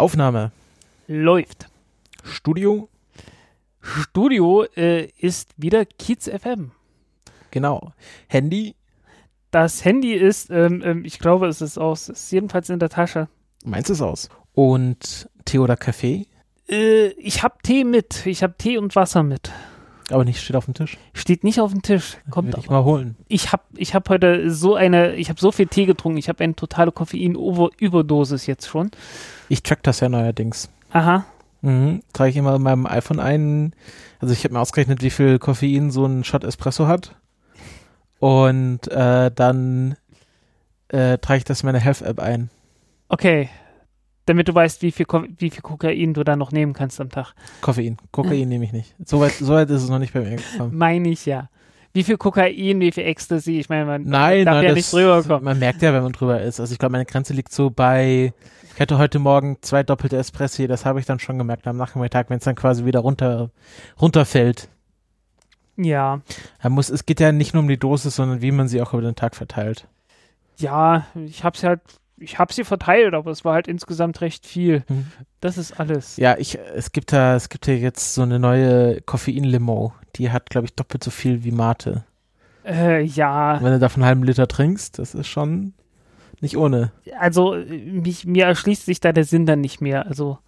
Aufnahme. 0.00 0.52
Läuft. 1.06 1.68
Studio. 2.24 2.88
Studio 3.80 4.64
äh, 4.76 5.06
ist 5.18 5.52
wieder 5.56 5.84
Kiez 5.84 6.28
FM. 6.28 6.72
Genau. 7.50 7.92
Handy. 8.28 8.74
Das 9.50 9.84
Handy 9.84 10.14
ist, 10.14 10.50
ähm, 10.50 10.82
ähm, 10.84 11.04
ich 11.04 11.18
glaube, 11.18 11.48
es 11.48 11.60
ist 11.60 11.78
aus, 11.78 12.08
es 12.08 12.24
ist 12.24 12.32
jedenfalls 12.32 12.70
in 12.70 12.78
der 12.78 12.88
Tasche. 12.88 13.28
Meins 13.64 13.90
ist 13.90 14.00
aus. 14.00 14.28
Und 14.52 15.28
Tee 15.44 15.58
oder 15.58 15.76
Kaffee? 15.76 16.26
Äh, 16.68 17.08
ich 17.18 17.42
habe 17.42 17.56
Tee 17.62 17.84
mit. 17.84 18.26
Ich 18.26 18.42
habe 18.42 18.54
Tee 18.56 18.78
und 18.78 18.94
Wasser 18.96 19.22
mit. 19.22 19.50
Aber 20.10 20.24
nicht 20.24 20.40
steht 20.40 20.56
auf 20.56 20.64
dem 20.64 20.74
Tisch. 20.74 20.98
Steht 21.14 21.44
nicht 21.44 21.60
auf 21.60 21.72
dem 21.72 21.82
Tisch. 21.82 22.16
Kommt 22.30 22.56
ich 22.58 22.68
mal 22.68 22.84
holen. 22.84 23.16
Ich 23.28 23.52
habe 23.52 23.62
ich 23.76 23.94
hab 23.94 24.08
heute 24.08 24.50
so 24.50 24.74
eine, 24.74 25.14
ich 25.14 25.28
habe 25.28 25.40
so 25.40 25.52
viel 25.52 25.66
Tee 25.66 25.86
getrunken. 25.86 26.18
Ich 26.18 26.28
habe 26.28 26.42
eine 26.42 26.54
totale 26.54 26.92
Koffein-Überdosis 26.92 28.46
jetzt 28.46 28.68
schon. 28.68 28.90
Ich 29.48 29.62
track 29.62 29.82
das 29.82 30.00
ja 30.00 30.08
neuerdings. 30.08 30.68
Aha. 30.90 31.24
Mhm. 31.62 32.02
Trage 32.12 32.30
ich 32.30 32.36
immer 32.36 32.56
in 32.56 32.62
meinem 32.62 32.86
iPhone 32.86 33.20
ein. 33.20 33.74
Also 34.18 34.32
ich 34.32 34.44
habe 34.44 34.54
mir 34.54 34.60
ausgerechnet, 34.60 35.02
wie 35.02 35.10
viel 35.10 35.38
Koffein 35.38 35.90
so 35.90 36.04
ein 36.06 36.24
Shot 36.24 36.44
Espresso 36.44 36.86
hat. 36.86 37.14
Und 38.18 38.88
äh, 38.88 39.30
dann 39.34 39.96
äh, 40.88 41.18
trage 41.18 41.38
ich 41.38 41.44
das 41.44 41.62
in 41.62 41.66
meine 41.66 41.80
Health-App 41.80 42.18
ein. 42.18 42.50
Okay. 43.08 43.48
Damit 44.30 44.46
du 44.46 44.54
weißt, 44.54 44.82
wie 44.82 44.92
viel, 44.92 45.06
Ko 45.06 45.24
wie 45.38 45.50
viel 45.50 45.60
Kokain 45.60 46.14
du 46.14 46.22
da 46.22 46.36
noch 46.36 46.52
nehmen 46.52 46.72
kannst 46.72 47.00
am 47.00 47.08
Tag. 47.10 47.34
Koffein. 47.62 47.96
Kokain 48.12 48.48
nehme 48.48 48.64
ich 48.64 48.72
nicht. 48.72 48.94
Soweit 49.04 49.32
so 49.32 49.52
weit 49.52 49.68
ist 49.70 49.82
es 49.82 49.88
noch 49.88 49.98
nicht 49.98 50.12
bei 50.12 50.20
mir 50.20 50.36
gekommen. 50.36 50.78
Meine 50.78 51.08
ich 51.08 51.26
ja. 51.26 51.48
Wie 51.92 52.04
viel 52.04 52.16
Kokain, 52.16 52.78
wie 52.78 52.92
viel 52.92 53.02
Ecstasy? 53.06 53.58
Ich 53.58 53.68
meine, 53.68 53.86
man 53.86 54.04
Nein, 54.04 54.44
darf 54.44 54.54
nein, 54.58 54.64
ja 54.66 54.72
nicht 54.74 54.92
drüber 54.92 55.20
kommen. 55.24 55.42
man 55.42 55.58
merkt 55.58 55.82
ja, 55.82 55.92
wenn 55.92 56.04
man 56.04 56.12
drüber 56.12 56.40
ist. 56.40 56.60
Also 56.60 56.72
ich 56.72 56.78
glaube, 56.78 56.92
meine 56.92 57.06
Grenze 57.06 57.32
liegt 57.32 57.52
so 57.52 57.70
bei, 57.70 58.32
ich 58.72 58.80
hatte 58.80 58.98
heute 58.98 59.18
Morgen 59.18 59.56
zwei 59.62 59.82
doppelte 59.82 60.16
Espressi, 60.16 60.68
das 60.68 60.86
habe 60.86 61.00
ich 61.00 61.06
dann 61.06 61.18
schon 61.18 61.36
gemerkt 61.36 61.66
am 61.66 61.76
Nachmittag, 61.76 62.30
wenn 62.30 62.38
es 62.38 62.44
dann 62.44 62.54
quasi 62.54 62.84
wieder 62.84 63.00
runter, 63.00 63.50
runterfällt. 64.00 64.68
Ja. 65.76 66.20
Man 66.62 66.72
muss, 66.74 66.88
es 66.88 67.04
geht 67.04 67.18
ja 67.18 67.32
nicht 67.32 67.54
nur 67.54 67.64
um 67.64 67.68
die 67.68 67.78
Dosis, 67.78 68.14
sondern 68.14 68.42
wie 68.42 68.52
man 68.52 68.68
sie 68.68 68.80
auch 68.80 68.92
über 68.92 69.02
den 69.02 69.16
Tag 69.16 69.34
verteilt. 69.34 69.88
Ja, 70.58 71.06
ich 71.16 71.42
habe 71.42 71.58
sie 71.58 71.66
halt, 71.66 71.80
ich 72.20 72.38
habe 72.38 72.52
sie 72.52 72.64
verteilt, 72.64 73.14
aber 73.14 73.30
es 73.30 73.44
war 73.44 73.54
halt 73.54 73.66
insgesamt 73.66 74.20
recht 74.20 74.46
viel. 74.46 74.84
Mhm. 74.88 75.06
Das 75.40 75.58
ist 75.58 75.80
alles. 75.80 76.16
Ja, 76.16 76.36
ich, 76.38 76.58
es 76.74 76.92
gibt 76.92 77.12
da, 77.12 77.34
es 77.34 77.48
gibt 77.48 77.66
ja 77.66 77.74
jetzt 77.74 78.14
so 78.14 78.22
eine 78.22 78.38
neue 78.38 79.00
Koffein-Limo. 79.02 79.92
Die 80.16 80.30
hat, 80.30 80.50
glaube 80.50 80.66
ich, 80.66 80.74
doppelt 80.74 81.02
so 81.02 81.10
viel 81.10 81.44
wie 81.44 81.50
Mate. 81.50 82.04
Äh, 82.64 83.02
ja, 83.02 83.54
Und 83.54 83.64
wenn 83.64 83.72
du 83.72 83.78
davon 83.78 84.02
einen 84.02 84.08
halben 84.08 84.22
Liter 84.22 84.46
trinkst, 84.46 84.98
das 84.98 85.14
ist 85.14 85.28
schon 85.28 85.72
nicht 86.40 86.56
ohne. 86.56 86.92
also 87.18 87.54
mich, 87.54 88.26
mir 88.26 88.46
erschließt 88.46 88.86
sich 88.86 89.00
da 89.00 89.12
der 89.12 89.24
Sinn 89.24 89.46
dann 89.46 89.60
nicht 89.60 89.80
mehr. 89.80 90.06
Also 90.06 90.38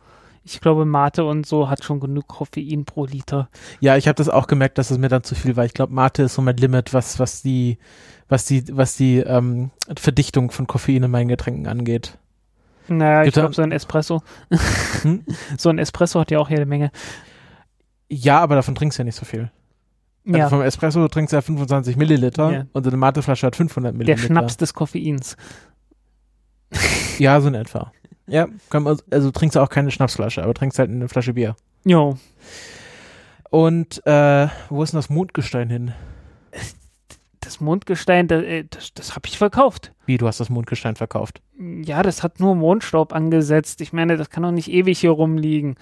ich 0.45 0.61
glaube, 0.61 0.85
Mate 0.85 1.25
und 1.25 1.47
so 1.47 1.69
hat 1.69 1.85
schon 1.85 2.01
genug 2.01 2.27
Koffein 2.29 2.85
pro 2.85 3.05
Liter. 3.07 3.49
Ja, 3.81 3.97
ich 3.97 4.09
habe 4.09 4.17
das 4.17 4.29
auch 4.29 4.47
gemerkt, 4.47 4.79
dass 4.79 4.91
es 4.91 4.99
mir 4.99 5.09
dann 5.09 5.23
zu 5.23 5.35
viel 5.35 5.57
war. 5.57 5.65
Ich 5.65 5.75
glaube, 5.75 5.93
Mate 5.93 6.25
ist 6.25 6.35
so 6.35 6.43
mein 6.43 6.57
Limit, 6.57 6.93
was, 6.93 7.19
was 7.19 7.43
die, 7.43 7.79
was 8.33 8.47
die, 8.47 8.65
was 8.77 8.97
die 8.97 9.19
ähm, 9.19 9.71
Verdichtung 9.97 10.51
von 10.51 10.67
Koffein 10.67 11.03
in 11.05 11.11
meinen 11.11 11.29
Getränken 11.29 11.67
angeht. 11.69 12.19
Naja, 12.89 13.21
ich 13.21 13.27
Gibt 13.27 13.37
da- 13.37 13.43
glaube, 13.43 13.55
so 13.55 13.63
ein 13.63 13.71
Espresso, 13.73 14.23
Hm? 15.03 15.25
so 15.59 15.69
ein 15.69 15.79
Espresso 15.79 16.19
hat 16.19 16.31
ja 16.33 16.41
auch 16.41 16.51
jede 16.51 16.67
Menge. 16.67 16.91
Ja, 18.09 18.41
aber 18.41 18.57
davon 18.57 18.75
trinkst 18.75 18.99
du 18.99 19.03
ja 19.03 19.05
nicht 19.05 19.15
so 19.17 19.25
viel. 19.25 19.51
Also 20.27 20.39
Ja, 20.39 20.49
vom 20.49 20.63
Espresso 20.63 21.07
trinkst 21.09 21.33
du 21.33 21.37
ja 21.37 21.43
25 21.43 21.97
Milliliter 21.97 22.51
Ja. 22.53 22.67
und 22.73 22.85
so 22.85 22.91
eine 22.91 22.97
Mateflasche 22.97 23.47
hat 23.47 23.55
500 23.57 23.93
der 23.93 23.99
Milliliter. 23.99 24.27
Schnaps 24.27 24.57
des 24.57 24.75
Koffeins. 24.75 25.37
Ja, 27.19 27.41
so 27.41 27.49
in 27.49 27.55
etwa. 27.55 27.93
Ja, 28.27 28.47
man, 28.73 28.99
also 29.11 29.31
trinkst 29.31 29.57
du 29.57 29.61
auch 29.61 29.69
keine 29.69 29.91
Schnapsflasche, 29.91 30.43
aber 30.43 30.55
trinkst 30.55 30.79
halt 30.79 30.91
eine 30.91 31.09
Flasche 31.09 31.35
Bier. 31.35 31.55
Jo, 31.85 32.17
Und 33.51 34.05
äh, 34.07 34.49
wo 34.71 34.83
ist 34.83 34.93
denn 34.93 34.99
das 34.99 35.11
Mondgestein 35.11 35.69
hin? 35.69 35.93
Das 37.45 37.61
Mondgestein, 37.61 38.29
das, 38.29 38.43
äh, 38.43 38.65
das, 38.69 38.95
das 38.95 39.15
habe 39.15 39.27
ich 39.27 39.39
verkauft. 39.39 39.93
Wie, 40.07 40.17
du 40.17 40.27
hast 40.27 40.41
das 40.41 40.49
Mondgestein 40.51 40.97
verkauft? 40.97 41.43
Ja, 41.59 42.03
das 42.03 42.23
hat 42.23 42.41
nur 42.41 42.55
Mondstaub 42.55 43.13
angesetzt. 43.13 43.81
Ich 43.81 43.93
meine, 43.93 44.17
das 44.17 44.31
kann 44.31 44.43
doch 44.43 44.51
nicht 44.51 44.69
ewig 44.71 44.99
hier 44.99 45.11
rumliegen. 45.11 45.77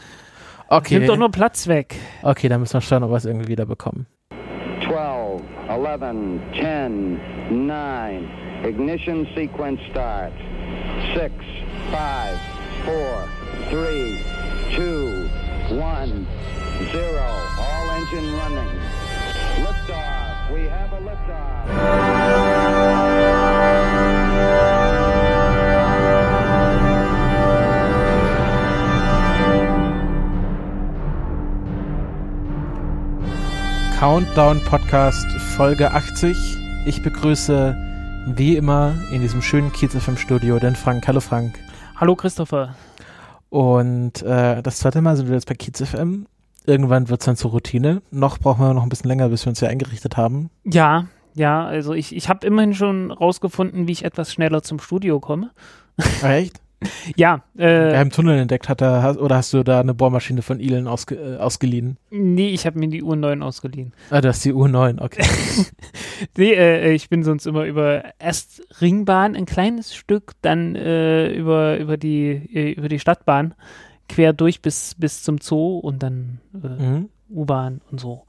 Okay, 0.69 0.95
Nimmt 0.99 1.09
doch 1.09 1.17
nur 1.17 1.31
Platz 1.31 1.67
weg. 1.69 1.97
okay, 2.23 2.49
dann 2.49 2.61
müssen 2.61 2.75
wir 2.75 2.81
schauen, 2.81 3.03
ob 3.03 3.11
wir 3.11 3.17
es 3.17 3.25
irgendwie 3.25 3.49
wieder 3.49 3.67
bekommen. 3.67 4.07
12, 4.87 5.43
11, 5.69 6.41
10, 6.61 7.21
9. 7.67 8.29
Ignition 8.65 9.27
sequence 9.35 9.81
start. 9.91 10.33
6, 11.15 11.33
5, 11.91 12.41
4, 13.71 13.79
3, 13.79 14.19
2, 14.77 15.75
1, 15.75 16.13
0. 16.93 17.01
All 17.59 17.97
engine 17.97 18.33
running. 18.39 18.71
Liftoff. 19.59 20.30
Countdown 34.01 34.65
Podcast 34.65 35.27
Folge 35.57 35.91
80. 35.91 36.35
Ich 36.87 37.03
begrüße 37.03 37.77
wie 38.29 38.57
immer 38.57 38.95
in 39.13 39.21
diesem 39.21 39.43
schönen 39.43 39.71
Kiez 39.73 39.95
FM 39.95 40.17
Studio 40.17 40.59
den 40.59 40.75
Frank. 40.75 41.07
Hallo 41.07 41.21
Frank. 41.21 41.59
Hallo 41.97 42.17
Christopher. 42.17 42.75
Und 43.51 44.23
äh, 44.23 44.63
das 44.63 44.79
zweite 44.79 45.03
Mal 45.03 45.17
sind 45.19 45.29
wir 45.29 45.35
jetzt 45.35 45.47
bei 45.47 45.55
Kiez 45.55 45.83
FM. 45.83 46.27
Irgendwann 46.71 47.09
wird 47.09 47.21
es 47.21 47.27
dann 47.27 47.37
zur 47.37 47.51
Routine. 47.51 48.01
Noch 48.11 48.39
brauchen 48.39 48.65
wir 48.65 48.73
noch 48.75 48.85
ein 48.85 48.89
bisschen 48.89 49.09
länger, 49.09 49.29
bis 49.29 49.45
wir 49.45 49.51
uns 49.51 49.59
hier 49.59 49.69
eingerichtet 49.69 50.17
haben. 50.17 50.51
Ja, 50.65 51.07
ja, 51.35 51.65
also 51.67 51.95
ich, 51.95 52.15
ich 52.15 52.29
habe 52.29 52.47
immerhin 52.47 52.75
schon 52.75 53.11
rausgefunden, 53.11 53.87
wie 53.89 53.93
ich 53.93 54.05
etwas 54.05 54.33
schneller 54.33 54.63
zum 54.63 54.79
Studio 54.79 55.21
komme. 55.21 55.51
Echt? 56.23 56.61
Ja, 57.15 57.43
äh, 57.59 57.95
haben 57.99 58.09
Tunnel 58.11 58.39
entdeckt, 58.39 58.71
hat 58.71 58.81
er, 58.81 59.03
hast- 59.03 59.19
oder 59.19 59.37
hast 59.37 59.53
du 59.53 59.63
da 59.63 59.81
eine 59.81 59.93
Bohrmaschine 59.93 60.41
von 60.41 60.61
Elon 60.61 60.89
ausge, 60.89 61.15
äh, 61.15 61.37
ausgeliehen? 61.37 61.99
nee, 62.11 62.49
ich 62.49 62.65
habe 62.65 62.79
mir 62.79 62.89
die 62.89 63.03
Uhr 63.03 63.17
9 63.17 63.43
ausgeliehen. 63.43 63.93
Ah, 64.09 64.23
das 64.23 64.39
ist 64.39 64.47
die 64.47 64.55
U9, 64.55 64.99
okay. 65.03 65.23
Nee, 66.39 66.53
äh, 66.55 66.93
ich 66.93 67.11
bin 67.11 67.23
sonst 67.23 67.47
immer 67.47 67.65
über 67.65 68.05
erst 68.19 68.63
Ringbahn 68.81 69.37
ein 69.37 69.45
kleines 69.45 69.95
Stück, 69.95 70.33
dann 70.41 70.75
äh, 70.75 71.31
über, 71.33 71.79
über, 71.79 71.97
die, 71.99 72.31
äh, 72.31 72.73
über 72.73 72.89
die 72.89 72.99
Stadtbahn 72.99 73.55
quer 74.11 74.33
durch 74.33 74.61
bis, 74.61 74.95
bis 74.99 75.23
zum 75.23 75.39
Zoo 75.39 75.79
und 75.79 76.03
dann 76.03 76.41
äh, 76.55 76.69
mhm. 76.69 77.09
U-Bahn 77.31 77.81
und 77.91 78.01
so. 78.01 78.25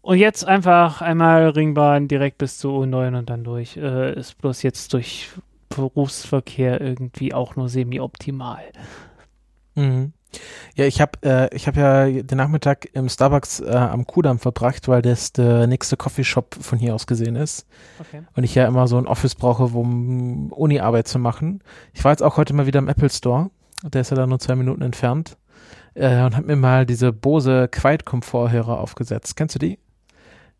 Und 0.00 0.18
jetzt 0.18 0.44
einfach 0.46 1.00
einmal 1.00 1.48
Ringbahn 1.48 2.08
direkt 2.08 2.38
bis 2.38 2.58
zur 2.58 2.82
U9 2.82 3.16
und 3.16 3.30
dann 3.30 3.44
durch. 3.44 3.76
Äh, 3.76 4.18
ist 4.18 4.38
bloß 4.38 4.62
jetzt 4.62 4.92
durch 4.92 5.30
Berufsverkehr 5.68 6.80
irgendwie 6.80 7.32
auch 7.32 7.56
nur 7.56 7.68
semi-optimal. 7.68 8.62
Mhm. 9.74 10.12
Ja, 10.74 10.84
ich 10.86 11.00
habe 11.00 11.12
äh, 11.22 11.54
ich 11.54 11.66
hab 11.66 11.76
ja 11.76 12.10
den 12.10 12.38
Nachmittag 12.38 12.88
im 12.92 13.08
Starbucks 13.08 13.60
äh, 13.60 13.70
am 13.70 14.06
Kudamm 14.06 14.38
verbracht, 14.38 14.88
weil 14.88 15.02
das 15.02 15.32
der 15.32 15.66
nächste 15.66 15.96
Coffeeshop 15.96 16.56
von 16.60 16.78
hier 16.78 16.94
aus 16.94 17.06
gesehen 17.06 17.36
ist. 17.36 17.66
Okay. 18.00 18.22
Und 18.34 18.44
ich 18.44 18.54
ja 18.54 18.66
immer 18.66 18.88
so 18.88 18.98
ein 18.98 19.06
Office 19.06 19.34
brauche, 19.34 19.64
um 19.64 20.52
Uni-Arbeit 20.52 21.08
zu 21.08 21.18
machen. 21.18 21.62
Ich 21.92 22.04
war 22.04 22.12
jetzt 22.12 22.22
auch 22.22 22.36
heute 22.36 22.52
mal 22.54 22.66
wieder 22.66 22.80
im 22.80 22.88
Apple 22.88 23.10
Store. 23.10 23.50
Der 23.92 24.00
ist 24.00 24.10
ja 24.10 24.16
da 24.16 24.26
nur 24.26 24.38
zwei 24.38 24.56
Minuten 24.56 24.82
entfernt. 24.82 25.36
Äh, 25.94 26.22
und 26.24 26.36
habe 26.36 26.46
mir 26.46 26.56
mal 26.56 26.86
diese 26.86 27.12
Bose 27.12 27.68
Quiet-Komforthörer 27.68 28.80
aufgesetzt. 28.80 29.36
Kennst 29.36 29.54
du 29.54 29.58
die? 29.58 29.78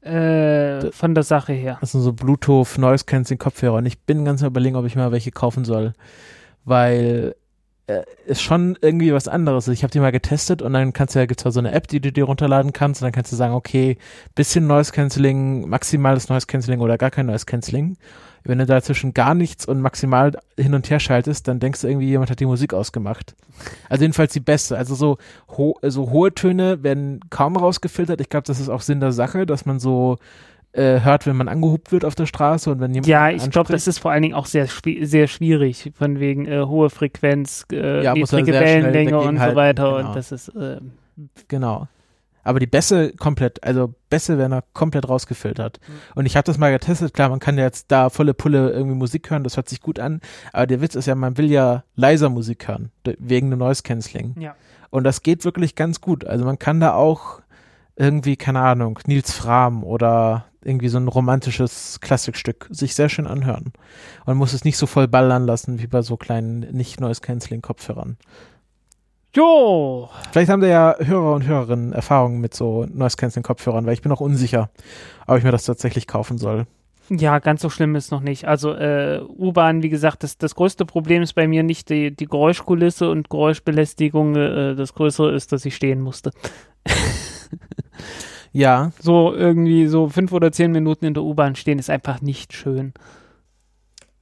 Äh, 0.04 0.92
von 0.92 1.14
der 1.14 1.24
Sache 1.24 1.54
her. 1.54 1.78
Das 1.80 1.92
sind 1.92 2.02
so 2.02 2.12
Bluetooth 2.12 2.76
Noise 2.76 3.06
Cancelling 3.06 3.38
Kopfhörer 3.38 3.76
und 3.76 3.86
ich 3.86 4.00
bin 4.02 4.24
ganz 4.26 4.42
überlegen, 4.42 4.76
ob 4.76 4.84
ich 4.84 4.96
mal 4.96 5.12
welche 5.12 5.30
kaufen 5.30 5.64
soll, 5.64 5.94
weil 6.66 7.34
äh, 7.86 8.02
ist 8.26 8.42
schon 8.42 8.76
irgendwie 8.82 9.14
was 9.14 9.28
anderes. 9.28 9.66
Ich 9.68 9.82
habe 9.82 9.90
die 9.90 10.00
mal 10.00 10.12
getestet 10.12 10.60
und 10.60 10.74
dann 10.74 10.92
kannst 10.92 11.14
du 11.14 11.20
ja 11.20 11.26
gibt's 11.26 11.44
da 11.44 11.50
so 11.50 11.58
eine 11.58 11.72
App, 11.72 11.88
die 11.88 12.00
du 12.00 12.12
dir 12.12 12.24
runterladen 12.24 12.74
kannst 12.74 13.00
und 13.00 13.06
dann 13.06 13.12
kannst 13.12 13.32
du 13.32 13.36
sagen, 13.36 13.54
okay, 13.54 13.96
bisschen 14.34 14.66
Noise 14.66 14.92
Cancelling, 14.92 15.68
maximales 15.68 16.28
Noise 16.28 16.46
Cancelling 16.46 16.80
oder 16.80 16.98
gar 16.98 17.10
kein 17.10 17.24
Noise 17.24 17.46
Cancelling. 17.46 17.96
Wenn 18.46 18.58
du 18.58 18.66
dazwischen 18.66 19.14
gar 19.14 19.34
nichts 19.34 19.64
und 19.66 19.80
maximal 19.80 20.32
hin 20.58 20.74
und 20.74 20.90
her 20.90 21.00
schaltest, 21.00 21.48
dann 21.48 21.60
denkst 21.60 21.80
du 21.80 21.88
irgendwie, 21.88 22.08
jemand 22.08 22.30
hat 22.30 22.40
die 22.40 22.46
Musik 22.46 22.74
ausgemacht. 22.74 23.34
Also 23.88 24.02
jedenfalls 24.04 24.34
die 24.34 24.40
beste. 24.40 24.76
Also 24.76 24.94
so, 24.94 25.16
ho 25.56 25.78
so 25.82 26.10
hohe 26.10 26.34
Töne 26.34 26.82
werden 26.82 27.20
kaum 27.30 27.56
rausgefiltert. 27.56 28.20
Ich 28.20 28.28
glaube, 28.28 28.46
das 28.46 28.60
ist 28.60 28.68
auch 28.68 28.82
Sinn 28.82 29.00
der 29.00 29.12
Sache, 29.12 29.46
dass 29.46 29.64
man 29.64 29.78
so 29.78 30.18
äh, 30.72 31.00
hört, 31.00 31.26
wenn 31.26 31.36
man 31.36 31.48
angehupt 31.48 31.92
wird 31.92 32.04
auf 32.04 32.14
der 32.14 32.26
Straße 32.26 32.70
und 32.70 32.80
wenn 32.80 32.92
jemand 32.92 33.06
Ja, 33.06 33.30
ich 33.30 33.48
glaube, 33.50 33.72
das 33.72 33.86
ist 33.86 33.98
vor 33.98 34.10
allen 34.10 34.22
Dingen 34.22 34.34
auch 34.34 34.46
sehr, 34.46 34.66
sehr 35.02 35.26
schwierig, 35.26 35.92
von 35.94 36.20
wegen 36.20 36.46
äh, 36.46 36.64
hohe 36.66 36.90
Frequenz, 36.90 37.64
äh, 37.72 38.02
Ja, 38.02 38.12
niedrige 38.12 38.52
Wellenlänge 38.52 39.18
und 39.20 39.38
so 39.38 39.54
weiter. 39.54 39.96
genau. 39.96 40.08
Und 40.08 40.16
das 40.16 40.32
ist, 40.32 40.48
äh, 40.48 40.80
Genau. 41.48 41.86
Aber 42.44 42.60
die 42.60 42.66
Bässe 42.66 43.12
komplett, 43.12 43.64
also 43.64 43.94
Bässe 44.10 44.38
werden 44.38 44.52
da 44.52 44.62
komplett 44.72 45.08
rausgefiltert. 45.08 45.80
Und 46.14 46.26
ich 46.26 46.36
habe 46.36 46.44
das 46.44 46.58
mal 46.58 46.70
getestet, 46.70 47.14
klar, 47.14 47.30
man 47.30 47.40
kann 47.40 47.58
ja 47.58 47.64
jetzt 47.64 47.90
da 47.90 48.10
volle 48.10 48.34
Pulle 48.34 48.70
irgendwie 48.70 48.94
Musik 48.94 49.30
hören, 49.30 49.44
das 49.44 49.56
hört 49.56 49.68
sich 49.68 49.80
gut 49.80 49.98
an, 49.98 50.20
aber 50.52 50.66
der 50.66 50.80
Witz 50.80 50.94
ist 50.94 51.06
ja, 51.06 51.14
man 51.14 51.36
will 51.38 51.50
ja 51.50 51.84
leiser 51.96 52.28
Musik 52.28 52.68
hören, 52.68 52.90
wegen 53.18 53.50
dem 53.50 53.58
Noise 53.58 53.82
Cancelling. 53.82 54.36
Ja. 54.38 54.54
Und 54.90 55.04
das 55.04 55.22
geht 55.22 55.44
wirklich 55.44 55.74
ganz 55.74 56.00
gut. 56.00 56.24
Also 56.24 56.44
man 56.44 56.58
kann 56.58 56.78
da 56.78 56.94
auch 56.94 57.40
irgendwie, 57.96 58.36
keine 58.36 58.60
Ahnung, 58.60 58.98
Nils 59.06 59.32
Fram 59.32 59.82
oder 59.82 60.46
irgendwie 60.62 60.88
so 60.88 60.98
ein 60.98 61.08
romantisches 61.08 61.98
Klassikstück 62.00 62.66
sich 62.70 62.94
sehr 62.94 63.08
schön 63.08 63.26
anhören. 63.26 63.72
Und 64.24 64.36
muss 64.36 64.52
es 64.52 64.64
nicht 64.64 64.78
so 64.78 64.86
voll 64.86 65.08
ballern 65.08 65.46
lassen 65.46 65.80
wie 65.80 65.86
bei 65.86 66.02
so 66.02 66.16
kleinen 66.16 66.60
Nicht-Noise-Canceling-Kopfhörern. 66.60 68.16
Jo, 69.36 70.08
Vielleicht 70.30 70.50
haben 70.50 70.60
da 70.60 70.68
ja 70.68 70.94
Hörer 70.98 71.34
und 71.34 71.46
Hörerinnen 71.46 71.92
Erfahrungen 71.92 72.40
mit 72.40 72.54
so 72.54 72.86
Noise-Canceling-Kopfhörern, 72.92 73.84
weil 73.86 73.94
ich 73.94 74.02
bin 74.02 74.12
auch 74.12 74.20
unsicher, 74.20 74.70
ob 75.26 75.38
ich 75.38 75.44
mir 75.44 75.50
das 75.50 75.64
tatsächlich 75.64 76.06
kaufen 76.06 76.38
soll. 76.38 76.66
Ja, 77.10 77.38
ganz 77.40 77.60
so 77.60 77.68
schlimm 77.68 77.96
ist 77.96 78.10
noch 78.12 78.20
nicht. 78.20 78.46
Also 78.46 78.72
äh, 78.72 79.20
U-Bahn, 79.22 79.82
wie 79.82 79.90
gesagt, 79.90 80.22
das, 80.22 80.38
das 80.38 80.54
größte 80.54 80.86
Problem 80.86 81.22
ist 81.22 81.34
bei 81.34 81.46
mir 81.46 81.62
nicht 81.62 81.90
die, 81.90 82.14
die 82.16 82.26
Geräuschkulisse 82.26 83.10
und 83.10 83.28
Geräuschbelästigung. 83.28 84.36
Äh, 84.36 84.74
das 84.74 84.94
größere 84.94 85.34
ist, 85.34 85.52
dass 85.52 85.64
ich 85.64 85.74
stehen 85.76 86.00
musste. 86.00 86.30
Ja, 88.52 88.92
So 89.00 89.34
irgendwie 89.34 89.88
so 89.88 90.08
fünf 90.08 90.30
oder 90.30 90.52
zehn 90.52 90.70
Minuten 90.70 91.04
in 91.06 91.14
der 91.14 91.24
U-Bahn 91.24 91.56
stehen 91.56 91.80
ist 91.80 91.90
einfach 91.90 92.20
nicht 92.20 92.52
schön. 92.52 92.94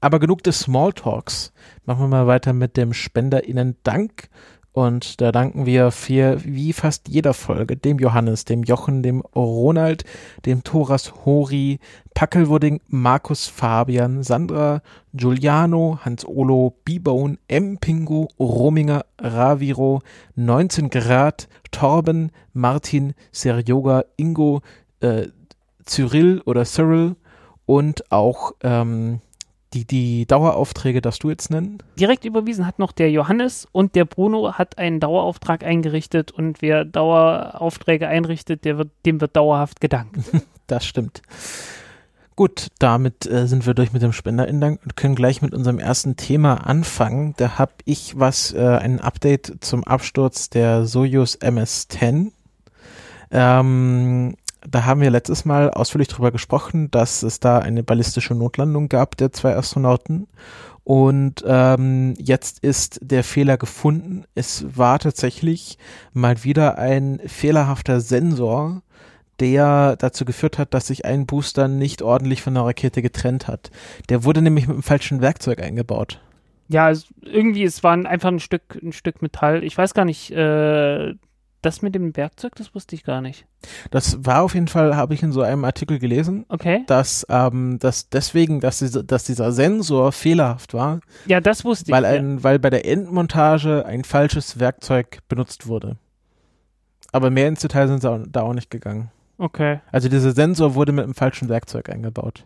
aber 0.00 0.19
genug 0.19 0.43
des 0.43 0.61
Smalltalks. 0.61 1.53
Machen 1.85 2.00
wir 2.00 2.08
mal 2.08 2.26
weiter 2.26 2.55
mit 2.55 2.79
dem 2.79 2.94
SpenderInnen-Dank. 2.94 4.29
Und 4.73 5.21
da 5.21 5.33
danken 5.33 5.67
wir 5.67 5.91
für, 5.91 6.43
wie 6.45 6.73
fast 6.73 7.09
jeder 7.09 7.35
Folge, 7.35 7.77
dem 7.77 7.99
Johannes, 7.99 8.47
dem 8.47 8.63
Jochen, 8.63 9.03
dem 9.03 9.21
Ronald, 9.37 10.05
dem 10.47 10.65
Thoras 10.65 11.13
Hori, 11.27 11.79
Packelwudding, 12.15 12.81
Markus 12.89 13.49
Fabian, 13.49 14.23
Sandra, 14.23 14.81
Giuliano, 15.13 15.99
Hans-Olo, 16.03 16.75
B-Bone, 16.87 17.37
M. 17.49 17.79
Pingo, 17.79 18.29
Rominger, 18.39 19.05
Raviro, 19.19 20.01
19 20.37 20.89
Grad, 20.89 21.49
Torben, 21.71 22.31
Martin, 22.55 23.13
Serjoga, 23.31 24.05
Ingo, 24.17 24.63
äh, 25.01 25.29
Cyril 25.85 26.41
oder 26.47 26.65
Cyril 26.65 27.17
und 27.67 28.11
auch 28.11 28.53
ähm, 28.63 29.21
die, 29.73 29.85
die 29.85 30.27
Daueraufträge 30.27 31.01
darfst 31.01 31.23
du 31.23 31.31
jetzt 31.31 31.51
nennen? 31.51 31.79
Direkt 31.99 32.25
überwiesen 32.25 32.67
hat 32.67 32.79
noch 32.79 32.93
der 32.93 33.11
Johannes 33.11 33.67
und 33.73 33.95
der 33.95 34.05
Bruno 34.05 34.55
hat 34.55 34.79
einen 34.79 35.01
Dauerauftrag 35.01 35.65
eingerichtet 35.65 36.31
und 36.31 36.63
wer 36.63 36.85
Daueraufträge 36.85 38.09
einrichtet, 38.09 38.65
der 38.65 38.79
wird, 38.79 38.91
dem 39.07 39.21
wird 39.21 39.37
dauerhaft 39.37 39.81
gedankt. 39.81 40.19
Das 40.69 40.87
stimmt. 40.87 41.21
Gut, 42.35 42.69
damit 42.79 43.27
äh, 43.27 43.47
sind 43.47 43.67
wir 43.67 43.75
durch 43.75 43.93
mit 43.93 44.01
dem 44.01 44.13
Spenderindank 44.13 44.81
und 44.83 44.97
können 44.97 45.15
gleich 45.15 45.43
mit 45.43 45.53
unserem 45.53 45.79
ersten 45.79 46.17
Thema 46.17 46.67
anfangen. 46.67 47.35
Da 47.37 47.59
habe 47.59 47.73
ich 47.85 48.19
was, 48.19 48.55
äh, 48.55 48.79
ein 48.81 49.01
Update 49.01 49.59
zum 49.61 49.85
Absturz 49.85 50.49
der 50.49 50.87
Soyuz 50.87 51.35
MS-10. 51.35 52.33
Ähm, 53.33 54.35
da 54.69 54.85
haben 54.85 55.00
wir 55.00 55.11
letztes 55.11 55.44
Mal 55.44 55.70
ausführlich 55.70 56.09
drüber 56.09 56.31
gesprochen, 56.32 56.91
dass 56.91 57.23
es 57.23 57.41
da 57.41 57.59
eine 57.59 57.82
ballistische 57.82 58.35
Notlandung 58.35 58.88
gab 58.88 59.17
der 59.17 59.32
zwei 59.32 59.56
Astronauten. 59.56 60.29
Und 60.85 61.44
ähm, 61.47 62.14
jetzt 62.19 62.59
ist 62.61 62.99
der 63.03 63.23
Fehler 63.23 63.56
gefunden. 63.56 64.25
Es 64.35 64.64
war 64.76 64.99
tatsächlich 64.99 65.79
mal 66.12 66.43
wieder 66.43 66.79
ein 66.79 67.20
fehlerhafter 67.26 68.00
Sensor, 68.00 68.82
der 69.38 69.97
dazu 69.97 70.25
geführt 70.25 70.59
hat, 70.59 70.75
dass 70.75 70.88
sich 70.88 71.05
ein 71.05 71.26
Booster 71.26 71.69
nicht 71.69 72.03
ordentlich 72.03 72.43
von 72.43 72.55
der 72.55 72.65
Rakete 72.65 73.00
getrennt 73.03 73.47
hat. 73.49 73.70
Der 74.08 74.25
wurde 74.25 74.43
nämlich 74.43 74.67
mit 74.67 74.76
dem 74.76 74.82
falschen 74.82 75.20
Werkzeug 75.20 75.62
eingebaut. 75.62 76.20
Ja, 76.69 76.93
irgendwie, 77.20 77.65
es 77.65 77.82
war 77.82 77.93
ein- 77.93 78.06
einfach 78.06 78.29
ein 78.31 78.41
Stück, 78.41 78.79
ein 78.82 78.93
Stück 78.93 79.23
Metall. 79.23 79.62
Ich 79.62 79.76
weiß 79.76 79.94
gar 79.94 80.05
nicht, 80.05 80.31
äh, 80.31 81.15
das 81.62 81.81
mit 81.82 81.94
dem 81.94 82.17
Werkzeug, 82.17 82.55
das 82.56 82.75
wusste 82.75 82.94
ich 82.94 83.05
gar 83.05 83.20
nicht. 83.20 83.47
Das 83.91 84.25
war 84.25 84.43
auf 84.43 84.55
jeden 84.55 84.69
Fall, 84.69 84.97
habe 84.97 85.14
ich 85.14 85.23
in 85.23 85.32
so 85.32 85.43
einem 85.43 85.64
Artikel 85.64 85.99
gelesen, 85.99 86.44
Okay. 86.49 86.82
dass, 86.87 87.25
ähm, 87.31 87.79
dass 87.79 88.09
deswegen, 88.11 88.61
dass, 88.61 88.81
diese, 88.81 89.03
dass 89.05 89.25
dieser 89.25 89.53
Sensor 89.53 90.12
fehlerhaft 90.12 90.75
war, 90.75 91.00
Ja, 91.26 91.41
das 91.41 91.64
wusste 91.64 91.91
weil, 91.93 92.05
ich. 92.05 92.11
ja. 92.11 92.17
ein, 92.17 92.43
weil 92.44 92.59
bei 92.59 92.70
der 92.70 92.85
Endmontage 92.87 93.87
ein 93.87 94.05
falsches 94.05 94.59
Werkzeug 94.61 95.19
benutzt 95.29 95.67
wurde. 95.67 95.97
Aber 97.12 97.31
mehr 97.31 97.49
ins 97.49 97.61
Detail 97.61 97.88
sind 97.88 98.00
sie 98.03 98.11
auch, 98.11 98.20
da 98.29 98.43
auch 98.43 98.55
nicht 98.55 98.70
gegangen. 98.70 99.11
Okay. 99.38 99.81
Also 99.91 100.08
dieser 100.08 100.32
Sensor 100.32 100.75
wurde 100.75 100.93
mit 100.93 101.05
einem 101.05 101.15
falschen 101.15 101.49
Werkzeug 101.49 101.88
eingebaut. 101.91 102.44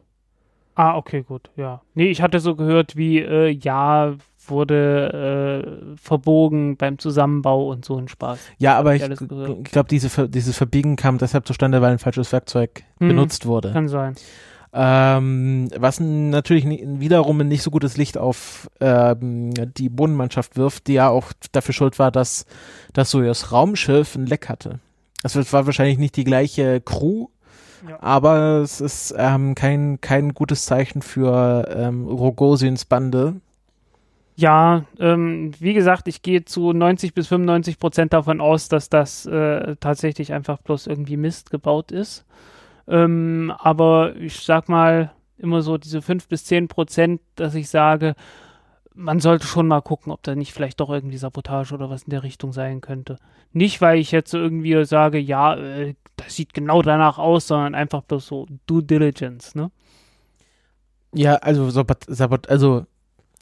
Ah, 0.74 0.96
okay, 0.96 1.22
gut, 1.22 1.50
ja. 1.56 1.80
Nee, 1.94 2.08
ich 2.10 2.20
hatte 2.20 2.38
so 2.38 2.54
gehört 2.54 2.96
wie, 2.96 3.18
äh, 3.20 3.48
ja, 3.48 4.14
wurde 4.50 5.94
äh, 5.94 5.96
verbogen 5.96 6.76
beim 6.76 6.98
Zusammenbau 6.98 7.68
und 7.68 7.84
so 7.84 7.96
ein 7.96 8.08
Spaß. 8.08 8.38
Ja, 8.58 8.78
aber 8.78 8.94
ich 8.94 9.02
ich, 9.02 9.18
glaube, 9.18 9.88
diese, 9.88 10.08
Ver- 10.10 10.28
dieses 10.28 10.56
Verbiegen 10.56 10.96
kam 10.96 11.18
deshalb 11.18 11.46
zustande, 11.46 11.80
weil 11.82 11.92
ein 11.92 11.98
falsches 11.98 12.32
Werkzeug 12.32 12.82
Hm, 12.98 13.08
benutzt 13.08 13.46
wurde. 13.46 13.72
Kann 13.72 13.88
sein. 13.88 14.14
Ähm, 14.78 15.68
was 15.78 16.00
natürlich 16.00 16.66
wiederum 16.66 17.40
ein 17.40 17.48
nicht 17.48 17.62
so 17.62 17.70
gutes 17.70 17.96
Licht 17.96 18.18
auf 18.18 18.68
ähm, 18.80 19.54
die 19.76 19.88
Bodenmannschaft 19.88 20.56
wirft, 20.56 20.86
die 20.88 20.94
ja 20.94 21.08
auch 21.08 21.32
dafür 21.52 21.72
schuld 21.72 21.98
war, 21.98 22.10
dass 22.10 22.44
das 22.92 23.10
Soyuz 23.10 23.52
Raumschiff 23.52 24.16
ein 24.16 24.26
Leck 24.26 24.48
hatte. 24.50 24.80
Es 25.22 25.52
war 25.52 25.64
wahrscheinlich 25.66 25.98
nicht 25.98 26.16
die 26.16 26.24
gleiche 26.24 26.80
Crew, 26.82 27.28
Ja. 27.88 28.02
aber 28.02 28.60
es 28.62 28.80
ist 28.82 29.14
ähm, 29.16 29.54
kein, 29.54 30.00
kein 30.02 30.34
gutes 30.34 30.66
Zeichen 30.66 31.00
für 31.00 31.66
ähm, 31.74 32.06
Rogosins 32.06 32.84
Bande. 32.84 33.36
Ja, 34.36 34.84
ähm, 34.98 35.52
wie 35.58 35.72
gesagt, 35.72 36.08
ich 36.08 36.20
gehe 36.20 36.44
zu 36.44 36.72
90 36.74 37.14
bis 37.14 37.26
95 37.28 37.78
Prozent 37.78 38.12
davon 38.12 38.42
aus, 38.42 38.68
dass 38.68 38.90
das 38.90 39.24
äh, 39.24 39.76
tatsächlich 39.76 40.32
einfach 40.34 40.58
bloß 40.58 40.86
irgendwie 40.86 41.16
Mist 41.16 41.50
gebaut 41.50 41.90
ist. 41.90 42.26
Ähm, 42.86 43.52
aber 43.58 44.14
ich 44.16 44.40
sag 44.40 44.68
mal 44.68 45.12
immer 45.38 45.62
so 45.62 45.78
diese 45.78 46.02
5 46.02 46.28
bis 46.28 46.44
10 46.44 46.68
Prozent, 46.68 47.22
dass 47.34 47.54
ich 47.54 47.70
sage, 47.70 48.14
man 48.94 49.20
sollte 49.20 49.46
schon 49.46 49.68
mal 49.68 49.80
gucken, 49.80 50.12
ob 50.12 50.22
da 50.22 50.34
nicht 50.34 50.52
vielleicht 50.52 50.80
doch 50.80 50.90
irgendwie 50.90 51.16
Sabotage 51.18 51.74
oder 51.74 51.88
was 51.88 52.04
in 52.04 52.10
der 52.10 52.22
Richtung 52.22 52.52
sein 52.52 52.82
könnte. 52.82 53.18
Nicht, 53.52 53.80
weil 53.80 53.98
ich 53.98 54.10
jetzt 54.10 54.34
irgendwie 54.34 54.84
sage, 54.84 55.18
ja, 55.18 55.56
äh, 55.56 55.94
das 56.16 56.36
sieht 56.36 56.52
genau 56.52 56.82
danach 56.82 57.16
aus, 57.18 57.46
sondern 57.46 57.74
einfach 57.74 58.02
bloß 58.02 58.26
so 58.26 58.46
Due 58.66 58.82
Diligence, 58.82 59.54
ne? 59.54 59.70
Ja, 61.14 61.36
also 61.36 61.70
Sabot, 61.70 62.48
also 62.48 62.84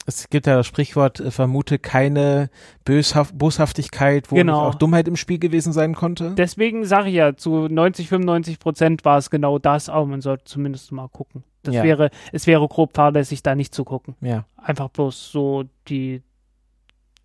es 0.06 0.28
gibt 0.28 0.46
ja 0.46 0.56
das 0.56 0.66
Sprichwort, 0.66 1.20
äh, 1.20 1.30
vermute 1.30 1.78
keine 1.78 2.50
Böshaft, 2.84 3.36
Boshaftigkeit, 3.38 4.30
wo 4.30 4.36
Genau. 4.36 4.60
auch 4.68 4.74
Dummheit 4.74 5.08
im 5.08 5.16
Spiel 5.16 5.38
gewesen 5.38 5.72
sein 5.72 5.94
konnte. 5.94 6.34
Deswegen 6.36 6.84
sage 6.84 7.08
ich 7.08 7.14
ja, 7.14 7.36
zu 7.36 7.68
90, 7.68 8.08
95 8.08 8.58
Prozent 8.58 9.04
war 9.04 9.18
es 9.18 9.30
genau 9.30 9.58
das, 9.58 9.88
aber 9.88 10.06
man 10.06 10.20
sollte 10.20 10.44
zumindest 10.44 10.92
mal 10.92 11.08
gucken. 11.08 11.44
Das 11.62 11.74
Ja. 11.74 11.82
wäre, 11.82 12.10
es 12.32 12.46
wäre 12.46 12.66
grob 12.68 12.94
fahrlässig, 12.94 13.42
da 13.42 13.54
nicht 13.54 13.74
zu 13.74 13.84
gucken. 13.84 14.16
ja. 14.20 14.44
Einfach 14.56 14.88
bloß 14.88 15.30
so 15.30 15.64
die, 15.88 16.22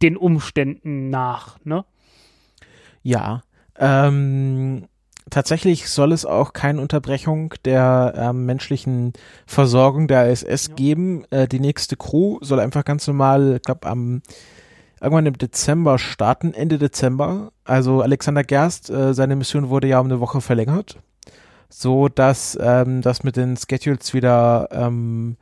den 0.01 0.17
Umständen 0.17 1.09
nach, 1.09 1.57
ne? 1.63 1.86
Ja. 3.01 3.43
Ähm, 3.77 4.88
tatsächlich 5.29 5.89
soll 5.89 6.12
es 6.12 6.25
auch 6.25 6.53
keine 6.53 6.81
Unterbrechung 6.81 7.53
der 7.65 8.13
ähm, 8.15 8.45
menschlichen 8.45 9.13
Versorgung 9.45 10.07
der 10.07 10.29
ISS 10.29 10.75
geben. 10.75 11.25
Äh, 11.29 11.48
die 11.48 11.59
nächste 11.59 11.95
Crew 11.95 12.38
soll 12.41 12.59
einfach 12.59 12.86
ganz 12.86 13.07
normal, 13.07 13.55
ich 13.57 13.63
glaube, 13.63 13.88
am 13.88 14.21
irgendwann 15.01 15.25
im 15.25 15.38
Dezember 15.38 15.98
starten, 15.98 16.53
Ende 16.53 16.77
Dezember. 16.77 17.51
Also 17.63 18.01
Alexander 18.01 18.43
Gerst, 18.43 18.89
äh, 18.89 19.13
seine 19.13 19.36
Mission 19.36 19.69
wurde 19.69 19.88
ja 19.88 20.00
um 20.00 20.07
eine 20.07 20.19
Woche 20.19 20.41
verlängert, 20.41 20.98
so 21.69 22.09
dass 22.09 22.57
ähm, 22.62 23.01
das 23.01 23.24
mit 23.24 23.36
den 23.36 23.57
Schedules 23.57 24.13
wieder 24.13 24.69
ähm, 24.71 25.38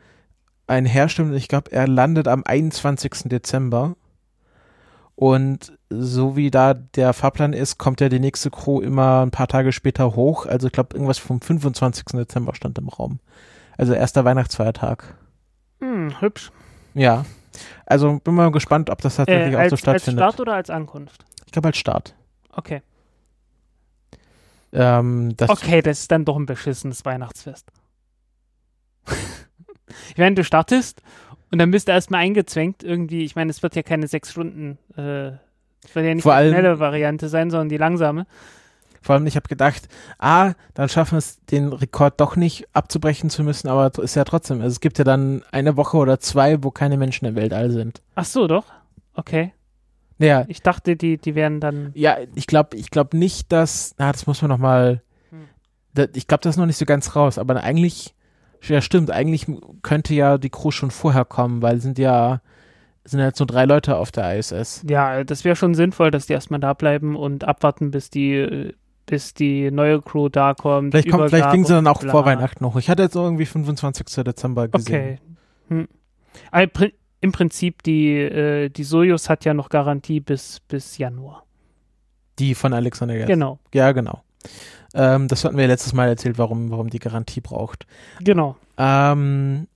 einherstimmt. 0.68 1.36
Ich 1.36 1.48
glaube, 1.48 1.72
er 1.72 1.88
landet 1.88 2.28
am 2.28 2.44
21. 2.46 3.12
Dezember. 3.26 3.96
Und 5.18 5.76
so 5.90 6.36
wie 6.36 6.52
da 6.52 6.76
der 6.76 7.12
Fahrplan 7.12 7.54
ist, 7.54 7.80
kommt 7.80 8.02
ja 8.02 8.08
die 8.08 8.20
nächste 8.20 8.52
Crew 8.52 8.82
immer 8.82 9.26
ein 9.26 9.32
paar 9.32 9.48
Tage 9.48 9.72
später 9.72 10.16
hoch. 10.16 10.46
Also 10.46 10.68
ich 10.68 10.74
glaube, 10.74 10.96
irgendwas 10.96 11.18
vom 11.18 11.42
25. 11.42 12.06
Dezember 12.14 12.54
stand 12.54 12.78
im 12.78 12.88
Raum. 12.88 13.20
Also 13.80 13.94
erster 13.94 14.26
Weihnachtsfeiertag. 14.26 15.16
Hm, 15.80 16.22
hübsch. 16.22 16.52
Ja. 16.94 17.26
Also 17.88 18.20
bin 18.24 18.36
mal 18.36 18.52
gespannt, 18.52 18.92
ob 18.92 19.02
das 19.02 19.16
tatsächlich 19.16 19.54
Äh, 19.54 19.56
auch 19.56 19.62
als, 19.62 19.70
so 19.72 19.74
als 19.74 19.80
stattfindet. 19.82 20.20
Start 20.24 20.40
oder 20.40 20.54
als 20.54 20.70
Ankunft? 20.70 21.26
Ich 21.48 21.52
glaube 21.52 21.70
als 21.70 21.78
Start. 21.78 22.14
Okay. 22.52 22.84
Ähm, 24.72 25.36
das, 25.36 25.50
Okay, 25.50 25.82
das 25.82 26.02
ist 26.02 26.12
dann 26.12 26.26
doch 26.26 26.38
ein 26.38 26.46
beschissenes 26.46 27.06
Weihnachtsfest. 27.06 27.72
ich 30.12 30.18
meine, 30.18 30.36
du 30.36 30.44
startest 30.44 31.02
und 31.52 31.60
dann 31.60 31.72
bist 31.72 31.88
du 31.88 31.92
erstmal 31.92 32.22
eingezwängt 32.22 32.84
irgendwie. 32.84 33.24
Ich 33.24 33.36
meine, 33.36 33.50
es 33.52 33.64
wird 33.64 33.76
ja 33.76 33.84
keine 33.84 34.08
sechs 34.08 34.32
Stunden, 34.32 34.78
äh, 34.98 35.28
es 35.86 35.94
wird 35.96 36.06
ja 36.06 36.14
nicht 36.16 36.26
die 36.26 36.30
schnelle 36.30 36.80
Variante 36.80 37.30
sein, 37.30 37.50
sondern 37.50 37.70
die 37.70 37.78
langsame. 37.78 38.26
Vor 39.02 39.16
allem, 39.16 39.28
ich 39.28 39.36
habe 39.38 39.48
gedacht, 39.48 39.88
ah, 40.20 40.54
dann 40.74 40.90
schaffen 40.90 41.14
wir 41.14 41.20
es, 41.20 41.40
den 41.46 41.72
Rekord 41.72 42.20
doch 42.20 42.36
nicht 42.36 42.68
abzubrechen 42.74 43.30
zu 43.30 43.42
müssen, 43.44 43.70
aber 43.70 43.92
ist 44.04 44.16
ja 44.16 44.26
trotzdem. 44.26 44.60
Also 44.60 44.74
es 44.74 44.80
gibt 44.82 44.98
ja 44.98 45.06
dann 45.06 45.44
eine 45.52 45.78
Woche 45.78 45.96
oder 45.98 46.20
zwei, 46.20 46.62
wo 46.64 46.72
keine 46.72 46.98
Menschen 46.98 47.26
im 47.26 47.36
Weltall 47.36 47.72
sind. 47.72 48.02
Ach 48.16 48.26
so, 48.26 48.48
doch. 48.48 48.66
Okay. 49.14 49.54
Naja, 50.18 50.46
Ich 50.50 50.62
dachte, 50.62 50.96
die, 50.98 51.18
die 51.18 51.36
wären 51.36 51.60
dann. 51.62 51.92
ja, 51.94 52.18
ich 52.36 52.48
glaube 52.48 52.76
ich 52.76 52.90
glaub 52.90 53.14
nicht, 53.14 53.52
dass, 53.52 53.94
na, 53.98 54.12
das 54.12 54.28
muss 54.28 54.42
man 54.42 54.50
noch 54.50 54.58
mal, 54.58 55.02
Hm. 55.30 56.08
ich 56.16 56.28
glaube, 56.28 56.42
das 56.42 56.56
ist 56.56 56.60
noch 56.60 56.66
nicht 56.66 56.78
so 56.78 56.86
ganz 56.86 57.16
raus, 57.16 57.38
aber 57.38 57.56
eigentlich, 57.64 58.14
ja 58.64 58.82
stimmt, 58.82 59.12
eigentlich 59.12 59.46
könnte 59.82 60.14
ja 60.14 60.38
die 60.38 60.50
Crew 60.50 60.72
schon 60.72 60.92
vorher 60.92 61.26
kommen, 61.26 61.62
weil 61.62 61.80
sind 61.80 61.98
ja, 62.00 62.42
sind 63.04 63.20
ja 63.20 63.28
jetzt 63.28 63.40
nur 63.40 63.48
drei 63.48 63.66
Leute 63.66 63.98
auf 63.98 64.12
der 64.12 64.38
ISS. 64.38 64.84
Ja, 64.88 65.24
das 65.24 65.44
wäre 65.46 65.56
schon 65.56 65.74
sinnvoll, 65.76 66.12
dass 66.12 66.28
die 66.28 66.34
erstmal 66.34 66.60
da 66.60 66.74
bleiben 66.74 67.16
und 67.16 67.44
abwarten, 67.46 67.92
bis 67.92 68.10
die, 68.10 68.74
bis 69.06 69.34
die 69.34 69.72
neue 69.72 70.02
Crew 70.02 70.28
da 70.30 70.54
kommt. 70.54 70.92
Vielleicht, 70.92 71.10
kommt, 71.10 71.30
vielleicht 71.30 71.50
fliegen 71.50 71.66
sie 71.66 71.74
dann 71.74 71.88
auch 71.88 72.02
bla. 72.02 72.12
vor 72.12 72.26
Weihnachten 72.26 72.64
noch. 72.64 72.76
Ich 72.76 72.90
hatte 72.90 73.04
jetzt 73.04 73.16
irgendwie 73.16 73.46
25. 73.46 74.24
Dezember 74.26 74.68
gesehen. 74.68 74.94
Okay. 74.96 75.20
Hm. 75.70 75.88
Also, 76.52 76.70
pri- 76.72 76.94
Im 77.22 77.32
Prinzip, 77.32 77.82
die, 77.84 78.12
äh, 78.18 78.70
die 78.70 78.84
Sojus 78.84 79.30
hat 79.30 79.46
ja 79.46 79.54
noch 79.54 79.70
Garantie 79.70 80.20
bis, 80.20 80.60
bis 80.68 80.98
Januar. 80.98 81.44
Die 82.40 82.54
von 82.54 82.74
Alexander 82.74 83.16
Gerst. 83.16 83.28
Genau, 83.28 83.60
Ja, 83.74 83.92
genau. 83.94 84.22
Ähm, 84.98 85.28
das 85.28 85.46
hatten 85.46 85.58
wir 85.58 85.68
letztes 85.68 85.94
Mal 85.94 86.10
erzählt, 86.10 86.40
warum, 86.40 86.72
warum 86.72 86.90
die 86.90 87.00
Garantie 87.00 87.40
braucht. 87.40 87.86
genau. 88.20 88.56
Ähm, 88.78 89.68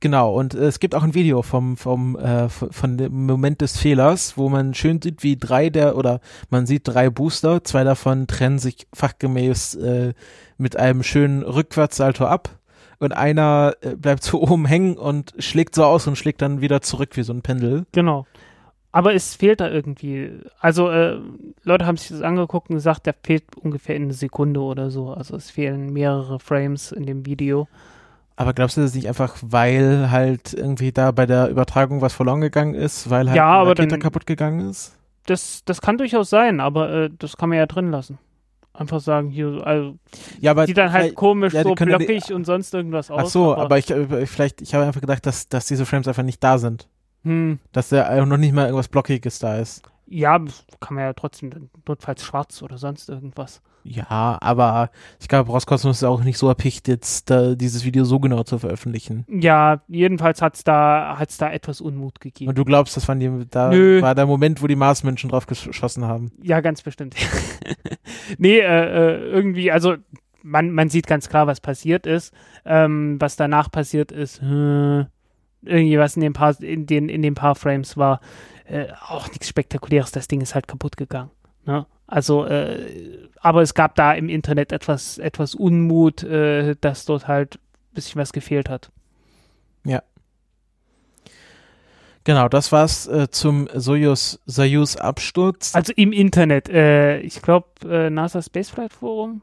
genau, 0.00 0.32
und 0.32 0.54
äh, 0.54 0.66
es 0.66 0.78
gibt 0.78 0.94
auch 0.94 1.02
ein 1.02 1.14
Video 1.14 1.42
vom, 1.42 1.76
vom, 1.76 2.16
äh, 2.16 2.48
von 2.48 2.96
dem 2.96 3.26
Moment 3.26 3.60
des 3.60 3.76
Fehlers, 3.76 4.38
wo 4.38 4.48
man 4.48 4.74
schön 4.74 5.02
sieht, 5.02 5.24
wie 5.24 5.36
drei 5.36 5.70
der, 5.70 5.96
oder 5.96 6.20
man 6.50 6.66
sieht 6.66 6.82
drei 6.86 7.10
Booster, 7.10 7.64
zwei 7.64 7.82
davon 7.82 8.28
trennen 8.28 8.60
sich 8.60 8.86
fachgemäß 8.94 9.74
äh, 9.74 10.14
mit 10.56 10.76
einem 10.76 11.02
schönen 11.02 11.42
Rückwärtssalto 11.42 12.26
ab. 12.26 12.50
Und 12.98 13.12
einer 13.12 13.74
äh, 13.82 13.96
bleibt 13.96 14.22
so 14.22 14.40
oben 14.48 14.66
hängen 14.66 14.96
und 14.96 15.34
schlägt 15.38 15.74
so 15.74 15.84
aus 15.84 16.06
und 16.06 16.16
schlägt 16.16 16.42
dann 16.42 16.60
wieder 16.60 16.80
zurück 16.80 17.16
wie 17.16 17.24
so 17.24 17.32
ein 17.32 17.42
Pendel. 17.42 17.86
Genau. 17.92 18.24
Aber 18.96 19.12
es 19.14 19.34
fehlt 19.34 19.60
da 19.60 19.68
irgendwie. 19.68 20.30
Also, 20.58 20.88
äh, 20.90 21.18
Leute 21.64 21.84
haben 21.84 21.98
sich 21.98 22.08
das 22.08 22.22
angeguckt 22.22 22.70
und 22.70 22.76
gesagt, 22.76 23.04
der 23.04 23.14
fehlt 23.22 23.44
ungefähr 23.60 23.94
in 23.94 24.04
eine 24.04 24.14
Sekunde 24.14 24.60
oder 24.60 24.90
so. 24.90 25.10
Also, 25.12 25.36
es 25.36 25.50
fehlen 25.50 25.92
mehrere 25.92 26.38
Frames 26.40 26.92
in 26.92 27.04
dem 27.04 27.26
Video. 27.26 27.68
Aber 28.36 28.54
glaubst 28.54 28.78
du 28.78 28.80
das 28.80 28.94
nicht 28.94 29.06
einfach, 29.06 29.36
weil 29.42 30.10
halt 30.10 30.54
irgendwie 30.54 30.92
da 30.92 31.10
bei 31.10 31.26
der 31.26 31.50
Übertragung 31.50 32.00
was 32.00 32.14
verloren 32.14 32.40
gegangen 32.40 32.72
ist, 32.74 33.10
weil 33.10 33.28
halt 33.28 33.36
Ja, 33.36 33.48
aber 33.48 33.74
dann- 33.74 34.00
kaputt 34.00 34.26
gegangen 34.26 34.70
ist? 34.70 34.96
Das, 35.26 35.62
das 35.66 35.82
kann 35.82 35.98
durchaus 35.98 36.30
sein, 36.30 36.60
aber 36.60 36.90
äh, 36.90 37.10
das 37.18 37.36
kann 37.36 37.50
man 37.50 37.58
ja 37.58 37.66
drin 37.66 37.90
lassen. 37.90 38.18
Einfach 38.72 39.00
sagen, 39.00 39.28
hier, 39.28 39.60
also, 39.66 39.96
Ja, 40.40 40.52
aber 40.52 40.66
sieht 40.66 40.78
dann 40.78 40.92
halt 40.92 41.14
komisch, 41.16 41.52
ja, 41.52 41.64
so 41.64 41.70
ja 41.70 41.74
die- 41.74 41.84
blockig 41.84 42.32
und 42.32 42.44
sonst 42.46 42.72
irgendwas 42.72 43.10
aus. 43.10 43.22
Ach 43.24 43.26
so, 43.28 43.54
aber, 43.54 43.76
ich 43.76 43.90
äh, 43.90 44.24
vielleicht, 44.24 44.62
ich 44.62 44.74
habe 44.74 44.84
einfach 44.86 45.02
gedacht, 45.02 45.26
dass, 45.26 45.50
dass 45.50 45.66
diese 45.66 45.84
Frames 45.84 46.08
einfach 46.08 46.22
nicht 46.22 46.42
da 46.42 46.56
sind. 46.56 46.88
Hm, 47.26 47.58
Dass 47.72 47.88
da 47.90 48.08
äh, 48.08 48.24
noch 48.24 48.36
nicht 48.36 48.52
mal 48.54 48.66
irgendwas 48.66 48.88
Blockiges 48.88 49.38
da 49.40 49.58
ist. 49.58 49.82
ja, 50.06 50.38
kann 50.80 50.94
man 50.94 51.04
ja 51.04 51.12
trotzdem, 51.12 51.68
notfalls 51.86 52.24
schwarz 52.24 52.62
oder 52.62 52.78
sonst 52.78 53.08
irgendwas. 53.08 53.60
Ja, 53.88 54.38
aber 54.40 54.90
ich 55.20 55.28
glaube, 55.28 55.50
Roskosmos 55.52 55.98
ist 55.98 56.04
auch 56.04 56.22
nicht 56.24 56.38
so 56.38 56.48
erpicht, 56.48 56.88
jetzt 56.88 57.30
da 57.30 57.54
dieses 57.54 57.84
Video 57.84 58.04
so 58.04 58.18
genau 58.18 58.42
zu 58.42 58.58
veröffentlichen. 58.58 59.24
Ja, 59.28 59.80
jedenfalls 59.86 60.42
hat's 60.42 60.64
da, 60.64 61.16
hat's 61.18 61.36
da 61.36 61.52
etwas 61.52 61.80
Unmut 61.80 62.20
gegeben. 62.20 62.48
Und 62.48 62.58
du 62.58 62.64
glaubst, 62.64 62.96
das 62.96 63.06
waren 63.06 63.20
die, 63.20 63.30
da 63.48 63.70
Nö. 63.70 64.02
war 64.02 64.14
der 64.16 64.26
Moment, 64.26 64.60
wo 64.60 64.66
die 64.66 64.74
Marsmenschen 64.76 65.30
drauf 65.30 65.46
geschossen 65.46 66.04
haben. 66.04 66.32
Ja, 66.42 66.60
ganz 66.60 66.82
bestimmt. 66.82 67.14
nee, 68.38 68.58
äh, 68.58 68.62
äh, 68.64 69.30
irgendwie, 69.30 69.70
also 69.70 69.94
man, 70.42 70.70
man 70.70 70.88
sieht 70.88 71.06
ganz 71.06 71.28
klar, 71.28 71.46
was 71.46 71.60
passiert 71.60 72.06
ist. 72.06 72.32
Ähm, 72.64 73.16
was 73.20 73.36
danach 73.36 73.70
passiert 73.70 74.10
ist, 74.12 74.42
äh, 74.42 75.04
irgendwie 75.66 75.98
was 75.98 76.16
in 76.16 76.22
den 76.22 76.32
paar, 76.32 76.60
in 76.60 76.86
den, 76.86 77.08
in 77.08 77.22
den 77.22 77.34
paar 77.34 77.54
Frames 77.54 77.96
war, 77.96 78.20
äh, 78.66 78.86
auch 79.08 79.28
nichts 79.28 79.48
Spektakuläres. 79.48 80.12
Das 80.12 80.28
Ding 80.28 80.40
ist 80.40 80.54
halt 80.54 80.68
kaputt 80.68 80.96
gegangen. 80.96 81.30
Ne? 81.64 81.86
Also, 82.06 82.46
äh, 82.46 83.28
aber 83.40 83.62
es 83.62 83.74
gab 83.74 83.94
da 83.96 84.12
im 84.12 84.28
Internet 84.28 84.72
etwas, 84.72 85.18
etwas 85.18 85.54
Unmut, 85.54 86.22
äh, 86.22 86.76
dass 86.80 87.04
dort 87.04 87.28
halt 87.28 87.56
ein 87.56 87.94
bisschen 87.94 88.20
was 88.20 88.32
gefehlt 88.32 88.68
hat. 88.68 88.90
Genau, 92.26 92.48
das 92.48 92.72
war's 92.72 93.06
äh, 93.06 93.30
zum 93.30 93.68
Soyuz, 93.72 94.40
Soyuz 94.46 94.96
Absturz, 94.96 95.76
Also 95.76 95.92
im 95.94 96.12
Internet, 96.12 96.68
äh, 96.68 97.20
ich 97.20 97.40
glaube, 97.40 97.68
äh, 97.88 98.10
NASA 98.10 98.42
Spaceflight 98.42 98.92
Forum, 98.92 99.42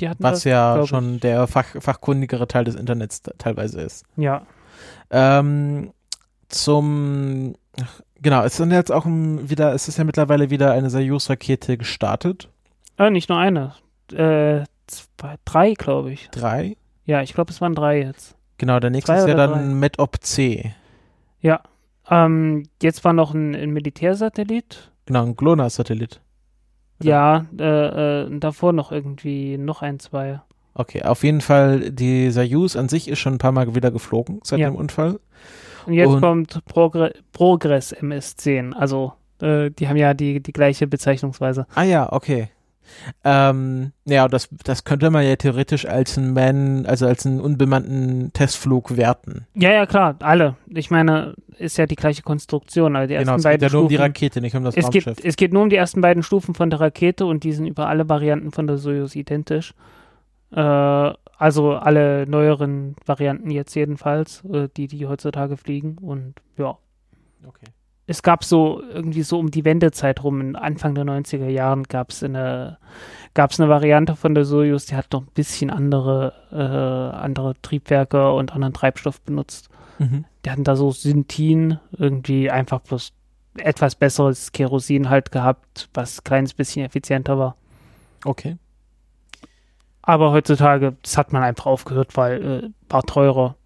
die 0.00 0.08
hatten 0.08 0.22
was 0.22 0.38
das, 0.38 0.44
ja 0.44 0.86
schon 0.86 1.16
ich. 1.16 1.20
der 1.20 1.46
Fach, 1.46 1.66
fachkundigere 1.78 2.48
Teil 2.48 2.64
des 2.64 2.74
Internets 2.74 3.20
teilweise 3.36 3.82
ist. 3.82 4.06
Ja, 4.16 4.46
Ähm, 5.10 5.92
zum 6.48 7.54
genau, 8.20 8.42
es 8.44 8.56
sind 8.56 8.70
jetzt 8.70 8.92
auch 8.92 9.06
wieder, 9.06 9.74
es 9.74 9.88
ist 9.88 9.98
ja 9.98 10.04
mittlerweile 10.04 10.50
wieder 10.50 10.72
eine 10.72 10.90
Soyuz-Rakete 10.90 11.76
gestartet. 11.76 12.48
Äh, 12.98 13.10
nicht 13.10 13.28
nur 13.28 13.38
eine. 13.38 13.74
Äh, 14.12 14.64
zwei, 14.86 15.36
drei, 15.44 15.74
glaube 15.74 16.12
ich. 16.12 16.28
Drei. 16.30 16.76
Ja, 17.04 17.22
ich 17.22 17.34
glaube, 17.34 17.52
es 17.52 17.60
waren 17.60 17.74
drei 17.74 18.00
jetzt. 18.00 18.36
Genau, 18.58 18.80
der 18.80 18.90
nächste 18.90 19.12
ist 19.12 19.28
ja 19.28 19.34
dann 19.34 19.78
Metop 19.78 20.16
C. 20.22 20.74
Ja. 21.40 21.60
Ähm, 22.08 22.68
jetzt 22.82 23.04
war 23.04 23.12
noch 23.12 23.34
ein, 23.34 23.54
ein 23.54 23.70
Militärsatellit. 23.70 24.92
Genau, 25.06 25.24
ein 25.24 25.36
GLONASS-Satellit. 25.36 26.20
Ja, 27.02 27.46
äh, 27.58 28.24
äh, 28.24 28.38
davor 28.38 28.72
noch 28.72 28.90
irgendwie 28.90 29.58
noch 29.58 29.82
ein, 29.82 29.98
zwei. 29.98 30.40
Okay, 30.78 31.02
auf 31.02 31.24
jeden 31.24 31.40
Fall, 31.40 31.90
die 31.90 32.30
Soyuz 32.30 32.76
an 32.76 32.88
sich 32.90 33.08
ist 33.08 33.18
schon 33.18 33.34
ein 33.34 33.38
paar 33.38 33.52
Mal 33.52 33.74
wieder 33.74 33.90
geflogen 33.90 34.40
seit 34.44 34.58
Ja. 34.58 34.68
dem 34.70 34.76
Unfall. 34.76 35.18
Und 35.86 35.94
jetzt 35.94 36.08
Und- 36.10 36.20
kommt 36.20 36.64
Progr 36.66 37.10
Progress 37.32 37.92
MS-10. 37.92 38.74
Also, 38.74 39.14
äh, 39.40 39.70
die 39.70 39.88
haben 39.88 39.96
ja 39.96 40.12
die, 40.12 40.42
die 40.42 40.52
gleiche 40.52 40.86
Bezeichnungsweise. 40.86 41.66
Ah 41.74 41.84
ja, 41.84 42.12
okay. 42.12 42.50
Ähm, 43.24 43.92
ja, 44.04 44.28
das, 44.28 44.48
das 44.64 44.84
könnte 44.84 45.10
man 45.10 45.24
ja 45.26 45.34
theoretisch 45.36 45.86
als 45.86 46.16
einen 46.18 46.34
Man, 46.34 46.86
also 46.86 47.06
als 47.06 47.26
einen 47.26 47.40
unbemannten 47.40 48.32
Testflug 48.32 48.96
werten. 48.96 49.46
Ja, 49.54 49.72
ja, 49.72 49.86
klar, 49.86 50.16
alle. 50.20 50.56
Ich 50.68 50.90
meine, 50.90 51.34
ist 51.58 51.78
ja 51.78 51.86
die 51.86 51.96
gleiche 51.96 52.22
Konstruktion. 52.22 52.94
Also 52.94 53.08
die 53.08 53.14
Genau, 53.18 53.32
ersten 53.32 53.38
es 53.38 53.42
geht 53.44 53.60
beiden 53.60 53.68
ja 53.68 53.72
nur 53.72 53.82
um 53.84 53.88
die 53.88 53.96
Rakete, 53.96 54.40
nicht 54.40 54.54
um 54.56 54.64
das 54.64 54.76
es 54.76 54.90
geht, 54.90 55.06
Raumschiff. 55.06 55.24
es 55.26 55.36
geht 55.36 55.52
nur 55.52 55.62
um 55.62 55.70
die 55.70 55.76
ersten 55.76 56.00
beiden 56.00 56.22
Stufen 56.22 56.54
von 56.54 56.70
der 56.70 56.80
Rakete 56.80 57.26
und 57.26 57.42
die 57.44 57.52
sind 57.52 57.66
über 57.66 57.88
alle 57.88 58.08
Varianten 58.08 58.52
von 58.52 58.66
der 58.66 58.76
Soyuz 58.76 59.16
identisch. 59.16 59.74
Äh, 60.56 61.12
also 61.38 61.74
alle 61.74 62.26
neueren 62.26 62.96
Varianten 63.04 63.50
jetzt 63.50 63.74
jedenfalls, 63.74 64.42
äh, 64.46 64.68
die, 64.76 64.88
die 64.88 65.06
heutzutage 65.06 65.56
fliegen. 65.56 65.98
Und 65.98 66.34
ja, 66.56 66.78
Okay. 67.46 67.66
es 68.06 68.22
gab 68.22 68.42
so 68.42 68.82
irgendwie 68.82 69.22
so 69.22 69.38
um 69.38 69.50
die 69.50 69.64
Wendezeit 69.64 70.24
rum, 70.24 70.40
in 70.40 70.56
Anfang 70.56 70.94
der 70.94 71.04
90er 71.04 71.48
Jahren 71.48 71.84
gab 71.84 72.10
es 72.10 72.22
eine, 72.22 72.78
gab's 73.34 73.60
eine 73.60 73.68
Variante 73.68 74.16
von 74.16 74.34
der 74.34 74.44
Soyuz, 74.44 74.86
die 74.86 74.96
hat 74.96 75.12
noch 75.12 75.22
ein 75.22 75.32
bisschen 75.34 75.70
andere, 75.70 76.32
äh, 76.50 77.16
andere 77.16 77.54
Triebwerke 77.62 78.32
und 78.32 78.52
anderen 78.52 78.72
Treibstoff 78.74 79.20
benutzt. 79.20 79.68
Mhm. 79.98 80.24
Die 80.44 80.50
hatten 80.50 80.64
da 80.64 80.74
so 80.74 80.90
Synthin, 80.90 81.78
irgendwie 81.92 82.50
einfach 82.50 82.80
bloß 82.80 83.12
etwas 83.58 83.94
besseres 83.94 84.52
Kerosin 84.52 85.08
halt 85.10 85.30
gehabt, 85.32 85.88
was 85.94 86.18
ein 86.20 86.24
kleines 86.24 86.54
bisschen 86.54 86.84
effizienter 86.84 87.38
war. 87.38 87.56
Okay. 88.24 88.56
Aber 90.06 90.30
heutzutage, 90.30 90.96
das 91.02 91.18
hat 91.18 91.32
man 91.32 91.42
einfach 91.42 91.66
aufgehört, 91.66 92.16
weil 92.16 92.44
äh, 92.44 92.70
war 92.88 93.02
teurer 93.02 93.56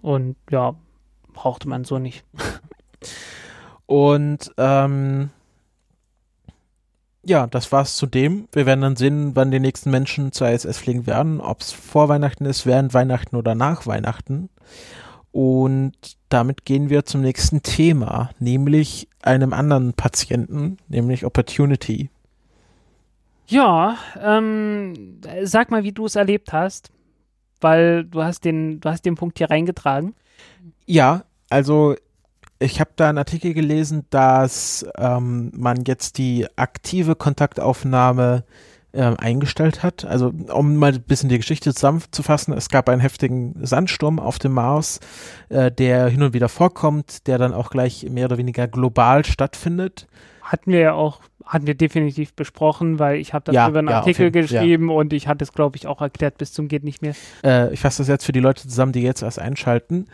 und 0.00 0.36
ja, 0.48 0.76
brauchte 1.32 1.68
man 1.68 1.84
so 1.84 1.98
nicht. 1.98 2.24
Und 3.86 4.52
ähm, 4.58 5.30
ja, 7.24 7.46
das 7.46 7.72
war's 7.72 7.96
zu 7.96 8.04
dem. 8.06 8.46
Wir 8.52 8.66
werden 8.66 8.82
dann 8.82 8.96
sehen, 8.96 9.34
wann 9.34 9.50
die 9.50 9.60
nächsten 9.60 9.90
Menschen 9.90 10.30
zur 10.30 10.50
ISS 10.50 10.76
fliegen 10.76 11.06
werden, 11.06 11.40
ob 11.40 11.62
es 11.62 11.72
vor 11.72 12.10
Weihnachten 12.10 12.44
ist, 12.44 12.66
während 12.66 12.92
Weihnachten 12.92 13.34
oder 13.34 13.54
nach 13.54 13.86
Weihnachten. 13.86 14.50
Und 15.32 15.94
damit 16.28 16.66
gehen 16.66 16.90
wir 16.90 17.06
zum 17.06 17.22
nächsten 17.22 17.62
Thema, 17.62 18.30
nämlich 18.38 19.08
einem 19.22 19.54
anderen 19.54 19.94
Patienten, 19.94 20.76
nämlich 20.88 21.24
Opportunity. 21.24 22.10
Ja, 23.48 23.96
ähm, 24.20 25.20
sag 25.42 25.70
mal, 25.70 25.82
wie 25.82 25.92
du 25.92 26.04
es 26.06 26.16
erlebt 26.16 26.52
hast, 26.52 26.90
weil 27.60 28.04
du 28.04 28.22
hast 28.22 28.44
den, 28.44 28.80
du 28.80 28.90
hast 28.90 29.06
den 29.06 29.14
Punkt 29.14 29.38
hier 29.38 29.50
reingetragen. 29.50 30.14
Ja, 30.84 31.24
also 31.48 31.96
ich 32.58 32.80
habe 32.80 32.90
da 32.96 33.08
einen 33.08 33.18
Artikel 33.18 33.54
gelesen, 33.54 34.04
dass 34.10 34.86
ähm, 34.98 35.50
man 35.54 35.84
jetzt 35.86 36.18
die 36.18 36.46
aktive 36.56 37.14
Kontaktaufnahme 37.14 38.44
ähm, 38.92 39.16
eingestellt 39.18 39.82
hat. 39.82 40.04
Also 40.04 40.32
um 40.52 40.76
mal 40.76 40.92
ein 40.92 41.02
bisschen 41.02 41.28
die 41.28 41.38
Geschichte 41.38 41.72
zusammenzufassen, 41.72 42.52
es 42.54 42.68
gab 42.68 42.88
einen 42.88 43.00
heftigen 43.00 43.54
Sandsturm 43.64 44.18
auf 44.18 44.38
dem 44.38 44.52
Mars, 44.52 45.00
äh, 45.48 45.70
der 45.70 46.08
hin 46.08 46.22
und 46.22 46.34
wieder 46.34 46.48
vorkommt, 46.48 47.26
der 47.26 47.38
dann 47.38 47.54
auch 47.54 47.70
gleich 47.70 48.08
mehr 48.10 48.26
oder 48.26 48.38
weniger 48.38 48.66
global 48.68 49.24
stattfindet. 49.24 50.06
Hatten 50.42 50.72
wir 50.72 50.80
ja 50.80 50.92
auch 50.94 51.20
hatten 51.48 51.66
wir 51.66 51.74
definitiv 51.74 52.34
besprochen, 52.34 52.98
weil 52.98 53.16
ich 53.18 53.34
habe 53.34 53.50
Ja, 53.52 53.62
darüber 53.64 53.80
einen 53.80 53.88
ja, 53.88 53.98
auf 54.00 54.06
Artikel 54.06 54.26
ja. 54.26 54.30
geschrieben 54.30 54.90
und 54.90 55.12
ich 55.12 55.26
hatte 55.26 55.42
es, 55.42 55.52
glaube 55.52 55.76
ich, 55.76 55.86
auch 55.86 56.00
erklärt 56.00 56.38
bis 56.38 56.52
zum 56.52 56.68
geht 56.68 56.84
nicht 56.84 57.02
mehr. 57.02 57.14
äh, 57.44 57.72
ich 57.72 57.80
fasse 57.80 58.02
das 58.02 58.08
jetzt 58.08 58.24
für 58.24 58.32
die 58.32 58.40
Leute 58.40 58.62
zusammen, 58.68 58.92
die 58.92 59.02
jetzt 59.02 59.22
erst 59.22 59.38
einschalten. 59.40 60.06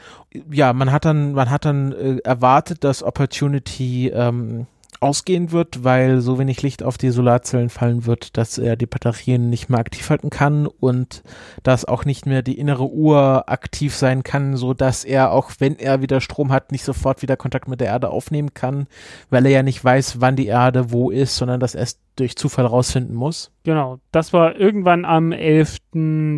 Ja, 0.50 0.72
man 0.72 0.90
hat 0.92 1.04
dann, 1.04 1.32
man 1.32 1.50
hat 1.50 1.64
dann 1.66 1.92
äh, 1.92 2.16
erwartet, 2.24 2.84
dass 2.84 3.02
Opportunity 3.02 4.08
ähm, 4.14 4.66
ausgehen 5.04 5.52
wird, 5.52 5.84
weil 5.84 6.20
so 6.20 6.38
wenig 6.38 6.62
Licht 6.62 6.82
auf 6.82 6.98
die 6.98 7.10
Solarzellen 7.10 7.68
fallen 7.68 8.06
wird, 8.06 8.36
dass 8.36 8.58
er 8.58 8.76
die 8.76 8.86
Batterien 8.86 9.50
nicht 9.50 9.68
mehr 9.68 9.78
aktiv 9.78 10.08
halten 10.08 10.30
kann 10.30 10.66
und 10.66 11.22
dass 11.62 11.84
auch 11.84 12.04
nicht 12.04 12.26
mehr 12.26 12.42
die 12.42 12.58
innere 12.58 12.90
Uhr 12.90 13.48
aktiv 13.48 13.94
sein 13.94 14.22
kann, 14.22 14.56
so 14.56 14.74
dass 14.74 15.04
er 15.04 15.30
auch 15.30 15.52
wenn 15.58 15.78
er 15.78 16.00
wieder 16.00 16.20
Strom 16.20 16.50
hat, 16.50 16.72
nicht 16.72 16.84
sofort 16.84 17.22
wieder 17.22 17.36
Kontakt 17.36 17.68
mit 17.68 17.80
der 17.80 17.88
Erde 17.88 18.10
aufnehmen 18.10 18.54
kann, 18.54 18.86
weil 19.30 19.44
er 19.46 19.52
ja 19.52 19.62
nicht 19.62 19.84
weiß, 19.84 20.20
wann 20.20 20.36
die 20.36 20.46
Erde 20.46 20.90
wo 20.90 21.10
ist, 21.10 21.36
sondern 21.36 21.60
das 21.60 21.74
erst 21.74 22.00
durch 22.16 22.36
Zufall 22.36 22.66
rausfinden 22.66 23.14
muss. 23.14 23.52
Genau, 23.64 23.98
das 24.10 24.32
war 24.32 24.56
irgendwann 24.56 25.04
am 25.04 25.32
11., 25.32 25.78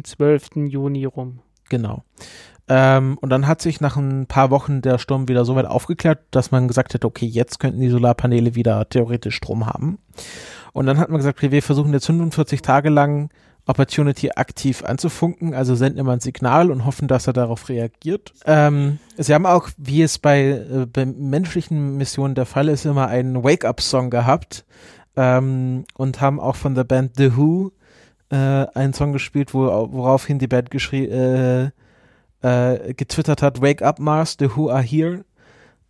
12. 0.03 0.49
Juni 0.69 1.05
rum. 1.05 1.41
Genau. 1.69 2.03
Ähm, 2.69 3.17
und 3.21 3.31
dann 3.31 3.47
hat 3.47 3.63
sich 3.63 3.81
nach 3.81 3.97
ein 3.97 4.27
paar 4.27 4.51
Wochen 4.51 4.83
der 4.83 4.99
Sturm 4.99 5.29
wieder 5.29 5.45
so 5.45 5.55
weit 5.55 5.67
aufgeklärt, 5.67 6.21
dass 6.31 6.51
man 6.51 6.67
gesagt 6.67 6.95
hat, 6.95 7.05
okay, 7.05 7.27
jetzt 7.27 7.61
könnten 7.61 7.81
die 7.81 7.91
Solarpaneele 7.91 8.55
wieder 8.55 8.89
theoretisch 8.89 9.37
Strom 9.37 9.67
haben. 9.67 9.99
Und 10.73 10.87
dann 10.87 10.99
hat 10.99 11.09
man 11.09 11.19
gesagt, 11.19 11.39
okay, 11.39 11.53
wir 11.53 11.63
versuchen 11.63 11.93
jetzt 11.93 12.07
45 12.07 12.63
Tage 12.63 12.89
lang 12.89 13.31
Opportunity 13.67 14.31
aktiv 14.31 14.85
anzufunken, 14.85 15.53
also 15.53 15.75
senden 15.75 15.99
immer 15.99 16.13
ein 16.13 16.21
Signal 16.21 16.71
und 16.71 16.85
hoffen, 16.85 17.09
dass 17.09 17.27
er 17.27 17.33
darauf 17.33 17.69
reagiert. 17.69 18.33
Ähm, 18.47 18.99
sie 19.17 19.35
haben 19.35 19.47
auch, 19.47 19.71
wie 19.77 20.03
es 20.03 20.19
bei, 20.19 20.49
äh, 20.51 20.87
bei 20.87 21.05
menschlichen 21.05 21.97
Missionen 21.97 22.37
der 22.37 22.47
Fall 22.47 22.69
ist, 22.69 22.85
immer 22.85 23.09
einen 23.09 23.43
Wake-up-Song 23.43 24.11
gehabt 24.11 24.65
ähm, 25.17 25.85
und 25.95 26.21
haben 26.21 26.39
auch 26.39 26.55
von 26.55 26.77
der 26.77 26.85
Band 26.85 27.17
The 27.17 27.37
Who 27.37 27.73
äh, 28.31 28.37
einen 28.37 28.93
Song 28.93 29.13
gespielt, 29.13 29.53
wo, 29.53 29.67
woraufhin 29.91 30.39
die 30.39 30.49
Band 30.49 30.71
geschrie, 30.71 31.07
äh, 31.07 31.71
äh, 32.47 32.95
getwittert 32.95 33.43
hat, 33.43 33.61
Wake 33.61 33.83
up 33.83 33.99
Mars, 33.99 34.37
the 34.39 34.57
Who 34.57 34.71
are 34.71 34.83
here. 34.83 35.25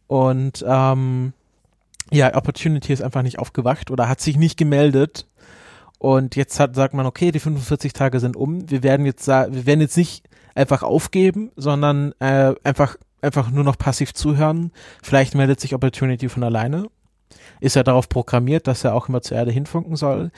Und 0.06 0.64
ähm, 0.66 1.32
ja, 2.10 2.34
Opportunity 2.34 2.92
ist 2.92 3.02
einfach 3.02 3.22
nicht 3.22 3.38
aufgewacht 3.38 3.90
oder 3.90 4.08
hat 4.08 4.20
sich 4.20 4.36
nicht 4.36 4.56
gemeldet. 4.56 5.26
Und 5.98 6.36
jetzt 6.36 6.58
hat, 6.60 6.74
sagt 6.74 6.94
man, 6.94 7.06
okay, 7.06 7.30
die 7.30 7.40
45 7.40 7.92
Tage 7.92 8.20
sind 8.20 8.36
um. 8.36 8.70
Wir 8.70 8.82
werden 8.82 9.06
jetzt 9.06 9.26
wir 9.26 9.66
werden 9.66 9.80
jetzt 9.80 9.96
nicht 9.96 10.24
einfach 10.54 10.82
aufgeben, 10.82 11.50
sondern 11.56 12.12
äh, 12.20 12.54
einfach 12.64 12.96
einfach 13.22 13.50
nur 13.50 13.64
noch 13.64 13.76
passiv 13.76 14.14
zuhören. 14.14 14.72
Vielleicht 15.02 15.34
meldet 15.34 15.60
sich 15.60 15.74
Opportunity 15.74 16.28
von 16.28 16.44
alleine. 16.44 16.86
Ist 17.60 17.76
ja 17.76 17.82
darauf 17.82 18.08
programmiert, 18.08 18.66
dass 18.66 18.84
er 18.84 18.94
auch 18.94 19.08
immer 19.08 19.22
zur 19.22 19.36
Erde 19.36 19.50
hinfunken 19.50 19.96
soll. 19.96 20.30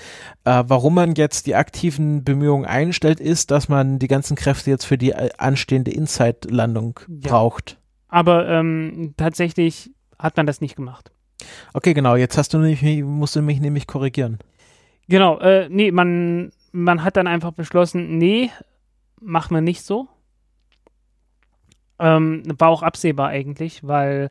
Äh, 0.45 0.65
warum 0.67 0.95
man 0.95 1.15
jetzt 1.15 1.47
die 1.47 1.55
aktiven 1.55 2.25
Bemühungen 2.25 2.65
einstellt, 2.65 3.21
ist, 3.21 3.51
dass 3.51 3.69
man 3.69 3.99
die 3.99 4.09
ganzen 4.09 4.37
Kräfte 4.37 4.71
jetzt 4.71 4.85
für 4.85 4.99
die 4.99 5.11
äh, 5.13 5.31
anstehende 5.39 5.91
Inside-Landung 5.91 7.01
Ja. 7.09 7.31
braucht. 7.31 7.79
Aber 8.09 8.49
ähm, 8.49 9.15
tatsächlich 9.17 9.91
hat 10.19 10.37
man 10.37 10.47
das 10.47 10.61
nicht 10.61 10.77
gemacht. 10.77 11.11
Okay, 11.73 11.95
genau. 11.95 12.17
Jetzt 12.17 12.39
hast 12.39 12.55
du 12.55 12.59
nämlich, 12.59 12.83
musst 13.05 13.37
du 13.37 13.43
mich 13.43 13.61
nämlich 13.61 13.87
korrigieren. 13.87 14.39
Genau, 15.09 15.39
äh, 15.39 15.69
nee, 15.71 15.91
man, 15.91 16.51
man 16.73 17.03
hat 17.05 17.17
dann 17.17 17.27
einfach 17.27 17.53
beschlossen, 17.53 18.19
nee, 18.19 18.51
machen 19.21 19.55
wir 19.55 19.61
nicht 19.61 19.83
so. 19.83 20.09
Ähm, 21.99 22.43
war 22.59 22.69
auch 22.69 22.83
absehbar 22.83 23.29
eigentlich, 23.29 23.87
weil 23.87 24.31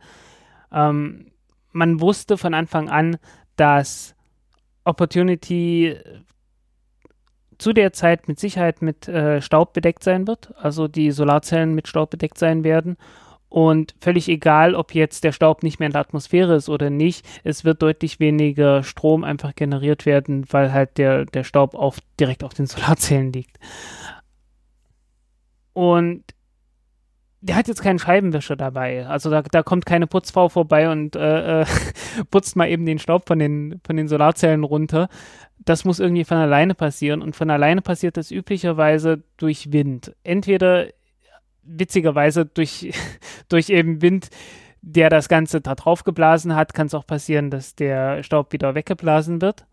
ähm, 0.72 1.32
man 1.78 2.02
wusste 2.02 2.38
von 2.38 2.54
Anfang 2.54 2.90
an, 2.90 3.18
dass 3.56 4.16
Opportunity 4.84 5.96
zu 7.58 7.74
der 7.74 7.94
Zeit 7.94 8.28
mit 8.28 8.40
Sicherheit 8.40 8.82
mit 8.82 9.08
äh, 9.08 9.42
Staub 9.42 9.74
bedeckt 9.74 10.04
sein 10.04 10.28
wird, 10.28 10.54
also 10.58 10.88
die 10.88 11.12
Solarzellen 11.12 11.74
mit 11.74 11.88
Staub 11.88 12.10
bedeckt 12.10 12.38
sein 12.38 12.64
werden. 12.64 12.98
Und 13.50 13.96
völlig 14.02 14.28
egal, 14.28 14.76
ob 14.76 14.94
jetzt 14.94 15.24
der 15.24 15.32
Staub 15.32 15.64
nicht 15.64 15.80
mehr 15.80 15.88
in 15.88 15.94
der 15.94 16.02
Atmosphäre 16.02 16.56
ist 16.56 16.68
oder 16.68 16.90
nicht, 16.90 17.26
es 17.44 17.64
wird 17.64 17.82
deutlich 17.82 18.20
weniger 18.20 18.84
Strom 18.84 19.24
einfach 19.24 19.56
generiert 19.56 20.06
werden, 20.06 20.46
weil 20.52 20.74
halt 20.74 20.98
der, 20.98 21.26
der 21.26 21.46
Staub 21.46 21.74
auf, 21.74 22.00
direkt 22.20 22.44
auf 22.44 22.54
den 22.54 22.68
Solarzellen 22.68 23.32
liegt. 23.32 23.58
Und 25.74 26.24
der 27.42 27.56
hat 27.56 27.68
jetzt 27.68 27.84
keinen 27.84 28.00
Scheibenwischer 28.00 28.56
dabei. 28.56 29.06
Also 29.06 29.30
da, 29.30 29.42
da 29.42 29.64
kommt 29.64 29.86
keine 29.86 30.08
Putzfrau 30.08 30.50
vorbei 30.50 30.90
und 30.90 31.16
äh, 31.16 31.62
äh, 31.62 31.66
putzt 32.32 32.56
mal 32.56 32.68
eben 32.68 32.86
den 32.86 33.00
Staub 33.00 33.28
von 33.28 33.40
den, 33.40 33.80
von 33.86 33.96
den 33.96 34.08
Solarzellen 34.08 34.64
runter. 34.64 35.08
Das 35.60 35.86
muss 35.86 36.00
irgendwie 36.00 36.24
von 36.24 36.38
alleine 36.38 36.74
passieren. 36.74 37.22
Und 37.22 37.36
von 37.36 37.50
alleine 37.50 37.82
passiert 37.82 38.18
das 38.18 38.32
üblicherweise 38.32 39.24
durch 39.38 39.72
Wind. 39.72 40.16
Entweder 40.24 40.88
witzigerweise 41.64 42.46
durch, 42.46 42.92
durch 43.50 43.70
eben 43.70 44.02
Wind, 44.02 44.30
der 44.82 45.10
das 45.10 45.30
Ganze 45.30 45.62
da 45.62 45.76
drauf 45.76 46.04
geblasen 46.04 46.56
hat, 46.56 46.74
kann 46.74 46.88
es 46.88 46.94
auch 46.94 47.06
passieren, 47.06 47.52
dass 47.52 47.76
der 47.76 48.24
Staub 48.24 48.52
wieder 48.52 48.74
weggeblasen 48.74 49.42
wird. 49.42 49.66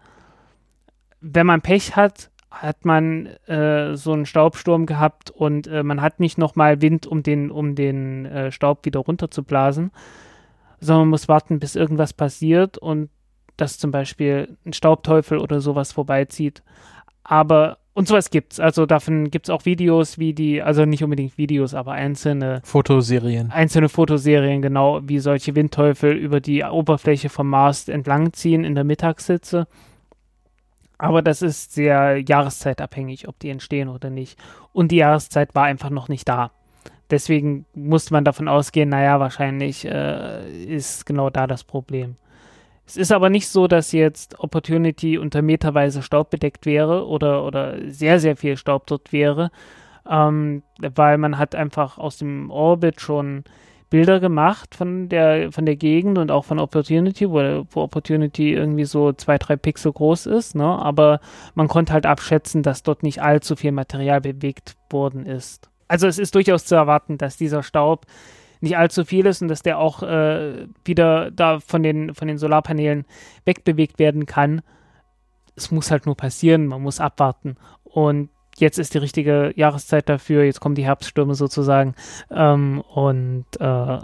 Wenn 1.20 1.46
man 1.46 1.62
Pech 1.62 1.96
hat, 1.96 2.30
hat 2.54 2.84
man 2.84 3.26
äh, 3.46 3.96
so 3.96 4.12
einen 4.12 4.26
Staubsturm 4.26 4.86
gehabt 4.86 5.30
und 5.30 5.66
äh, 5.66 5.82
man 5.82 6.00
hat 6.00 6.20
nicht 6.20 6.38
nochmal 6.38 6.80
Wind, 6.80 7.06
um 7.06 7.22
den, 7.22 7.50
um 7.50 7.74
den 7.74 8.26
äh, 8.26 8.50
Staub 8.52 8.84
wieder 8.84 9.00
runterzublasen, 9.00 9.90
sondern 10.80 11.02
man 11.02 11.10
muss 11.10 11.28
warten, 11.28 11.58
bis 11.58 11.76
irgendwas 11.76 12.12
passiert 12.12 12.78
und 12.78 13.10
dass 13.56 13.78
zum 13.78 13.90
Beispiel 13.90 14.56
ein 14.64 14.72
Staubteufel 14.72 15.38
oder 15.38 15.60
sowas 15.60 15.92
vorbeizieht. 15.92 16.62
Aber, 17.22 17.78
und 17.94 18.08
sowas 18.08 18.30
gibt's. 18.30 18.58
Also 18.60 18.84
davon 18.84 19.30
gibt's 19.30 19.50
auch 19.50 19.64
Videos, 19.64 20.18
wie 20.18 20.34
die, 20.34 20.60
also 20.60 20.84
nicht 20.84 21.04
unbedingt 21.04 21.38
Videos, 21.38 21.74
aber 21.74 21.92
einzelne 21.92 22.60
Fotoserien. 22.64 23.50
einzelne 23.50 23.88
Fotoserien, 23.88 24.60
genau 24.60 25.00
wie 25.04 25.20
solche 25.20 25.54
Windteufel 25.54 26.12
über 26.12 26.40
die 26.40 26.64
Oberfläche 26.64 27.28
vom 27.28 27.48
Mars 27.48 27.88
entlangziehen 27.88 28.64
in 28.64 28.74
der 28.74 28.84
Mittagssitze. 28.84 29.66
Aber 30.98 31.22
das 31.22 31.42
ist 31.42 31.72
sehr 31.74 32.18
jahreszeitabhängig, 32.18 33.28
ob 33.28 33.38
die 33.38 33.50
entstehen 33.50 33.88
oder 33.88 34.10
nicht. 34.10 34.38
Und 34.72 34.92
die 34.92 34.96
Jahreszeit 34.96 35.54
war 35.54 35.64
einfach 35.64 35.90
noch 35.90 36.08
nicht 36.08 36.28
da. 36.28 36.52
Deswegen 37.10 37.66
musste 37.74 38.14
man 38.14 38.24
davon 38.24 38.48
ausgehen, 38.48 38.88
naja, 38.88 39.20
wahrscheinlich 39.20 39.84
äh, 39.84 40.64
ist 40.64 41.04
genau 41.04 41.30
da 41.30 41.46
das 41.46 41.64
Problem. 41.64 42.16
Es 42.86 42.96
ist 42.96 43.12
aber 43.12 43.30
nicht 43.30 43.48
so, 43.48 43.66
dass 43.66 43.92
jetzt 43.92 44.38
Opportunity 44.38 45.18
unter 45.18 45.42
meterweise 45.42 46.02
Staub 46.02 46.30
bedeckt 46.30 46.66
wäre 46.66 47.06
oder, 47.06 47.44
oder 47.44 47.76
sehr, 47.90 48.20
sehr 48.20 48.36
viel 48.36 48.56
Staub 48.56 48.86
dort 48.86 49.12
wäre, 49.12 49.50
ähm, 50.08 50.62
weil 50.78 51.18
man 51.18 51.38
hat 51.38 51.54
einfach 51.54 51.98
aus 51.98 52.18
dem 52.18 52.50
Orbit 52.50 53.00
schon 53.00 53.44
Bilder 53.90 54.20
gemacht 54.20 54.74
von 54.74 55.08
der, 55.08 55.52
von 55.52 55.66
der 55.66 55.76
Gegend 55.76 56.18
und 56.18 56.30
auch 56.30 56.44
von 56.44 56.58
Opportunity, 56.58 57.28
wo, 57.30 57.64
wo 57.70 57.82
Opportunity 57.82 58.52
irgendwie 58.52 58.84
so 58.84 59.12
zwei, 59.12 59.38
drei 59.38 59.56
Pixel 59.56 59.92
groß 59.92 60.26
ist, 60.26 60.54
ne? 60.54 60.64
aber 60.64 61.20
man 61.54 61.68
konnte 61.68 61.92
halt 61.92 62.06
abschätzen, 62.06 62.62
dass 62.62 62.82
dort 62.82 63.02
nicht 63.02 63.22
allzu 63.22 63.56
viel 63.56 63.72
Material 63.72 64.20
bewegt 64.20 64.76
worden 64.90 65.26
ist. 65.26 65.70
Also 65.88 66.06
es 66.06 66.18
ist 66.18 66.34
durchaus 66.34 66.64
zu 66.64 66.74
erwarten, 66.74 67.18
dass 67.18 67.36
dieser 67.36 67.62
Staub 67.62 68.06
nicht 68.60 68.76
allzu 68.76 69.04
viel 69.04 69.26
ist 69.26 69.42
und 69.42 69.48
dass 69.48 69.62
der 69.62 69.78
auch 69.78 70.02
äh, 70.02 70.66
wieder 70.84 71.30
da 71.30 71.60
von 71.60 71.82
den, 71.82 72.14
von 72.14 72.26
den 72.26 72.38
Solarpanelen 72.38 73.04
wegbewegt 73.44 73.98
werden 73.98 74.26
kann. 74.26 74.62
Es 75.54 75.70
muss 75.70 75.90
halt 75.90 76.06
nur 76.06 76.16
passieren, 76.16 76.66
man 76.66 76.82
muss 76.82 76.98
abwarten. 76.98 77.56
Und 77.84 78.30
jetzt 78.56 78.78
ist 78.78 78.94
die 78.94 78.98
richtige 78.98 79.52
Jahreszeit 79.56 80.08
dafür, 80.08 80.44
jetzt 80.44 80.60
kommen 80.60 80.74
die 80.74 80.84
Herbststürme 80.84 81.34
sozusagen 81.34 81.94
ähm, 82.30 82.80
und 82.80 83.46
äh, 83.58 83.98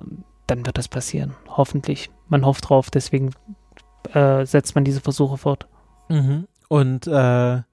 dann 0.47 0.67
wird 0.67 0.79
das 0.79 0.89
passieren, 0.89 1.35
hoffentlich. 1.49 2.11
Man 2.29 2.45
hofft 2.45 2.69
drauf, 2.69 2.91
deswegen 2.91 3.31
äh, 4.13 4.45
setzt 4.45 4.75
man 4.75 4.85
diese 4.85 5.01
Versuche 5.01 5.37
fort. 5.37 5.69
Mhm. 6.09 6.47
Und, 6.69 7.07
äh, 7.07 7.11
ah 7.11 7.65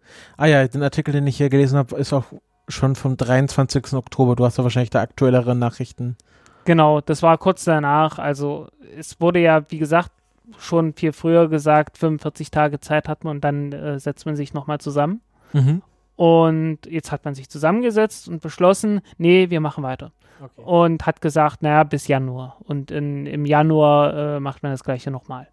ja, 0.45 0.67
den 0.67 0.83
Artikel, 0.83 1.11
den 1.11 1.27
ich 1.27 1.37
hier 1.37 1.49
gelesen 1.49 1.77
habe, 1.77 1.95
ist 1.97 2.13
auch 2.13 2.25
schon 2.67 2.95
vom 2.95 3.15
23. 3.17 3.93
Oktober. 3.93 4.35
Du 4.35 4.45
hast 4.45 4.57
ja 4.57 4.63
wahrscheinlich 4.63 4.89
da 4.89 5.01
aktuellere 5.01 5.55
Nachrichten. 5.55 6.17
Genau, 6.65 7.01
das 7.01 7.23
war 7.23 7.37
kurz 7.37 7.63
danach. 7.63 8.19
Also 8.19 8.67
es 8.97 9.21
wurde 9.21 9.39
ja, 9.39 9.63
wie 9.69 9.77
gesagt, 9.77 10.11
schon 10.57 10.93
viel 10.93 11.13
früher 11.13 11.47
gesagt, 11.47 11.97
45 11.97 12.51
Tage 12.51 12.79
Zeit 12.79 13.07
hat 13.07 13.23
man 13.23 13.37
und 13.37 13.43
dann 13.43 13.71
äh, 13.71 13.99
setzt 13.99 14.25
man 14.25 14.35
sich 14.35 14.53
nochmal 14.53 14.79
zusammen. 14.79 15.21
Mhm. 15.53 15.81
Und 16.17 16.79
jetzt 16.89 17.11
hat 17.11 17.23
man 17.25 17.35
sich 17.35 17.47
zusammengesetzt 17.47 18.27
und 18.27 18.41
beschlossen, 18.41 19.01
nee, 19.17 19.49
wir 19.49 19.61
machen 19.61 19.83
weiter. 19.83 20.11
Okay. 20.41 20.61
Und 20.63 21.05
hat 21.05 21.21
gesagt, 21.21 21.61
naja, 21.61 21.83
bis 21.83 22.07
Januar. 22.07 22.57
Und 22.63 22.91
in, 22.91 23.25
im 23.27 23.45
Januar 23.45 24.35
äh, 24.35 24.39
macht 24.39 24.63
man 24.63 24.71
das 24.71 24.83
gleiche 24.83 25.11
nochmal. 25.11 25.47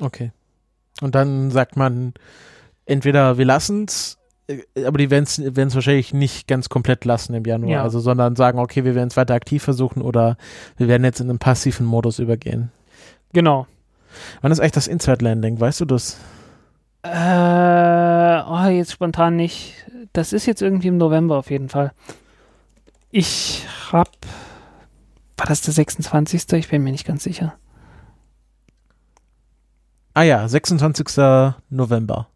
Okay. 0.00 0.30
Und 1.00 1.14
dann 1.14 1.50
sagt 1.50 1.76
man, 1.76 2.14
entweder 2.86 3.38
wir 3.38 3.44
lassen 3.46 3.84
es, 3.84 4.18
aber 4.84 4.98
die 4.98 5.10
werden 5.10 5.24
es 5.24 5.74
wahrscheinlich 5.74 6.12
nicht 6.12 6.46
ganz 6.46 6.68
komplett 6.68 7.06
lassen 7.06 7.32
im 7.32 7.44
Januar, 7.44 7.70
Ja. 7.70 7.82
also 7.82 7.98
sondern 7.98 8.36
sagen, 8.36 8.58
okay, 8.58 8.84
wir 8.84 8.94
werden 8.94 9.08
es 9.08 9.16
weiter 9.16 9.34
aktiv 9.34 9.62
versuchen 9.62 10.02
oder 10.02 10.36
wir 10.76 10.86
werden 10.86 11.04
jetzt 11.04 11.20
in 11.20 11.30
einen 11.30 11.38
passiven 11.38 11.86
Modus 11.86 12.18
übergehen. 12.18 12.70
Genau. 13.32 13.66
Wann 14.42 14.52
ist 14.52 14.60
eigentlich 14.60 14.72
das 14.72 14.86
Inside 14.86 15.24
Landing? 15.24 15.58
Weißt 15.58 15.80
du 15.80 15.86
das? 15.86 16.18
Äh, 17.04 18.42
oh, 18.48 18.66
jetzt 18.70 18.92
spontan 18.92 19.36
nicht. 19.36 19.74
Das 20.14 20.32
ist 20.32 20.46
jetzt 20.46 20.62
irgendwie 20.62 20.88
im 20.88 20.96
November 20.96 21.36
auf 21.36 21.50
jeden 21.50 21.68
Fall. 21.68 21.92
Ich 23.10 23.66
hab. 23.92 24.08
War 25.36 25.46
das 25.46 25.60
der 25.60 25.74
26.? 25.74 26.50
Ich 26.54 26.68
bin 26.68 26.82
mir 26.82 26.92
nicht 26.92 27.06
ganz 27.06 27.22
sicher. 27.24 27.54
Ah 30.14 30.22
ja, 30.22 30.46
26. 30.48 31.18
November 31.70 32.28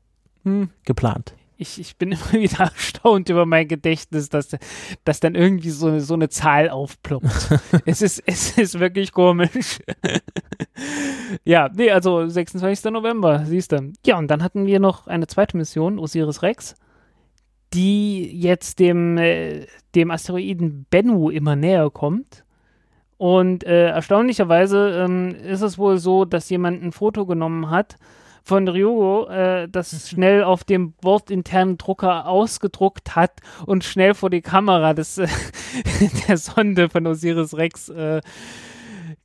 Hm. 0.44 0.68
geplant. 0.84 1.34
Ich, 1.60 1.80
ich 1.80 1.96
bin 1.96 2.12
immer 2.12 2.32
wieder 2.32 2.60
erstaunt 2.60 3.28
über 3.28 3.44
mein 3.44 3.66
Gedächtnis, 3.66 4.28
dass, 4.28 4.56
dass 5.04 5.20
dann 5.20 5.34
irgendwie 5.34 5.70
so, 5.70 5.98
so 5.98 6.14
eine 6.14 6.28
Zahl 6.28 6.70
aufploppt. 6.70 7.50
es, 7.84 8.00
ist, 8.00 8.22
es 8.26 8.56
ist 8.56 8.78
wirklich 8.78 9.12
komisch. 9.12 9.80
ja, 11.44 11.68
nee, 11.74 11.90
also 11.90 12.28
26. 12.28 12.92
November, 12.92 13.44
siehst 13.44 13.72
du. 13.72 13.92
Ja, 14.06 14.18
und 14.18 14.28
dann 14.28 14.42
hatten 14.42 14.66
wir 14.66 14.78
noch 14.78 15.08
eine 15.08 15.26
zweite 15.26 15.56
Mission, 15.56 15.98
Osiris 15.98 16.42
Rex, 16.42 16.76
die 17.74 18.40
jetzt 18.40 18.78
dem, 18.78 19.18
äh, 19.18 19.66
dem 19.96 20.12
Asteroiden 20.12 20.86
Bennu 20.88 21.28
immer 21.28 21.56
näher 21.56 21.90
kommt. 21.90 22.44
Und 23.16 23.64
äh, 23.64 23.88
erstaunlicherweise 23.88 25.04
ähm, 25.04 25.34
ist 25.34 25.62
es 25.62 25.76
wohl 25.76 25.98
so, 25.98 26.24
dass 26.24 26.48
jemand 26.50 26.84
ein 26.84 26.92
Foto 26.92 27.26
genommen 27.26 27.68
hat 27.68 27.96
von 28.48 28.66
Ryugo, 28.66 29.28
äh, 29.28 29.68
das 29.68 30.08
schnell 30.08 30.42
auf 30.42 30.64
dem 30.64 30.92
bordinternen 30.92 31.76
Drucker 31.76 32.26
ausgedruckt 32.26 33.14
hat 33.14 33.40
und 33.66 33.84
schnell 33.84 34.14
vor 34.14 34.30
die 34.30 34.40
Kamera 34.40 34.94
des, 34.94 35.18
äh, 35.18 35.28
der 36.28 36.38
Sonde 36.38 36.88
von 36.88 37.06
Osiris 37.06 37.54
Rex 37.54 37.90
äh, 37.90 38.22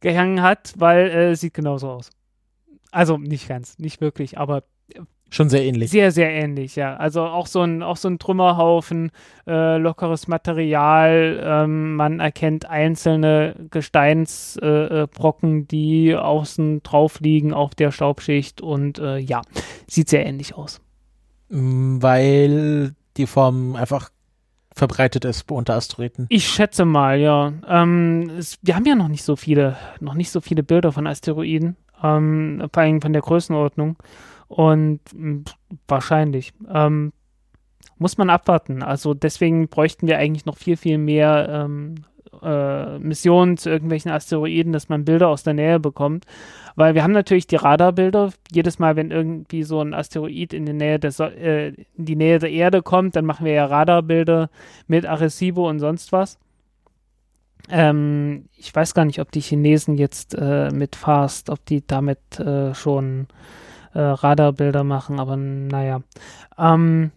gehangen 0.02 0.42
hat, 0.42 0.74
weil 0.78 1.10
äh, 1.10 1.36
sieht 1.38 1.54
genauso 1.54 1.90
aus. 1.90 2.10
Also 2.92 3.18
nicht 3.18 3.48
ganz, 3.48 3.80
nicht 3.80 4.02
wirklich, 4.02 4.38
aber 4.38 4.64
Schon 5.34 5.50
sehr 5.50 5.64
ähnlich. 5.64 5.90
sehr, 5.90 6.12
sehr 6.12 6.30
ähnlich, 6.30 6.76
ja. 6.76 6.96
Also 6.96 7.24
auch 7.24 7.48
so 7.48 7.62
ein, 7.64 7.82
auch 7.82 7.98
so 7.98 8.08
ein 8.08 8.20
Trümmerhaufen, 8.20 9.10
äh, 9.48 9.78
lockeres 9.78 10.28
Material. 10.28 11.42
Ähm, 11.44 11.96
man 11.96 12.20
erkennt 12.20 12.70
einzelne 12.70 13.56
Gesteinsbrocken, 13.72 15.56
äh, 15.56 15.62
äh, 15.62 15.66
die 15.66 16.16
außen 16.16 16.84
drauf 16.84 17.20
liegen 17.20 17.52
auf 17.52 17.74
der 17.74 17.90
Staubschicht 17.90 18.62
und 18.62 19.00
äh, 19.00 19.18
ja, 19.18 19.42
sieht 19.88 20.08
sehr 20.08 20.24
ähnlich 20.24 20.54
aus. 20.54 20.82
Mm, 21.50 22.00
Weil 22.00 22.94
die 23.18 23.26
Form 23.26 23.76
einfach 23.76 24.12
verbreitet 24.76 25.26
ist 25.26 25.52
unter 25.52 25.74
Asteroiden. 25.74 26.28
Ich 26.30 26.48
schätze 26.48 26.86
mal, 26.86 27.20
ja. 27.20 27.54
Ähm, 27.68 28.30
es, 28.38 28.60
wir 28.62 28.76
haben 28.76 28.86
ja 28.86 28.94
noch 28.94 29.08
nicht 29.08 29.24
so 29.24 29.36
viele, 29.36 29.78
noch 30.00 30.14
nicht 30.14 30.30
so 30.30 30.42
viele 30.42 30.62
Bilder 30.62 30.92
von 30.92 31.08
Asteroiden, 31.08 31.76
ähm, 32.04 32.68
vor 32.72 32.84
allem 32.84 33.02
von 33.02 33.14
der 33.14 33.24
Größenordnung. 33.24 33.98
Und 34.54 35.00
mh, 35.14 35.46
wahrscheinlich. 35.88 36.54
Ähm, 36.72 37.12
muss 37.98 38.18
man 38.18 38.30
abwarten. 38.30 38.84
Also 38.84 39.14
deswegen 39.14 39.68
bräuchten 39.68 40.08
wir 40.08 40.18
eigentlich 40.18 40.46
noch 40.46 40.58
viel, 40.58 40.78
viel 40.78 40.98
mehr 40.98 41.48
ähm, 41.50 41.96
äh, 42.42 43.00
Missionen 43.00 43.58
zu 43.58 43.70
irgendwelchen 43.70 44.12
Asteroiden, 44.12 44.74
dass 44.74 44.90
man 44.90 45.06
Bilder 45.06 45.30
aus 45.30 45.44
der 45.44 45.54
Nähe 45.54 45.80
bekommt. 45.80 46.26
Weil 46.76 46.96
wir 46.96 47.04
haben 47.04 47.14
natürlich 47.14 47.48
die 47.48 47.56
Radarbilder. 47.56 48.32
Jedes 48.52 48.78
Mal, 48.78 48.96
wenn 48.96 49.12
irgendwie 49.12 49.64
so 49.64 49.80
ein 49.80 49.94
Asteroid 49.94 50.54
in 50.54 50.66
die 50.66 50.74
Nähe 50.74 51.00
der, 51.00 51.12
so 51.12 51.24
äh, 51.24 51.70
in 51.70 52.06
die 52.06 52.16
Nähe 52.16 52.40
der 52.40 52.52
Erde 52.52 52.82
kommt, 52.82 53.16
dann 53.16 53.26
machen 53.26 53.46
wir 53.46 53.54
ja 53.54 53.66
Radarbilder 53.66 54.50
mit 54.88 55.06
Arecibo 55.06 55.70
und 55.70 55.80
sonst 55.80 56.12
was. 56.12 56.40
Ähm, 57.70 58.50
ich 58.58 58.76
weiß 58.76 58.94
gar 58.94 59.06
nicht, 59.06 59.20
ob 59.20 59.32
die 59.32 59.42
Chinesen 59.42 59.98
jetzt 59.98 60.36
äh, 60.38 60.70
mit 60.72 60.96
FAST, 60.96 61.50
ob 61.50 61.66
die 61.66 61.86
damit 61.86 62.40
äh, 62.40 62.76
schon 62.76 63.28
äh, 63.94 64.00
Radarbilder 64.00 64.84
machen, 64.84 65.20
aber 65.20 65.36
naja. 65.38 66.02
Ähm, 66.58 67.12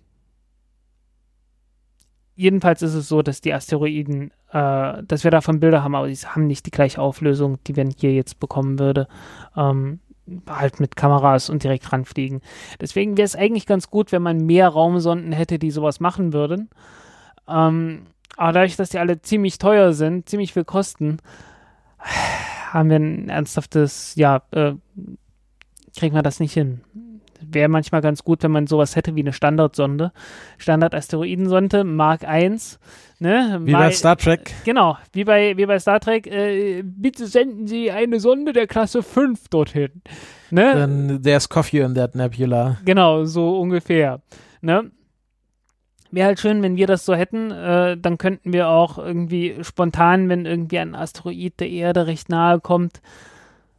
jedenfalls 2.35 2.83
ist 2.83 2.95
es 2.95 3.09
so, 3.09 3.23
dass 3.23 3.41
die 3.41 3.55
Asteroiden, 3.55 4.31
äh, 4.53 5.03
dass 5.03 5.25
wir 5.25 5.31
davon 5.31 5.61
Bilder 5.61 5.83
haben, 5.83 5.95
aber 5.95 6.09
die 6.09 6.17
haben 6.17 6.47
nicht 6.47 6.67
die 6.67 6.71
gleiche 6.71 7.01
Auflösung, 7.01 7.59
die 7.67 7.73
man 7.73 7.91
hier 7.91 8.13
jetzt 8.13 8.41
bekommen 8.41 8.79
würde. 8.79 9.09
Ähm, 9.57 10.01
halt 10.49 10.81
mit 10.81 10.97
Kameras 10.97 11.51
und 11.51 11.63
direkt 11.63 11.93
ranfliegen. 11.93 12.41
Deswegen 12.81 13.17
wäre 13.17 13.27
es 13.27 13.37
eigentlich 13.37 13.67
ganz 13.67 13.91
gut, 13.91 14.13
wenn 14.13 14.23
man 14.23 14.39
mehr 14.39 14.69
Raumsonden 14.69 15.33
hätte, 15.33 15.59
die 15.59 15.71
sowas 15.71 16.01
machen 16.01 16.33
würden. 16.33 16.69
Ähm, 17.49 18.07
aber 18.37 18.53
dadurch, 18.53 18.77
dass 18.77 18.91
die 18.91 18.99
alle 18.99 19.23
ziemlich 19.23 19.59
teuer 19.59 19.93
sind, 19.93 20.29
ziemlich 20.29 20.53
viel 20.53 20.65
kosten, 20.65 21.19
haben 22.71 22.91
wir 22.91 22.97
ein 22.97 23.29
ernsthaftes, 23.29 24.15
ja, 24.17 24.43
äh, 24.51 24.75
kriegen 25.97 26.15
wir 26.15 26.23
das 26.23 26.41
nicht 26.41 26.53
hin. 26.53 26.81
Wäre 27.41 27.69
manchmal 27.69 28.01
ganz 28.01 28.25
gut, 28.25 28.43
wenn 28.43 28.51
man 28.51 28.67
sowas 28.67 28.97
hätte 28.97 29.15
wie 29.15 29.21
eine 29.21 29.33
Standardsonde. 29.33 30.13
Standard-Asteroidensonde, 30.59 31.85
Mark 31.85 32.25
1. 32.25 32.79
Ne? 33.19 33.61
Wie 33.63 33.73
bei 33.73 33.91
Star 33.91 34.17
Trek. 34.17 34.53
Genau, 34.65 34.97
wie 35.13 35.25
bei, 35.25 35.57
wie 35.57 35.67
bei 35.67 35.79
Star 35.79 36.01
Trek. 36.01 36.27
Äh, 36.27 36.83
bitte 36.83 37.27
senden 37.27 37.67
Sie 37.67 37.91
eine 37.91 38.21
Sonde 38.21 38.53
der 38.53 38.67
Klasse 38.67 39.03
5 39.03 39.49
dorthin. 39.49 40.03
Ne? 40.51 40.73
Then 40.73 41.23
there's 41.23 41.49
coffee 41.49 41.81
in 41.81 41.95
that 41.95 42.15
nebula. 42.15 42.79
Genau, 42.85 43.25
so 43.25 43.59
ungefähr. 43.61 44.21
Ne? 44.61 44.91
Wäre 46.11 46.29
halt 46.29 46.41
schön, 46.41 46.63
wenn 46.63 46.77
wir 46.77 46.87
das 46.87 47.05
so 47.05 47.15
hätten. 47.15 47.51
Äh, 47.51 47.97
dann 47.99 48.19
könnten 48.19 48.53
wir 48.53 48.69
auch 48.69 48.99
irgendwie 48.99 49.57
spontan, 49.63 50.29
wenn 50.29 50.47
irgendwie 50.47 50.79
ein 50.79 50.95
Asteroid 50.95 51.59
der 51.61 51.69
Erde 51.69 52.07
recht 52.07 52.29
nahe 52.29 52.61
kommt, 52.61 53.01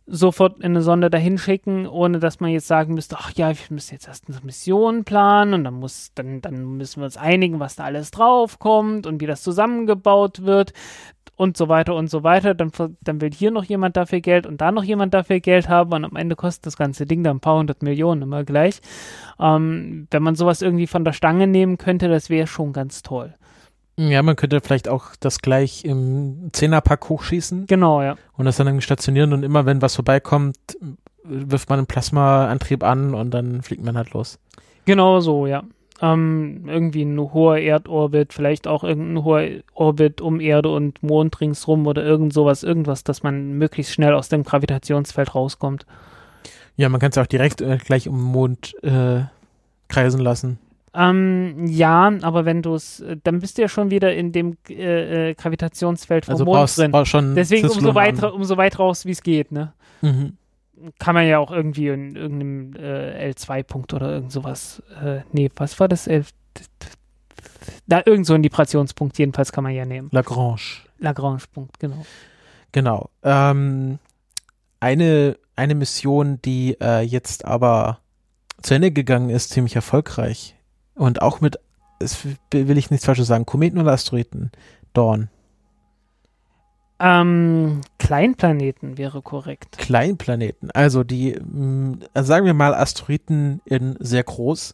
sofort 0.08 0.64
eine 0.64 0.82
Sonde 0.82 1.10
dahin 1.10 1.38
schicken, 1.38 1.86
ohne 1.86 2.20
dass 2.20 2.40
man 2.40 2.50
jetzt 2.50 2.68
sagen 2.68 2.94
müsste, 2.94 3.18
ach 3.20 3.32
ja, 3.36 3.50
wir 3.50 3.58
müssen 3.70 3.94
jetzt 3.94 4.08
erst 4.08 4.30
eine 4.30 4.40
Mission 4.42 5.04
planen 5.04 5.54
und 5.54 5.64
dann 5.66 5.74
muss, 5.74 6.12
dann, 6.16 6.42
dann 6.42 6.78
müssen 6.78 7.02
wir 7.02 7.06
uns 7.06 7.18
einigen, 7.18 7.60
was 7.60 7.76
da 7.76 7.84
alles 7.84 8.12
draufkommt 8.12 9.06
und 9.06 9.20
wie 9.20 9.28
das 9.28 9.44
zusammengebaut 9.44 10.44
wird 10.44 10.72
und 11.36 11.58
so 11.58 11.68
weiter 11.68 11.94
und 11.96 12.10
so 12.10 12.24
weiter. 12.24 12.54
Dann, 12.54 12.72
dann 13.02 13.20
will 13.20 13.32
hier 13.34 13.52
noch 13.52 13.66
jemand 13.66 13.98
dafür 13.98 14.22
Geld 14.22 14.48
und 14.48 14.62
da 14.62 14.72
noch 14.72 14.84
jemand 14.84 15.14
dafür 15.14 15.42
Geld 15.42 15.68
haben 15.68 15.92
und 15.92 16.06
am 16.06 16.16
Ende 16.16 16.38
kostet 16.38 16.66
das 16.68 16.78
ganze 16.78 17.06
Ding 17.06 17.24
dann 17.24 17.38
ein 17.38 17.42
paar 17.42 17.58
hundert 17.58 17.84
Millionen 17.84 18.22
immer 18.22 18.46
gleich. 18.46 18.80
Ähm, 19.40 20.08
wenn 20.10 20.24
man 20.24 20.36
sowas 20.36 20.62
irgendwie 20.62 20.88
von 20.88 21.04
der 21.04 21.14
Stange 21.14 21.48
nehmen 21.48 21.78
könnte, 21.78 22.08
das 22.08 22.30
wäre 22.30 22.48
schon 22.48 22.72
ganz 22.72 23.02
toll. 23.02 23.36
Ja, 24.00 24.22
man 24.22 24.36
könnte 24.36 24.62
vielleicht 24.62 24.88
auch 24.88 25.16
das 25.20 25.40
gleich 25.40 25.84
im 25.84 26.50
Zehnerpack 26.54 27.10
hochschießen 27.10 27.66
Genau, 27.66 28.04
ja. 28.04 28.16
und 28.38 28.46
das 28.46 28.58
dann 28.58 28.80
stationieren 28.82 29.34
und 29.34 29.44
immer 29.44 29.66
wenn 29.66 29.82
was 29.82 29.96
vorbeikommt, 29.96 30.58
wirft 31.24 31.70
man 31.70 31.80
einen 31.80 31.88
Plasmaantrieb 31.88 32.84
an 32.84 33.16
und 33.16 33.32
dann 33.32 33.64
fliegt 33.64 33.84
man 33.84 33.98
halt 33.98 34.14
los. 34.14 34.40
Genau 34.86 35.20
so, 35.20 35.48
ja. 35.48 35.64
Ähm, 36.00 36.66
irgendwie 36.68 37.02
ein 37.04 37.20
hoher 37.20 37.58
Erdorbit, 37.58 38.34
vielleicht 38.34 38.68
auch 38.68 38.84
irgendein 38.84 39.24
hoher 39.24 39.48
Orbit 39.74 40.22
um 40.22 40.40
Erde 40.40 40.70
und 40.70 41.02
Mond 41.02 41.42
ringsrum 41.42 41.88
oder 41.88 42.04
irgend 42.06 42.34
sowas, 42.34 42.62
irgendwas, 42.62 43.04
dass 43.04 43.24
man 43.24 43.54
möglichst 43.54 43.94
schnell 43.94 44.14
aus 44.14 44.30
dem 44.30 44.44
Gravitationsfeld 44.44 45.34
rauskommt. 45.34 45.88
Ja, 46.76 46.88
man 46.90 47.00
kann 47.02 47.10
es 47.10 47.18
auch 47.18 47.26
direkt 47.26 47.62
äh, 47.62 47.78
gleich 47.78 48.08
um 48.08 48.16
den 48.16 48.26
Mond 48.26 48.76
äh, 48.84 49.22
kreisen 49.88 50.22
lassen. 50.22 50.60
Ähm, 50.98 51.68
ja, 51.68 52.12
aber 52.24 52.46
wenn 52.46 52.64
du 52.64 52.74
es, 52.74 53.04
dann 53.24 53.40
bist 53.40 53.58
du 53.58 53.62
ja 53.62 53.68
schon 53.68 53.92
wieder 53.92 54.16
in 54.16 54.32
dem 54.32 54.58
äh, 54.68 55.30
äh, 55.30 55.34
Gravitationsfeld 55.36 56.26
vom 56.26 56.34
Also 56.34 56.46
Mond 56.46 56.58
brauchst, 56.58 56.80
drin. 56.80 56.92
brauchst 56.92 57.12
schon 57.12 57.36
Deswegen 57.36 57.70
umso 57.70 57.94
weit, 57.94 58.24
umso 58.24 58.58
weit 58.58 58.80
raus, 58.80 59.06
wie 59.06 59.12
es 59.12 59.22
geht, 59.22 59.52
ne? 59.52 59.74
Mhm. 60.02 60.38
Kann 60.98 61.14
man 61.14 61.28
ja 61.28 61.38
auch 61.38 61.52
irgendwie 61.52 61.90
in 61.90 62.16
irgendeinem 62.16 62.76
äh, 62.76 63.30
L2-Punkt 63.30 63.94
oder 63.94 64.12
irgend 64.12 64.32
sowas. 64.32 64.82
Äh, 65.04 65.20
nee, 65.32 65.52
was 65.56 65.80
war 65.80 65.88
das? 65.88 66.08
L 66.08 66.26
da 67.86 68.02
irgend 68.06 68.26
so 68.26 68.34
ein 68.34 68.44
Vibrationspunkt 68.44 69.20
jedenfalls 69.20 69.52
kann 69.52 69.64
man 69.64 69.74
ja 69.74 69.86
nehmen. 69.86 70.10
Lagrange. 70.12 70.82
Lagrange-Punkt, 70.98 71.80
genau. 71.80 72.06
Genau. 72.72 73.10
Ähm, 73.22 74.00
eine, 74.80 75.38
eine 75.56 75.76
Mission, 75.76 76.42
die 76.42 76.76
äh, 76.82 77.02
jetzt 77.02 77.46
aber 77.46 78.00
zu 78.64 78.74
Ende 78.74 78.92
gegangen 78.92 79.30
ist, 79.30 79.52
ziemlich 79.52 79.76
erfolgreich. 79.76 80.57
Und 80.98 81.22
auch 81.22 81.42
mit, 81.42 81.60
es 82.00 82.26
will 82.52 82.78
ich 82.78 82.90
nichts 82.90 83.06
Falsches 83.06 83.28
sagen, 83.28 83.46
Kometen 83.46 83.80
oder 83.80 83.92
Asteroiden? 83.92 84.52
Dawn. 84.94 85.30
Ähm, 87.00 87.82
Kleinplaneten 88.00 88.98
wäre 88.98 89.22
korrekt. 89.22 89.78
Kleinplaneten. 89.78 90.72
Also 90.72 91.04
die, 91.04 91.40
mh, 91.40 91.98
also 92.14 92.28
sagen 92.28 92.46
wir 92.46 92.56
mal 92.56 92.74
Asteroiden 92.74 93.62
in 93.66 93.96
sehr 94.00 94.24
groß. 94.24 94.74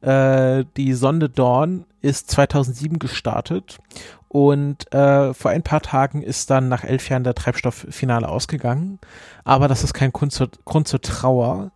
Äh, 0.00 0.64
die 0.76 0.94
Sonde 0.94 1.28
Dawn 1.28 1.84
ist 2.00 2.30
2007 2.30 2.98
gestartet 2.98 3.78
und 4.28 4.92
äh, 4.94 5.34
vor 5.34 5.50
ein 5.50 5.62
paar 5.62 5.82
Tagen 5.82 6.22
ist 6.22 6.48
dann 6.48 6.68
nach 6.68 6.84
elf 6.84 7.10
Jahren 7.10 7.24
der 7.24 7.34
Treibstofffinale 7.34 8.28
ausgegangen. 8.28 8.98
Aber 9.44 9.68
das 9.68 9.84
ist 9.84 9.92
kein 9.92 10.12
Grund 10.12 10.32
zur, 10.32 10.48
Grund 10.64 10.88
zur 10.88 11.02
Trauer, 11.02 11.72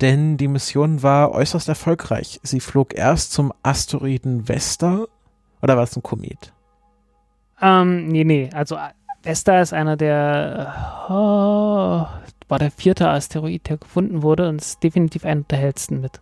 denn 0.00 0.36
die 0.36 0.48
Mission 0.48 1.02
war 1.02 1.32
äußerst 1.32 1.68
erfolgreich. 1.68 2.40
Sie 2.42 2.60
flog 2.60 2.94
erst 2.94 3.32
zum 3.32 3.52
Asteroiden 3.62 4.48
Vesta 4.48 5.06
oder 5.62 5.76
war 5.76 5.84
es 5.84 5.96
ein 5.96 6.02
Komet? 6.02 6.52
Ähm, 7.60 8.08
nee, 8.08 8.24
nee, 8.24 8.50
also 8.52 8.74
äh, 8.76 8.90
Vesta 9.22 9.60
ist 9.60 9.72
einer 9.72 9.96
der, 9.96 11.06
oh, 11.08 12.06
war 12.48 12.58
der 12.58 12.70
vierte 12.70 13.08
Asteroid, 13.08 13.68
der 13.68 13.78
gefunden 13.78 14.22
wurde 14.22 14.48
und 14.48 14.60
ist 14.60 14.82
definitiv 14.82 15.24
einer 15.24 15.42
der 15.42 15.58
hellsten 15.58 16.00
mit. 16.00 16.20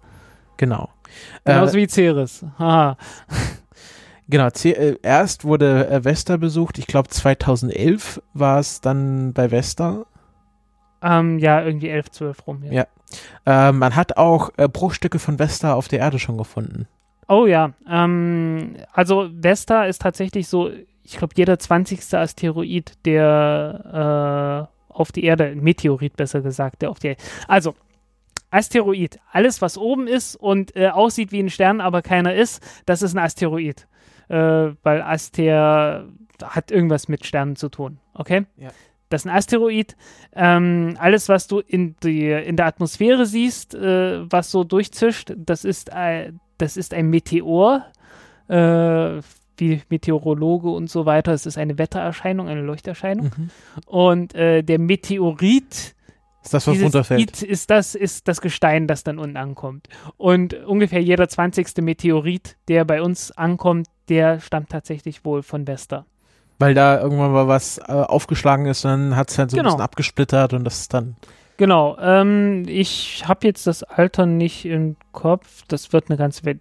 Genau. 0.56 0.88
Genauso 1.44 1.76
Äh, 1.76 1.80
wie 1.80 1.88
Ceres. 1.88 2.44
Haha. 2.58 2.96
genau, 4.28 4.48
äh, 4.64 4.96
erst 5.02 5.44
wurde 5.44 6.04
Vesta 6.04 6.37
besucht, 6.37 6.78
ich 6.78 6.87
glaube 6.87 7.08
2011 7.08 8.22
war 8.35 8.61
es 8.61 8.80
dann 8.80 9.32
bei 9.32 9.50
Vesta. 9.50 10.04
Ähm, 11.02 11.38
ja, 11.40 11.62
irgendwie 11.62 11.88
11, 11.88 12.11
12 12.12 12.46
rum. 12.46 12.62
Ja. 12.62 12.72
Ja. 12.72 12.87
Äh, 13.46 13.72
man 13.72 13.96
hat 13.96 14.16
auch 14.16 14.51
äh, 14.57 14.68
Bruchstücke 14.68 15.18
von 15.18 15.38
Vesta 15.38 15.75
auf 15.75 15.88
der 15.88 16.01
Erde 16.01 16.18
schon 16.18 16.38
gefunden. 16.38 16.87
Oh 17.29 17.46
ja, 17.46 17.72
ähm, 17.88 18.77
also 18.92 19.31
Vesta 19.33 19.85
ist 19.85 20.03
tatsächlich 20.03 20.48
so, 20.48 20.70
ich 21.03 21.16
glaube, 21.16 21.35
jeder 21.37 21.59
20. 21.59 22.14
Asteroid, 22.14 22.92
der 23.05 24.68
äh, 24.68 24.92
auf 24.92 25.12
die 25.12 25.25
Erde, 25.25 25.55
Meteorit 25.55 26.16
besser 26.16 26.42
gesagt, 26.42 26.83
der 26.83 26.90
auf 26.90 26.98
die 26.98 27.16
Also, 27.48 27.75
Asteroid, 28.51 29.18
alles 29.31 29.62
was 29.62 29.79
oben 29.79 30.07
ist 30.07 30.37
und 30.37 30.77
äh, 30.77 30.88
aussieht 30.88 31.33
wie 31.33 31.42
ein 31.42 31.48
Stern, 31.48 31.81
aber 31.81 32.03
keiner 32.03 32.35
ist, 32.35 32.62
das 32.85 33.01
ist 33.01 33.14
ein 33.14 33.18
Asteroid. 33.18 33.87
Äh, 34.29 34.72
weil 34.83 35.03
Aster 35.03 36.07
hat 36.42 36.70
irgendwas 36.70 37.09
mit 37.09 37.25
Sternen 37.25 37.57
zu 37.57 37.68
tun, 37.68 37.98
okay? 38.14 38.44
Ja. 38.57 38.70
Das 39.12 39.22
ist 39.22 39.27
ein 39.27 39.37
Asteroid. 39.37 39.96
Ähm, 40.35 40.96
alles, 40.98 41.29
was 41.29 41.46
du 41.46 41.61
in, 41.61 41.96
die, 42.03 42.31
in 42.31 42.57
der 42.57 42.66
Atmosphäre 42.66 43.27
siehst, 43.27 43.75
äh, 43.75 44.31
was 44.31 44.51
so 44.51 44.64
durchzischt, 44.64 45.33
das 45.37 45.64
ist, 45.64 45.90
äh, 45.92 46.33
das 46.59 46.77
ist 46.77 46.94
ein 46.94 47.11
Meteor, 47.11 47.85
äh, 48.48 49.20
wie 49.59 49.83
Meteorologe 49.90 50.70
und 50.70 50.88
so 50.88 51.05
weiter. 51.05 51.33
Es 51.33 51.46
ist 51.46 51.59
eine 51.59 51.79
Wettererscheinung, 51.79 52.48
eine 52.48 52.62
Leuchterscheinung. 52.62 53.31
Mhm. 53.37 53.51
Und 53.87 54.35
äh, 54.35 54.62
der 54.62 54.79
Meteorit, 54.79 55.94
Ist 56.42 56.55
das, 56.55 56.66
was 56.66 56.81
runterfällt? 56.81 57.20
It 57.20 57.42
ist 57.42 57.70
das, 57.70 57.94
ist 57.94 58.29
das 58.29 58.40
Gestein, 58.40 58.87
das 58.87 59.05
dann 59.05 59.18
unten 59.18 59.37
ankommt. 59.37 59.88
Und 60.16 60.55
ungefähr 60.55 61.03
jeder 61.03 61.29
20. 61.29 61.77
Meteorit, 61.83 62.57
der 62.68 62.85
bei 62.85 63.03
uns 63.03 63.31
ankommt, 63.31 63.88
der 64.09 64.40
stammt 64.40 64.70
tatsächlich 64.70 65.25
wohl 65.25 65.42
von 65.42 65.66
Vesta. 65.66 66.07
Weil 66.62 66.75
da 66.75 67.01
irgendwann 67.01 67.33
mal 67.33 67.48
was 67.48 67.79
äh, 67.79 67.92
aufgeschlagen 67.92 68.66
ist 68.66 68.85
und 68.85 68.90
dann 68.90 69.16
hat 69.16 69.31
es 69.31 69.38
halt 69.38 69.51
so 69.51 69.57
Genau. 69.57 69.68
ein 69.70 69.72
bisschen 69.72 69.85
abgesplittert 69.85 70.53
und 70.55 70.64
das 70.64 70.81
ist 70.81 70.94
dann. 70.94 71.16
Genau, 71.59 71.96
ähm, 72.01 72.64
ich 72.66 73.25
habe 73.29 73.46
jetzt 73.46 73.66
das 73.66 73.83
Alter 73.83 74.27
nicht 74.27 74.64
im 74.64 74.96
Kopf. 75.12 75.62
Das 75.68 75.92
wird 75.92 76.09
eine 76.09 76.16
ganze 76.16 76.44
Welt. 76.44 76.61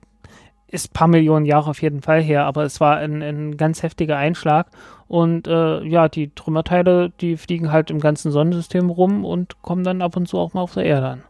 Ist 0.67 0.89
ein 0.91 0.93
paar 0.93 1.07
Millionen 1.07 1.45
Jahre 1.45 1.69
auf 1.69 1.81
jeden 1.81 2.01
Fall 2.01 2.21
her, 2.21 2.45
aber 2.45 2.63
es 2.63 2.79
war 2.79 2.97
ein, 2.97 3.21
ein 3.21 3.57
ganz 3.57 3.83
heftiger 3.83 4.17
Einschlag. 4.17 4.67
Und 5.07 5.47
äh, 5.47 5.83
ja, 5.83 6.07
die 6.07 6.33
Trümmerteile, 6.33 7.09
die 7.19 7.35
fliegen 7.35 7.71
halt 7.71 7.89
im 7.91 7.99
ganzen 7.99 8.31
Sonnensystem 8.31 8.89
rum 8.89 9.25
und 9.25 9.61
kommen 9.61 9.83
dann 9.83 10.01
ab 10.01 10.15
und 10.15 10.27
zu 10.27 10.37
auch 10.39 10.53
mal 10.53 10.61
auf 10.61 10.73
der 10.75 10.85
Erde 10.85 11.07
an. 11.07 11.23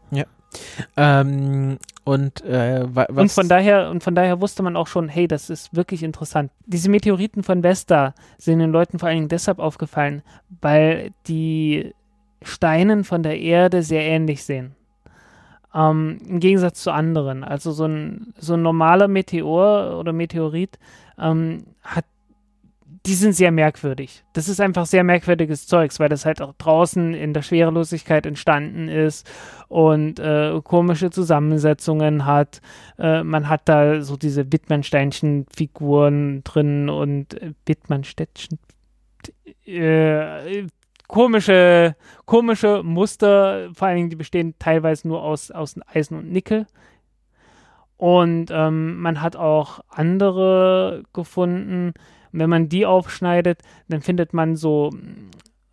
Ähm, 0.98 1.78
und 2.04 2.44
äh, 2.44 2.86
Und 3.14 3.32
von 3.32 3.48
daher, 3.48 3.90
und 3.90 4.04
von 4.04 4.16
daher 4.16 4.42
wusste 4.42 4.64
man 4.64 4.76
auch 4.76 4.88
schon, 4.88 5.08
hey, 5.08 5.28
das 5.28 5.50
ist 5.50 5.76
wirklich 5.76 6.02
interessant. 6.02 6.52
Diese 6.66 6.90
Meteoriten 6.90 7.44
von 7.44 7.62
Vesta 7.64 8.16
sind 8.38 8.60
den 8.60 8.72
Leuten 8.72 8.98
vor 8.98 9.10
allen 9.10 9.18
Dingen 9.18 9.30
deshalb 9.30 9.60
aufgefallen, 9.60 10.24
weil 10.62 11.12
die 11.28 11.94
Steinen 12.42 13.04
von 13.04 13.22
der 13.22 13.40
Erde 13.40 13.84
sehr 13.84 14.02
ähnlich 14.02 14.44
sehen. 14.44 14.76
Ähm, 15.76 16.20
Im 16.28 16.40
Gegensatz 16.40 16.82
zu 16.82 16.92
anderen. 16.92 17.44
Also 17.44 17.72
so 17.72 17.86
ein, 17.86 18.34
so 18.38 18.56
ein 18.56 18.62
normaler 18.64 19.08
Meteor 19.08 20.00
oder 20.00 20.12
Meteorit 20.12 20.80
ähm, 21.20 21.66
hat 21.84 22.06
die 23.06 23.16
sind 23.16 23.34
sehr 23.34 23.52
merkwürdig. 23.52 24.24
Das 24.34 24.48
ist 24.48 24.62
einfach 24.62 24.86
sehr 24.86 25.04
merkwürdiges 25.04 25.66
Zeugs, 25.66 26.00
weil 26.00 26.10
das 26.10 26.26
halt 26.26 26.40
auch 26.42 26.54
draußen 26.58 27.16
in 27.16 27.34
der 27.34 27.42
Schwerelosigkeit 27.42 28.28
entstanden 28.28 28.90
ist 28.90 29.28
und 29.70 30.20
äh, 30.20 30.60
komische 30.64 31.10
Zusammensetzungen 31.10 32.26
hat. 32.26 32.62
Äh, 33.00 33.24
man 33.24 33.50
hat 33.50 33.62
da 33.66 34.02
so 34.02 34.18
diese 34.18 34.52
Wittmannsteinchen-Figuren 34.52 36.44
drin 36.44 36.90
und 36.90 37.42
äh, 37.42 37.54
Wittmannstädtchen. 37.66 38.60
Äh, 39.66 40.68
komische, 41.08 41.96
komische 42.26 42.84
Muster, 42.84 43.70
vor 43.74 43.88
allen 43.88 43.98
Dingen, 43.98 44.10
die 44.12 44.16
bestehen 44.16 44.54
teilweise 44.60 45.08
nur 45.08 45.24
aus, 45.24 45.50
aus 45.50 45.76
Eisen 45.88 46.18
und 46.20 46.32
Nickel. 46.32 46.68
Und 47.98 48.48
ähm, 48.52 49.00
man 49.00 49.22
hat 49.22 49.36
auch 49.36 49.82
andere 49.90 51.04
gefunden. 51.14 51.94
Wenn 52.32 52.50
man 52.50 52.70
die 52.70 52.86
aufschneidet, 52.86 53.62
dann 53.88 54.02
findet 54.02 54.34
man 54.34 54.56
so, 54.56 54.92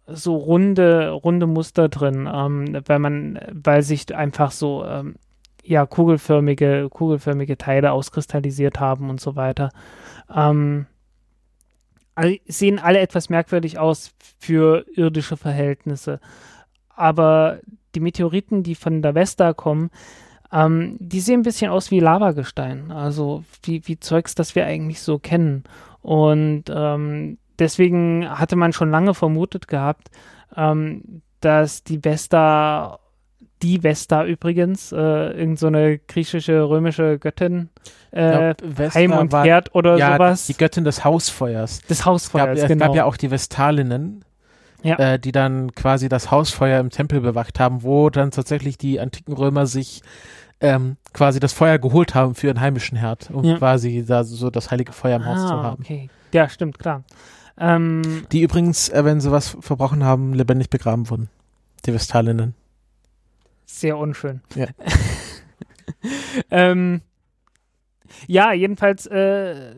so 0.06 0.36
runde, 0.36 1.10
runde 1.10 1.46
Muster 1.46 1.88
drin, 1.88 2.28
ähm, 2.32 2.80
weil 2.86 2.98
man, 2.98 3.38
weil 3.52 3.82
sich 3.82 4.14
einfach 4.14 4.50
so 4.50 4.84
ähm, 4.84 5.16
ja, 5.62 5.84
kugelförmige, 5.84 6.88
kugelförmige 6.90 7.58
Teile 7.58 7.92
auskristallisiert 7.92 8.80
haben 8.80 9.10
und 9.10 9.20
so 9.20 9.36
weiter. 9.36 9.70
Ähm, 10.34 10.86
all- 12.14 12.40
sehen 12.46 12.78
alle 12.78 13.00
etwas 13.00 13.28
merkwürdig 13.28 13.78
aus 13.78 14.14
für 14.40 14.86
irdische 14.94 15.36
Verhältnisse. 15.36 16.20
Aber 16.88 17.60
die 17.94 18.00
Meteoriten, 18.00 18.62
die 18.62 18.74
von 18.74 19.02
der 19.02 19.14
Vesta 19.14 19.52
kommen, 19.52 19.90
ähm, 20.50 20.96
die 20.98 21.20
sehen 21.20 21.40
ein 21.40 21.44
bisschen 21.44 21.70
aus 21.70 21.90
wie 21.90 22.00
Lavagestein. 22.00 22.90
Also 22.90 23.44
wie, 23.62 23.86
wie 23.86 24.00
Zeugs, 24.00 24.34
das 24.34 24.54
wir 24.54 24.64
eigentlich 24.64 25.02
so 25.02 25.18
kennen. 25.18 25.64
Und 26.08 26.64
ähm, 26.74 27.36
deswegen 27.58 28.26
hatte 28.30 28.56
man 28.56 28.72
schon 28.72 28.90
lange 28.90 29.12
vermutet 29.12 29.68
gehabt, 29.68 30.08
ähm, 30.56 31.20
dass 31.42 31.84
die 31.84 32.02
Vesta, 32.02 32.98
die 33.62 33.82
Vesta 33.82 34.24
übrigens, 34.24 34.90
äh, 34.90 34.96
irgend 34.96 35.58
so 35.58 35.66
eine 35.66 35.98
griechische, 35.98 36.62
römische 36.66 37.18
Göttin, 37.18 37.68
äh, 38.12 38.54
glaub, 38.54 38.94
Heim 38.94 39.12
und 39.12 39.32
war- 39.32 39.44
Herd 39.44 39.74
oder 39.74 39.98
ja, 39.98 40.14
sowas, 40.14 40.46
die 40.46 40.56
Göttin 40.56 40.84
des 40.84 41.04
Hausfeuers. 41.04 41.80
des 41.82 41.90
Es 41.90 41.98
gab, 41.98 42.06
Hausfeuers, 42.06 42.58
es 42.60 42.68
genau. 42.68 42.86
gab 42.86 42.94
ja 42.96 43.04
auch 43.04 43.18
die 43.18 43.30
Vestalinnen, 43.30 44.24
Ja. 44.82 44.96
äh, 44.96 45.18
die 45.18 45.32
dann 45.32 45.74
quasi 45.74 46.08
das 46.08 46.30
Hausfeuer 46.30 46.80
im 46.80 46.88
Tempel 46.88 47.20
bewacht 47.20 47.60
haben, 47.60 47.82
wo 47.82 48.08
dann 48.08 48.30
tatsächlich 48.30 48.78
die 48.78 48.98
antiken 48.98 49.34
Römer 49.34 49.66
sich 49.66 50.00
ähm, 50.60 50.96
quasi 51.12 51.40
das 51.40 51.52
Feuer 51.52 51.78
geholt 51.78 52.14
haben 52.14 52.34
für 52.34 52.48
ihren 52.48 52.60
heimischen 52.60 52.98
Herd, 52.98 53.30
um 53.30 53.44
Ja. 53.44 53.58
quasi 53.58 54.04
da 54.06 54.24
so 54.24 54.50
das 54.50 54.70
heilige 54.70 54.92
Feuer 54.92 55.16
im 55.16 55.24
Haus 55.26 55.46
zu 55.46 55.54
ah, 55.54 55.62
haben. 55.62 55.82
okay. 55.82 56.10
Ja, 56.32 56.48
stimmt, 56.48 56.78
klar. 56.78 57.04
Ähm, 57.58 58.26
Die 58.32 58.42
übrigens, 58.42 58.88
äh, 58.88 59.04
wenn 59.04 59.20
sie 59.20 59.30
was 59.32 59.56
verbrochen 59.60 60.04
haben, 60.04 60.34
lebendig 60.34 60.70
begraben 60.70 61.08
wurden. 61.10 61.28
Die 61.86 61.92
Vestalinnen. 61.94 62.54
sehr 63.66 63.96
unschön. 63.98 64.40
Ja. 64.54 64.66
ähm, 66.50 67.02
ja, 68.26 68.52
jedenfalls 68.52 69.06
äh, 69.06 69.74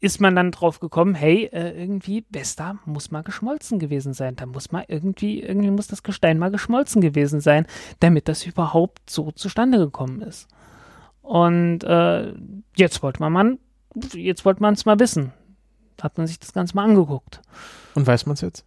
ist 0.00 0.20
man 0.20 0.36
dann 0.36 0.52
drauf 0.52 0.78
gekommen, 0.80 1.14
hey, 1.14 1.48
äh, 1.52 1.70
irgendwie, 1.80 2.24
Vesta 2.30 2.78
muss 2.84 3.10
mal 3.10 3.22
geschmolzen 3.22 3.78
gewesen 3.78 4.12
sein. 4.12 4.36
Da 4.36 4.46
muss 4.46 4.70
mal 4.70 4.84
irgendwie, 4.86 5.42
irgendwie 5.42 5.70
muss 5.70 5.88
das 5.88 6.02
Gestein 6.02 6.38
mal 6.38 6.50
geschmolzen 6.50 7.00
gewesen 7.00 7.40
sein, 7.40 7.66
damit 8.00 8.28
das 8.28 8.46
überhaupt 8.46 9.10
so 9.10 9.32
zustande 9.32 9.78
gekommen 9.78 10.22
ist. 10.22 10.48
Und 11.22 11.82
äh, 11.84 12.32
jetzt 12.76 13.02
wollte 13.02 13.20
man, 13.20 13.32
man 13.32 13.58
jetzt 14.12 14.44
wollte 14.44 14.62
man 14.62 14.74
es 14.74 14.86
mal 14.86 15.00
wissen. 15.00 15.32
Hat 16.00 16.16
man 16.16 16.26
sich 16.26 16.38
das 16.38 16.52
Ganze 16.52 16.76
mal 16.76 16.84
angeguckt. 16.84 17.40
Und 17.94 18.06
weiß 18.06 18.26
man 18.26 18.34
es 18.34 18.40
jetzt? 18.40 18.64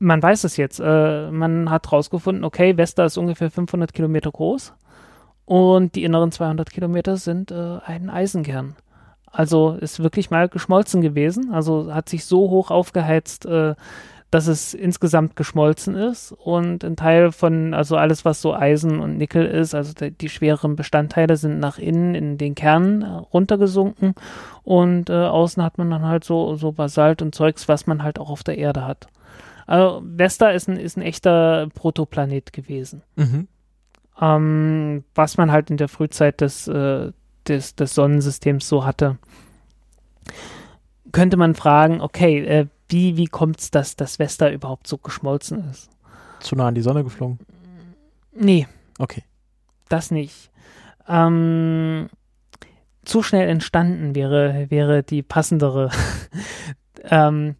Man 0.00 0.22
weiß 0.22 0.44
es 0.44 0.56
jetzt. 0.56 0.80
Äh, 0.80 1.30
man 1.30 1.70
hat 1.70 1.90
rausgefunden, 1.92 2.44
okay, 2.44 2.76
Vesta 2.76 3.04
ist 3.04 3.16
ungefähr 3.16 3.50
500 3.50 3.92
Kilometer 3.92 4.30
groß 4.30 4.74
und 5.44 5.94
die 5.94 6.04
inneren 6.04 6.30
200 6.30 6.70
Kilometer 6.70 7.16
sind 7.16 7.50
äh, 7.50 7.78
ein 7.84 8.10
Eisenkern. 8.10 8.76
Also 9.30 9.72
ist 9.80 10.02
wirklich 10.02 10.30
mal 10.30 10.48
geschmolzen 10.48 11.00
gewesen. 11.00 11.52
Also 11.52 11.92
hat 11.92 12.08
sich 12.08 12.24
so 12.24 12.50
hoch 12.50 12.70
aufgeheizt, 12.70 13.46
äh, 13.46 13.74
dass 14.30 14.46
es 14.46 14.74
insgesamt 14.74 15.36
geschmolzen 15.36 15.94
ist 15.94 16.32
und 16.32 16.84
ein 16.84 16.96
Teil 16.96 17.32
von, 17.32 17.72
also 17.72 17.96
alles, 17.96 18.24
was 18.26 18.42
so 18.42 18.54
Eisen 18.54 19.00
und 19.00 19.16
Nickel 19.16 19.46
ist, 19.46 19.74
also 19.74 19.94
die, 19.94 20.10
die 20.10 20.28
schwereren 20.28 20.76
Bestandteile 20.76 21.36
sind 21.36 21.58
nach 21.58 21.78
innen 21.78 22.14
in 22.14 22.36
den 22.36 22.54
Kern 22.54 23.02
äh, 23.02 23.06
runtergesunken 23.06 24.14
und 24.64 25.08
äh, 25.08 25.14
außen 25.14 25.62
hat 25.62 25.78
man 25.78 25.90
dann 25.90 26.04
halt 26.04 26.24
so, 26.24 26.56
so 26.56 26.72
Basalt 26.72 27.22
und 27.22 27.34
Zeugs, 27.34 27.68
was 27.68 27.86
man 27.86 28.02
halt 28.02 28.18
auch 28.18 28.28
auf 28.28 28.42
der 28.42 28.58
Erde 28.58 28.84
hat. 28.84 29.06
Also 29.66 30.02
Vesta 30.04 30.50
ist 30.50 30.68
ein, 30.68 30.76
ist 30.76 30.98
ein 30.98 31.02
echter 31.02 31.68
Protoplanet 31.74 32.52
gewesen. 32.52 33.02
Mhm. 33.16 33.48
Ähm, 34.20 35.04
was 35.14 35.36
man 35.38 35.52
halt 35.52 35.70
in 35.70 35.76
der 35.78 35.88
Frühzeit 35.88 36.40
des, 36.42 36.68
äh, 36.68 37.12
des, 37.48 37.74
des 37.74 37.94
Sonnensystems 37.94 38.68
so 38.68 38.84
hatte. 38.84 39.18
Könnte 41.12 41.36
man 41.36 41.54
fragen, 41.54 42.00
okay, 42.00 42.44
äh, 42.44 42.66
wie, 42.88 43.16
wie 43.16 43.26
kommt 43.26 43.60
es, 43.60 43.70
dass 43.70 43.96
das 43.96 44.18
Vesta 44.18 44.50
überhaupt 44.50 44.86
so 44.86 44.98
geschmolzen 44.98 45.68
ist? 45.70 45.90
Zu 46.40 46.56
nah 46.56 46.68
an 46.68 46.74
die 46.74 46.82
Sonne 46.82 47.04
geflogen. 47.04 47.38
Nee, 48.32 48.66
Okay. 48.98 49.22
das 49.88 50.10
nicht. 50.10 50.50
Ähm, 51.08 52.08
zu 53.04 53.22
schnell 53.22 53.48
entstanden 53.48 54.14
wäre, 54.14 54.66
wäre 54.70 55.02
die 55.02 55.22
passendere. 55.22 55.90
ähm, 57.04 57.56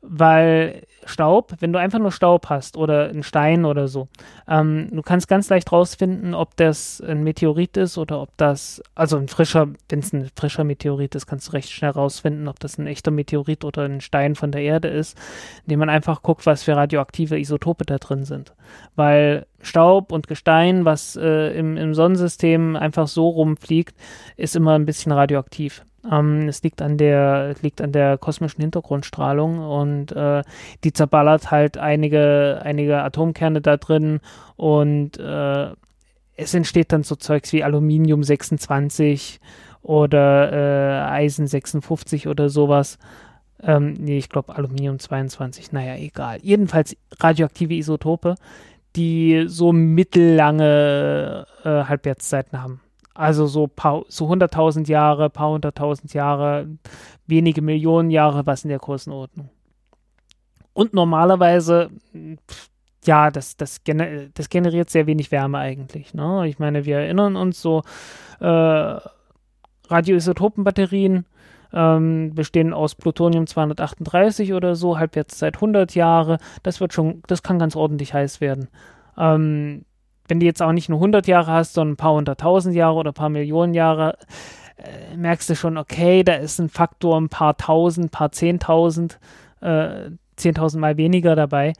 weil 0.00 0.86
Staub, 1.06 1.54
wenn 1.60 1.72
du 1.72 1.78
einfach 1.78 1.98
nur 1.98 2.12
Staub 2.12 2.48
hast 2.48 2.76
oder 2.76 3.08
einen 3.08 3.22
Stein 3.22 3.64
oder 3.64 3.88
so, 3.88 4.08
ähm, 4.48 4.88
du 4.90 5.02
kannst 5.02 5.28
ganz 5.28 5.48
leicht 5.48 5.70
rausfinden, 5.72 6.34
ob 6.34 6.56
das 6.56 7.00
ein 7.00 7.22
Meteorit 7.22 7.76
ist 7.76 7.98
oder 7.98 8.20
ob 8.20 8.36
das, 8.36 8.82
also 8.94 9.16
ein 9.16 9.28
frischer, 9.28 9.68
wenn 9.88 9.98
es 9.98 10.12
ein 10.12 10.30
frischer 10.36 10.64
Meteorit 10.64 11.14
ist, 11.14 11.26
kannst 11.26 11.48
du 11.48 11.52
recht 11.52 11.70
schnell 11.70 11.90
rausfinden, 11.90 12.48
ob 12.48 12.60
das 12.60 12.78
ein 12.78 12.86
echter 12.86 13.10
Meteorit 13.10 13.64
oder 13.64 13.82
ein 13.84 14.00
Stein 14.00 14.34
von 14.34 14.52
der 14.52 14.62
Erde 14.62 14.88
ist, 14.88 15.18
indem 15.64 15.80
man 15.80 15.90
einfach 15.90 16.22
guckt, 16.22 16.46
was 16.46 16.62
für 16.62 16.76
radioaktive 16.76 17.38
Isotope 17.38 17.84
da 17.84 17.98
drin 17.98 18.24
sind. 18.24 18.54
Weil 18.96 19.46
Staub 19.64 20.12
und 20.12 20.28
Gestein, 20.28 20.84
was 20.84 21.16
äh, 21.16 21.56
im, 21.58 21.76
im 21.76 21.94
Sonnensystem 21.94 22.76
einfach 22.76 23.08
so 23.08 23.28
rumfliegt, 23.28 23.94
ist 24.36 24.56
immer 24.56 24.74
ein 24.74 24.86
bisschen 24.86 25.12
radioaktiv. 25.12 25.84
Ähm, 26.10 26.48
es 26.48 26.62
liegt 26.62 26.82
an 26.82 26.98
der, 26.98 27.54
liegt 27.62 27.80
an 27.80 27.92
der 27.92 28.18
kosmischen 28.18 28.60
Hintergrundstrahlung 28.60 29.58
und 29.58 30.12
äh, 30.12 30.42
die 30.84 30.92
zerballert 30.92 31.50
halt 31.50 31.78
einige, 31.78 32.60
einige 32.62 33.02
Atomkerne 33.02 33.60
da 33.60 33.76
drin 33.76 34.20
und 34.56 35.18
äh, 35.18 35.68
es 36.36 36.52
entsteht 36.52 36.92
dann 36.92 37.04
so 37.04 37.14
Zeugs 37.16 37.52
wie 37.52 37.64
Aluminium 37.64 38.22
26 38.22 39.40
oder 39.82 40.52
äh, 40.52 41.10
Eisen 41.10 41.46
56 41.46 42.28
oder 42.28 42.48
sowas. 42.48 42.98
Ähm, 43.62 43.94
nee, 43.94 44.18
ich 44.18 44.28
glaube 44.28 44.56
Aluminium 44.56 44.98
22, 44.98 45.72
naja, 45.72 45.96
egal. 45.96 46.38
Jedenfalls 46.42 46.96
radioaktive 47.18 47.74
Isotope, 47.74 48.34
die 48.96 49.44
so 49.46 49.72
mittellange 49.72 51.46
äh, 51.64 51.84
Halbwertszeiten 51.84 52.62
haben. 52.62 52.80
Also 53.14 53.46
so, 53.46 53.70
so 54.08 54.28
100.000 54.28 54.88
Jahre, 54.88 55.30
paar 55.30 55.50
hunderttausend 55.50 56.14
Jahre, 56.14 56.68
wenige 57.26 57.62
Millionen 57.62 58.10
Jahre, 58.10 58.44
was 58.46 58.64
in 58.64 58.70
der 58.70 58.80
Größenordnung. 58.80 59.50
Und 60.72 60.94
normalerweise, 60.94 61.90
ja, 63.04 63.30
das, 63.30 63.56
das, 63.56 63.84
gener 63.84 64.28
das 64.34 64.48
generiert 64.48 64.90
sehr 64.90 65.06
wenig 65.06 65.30
Wärme 65.30 65.58
eigentlich. 65.58 66.12
Ne? 66.14 66.48
Ich 66.48 66.58
meine, 66.58 66.84
wir 66.84 66.98
erinnern 66.98 67.36
uns 67.36 67.62
so, 67.62 67.82
äh, 68.40 68.98
Radioisotopenbatterien 69.88 71.26
ähm, 71.74 72.34
bestehen 72.34 72.72
aus 72.72 72.94
Plutonium 72.94 73.46
238 73.46 74.54
oder 74.54 74.76
so, 74.76 74.98
Halbwertszeit 74.98 75.56
100 75.56 75.94
Jahre. 75.94 76.38
Das 76.62 76.80
wird 76.80 76.92
schon, 76.92 77.22
das 77.26 77.42
kann 77.42 77.58
ganz 77.58 77.76
ordentlich 77.76 78.14
heiß 78.14 78.40
werden. 78.40 78.68
Ähm, 79.18 79.84
wenn 80.28 80.40
du 80.40 80.46
jetzt 80.46 80.62
auch 80.62 80.72
nicht 80.72 80.88
nur 80.88 80.98
100 80.98 81.26
Jahre 81.26 81.52
hast, 81.52 81.74
sondern 81.74 81.94
ein 81.94 81.98
paar 81.98 82.14
hunderttausend 82.14 82.74
Jahre 82.74 82.96
oder 82.96 83.10
ein 83.10 83.14
paar 83.14 83.28
Millionen 83.28 83.74
Jahre, 83.74 84.16
äh, 84.76 85.16
merkst 85.16 85.50
du 85.50 85.56
schon, 85.56 85.76
okay, 85.76 86.22
da 86.22 86.34
ist 86.34 86.58
ein 86.60 86.68
Faktor 86.68 87.20
ein 87.20 87.28
paar 87.28 87.56
tausend, 87.56 88.10
paar 88.10 88.32
zehntausend, 88.32 89.18
äh, 89.60 90.10
mal 90.76 90.96
weniger 90.96 91.36
dabei. 91.36 91.74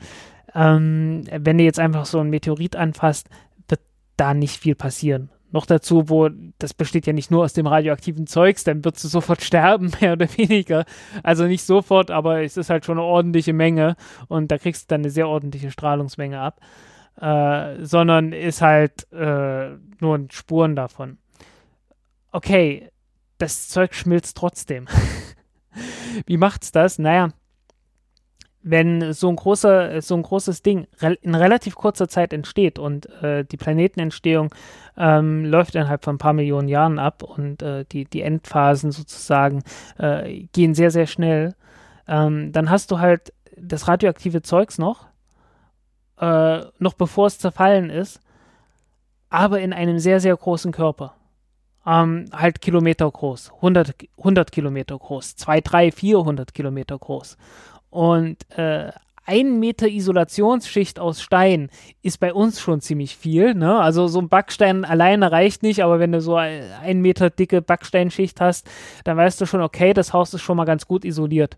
Ähm, 0.55 1.25
wenn 1.31 1.59
du 1.59 1.65
jetzt 1.65 1.81
einfach 1.81 2.07
so 2.07 2.21
ein 2.21 2.31
Meteorit 2.31 2.77
anfasst, 2.77 3.29
wird 3.69 3.81
da 4.17 4.35
nicht 4.35 4.59
viel 4.59 4.75
passieren. 4.75 5.31
Noch 5.55 5.67
dazu, 5.67 6.09
wo 6.09 6.29
das 6.59 6.75
besteht 6.75 7.07
ja 7.07 7.13
nicht 7.13 7.31
nur 7.31 7.45
aus 7.45 7.53
dem 7.53 7.69
radioaktiven 7.69 8.27
Zeugs, 8.27 8.65
dann 8.65 8.85
wirst 8.85 9.05
du 9.05 9.09
sofort 9.09 9.41
sterben, 9.43 9.93
mehr 10.01 10.15
oder 10.15 10.27
weniger. 10.37 10.85
Also 11.23 11.45
nicht 11.45 11.63
sofort, 11.63 12.11
aber 12.11 12.43
es 12.43 12.57
ist 12.57 12.71
halt 12.71 12.85
schon 12.85 12.99
eine 12.99 13.07
ordentliche 13.07 13.53
Menge 13.53 13.95
und 14.29 14.51
da 14.51 14.59
kriegst 14.59 14.83
du 14.83 14.87
dann 14.89 15.03
eine 15.03 15.11
sehr 15.11 15.29
ordentliche 15.29 15.71
Strahlungsmenge 15.71 16.41
ab 16.41 16.61
äh, 17.21 17.85
sondern 17.85 18.33
ist 18.33 18.61
halt 18.61 19.11
äh, 19.13 19.71
nur 20.01 20.27
Spuren 20.31 20.75
davon. 20.77 21.19
Okay, 22.33 22.91
das 23.39 23.69
Zeug 23.69 23.95
schmilzt 23.95 24.37
trotzdem. 24.37 24.89
Wie 26.27 26.37
macht's 26.37 26.73
das? 26.73 26.99
Naja, 26.99 27.31
wenn 28.65 29.13
so 29.13 29.29
ein 29.29 29.37
großer, 29.37 30.01
so 30.01 30.17
ein 30.17 30.23
großes 30.23 30.63
Ding 30.63 30.87
in 31.21 31.35
relativ 31.35 31.75
kurzer 31.75 32.09
Zeit 32.09 32.33
entsteht 32.33 32.79
und 32.79 33.07
äh, 33.23 33.45
die 33.45 33.59
Planetenentstehung 33.59 34.55
ähm, 34.97 35.45
läuft 35.45 35.75
innerhalb 35.75 36.03
von 36.03 36.15
ein 36.15 36.19
paar 36.19 36.33
Millionen 36.33 36.69
Jahren 36.69 36.99
ab 36.99 37.23
und 37.23 37.63
äh, 37.63 37.85
die, 37.85 38.07
die 38.07 38.23
Endphasen 38.23 38.91
sozusagen 38.91 39.63
äh, 39.99 40.47
gehen 40.53 40.75
sehr, 40.75 40.91
sehr 40.91 41.07
schnell, 41.07 41.55
ähm, 42.09 42.53
dann 42.53 42.71
hast 42.71 42.91
du 42.91 42.99
halt 42.99 43.35
das 43.57 43.87
radioaktive 43.87 44.41
Zeugs 44.41 44.79
noch, 44.79 45.07
äh, 46.19 46.61
noch 46.79 46.95
bevor 46.95 47.27
es 47.27 47.39
zerfallen 47.39 47.91
ist, 47.91 48.21
aber 49.29 49.61
in 49.61 49.75
einem 49.75 49.99
sehr, 49.99 50.21
sehr 50.21 50.37
großen 50.37 50.73
Körper. 50.73 51.15
Ähm, 51.87 52.31
halt 52.33 52.63
Kilometer 52.63 53.11
groß, 53.11 53.53
100, 53.57 53.95
100 54.17 54.53
Kilometer 54.53 54.99
groß, 54.99 55.37
2, 55.37 55.61
3, 55.61 55.93
400 55.93 56.55
Kilometer 56.55 56.99
groß. 56.99 57.37
Und 57.95 58.51
äh, 58.59 58.91
ein 59.25 59.61
Meter 59.61 59.87
Isolationsschicht 59.87 60.99
aus 60.99 61.23
Stein 61.23 61.71
ist 62.03 62.19
bei 62.19 62.35
uns 62.35 62.61
schon 62.61 62.81
ziemlich 62.81 63.17
viel. 63.17 63.55
Ne? 63.55 63.79
Also 63.79 64.09
so 64.09 64.19
ein 64.19 64.29
Backstein 64.29 64.85
alleine 64.85 65.31
reicht 65.31 65.63
nicht, 65.63 65.85
aber 65.85 66.01
wenn 66.01 66.11
du 66.11 66.21
so 66.21 66.35
ein 66.35 67.01
Meter 67.03 67.31
dicke 67.31 67.63
Backsteinschicht 67.63 68.41
hast, 68.41 68.69
dann 69.05 69.17
weißt 69.17 69.41
du 69.41 69.47
schon, 69.47 69.61
okay, 69.61 69.95
das 69.95 70.13
Haus 70.13 70.35
ist 70.35 70.43
schon 70.43 70.57
mal 70.57 70.65
ganz 70.65 70.89
gut 70.89 71.05
isoliert. 71.05 71.57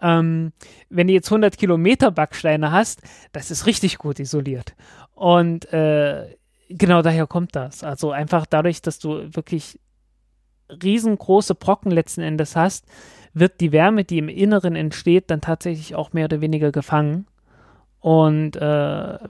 Ähm, 0.00 0.52
wenn 0.90 1.06
du 1.06 1.12
jetzt 1.12 1.30
100 1.30 1.56
Kilometer 1.56 2.10
Backsteine 2.10 2.72
hast, 2.72 3.00
das 3.30 3.52
ist 3.52 3.66
richtig 3.66 3.98
gut 3.98 4.18
isoliert. 4.18 4.74
Und 5.14 5.72
äh, 5.72 6.26
genau 6.70 7.02
daher 7.02 7.28
kommt 7.28 7.54
das. 7.54 7.84
Also 7.84 8.10
einfach 8.10 8.46
dadurch, 8.46 8.82
dass 8.82 8.98
du 8.98 9.32
wirklich 9.32 9.78
riesengroße 10.82 11.54
Brocken 11.54 11.92
letzten 11.92 12.22
Endes 12.22 12.56
hast, 12.56 12.84
wird 13.34 13.60
die 13.60 13.72
Wärme, 13.72 14.04
die 14.04 14.18
im 14.18 14.28
Inneren 14.28 14.76
entsteht, 14.76 15.30
dann 15.30 15.40
tatsächlich 15.40 15.94
auch 15.94 16.12
mehr 16.12 16.26
oder 16.26 16.40
weniger 16.40 16.72
gefangen. 16.72 17.26
Und 18.02 18.56
äh, 18.56 18.60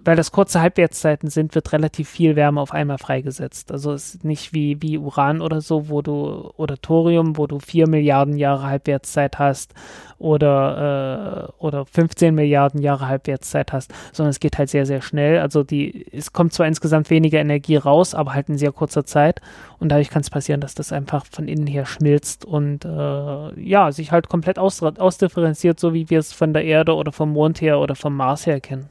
weil 0.02 0.16
das 0.16 0.32
kurze 0.32 0.62
Halbwertszeiten 0.62 1.28
sind, 1.28 1.54
wird 1.54 1.74
relativ 1.74 2.08
viel 2.08 2.36
Wärme 2.36 2.58
auf 2.58 2.72
einmal 2.72 2.96
freigesetzt. 2.96 3.70
Also 3.70 3.92
es 3.92 4.14
ist 4.14 4.24
nicht 4.24 4.54
wie, 4.54 4.80
wie 4.80 4.96
Uran 4.96 5.42
oder 5.42 5.60
so, 5.60 5.90
wo 5.90 6.00
du, 6.00 6.50
oder 6.56 6.78
Thorium, 6.80 7.36
wo 7.36 7.46
du 7.46 7.58
vier 7.58 7.86
Milliarden 7.86 8.38
Jahre 8.38 8.62
Halbwertszeit 8.62 9.38
hast 9.38 9.74
oder, 10.16 11.50
äh, 11.58 11.62
oder 11.62 11.84
15 11.84 12.34
Milliarden 12.34 12.80
Jahre 12.80 13.08
Halbwertszeit 13.08 13.74
hast, 13.74 13.92
sondern 14.12 14.30
es 14.30 14.40
geht 14.40 14.56
halt 14.56 14.70
sehr, 14.70 14.86
sehr 14.86 15.02
schnell. 15.02 15.40
Also 15.40 15.64
die, 15.64 16.06
es 16.10 16.32
kommt 16.32 16.54
zwar 16.54 16.66
insgesamt 16.66 17.10
weniger 17.10 17.40
Energie 17.40 17.76
raus, 17.76 18.14
aber 18.14 18.32
halt 18.32 18.48
in 18.48 18.56
sehr 18.56 18.72
kurzer 18.72 19.04
Zeit. 19.04 19.42
Und 19.80 19.90
dadurch 19.90 20.08
kann 20.08 20.22
es 20.22 20.30
passieren, 20.30 20.62
dass 20.62 20.74
das 20.74 20.92
einfach 20.92 21.26
von 21.30 21.46
innen 21.46 21.66
her 21.66 21.84
schmilzt 21.84 22.46
und 22.46 22.86
äh, 22.86 23.60
ja, 23.60 23.92
sich 23.92 24.12
halt 24.12 24.30
komplett 24.30 24.58
aus, 24.58 24.82
ausdifferenziert, 24.82 25.78
so 25.78 25.92
wie 25.92 26.08
wir 26.08 26.20
es 26.20 26.32
von 26.32 26.54
der 26.54 26.64
Erde 26.64 26.94
oder 26.94 27.12
vom 27.12 27.32
Mond 27.32 27.60
her 27.60 27.80
oder 27.80 27.96
vom 27.96 28.16
Mars 28.16 28.46
her 28.46 28.61
kennen. 28.62 28.88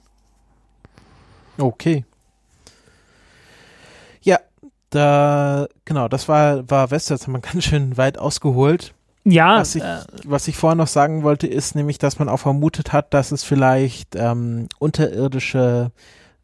Okay. 1.58 2.06
Ja, 4.22 4.40
da, 4.90 5.68
genau, 5.86 6.08
das 6.08 6.28
war, 6.28 6.70
war 6.70 6.92
Wester, 6.92 7.16
jetzt 7.16 7.28
haben 7.28 7.34
wir 7.34 7.40
ganz 7.40 7.64
schön 7.64 7.98
weit 7.98 8.18
ausgeholt. 8.18 8.94
Ja, 9.24 9.60
Was 9.60 9.76
ich, 9.76 9.84
äh, 9.84 10.00
was 10.26 10.48
ich 10.48 10.58
vorher 10.58 10.76
noch 10.76 10.88
sagen 10.88 11.24
wollte, 11.24 11.46
ist 11.46 11.76
nämlich, 11.76 12.00
dass 12.00 12.18
man 12.18 12.28
auch 12.28 12.40
vermutet 12.40 12.92
hat, 12.92 13.14
dass 13.14 13.32
es 13.32 13.44
vielleicht 13.44 14.16
ähm, 14.16 14.68
unterirdische 14.80 15.92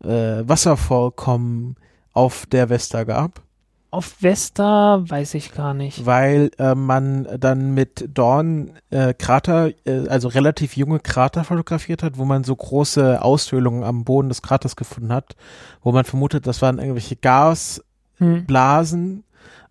äh, 0.04 0.08
Wasservorkommen 0.08 1.76
auf 2.14 2.46
der 2.46 2.70
Vesta 2.70 3.04
gab, 3.04 3.42
auf 3.90 4.22
Vesta 4.22 5.02
weiß 5.08 5.34
ich 5.36 5.54
gar 5.54 5.74
nicht. 5.74 6.06
weil 6.06 6.52
äh, 6.60 6.76
man 6.76 7.28
dann 7.40 7.74
mit 7.74 8.10
Dawn 8.14 8.72
äh, 8.90 9.14
Krater, 9.14 9.70
äh, 9.86 10.08
also 10.10 10.28
relativ 10.28 10.76
junge 10.76 11.00
Krater 11.00 11.44
fotografiert 11.44 12.04
hat, 12.04 12.18
wo 12.18 12.26
man 12.26 12.44
so 12.44 12.56
große 12.56 13.22
Aushöhlungen 13.22 13.84
am 13.84 14.04
Boden 14.04 14.30
des 14.30 14.42
Kraters 14.42 14.76
gefunden 14.76 15.14
hat, 15.14 15.36
wo 15.82 15.92
man 15.92 16.04
vermutet, 16.06 16.46
das 16.48 16.62
waren 16.62 16.80
irgendwelche 16.80 17.16
Gasblasen 17.16 17.84
Hm. 18.20 19.24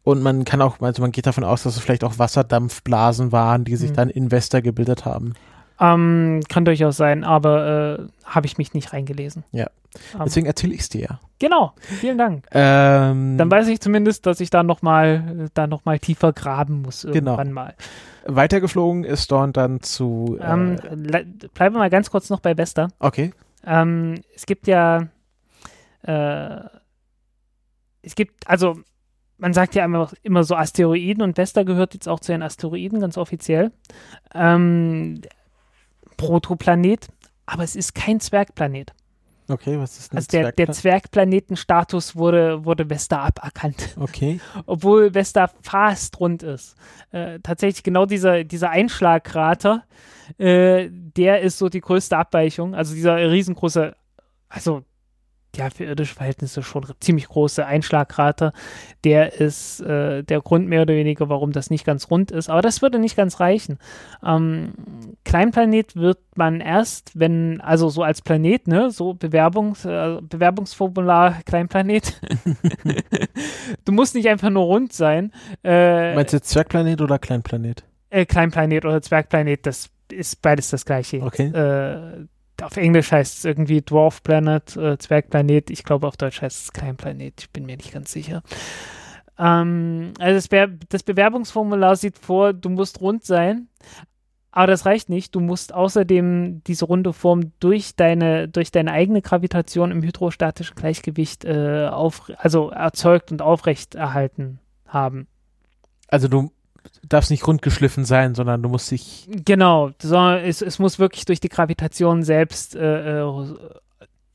und 0.02 0.22
man 0.22 0.44
kann 0.44 0.62
auch, 0.62 0.80
also 0.80 1.02
man 1.02 1.12
geht 1.12 1.26
davon 1.26 1.44
aus, 1.44 1.64
dass 1.64 1.76
es 1.76 1.82
vielleicht 1.82 2.04
auch 2.04 2.18
Wasserdampfblasen 2.18 3.32
waren, 3.32 3.64
die 3.64 3.76
sich 3.76 3.90
Hm. 3.90 3.96
dann 3.96 4.10
in 4.10 4.30
Vesta 4.30 4.60
gebildet 4.60 5.04
haben. 5.04 5.34
Ähm, 5.78 6.40
kann 6.48 6.64
durchaus 6.64 6.96
sein, 6.96 7.22
aber 7.24 7.98
äh, 7.98 8.06
habe 8.24 8.46
ich 8.46 8.56
mich 8.58 8.72
nicht 8.74 8.92
reingelesen. 8.92 9.44
Ja. 9.52 9.66
Ähm, 10.14 10.20
Deswegen 10.24 10.46
erzähle 10.46 10.74
ich 10.74 10.80
es 10.80 10.88
dir 10.88 11.00
ja. 11.02 11.20
genau, 11.38 11.72
vielen 11.78 12.18
Dank. 12.18 12.46
Ähm, 12.52 13.36
Dann 13.38 13.50
weiß 13.50 13.68
ich 13.68 13.80
zumindest, 13.80 14.26
dass 14.26 14.40
ich 14.40 14.50
da 14.50 14.62
nochmal 14.62 15.48
da 15.54 15.66
noch 15.66 15.84
mal 15.84 15.98
tiefer 15.98 16.32
graben 16.32 16.82
muss 16.82 17.02
Genau. 17.02 17.32
irgendwann 17.32 17.52
mal. 17.52 17.74
weitergeflogen 18.26 19.04
ist 19.04 19.30
Dawn 19.32 19.52
dann 19.52 19.80
zu. 19.82 20.36
Äh, 20.40 20.52
Ähm, 20.52 20.76
le- 20.92 21.24
bleiben 21.54 21.74
wir 21.74 21.78
mal 21.80 21.90
ganz 21.90 22.10
kurz 22.10 22.28
noch 22.30 22.40
bei 22.40 22.56
Vesta. 22.56 22.88
okay. 22.98 23.32
Ähm, 23.66 24.14
es 24.34 24.46
gibt 24.46 24.66
ja, 24.68 25.08
äh, 26.02 26.60
es 28.02 28.14
gibt, 28.14 28.46
also 28.48 28.78
man 29.38 29.52
sagt 29.52 29.74
ja 29.74 29.84
immer, 29.84 30.08
immer 30.22 30.44
so 30.44 30.54
Asteroiden 30.56 31.22
und 31.22 31.36
Vesta 31.36 31.62
gehört 31.64 31.94
jetzt 31.94 32.08
auch 32.08 32.20
zu 32.20 32.32
den 32.32 32.42
Asteroiden, 32.42 33.00
ganz 33.00 33.18
offiziell. 33.18 33.72
Ähm, 34.34 35.20
Protoplanet, 36.16 37.08
aber 37.46 37.62
es 37.64 37.76
ist 37.76 37.94
kein 37.94 38.20
Zwergplanet. 38.20 38.92
Okay, 39.48 39.78
was 39.78 39.96
ist 39.98 40.12
ein 40.12 40.16
Also 40.16 40.26
der, 40.32 40.50
der 40.50 40.66
Zwergplan- 40.66 40.72
Zwergplanetenstatus 40.72 42.16
wurde, 42.16 42.64
wurde 42.64 42.90
Vesta 42.90 43.18
aberkannt, 43.22 43.94
Okay. 44.00 44.40
obwohl 44.66 45.14
Vesta 45.14 45.48
fast 45.62 46.18
rund 46.18 46.42
ist. 46.42 46.74
Äh, 47.12 47.38
tatsächlich 47.40 47.84
genau 47.84 48.06
dieser, 48.06 48.42
dieser 48.42 48.70
Einschlagkrater, 48.70 49.84
äh, 50.38 50.88
der 50.90 51.42
ist 51.42 51.58
so 51.58 51.68
die 51.68 51.80
größte 51.80 52.16
Abweichung. 52.16 52.74
Also 52.74 52.94
dieser 52.94 53.16
riesengroße, 53.30 53.94
also 54.48 54.82
ja, 55.56 55.70
für 55.70 55.84
irdische 55.84 56.14
Verhältnisse 56.14 56.62
schon 56.62 56.84
ziemlich 57.00 57.28
große 57.28 57.64
Einschlagkrater, 57.64 58.52
der 59.04 59.34
ist 59.34 59.80
äh, 59.80 60.22
der 60.22 60.40
Grund 60.40 60.68
mehr 60.68 60.82
oder 60.82 60.94
weniger, 60.94 61.28
warum 61.28 61.52
das 61.52 61.70
nicht 61.70 61.84
ganz 61.84 62.10
rund 62.10 62.30
ist. 62.30 62.48
Aber 62.48 62.62
das 62.62 62.82
würde 62.82 62.98
nicht 62.98 63.16
ganz 63.16 63.40
reichen. 63.40 63.78
Ähm, 64.24 64.72
Kleinplanet 65.24 65.96
wird 65.96 66.18
man 66.34 66.60
erst, 66.60 67.18
wenn, 67.18 67.60
also 67.60 67.88
so 67.88 68.02
als 68.02 68.22
Planet, 68.22 68.68
ne, 68.68 68.90
so 68.90 69.14
Bewerbungs, 69.14 69.84
äh, 69.84 70.18
Bewerbungsformular 70.22 71.42
Kleinplanet. 71.44 72.20
du 73.84 73.92
musst 73.92 74.14
nicht 74.14 74.28
einfach 74.28 74.50
nur 74.50 74.64
rund 74.64 74.92
sein. 74.92 75.32
Äh, 75.64 76.14
Meinst 76.14 76.32
du 76.32 76.38
jetzt 76.38 76.50
Zwergplanet 76.50 77.00
oder 77.00 77.18
Kleinplanet? 77.18 77.84
äh, 78.10 78.26
Kleinplanet 78.26 78.84
oder 78.84 79.02
Zwergplanet, 79.02 79.66
das 79.66 79.90
ist 80.10 80.40
beides 80.42 80.70
das 80.70 80.84
gleiche. 80.84 81.20
Okay. 81.22 81.48
Äh, 81.48 82.26
auf 82.62 82.76
Englisch 82.76 83.12
heißt 83.12 83.38
es 83.38 83.44
irgendwie 83.44 83.82
Dwarf 83.82 84.22
Planet, 84.22 84.76
äh, 84.76 84.98
Zwergplanet. 84.98 85.70
Ich 85.70 85.84
glaube, 85.84 86.06
auf 86.06 86.16
Deutsch 86.16 86.42
heißt 86.42 86.64
es 86.64 86.72
Kleinplanet. 86.72 87.40
Ich 87.40 87.50
bin 87.50 87.66
mir 87.66 87.76
nicht 87.76 87.92
ganz 87.92 88.12
sicher. 88.12 88.42
Ähm, 89.38 90.12
also 90.18 90.34
das, 90.34 90.48
Be 90.48 90.78
das 90.88 91.02
Bewerbungsformular 91.02 91.96
sieht 91.96 92.18
vor, 92.18 92.52
du 92.52 92.68
musst 92.68 93.00
rund 93.00 93.24
sein. 93.24 93.68
Aber 94.50 94.68
das 94.68 94.86
reicht 94.86 95.10
nicht. 95.10 95.34
Du 95.34 95.40
musst 95.40 95.74
außerdem 95.74 96.62
diese 96.64 96.86
runde 96.86 97.12
Form 97.12 97.52
durch 97.60 97.94
deine, 97.94 98.48
durch 98.48 98.72
deine 98.72 98.92
eigene 98.92 99.20
Gravitation 99.20 99.90
im 99.90 100.02
hydrostatischen 100.02 100.74
Gleichgewicht 100.76 101.44
äh, 101.44 101.88
auf, 101.92 102.32
also 102.38 102.70
erzeugt 102.70 103.30
und 103.30 103.42
aufrecht 103.42 103.94
erhalten 103.94 104.60
haben. 104.86 105.26
Also 106.08 106.28
du 106.28 106.52
darfst 107.08 107.30
nicht 107.30 107.46
rundgeschliffen 107.46 108.04
sein, 108.04 108.34
sondern 108.34 108.62
du 108.62 108.68
musst 108.68 108.90
dich. 108.90 109.28
Genau, 109.44 109.90
sondern 110.00 110.44
es, 110.44 110.62
es 110.62 110.78
muss 110.78 110.98
wirklich 110.98 111.24
durch 111.24 111.40
die 111.40 111.48
Gravitation 111.48 112.22
selbst 112.22 112.74
äh, 112.74 113.20
äh, 113.20 113.44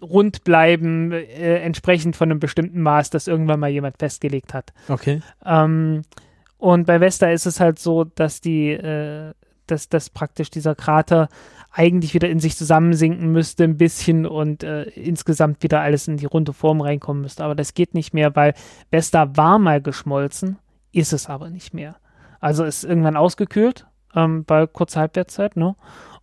rund 0.01 0.43
bleiben, 0.43 1.11
äh, 1.11 1.57
entsprechend 1.59 2.15
von 2.15 2.31
einem 2.31 2.39
bestimmten 2.39 2.81
Maß, 2.81 3.09
das 3.09 3.27
irgendwann 3.27 3.59
mal 3.59 3.69
jemand 3.69 3.97
festgelegt 3.97 4.53
hat. 4.53 4.73
Okay. 4.89 5.21
Ähm, 5.45 6.01
und 6.57 6.85
bei 6.85 6.99
Vesta 6.99 7.29
ist 7.29 7.45
es 7.45 7.59
halt 7.59 7.79
so, 7.79 8.03
dass 8.03 8.41
die, 8.41 8.69
äh, 8.69 9.33
dass, 9.67 9.89
dass 9.89 10.09
praktisch 10.09 10.49
dieser 10.49 10.75
Krater 10.75 11.29
eigentlich 11.71 12.13
wieder 12.13 12.29
in 12.29 12.39
sich 12.39 12.57
zusammensinken 12.57 13.31
müsste, 13.31 13.63
ein 13.63 13.77
bisschen 13.77 14.25
und 14.25 14.63
äh, 14.63 14.83
insgesamt 14.83 15.63
wieder 15.63 15.81
alles 15.81 16.07
in 16.07 16.17
die 16.17 16.25
runde 16.25 16.51
Form 16.51 16.81
reinkommen 16.81 17.21
müsste. 17.21 17.43
Aber 17.43 17.55
das 17.55 17.73
geht 17.73 17.93
nicht 17.93 18.13
mehr, 18.13 18.35
weil 18.35 18.53
Vesta 18.89 19.37
war 19.37 19.57
mal 19.57 19.81
geschmolzen, 19.81 20.57
ist 20.91 21.13
es 21.13 21.29
aber 21.29 21.49
nicht 21.49 21.73
mehr. 21.73 21.95
Also 22.41 22.65
ist 22.65 22.83
irgendwann 22.83 23.15
ausgekühlt 23.15 23.85
ähm, 24.15 24.43
bei 24.43 24.67
kurzer 24.67 25.01
Halbwertszeit, 25.01 25.55
ne? 25.55 25.75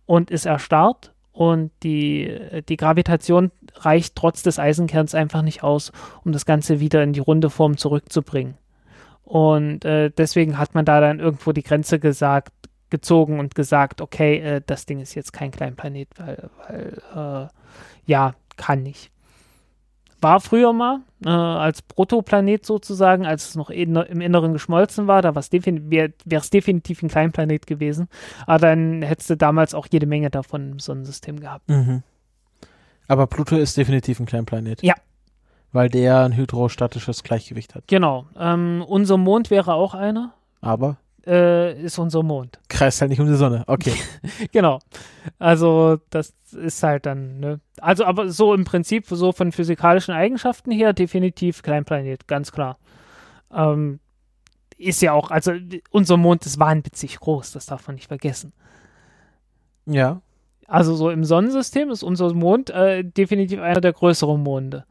Und 0.05 0.29
ist 0.29 0.45
erstarrt 0.45 1.13
und 1.31 1.71
die, 1.83 2.63
die 2.67 2.77
Gravitation 2.77 3.51
reicht 3.75 4.15
trotz 4.15 4.43
des 4.43 4.59
Eisenkerns 4.59 5.15
einfach 5.15 5.41
nicht 5.41 5.63
aus, 5.63 5.91
um 6.25 6.31
das 6.31 6.45
Ganze 6.45 6.79
wieder 6.79 7.01
in 7.01 7.13
die 7.13 7.19
runde 7.19 7.49
Form 7.49 7.77
zurückzubringen. 7.77 8.57
Und 9.23 9.85
äh, 9.85 10.09
deswegen 10.09 10.57
hat 10.57 10.73
man 10.73 10.85
da 10.85 10.99
dann 10.99 11.19
irgendwo 11.19 11.51
die 11.51 11.63
Grenze 11.63 11.99
gesagt, 11.99 12.51
gezogen 12.89 13.39
und 13.39 13.55
gesagt, 13.55 14.01
okay, 14.01 14.39
äh, 14.39 14.61
das 14.65 14.85
Ding 14.85 14.99
ist 14.99 15.13
jetzt 15.13 15.31
kein 15.31 15.51
Kleinplanet, 15.51 16.09
weil, 16.17 16.49
weil 16.67 17.01
äh, 17.15 17.47
ja, 18.05 18.33
kann 18.57 18.83
nicht. 18.83 19.11
War 20.21 20.39
früher 20.39 20.73
mal 20.73 20.99
äh, 21.25 21.29
als 21.29 21.81
Protoplanet 21.81 22.65
sozusagen, 22.65 23.25
als 23.25 23.49
es 23.49 23.55
noch 23.55 23.69
in, 23.69 23.95
im 23.95 24.21
Inneren 24.21 24.53
geschmolzen 24.53 25.07
war, 25.07 25.21
da 25.21 25.35
wäre 25.35 26.09
es 26.39 26.49
definitiv 26.49 27.03
ein 27.03 27.09
Kleinplanet 27.09 27.67
gewesen. 27.67 28.07
Aber 28.45 28.59
dann 28.59 29.01
hättest 29.01 29.29
du 29.29 29.37
damals 29.37 29.73
auch 29.73 29.87
jede 29.91 30.05
Menge 30.05 30.29
davon 30.29 30.73
im 30.73 30.79
Sonnensystem 30.79 31.39
gehabt. 31.39 31.69
Mhm. 31.69 32.03
Aber 33.07 33.27
Pluto 33.27 33.57
ist 33.57 33.75
definitiv 33.75 34.19
ein 34.19 34.25
Kleinplanet. 34.25 34.83
Ja. 34.83 34.93
Weil 35.71 35.89
der 35.89 36.19
ein 36.19 36.35
hydrostatisches 36.35 37.23
Gleichgewicht 37.23 37.75
hat. 37.75 37.83
Genau. 37.87 38.27
Ähm, 38.37 38.83
unser 38.87 39.17
Mond 39.17 39.51
wäre 39.51 39.73
auch 39.73 39.93
einer. 39.93 40.33
Aber 40.61 40.97
Äh, 41.29 41.79
ist 41.83 41.99
unser 41.99 42.23
Mond. 42.23 42.59
kreist 42.69 43.01
halt 43.01 43.09
nicht 43.11 43.21
um 43.21 43.27
die 43.27 43.35
Sonne. 43.35 43.63
Okay. 43.67 43.93
Genau. 44.51 44.79
Also 45.37 45.99
das 46.09 46.33
ist 46.53 46.81
halt 46.81 47.05
dann, 47.05 47.39
ne? 47.39 47.59
Also 47.79 48.05
aber 48.05 48.29
so 48.29 48.53
im 48.55 48.65
Prinzip, 48.65 49.05
so 49.07 49.31
von 49.31 49.51
physikalischen 49.51 50.13
Eigenschaften 50.13 50.71
her, 50.71 50.93
definitiv 50.93 51.61
Kleinplanet, 51.61 52.27
ganz 52.27 52.51
klar. 52.51 52.79
Ähm, 53.53 53.99
ist 54.77 55.01
ja 55.03 55.13
auch, 55.13 55.29
also 55.29 55.51
unser 55.91 56.17
Mond 56.17 56.45
ist 56.47 56.59
wahnwitzig 56.59 57.19
groß, 57.19 57.51
das 57.51 57.67
darf 57.67 57.85
man 57.87 57.95
nicht 57.95 58.07
vergessen. 58.07 58.53
ja. 59.85 60.21
Also 60.67 60.95
so 60.95 61.09
im 61.09 61.23
Sonnensystem 61.23 61.89
ist 61.89 62.03
unser 62.03 62.31
Mond 62.35 62.69
äh, 62.69 63.03
definitiv 63.03 63.59
einer 63.59 63.81
der 63.81 63.91
größeren 63.91 64.41
Monde. 64.41 64.85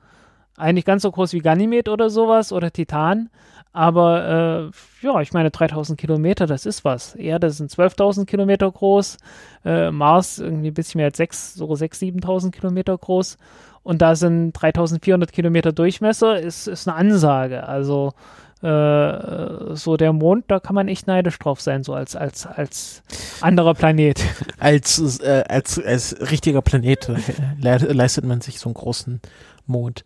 Eigentlich 0.57 0.84
ganz 0.84 1.03
so 1.03 1.12
groß 1.12 1.32
wie 1.34 1.39
Ganymed 1.39 1.89
oder 1.89 2.11
sowas 2.11 2.53
oder 2.53 2.72
Titan. 2.72 3.30
Aber 3.79 4.72
äh, 5.03 5.07
ja, 5.07 5.20
ich 5.20 5.33
meine 5.33 5.53
3000 5.53 5.97
Kilometer, 5.97 6.49
das 6.49 6.66
ist 6.66 6.85
was. 6.85 7.14
Erde 7.14 7.49
sind 7.51 7.70
12.000 7.70 8.24
Kilometer 8.26 8.68
groß. 8.68 9.18
Äh, 9.64 9.93
Mars 9.93 10.41
irgendwie 10.41 10.72
ein 10.72 10.74
bisschen 10.74 10.99
mehr 10.99 11.07
als 11.07 11.18
6, 11.18 11.55
so 11.55 11.66
6.000, 11.66 12.20
7.000 12.24 12.51
Kilometer 12.51 12.99
groß. 12.99 13.37
Und 13.85 14.03
da 14.03 14.16
sind 14.16 14.51
3400 14.55 15.31
Kilometer 15.31 15.70
Durchmesser, 15.70 16.41
ist, 16.41 16.66
ist 16.66 16.89
eine 16.89 16.97
Ansage. 16.97 17.68
Also 17.68 18.14
äh, 18.62 19.76
so 19.76 19.97
der 19.97 20.12
Mond, 20.12 20.47
da 20.49 20.59
kann 20.59 20.74
man 20.74 20.89
echt 20.89 21.07
neidisch 21.07 21.39
drauf 21.39 21.61
sein, 21.61 21.85
so 21.85 21.95
als, 21.95 22.16
als, 22.16 22.47
als 22.47 23.05
anderer 23.41 23.74
Planet. 23.74 24.20
Als, 24.59 25.20
äh, 25.20 25.45
als, 25.49 25.79
als 25.79 26.16
richtiger 26.33 26.62
Planet 26.62 27.12
le 27.61 27.76
leistet 27.76 28.24
man 28.24 28.41
sich 28.41 28.59
so 28.59 28.70
einen 28.70 28.74
großen 28.74 29.20
Mond. 29.66 30.03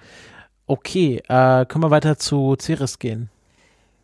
Okay, 0.67 1.23
äh, 1.27 1.65
können 1.65 1.85
wir 1.85 1.91
weiter 1.91 2.19
zu 2.19 2.55
Ceres 2.61 2.99
gehen? 2.99 3.31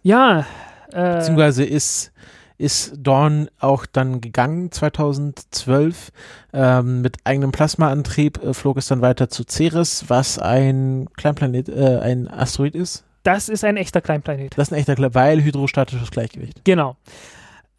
Ja, 0.09 0.47
äh, 0.93 1.17
Beziehungsweise 1.17 1.65
ist, 1.65 2.13
ist 2.57 2.95
Dawn 2.97 3.49
auch 3.61 3.85
dann 3.85 4.21
gegangen 4.23 4.73
2012 4.73 6.11
ähm, 6.53 7.03
mit 7.03 7.19
eigenem 7.25 7.53
Plasmaantrieb, 7.53 8.43
äh, 8.43 8.55
flog 8.55 8.79
es 8.79 8.87
dann 8.89 9.03
weiter 9.03 9.29
zu 9.29 9.45
Ceres, 9.47 10.05
was 10.09 10.39
ein 10.39 11.09
Kleinplanet, 11.17 11.69
äh, 11.69 11.99
ein 11.99 12.27
Asteroid 12.29 12.75
ist. 12.75 13.05
das 13.23 13.51
ist 13.51 13.65
ein 13.65 13.77
echter 13.77 14.01
Kleinplanet. 14.01 14.57
Das 14.57 14.69
ist 14.69 14.73
ein 14.73 14.79
echter, 14.79 14.95
Kle- 14.95 15.15
weil 15.15 15.43
hydrostatisches 15.43 16.11
Gleichgewicht. 16.11 16.65
Genau. 16.65 16.97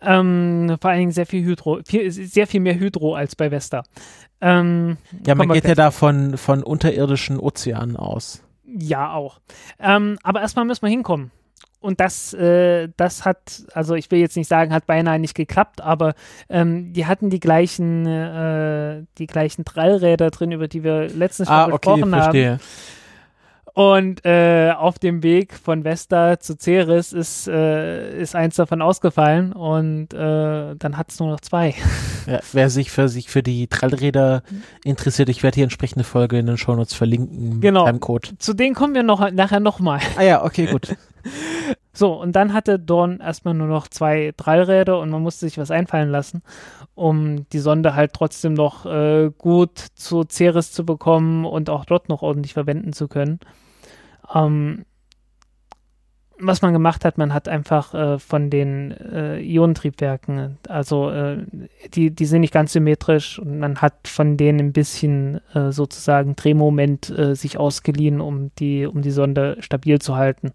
Ähm, 0.01 0.77
vor 0.79 0.91
allen 0.91 0.99
Dingen 0.99 1.11
sehr 1.11 1.25
viel 1.25 1.43
Hydro, 1.43 1.79
viel, 1.85 2.11
sehr 2.11 2.45
viel 2.47 2.59
mehr 2.61 2.75
Hydro 2.79 3.15
als 3.15 3.35
bei 3.35 3.49
Vesta. 3.51 3.83
Ähm, 4.39 4.97
Ja, 5.25 5.33
man 5.35 5.49
geht 5.49 5.65
ja 5.67 5.73
da 5.75 5.89
von, 5.91 6.37
von 6.37 6.61
unterirdischen 6.63 7.39
Ozeanen 7.39 7.97
aus. 7.97 8.43
Ja, 8.65 9.11
auch. 9.13 9.39
Ähm, 9.79 10.19
aber 10.23 10.41
erstmal 10.41 10.63
müssen 10.65 10.83
wir 10.83 10.89
hinkommen. 10.89 11.31
Und 11.81 12.01
das, 12.01 12.33
äh, 12.33 12.89
das 12.97 13.23
hat, 13.23 13.63
also 13.73 13.95
ich 13.95 14.11
will 14.11 14.19
jetzt 14.19 14.35
nicht 14.35 14.49
sagen, 14.49 14.73
hat 14.73 14.85
beinahe 14.85 15.17
nicht 15.17 15.33
geklappt, 15.33 15.79
aber 15.79 16.13
ähm, 16.49 16.91
die 16.91 17.05
hatten 17.05 17.29
die 17.29 17.39
gleichen, 17.39 18.05
äh, 18.05 19.03
die 19.17 19.27
gleichen 19.27 19.63
Drallräder 19.63 20.29
drin, 20.29 20.51
über 20.51 20.67
die 20.67 20.83
wir 20.83 21.07
letztens 21.07 21.47
schon 21.47 21.55
Ah, 21.55 21.65
okay, 21.67 21.71
gesprochen 21.77 22.15
haben. 22.15 22.21
verstehe. 22.23 22.59
Und 23.79 24.25
äh, 24.25 24.73
auf 24.77 24.99
dem 24.99 25.23
Weg 25.23 25.53
von 25.53 25.85
Vesta 25.85 26.37
zu 26.37 26.57
Ceres 26.57 27.13
ist, 27.13 27.47
äh, 27.47 28.19
ist 28.19 28.35
eins 28.35 28.57
davon 28.57 28.81
ausgefallen 28.81 29.53
und 29.53 30.13
äh, 30.13 30.75
dann 30.75 30.97
hat 30.97 31.11
es 31.11 31.19
nur 31.21 31.29
noch 31.29 31.39
zwei. 31.39 31.75
Ja, 32.27 32.41
wer 32.51 32.69
sich 32.69 32.91
für 32.91 33.07
sich 33.07 33.29
für 33.29 33.41
die 33.41 33.67
Trallräder 33.67 34.43
interessiert, 34.83 35.29
ich 35.29 35.41
werde 35.41 35.55
die 35.55 35.61
entsprechende 35.63 36.03
Folge 36.03 36.37
in 36.37 36.45
den 36.45 36.57
Shownotes 36.57 36.93
verlinken. 36.93 37.59
Genau. 37.61 37.85
Beim 37.85 38.01
Code. 38.01 38.37
Zu 38.37 38.53
denen 38.53 38.75
kommen 38.75 38.93
wir 38.93 39.01
noch 39.01 39.31
nachher 39.31 39.61
nochmal. 39.61 40.01
Ah 40.15 40.23
ja, 40.23 40.43
okay, 40.43 40.65
gut. 40.65 40.95
So, 41.91 42.13
und 42.13 42.33
dann 42.33 42.53
hatte 42.53 42.79
Dorn 42.79 43.19
erstmal 43.19 43.53
nur 43.53 43.67
noch 43.67 43.89
zwei 43.89 44.33
Drallräder 44.37 44.99
und 44.99 45.09
man 45.09 45.21
musste 45.21 45.47
sich 45.47 45.57
was 45.57 45.69
einfallen 45.69 46.09
lassen, 46.09 46.43
um 46.95 47.49
die 47.49 47.59
Sonde 47.59 47.93
halt 47.93 48.13
trotzdem 48.13 48.53
noch 48.53 48.85
äh, 48.85 49.31
gut 49.37 49.77
zu 49.95 50.23
Ceres 50.29 50.71
zu 50.71 50.85
bekommen 50.85 51.45
und 51.45 51.69
auch 51.69 51.83
dort 51.83 52.07
noch 52.07 52.21
ordentlich 52.21 52.53
verwenden 52.53 52.93
zu 52.93 53.09
können. 53.09 53.39
Ähm, 54.33 54.85
was 56.41 56.61
man 56.61 56.73
gemacht 56.73 57.03
hat, 57.03 57.17
man 57.17 57.33
hat 57.33 57.49
einfach 57.49 57.93
äh, 57.93 58.17
von 58.17 58.49
den 58.49 58.91
äh, 58.91 59.39
Ionentriebwerken, 59.41 60.57
also 60.67 61.09
äh, 61.09 61.45
die, 61.93 62.11
die 62.11 62.25
sind 62.25 62.41
nicht 62.41 62.53
ganz 62.53 62.71
symmetrisch 62.71 63.39
und 63.39 63.59
man 63.59 63.81
hat 63.81 64.07
von 64.07 64.37
denen 64.37 64.59
ein 64.59 64.73
bisschen 64.73 65.41
äh, 65.53 65.71
sozusagen 65.71 66.35
Drehmoment 66.35 67.09
äh, 67.09 67.35
sich 67.35 67.57
ausgeliehen, 67.57 68.21
um 68.21 68.55
die, 68.55 68.85
um 68.85 69.01
die 69.01 69.11
Sonde 69.11 69.57
stabil 69.59 69.99
zu 69.99 70.15
halten. 70.15 70.53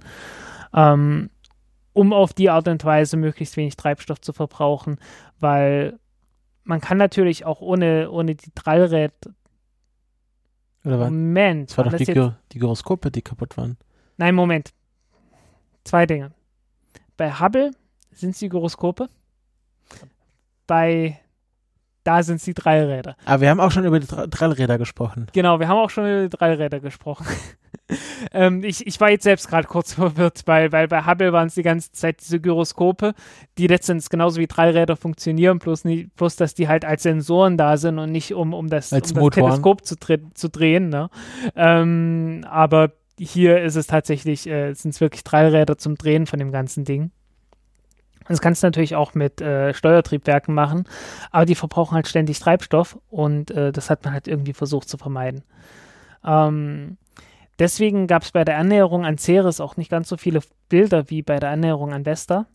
Ähm, 0.75 1.31
um 1.93 2.13
auf 2.13 2.33
die 2.33 2.51
Art 2.51 2.67
und 2.67 2.85
Weise 2.85 3.17
möglichst 3.17 3.57
wenig 3.57 3.77
Treibstoff 3.77 4.21
zu 4.21 4.33
verbrauchen, 4.33 4.99
weil 5.39 5.99
man 6.65 6.81
kann 6.81 6.97
natürlich 6.97 7.45
auch 7.45 7.61
ohne, 7.61 8.11
ohne 8.11 8.35
die 8.35 8.51
Drallräder, 8.55 9.13
Oder 10.85 10.99
war, 11.01 11.11
Moment. 11.11 11.71
das 11.71 11.79
war 11.79 11.85
doch 11.85 11.95
die, 11.95 12.05
jetzt- 12.05 12.35
die 12.53 12.59
Gyroskope, 12.59 13.11
die 13.11 13.23
kaputt 13.23 13.57
waren. 13.57 13.77
Nein, 14.17 14.35
Moment. 14.35 14.73
Zwei 15.85 16.07
Dinge. 16.07 16.33
Bei 17.17 17.33
Hubble 17.33 17.71
sind 18.13 18.31
es 18.31 18.39
die 18.39 18.49
Gyroskope. 18.49 19.09
Bei 20.67 21.21
da 22.05 22.23
sind 22.23 22.37
es 22.37 22.45
die 22.45 22.55
Dreiräder. 22.55 23.17
Aber 23.25 23.41
wir 23.41 23.51
haben 23.51 23.61
auch 23.61 23.71
schon 23.71 23.85
über 23.85 23.99
die 23.99 24.07
Dr- 24.07 24.29
Drallräder 24.29 24.79
gesprochen. 24.79 25.27
Genau, 25.33 25.59
wir 25.59 25.69
haben 25.69 25.79
auch 25.79 25.91
schon 25.91 26.05
über 26.05 26.23
die 26.29 26.37
Dreiräder 26.37 26.81
gesprochen. 26.81 27.27
ähm, 28.33 28.63
ich, 28.63 28.87
ich 28.87 29.01
war 29.01 29.11
jetzt 29.11 29.25
selbst 29.25 29.49
gerade 29.49 29.67
kurz 29.67 29.95
verwirrt, 29.95 30.43
weil, 30.47 30.73
weil 30.73 30.89
bei 30.89 31.05
Hubble 31.05 31.33
waren 31.33 31.49
es 31.49 31.55
die 31.55 31.63
ganze 31.63 31.93
Zeit 31.93 32.21
diese 32.21 32.41
Gyroskope, 32.41 33.15
die 33.59 33.67
letztendlich 33.67 34.09
genauso 34.09 34.41
wie 34.41 34.47
Dreiräder 34.47 34.97
funktionieren, 34.97 35.59
bloß, 35.59 35.85
nie, 35.85 36.09
bloß 36.17 36.37
dass 36.37 36.55
die 36.55 36.69
halt 36.69 36.85
als 36.85 37.03
Sensoren 37.03 37.57
da 37.57 37.77
sind 37.77 37.99
und 37.99 38.13
nicht 38.13 38.35
um, 38.35 38.55
um 38.55 38.69
das, 38.69 38.93
um 38.93 38.97
Als 38.97 39.13
das 39.13 39.21
Motoren. 39.21 39.51
Teleskop 39.51 39.85
zu, 39.85 39.97
zu 40.35 40.49
drehen. 40.49 40.89
Ne? 40.89 41.09
Ähm, 41.57 42.45
aber 42.49 42.93
hier 43.19 43.63
ist 43.63 43.77
es 43.77 43.87
tatsächlich, 43.87 44.47
äh, 44.47 44.73
sind 44.75 44.91
es 44.93 45.01
wirklich 45.01 45.25
Dreiräder 45.25 45.79
zum 45.79 45.97
Drehen 45.97 46.27
von 46.27 46.39
dem 46.39 46.53
ganzen 46.53 46.85
Ding. 46.85 47.11
Das 48.29 48.41
kannst 48.41 48.63
du 48.63 48.67
natürlich 48.67 48.97
auch 48.97 49.15
mit 49.15 49.41
äh, 49.41 49.75
Steuertriebwerken 49.75 50.55
machen, 50.55 50.85
aber 51.31 51.45
die 51.45 51.55
verbrauchen 51.55 51.95
halt 51.95 52.09
ständig 52.09 52.39
Treibstoff 52.39 52.99
und 53.11 53.51
äh, 53.51 53.73
das 53.73 53.91
hat 53.91 54.05
man 54.05 54.15
halt 54.15 54.29
irgendwie 54.29 54.55
versucht 54.55 54.89
zu 54.89 54.97
vermeiden. 54.97 55.43
Ähm, 56.25 56.97
deswegen 57.59 58.07
gab 58.07 58.23
es 58.23 58.33
bei 58.33 58.45
der 58.45 58.59
Annäherung 58.59 59.05
an 59.05 59.19
Ceres 59.19 59.61
auch 59.61 59.77
nicht 59.77 59.91
ganz 59.91 60.09
so 60.09 60.17
viele 60.17 60.41
Bilder 60.69 61.11
wie 61.11 61.23
bei 61.23 61.39
der 61.39 61.51
Annäherung 61.51 61.93
an 61.93 62.07
Vesta. 62.07 62.47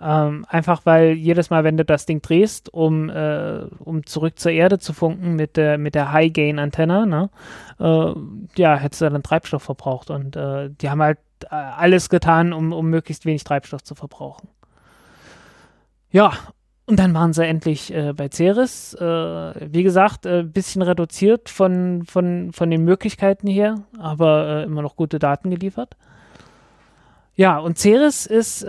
Ähm, 0.00 0.44
einfach 0.48 0.84
weil 0.84 1.12
jedes 1.12 1.50
Mal, 1.50 1.64
wenn 1.64 1.76
du 1.76 1.84
das 1.84 2.04
Ding 2.04 2.20
drehst, 2.20 2.72
um, 2.74 3.08
äh, 3.08 3.60
um 3.78 4.04
zurück 4.04 4.38
zur 4.38 4.52
Erde 4.52 4.78
zu 4.78 4.92
funken 4.92 5.36
mit 5.36 5.56
der, 5.56 5.78
mit 5.78 5.94
der 5.94 6.12
High-Gain-Antenne, 6.12 7.06
ne, 7.06 7.30
äh, 7.78 8.12
ja, 8.60 8.76
hättest 8.76 9.02
du 9.02 9.10
dann 9.10 9.22
Treibstoff 9.22 9.62
verbraucht. 9.62 10.10
Und 10.10 10.36
äh, 10.36 10.68
die 10.70 10.90
haben 10.90 11.00
halt 11.00 11.18
äh, 11.44 11.54
alles 11.54 12.08
getan, 12.08 12.52
um, 12.52 12.72
um 12.72 12.90
möglichst 12.90 13.24
wenig 13.24 13.44
Treibstoff 13.44 13.82
zu 13.82 13.94
verbrauchen. 13.94 14.48
Ja, 16.14 16.32
und 16.86 17.00
dann 17.00 17.12
waren 17.12 17.32
sie 17.32 17.44
endlich 17.44 17.92
äh, 17.92 18.12
bei 18.12 18.28
Ceres. 18.30 18.94
Äh, 18.94 19.02
wie 19.04 19.82
gesagt, 19.82 20.28
ein 20.28 20.40
äh, 20.40 20.42
bisschen 20.44 20.80
reduziert 20.80 21.48
von, 21.48 22.04
von, 22.06 22.52
von 22.52 22.70
den 22.70 22.84
Möglichkeiten 22.84 23.48
her, 23.48 23.80
aber 23.98 24.46
äh, 24.46 24.62
immer 24.62 24.82
noch 24.82 24.94
gute 24.94 25.18
Daten 25.18 25.50
geliefert. 25.50 25.96
Ja, 27.34 27.58
und 27.58 27.78
Ceres 27.78 28.26
ist 28.26 28.62
äh, 28.62 28.68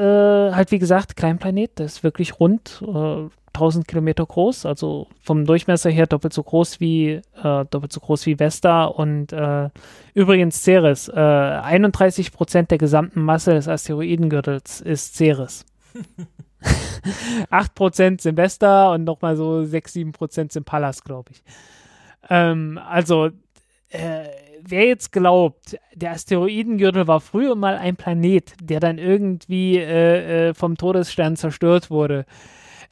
halt, 0.53 0.71
wie 0.71 0.79
gesagt, 0.79 1.17
Kleinplanet. 1.17 1.73
Das 1.75 1.97
ist 1.97 2.03
wirklich 2.03 2.39
rund, 2.39 2.81
äh, 2.81 3.27
1000 3.53 3.87
Kilometer 3.87 4.25
groß, 4.25 4.65
also 4.65 5.07
vom 5.21 5.45
Durchmesser 5.45 5.91
her 5.91 6.07
doppelt 6.07 6.33
so 6.33 6.41
groß 6.41 6.79
wie, 6.79 7.21
äh, 7.43 7.65
doppelt 7.69 7.93
so 7.93 7.99
groß 7.99 8.25
wie 8.25 8.39
Vesta. 8.39 8.85
Und 8.85 9.33
äh, 9.33 9.69
übrigens 10.15 10.63
Ceres, 10.63 11.09
äh, 11.09 11.13
31 11.13 12.31
Prozent 12.31 12.71
der 12.71 12.79
gesamten 12.79 13.21
Masse 13.21 13.53
des 13.53 13.67
Asteroidengürtels 13.67 14.81
ist 14.81 15.15
Ceres. 15.15 15.63
8% 17.51 18.21
sind 18.21 18.37
Vesta 18.37 18.93
und 18.93 19.03
nochmal 19.03 19.35
so 19.35 19.63
6, 19.63 19.93
7% 19.93 20.51
sind 20.51 20.65
Pallas, 20.65 21.03
glaube 21.03 21.31
ich. 21.31 21.43
Ähm, 22.29 22.79
also, 22.83 23.29
äh, 23.89 24.25
wer 24.61 24.87
jetzt 24.87 25.11
glaubt, 25.11 25.77
der 25.93 26.11
Asteroidengürtel 26.11 27.07
war 27.07 27.21
früher 27.21 27.55
mal 27.55 27.77
ein 27.77 27.95
Planet, 27.95 28.53
der 28.61 28.79
dann 28.79 28.97
irgendwie 28.97 29.77
äh, 29.77 30.49
äh, 30.49 30.53
vom 30.53 30.77
Todesstern 30.77 31.35
zerstört 31.35 31.89
wurde. 31.89 32.25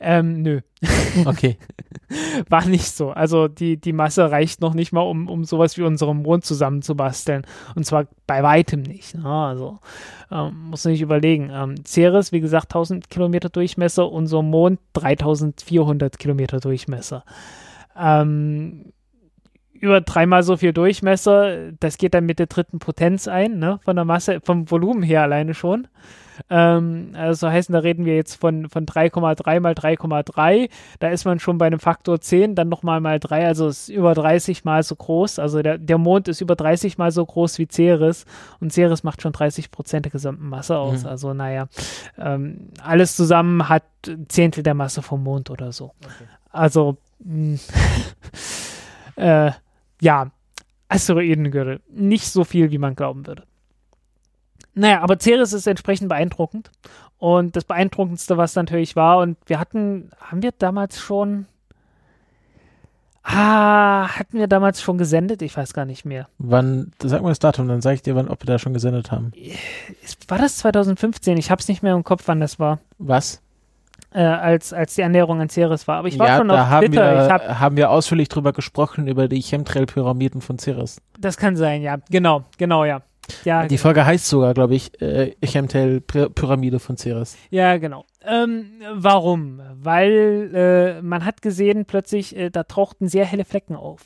Ähm, 0.03 0.41
nö, 0.41 0.59
Okay. 1.25 1.57
war 2.49 2.65
nicht 2.65 2.91
so. 2.91 3.11
Also 3.11 3.47
die, 3.47 3.77
die 3.77 3.93
Masse 3.93 4.29
reicht 4.29 4.61
noch 4.61 4.73
nicht 4.73 4.91
mal, 4.91 5.01
um, 5.01 5.29
um 5.29 5.43
sowas 5.45 5.77
wie 5.77 5.83
unseren 5.83 6.21
Mond 6.21 6.45
zusammenzubasteln. 6.45 7.45
Und 7.75 7.85
zwar 7.85 8.07
bei 8.27 8.43
weitem 8.43 8.81
nicht. 8.81 9.15
Ne? 9.15 9.25
Also 9.25 9.79
ähm, 10.31 10.69
muss 10.69 10.83
man 10.83 10.91
nicht 10.91 11.01
überlegen. 11.01 11.49
Ähm, 11.53 11.75
Ceres, 11.85 12.31
wie 12.31 12.41
gesagt, 12.41 12.65
1000 12.65 13.09
Kilometer 13.09 13.49
Durchmesser, 13.49 14.11
unser 14.11 14.41
Mond 14.41 14.79
3400 14.93 16.19
Kilometer 16.19 16.59
Durchmesser. 16.59 17.23
Ähm, 17.97 18.91
über 19.73 20.01
dreimal 20.01 20.43
so 20.43 20.57
viel 20.57 20.71
Durchmesser, 20.71 21.71
das 21.73 21.97
geht 21.97 22.13
dann 22.13 22.25
mit 22.25 22.39
der 22.39 22.47
dritten 22.47 22.79
Potenz 22.79 23.27
ein, 23.27 23.59
ne? 23.59 23.79
von 23.83 23.95
der 23.95 24.05
Masse, 24.05 24.39
vom 24.41 24.69
Volumen 24.71 25.03
her 25.03 25.23
alleine 25.23 25.53
schon. 25.53 25.87
Ähm, 26.49 27.11
also 27.13 27.49
heißen, 27.49 27.73
da 27.73 27.79
reden 27.79 28.05
wir 28.05 28.15
jetzt 28.15 28.35
von, 28.35 28.69
von 28.69 28.85
3,3 28.85 29.59
mal 29.59 29.73
3,3. 29.73 30.69
Da 30.99 31.09
ist 31.09 31.25
man 31.25 31.39
schon 31.39 31.57
bei 31.57 31.67
einem 31.67 31.79
Faktor 31.79 32.19
10, 32.19 32.55
dann 32.55 32.69
nochmal 32.69 33.01
mal 33.01 33.19
3, 33.19 33.47
also 33.47 33.67
ist 33.67 33.89
über 33.89 34.13
30 34.13 34.65
mal 34.65 34.83
so 34.83 34.95
groß. 34.95 35.39
Also 35.39 35.61
der, 35.61 35.77
der 35.77 35.97
Mond 35.97 36.27
ist 36.27 36.41
über 36.41 36.55
30 36.55 36.97
mal 36.97 37.11
so 37.11 37.25
groß 37.25 37.59
wie 37.59 37.67
Ceres 37.69 38.25
und 38.59 38.73
Ceres 38.73 39.03
macht 39.03 39.21
schon 39.21 39.31
30 39.31 39.71
Prozent 39.71 40.05
der 40.05 40.11
gesamten 40.11 40.47
Masse 40.49 40.77
aus. 40.77 41.03
Mhm. 41.03 41.09
Also 41.09 41.33
naja, 41.33 41.67
ähm, 42.17 42.69
alles 42.81 43.15
zusammen 43.15 43.69
hat 43.69 43.83
Zehntel 44.27 44.63
der 44.63 44.73
Masse 44.73 45.01
vom 45.01 45.23
Mond 45.23 45.49
oder 45.49 45.71
so. 45.71 45.91
Also, 46.51 46.97
mh, 47.19 47.59
äh, 49.15 49.51
ja, 50.01 50.31
Asteroidengürtel. 50.89 51.81
Nicht 51.89 52.27
so 52.27 52.43
viel, 52.43 52.71
wie 52.71 52.77
man 52.77 52.95
glauben 52.95 53.25
würde. 53.25 53.43
Naja, 54.75 55.01
aber 55.01 55.19
Ceres 55.19 55.53
ist 55.53 55.67
entsprechend 55.67 56.09
beeindruckend. 56.09 56.71
Und 57.17 57.55
das 57.55 57.63
Beeindruckendste, 57.63 58.37
was 58.37 58.55
natürlich 58.55 58.95
war, 58.95 59.19
und 59.19 59.37
wir 59.45 59.59
hatten, 59.59 60.09
haben 60.19 60.41
wir 60.41 60.51
damals 60.51 60.99
schon, 60.99 61.45
ah, 63.23 64.07
hatten 64.09 64.37
wir 64.37 64.47
damals 64.47 64.81
schon 64.81 64.97
gesendet? 64.97 65.41
Ich 65.41 65.55
weiß 65.55 65.73
gar 65.73 65.85
nicht 65.85 66.05
mehr. 66.05 66.27
Wann, 66.37 66.91
sag 67.01 67.21
mal 67.21 67.29
das 67.29 67.39
Datum, 67.39 67.67
dann 67.67 67.81
sage 67.81 67.95
ich 67.95 68.01
dir, 68.01 68.15
wann, 68.15 68.27
ob 68.27 68.41
wir 68.41 68.47
da 68.47 68.59
schon 68.59 68.73
gesendet 68.73 69.11
haben. 69.11 69.31
War 70.27 70.37
das 70.37 70.57
2015? 70.57 71.37
Ich 71.37 71.49
habe 71.51 71.61
es 71.61 71.67
nicht 71.67 71.83
mehr 71.83 71.93
im 71.93 72.03
Kopf, 72.03 72.23
wann 72.25 72.41
das 72.41 72.59
war, 72.59 72.79
Was? 72.97 73.41
äh, 74.13 74.21
als, 74.21 74.73
als 74.73 74.95
die 74.95 75.03
Annäherung 75.03 75.39
an 75.39 75.49
Ceres 75.49 75.87
war. 75.87 75.97
Aber 75.97 76.07
ich 76.07 76.19
war 76.19 76.27
ja, 76.27 76.37
schon 76.37 76.49
da 76.49 76.63
auf 76.63 76.69
haben 76.69 76.87
Twitter. 76.87 77.15
wir, 77.15 77.33
hab, 77.33 77.59
haben 77.59 77.77
wir 77.77 77.89
ausführlich 77.89 78.27
drüber 78.27 78.51
gesprochen, 78.53 79.07
über 79.07 79.27
die 79.27 79.41
Chemtrail-Pyramiden 79.41 80.41
von 80.41 80.59
Ceres. 80.59 81.01
das 81.19 81.37
kann 81.37 81.55
sein, 81.55 81.81
ja. 81.81 81.97
Genau, 82.09 82.43
genau, 82.57 82.85
ja. 82.85 83.01
Ja, 83.45 83.67
Die 83.67 83.77
Folge 83.77 84.05
heißt 84.05 84.27
sogar, 84.27 84.53
glaube 84.53 84.75
ich, 84.75 85.01
äh, 85.01 85.35
Chemtrail-Pyramide 85.43 86.79
von 86.79 86.97
Ceres. 86.97 87.37
Ja, 87.49 87.77
genau. 87.77 88.05
Ähm, 88.25 88.81
warum? 88.93 89.61
Weil 89.81 90.51
äh, 90.53 91.01
man 91.01 91.25
hat 91.25 91.41
gesehen, 91.41 91.85
plötzlich, 91.85 92.35
äh, 92.35 92.49
da 92.49 92.63
tauchten 92.63 93.07
sehr 93.07 93.25
helle 93.25 93.45
Flecken 93.45 93.75
auf. 93.75 94.01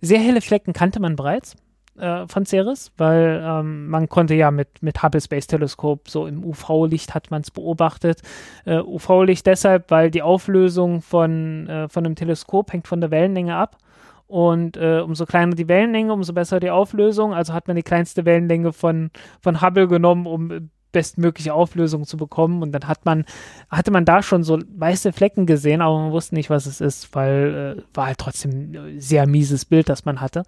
Sehr 0.00 0.20
helle 0.20 0.40
Flecken 0.40 0.72
kannte 0.72 1.00
man 1.00 1.16
bereits 1.16 1.56
äh, 1.98 2.26
von 2.26 2.46
Ceres, 2.46 2.92
weil 2.96 3.42
ähm, 3.44 3.88
man 3.88 4.08
konnte 4.08 4.34
ja 4.34 4.50
mit, 4.50 4.82
mit 4.82 5.02
Hubble 5.02 5.20
Space 5.20 5.46
Teleskop 5.46 6.08
so 6.08 6.26
im 6.26 6.44
UV-Licht 6.44 7.14
hat 7.14 7.30
man 7.30 7.42
es 7.42 7.50
beobachtet. 7.50 8.22
Äh, 8.64 8.78
UV-Licht 8.80 9.46
deshalb, 9.46 9.90
weil 9.90 10.10
die 10.10 10.22
Auflösung 10.22 11.02
von, 11.02 11.68
äh, 11.68 11.88
von 11.88 12.04
einem 12.04 12.16
Teleskop 12.16 12.72
hängt 12.72 12.88
von 12.88 13.00
der 13.00 13.10
Wellenlänge 13.10 13.56
ab. 13.56 13.78
Und 14.26 14.76
äh, 14.76 15.00
umso 15.00 15.26
kleiner 15.26 15.54
die 15.54 15.68
Wellenlänge, 15.68 16.12
umso 16.12 16.32
besser 16.32 16.60
die 16.60 16.70
Auflösung. 16.70 17.34
Also 17.34 17.52
hat 17.52 17.68
man 17.68 17.76
die 17.76 17.82
kleinste 17.82 18.24
Wellenlänge 18.24 18.72
von, 18.72 19.10
von 19.40 19.60
Hubble 19.60 19.86
genommen, 19.86 20.26
um 20.26 20.50
äh, 20.50 20.60
bestmögliche 20.92 21.52
Auflösung 21.52 22.04
zu 22.04 22.16
bekommen. 22.16 22.62
Und 22.62 22.72
dann 22.72 22.88
hat 22.88 23.04
man, 23.04 23.26
hatte 23.68 23.90
man 23.90 24.06
da 24.06 24.22
schon 24.22 24.42
so 24.42 24.58
weiße 24.74 25.12
Flecken 25.12 25.44
gesehen, 25.44 25.82
aber 25.82 25.98
man 25.98 26.12
wusste 26.12 26.34
nicht, 26.34 26.48
was 26.48 26.64
es 26.64 26.80
ist, 26.80 27.14
weil 27.14 27.76
äh, 27.78 27.82
war 27.92 28.06
halt 28.06 28.18
trotzdem 28.18 28.72
ein 28.72 29.00
sehr 29.00 29.26
mieses 29.26 29.66
Bild, 29.66 29.88
das 29.90 30.06
man 30.06 30.22
hatte. 30.22 30.44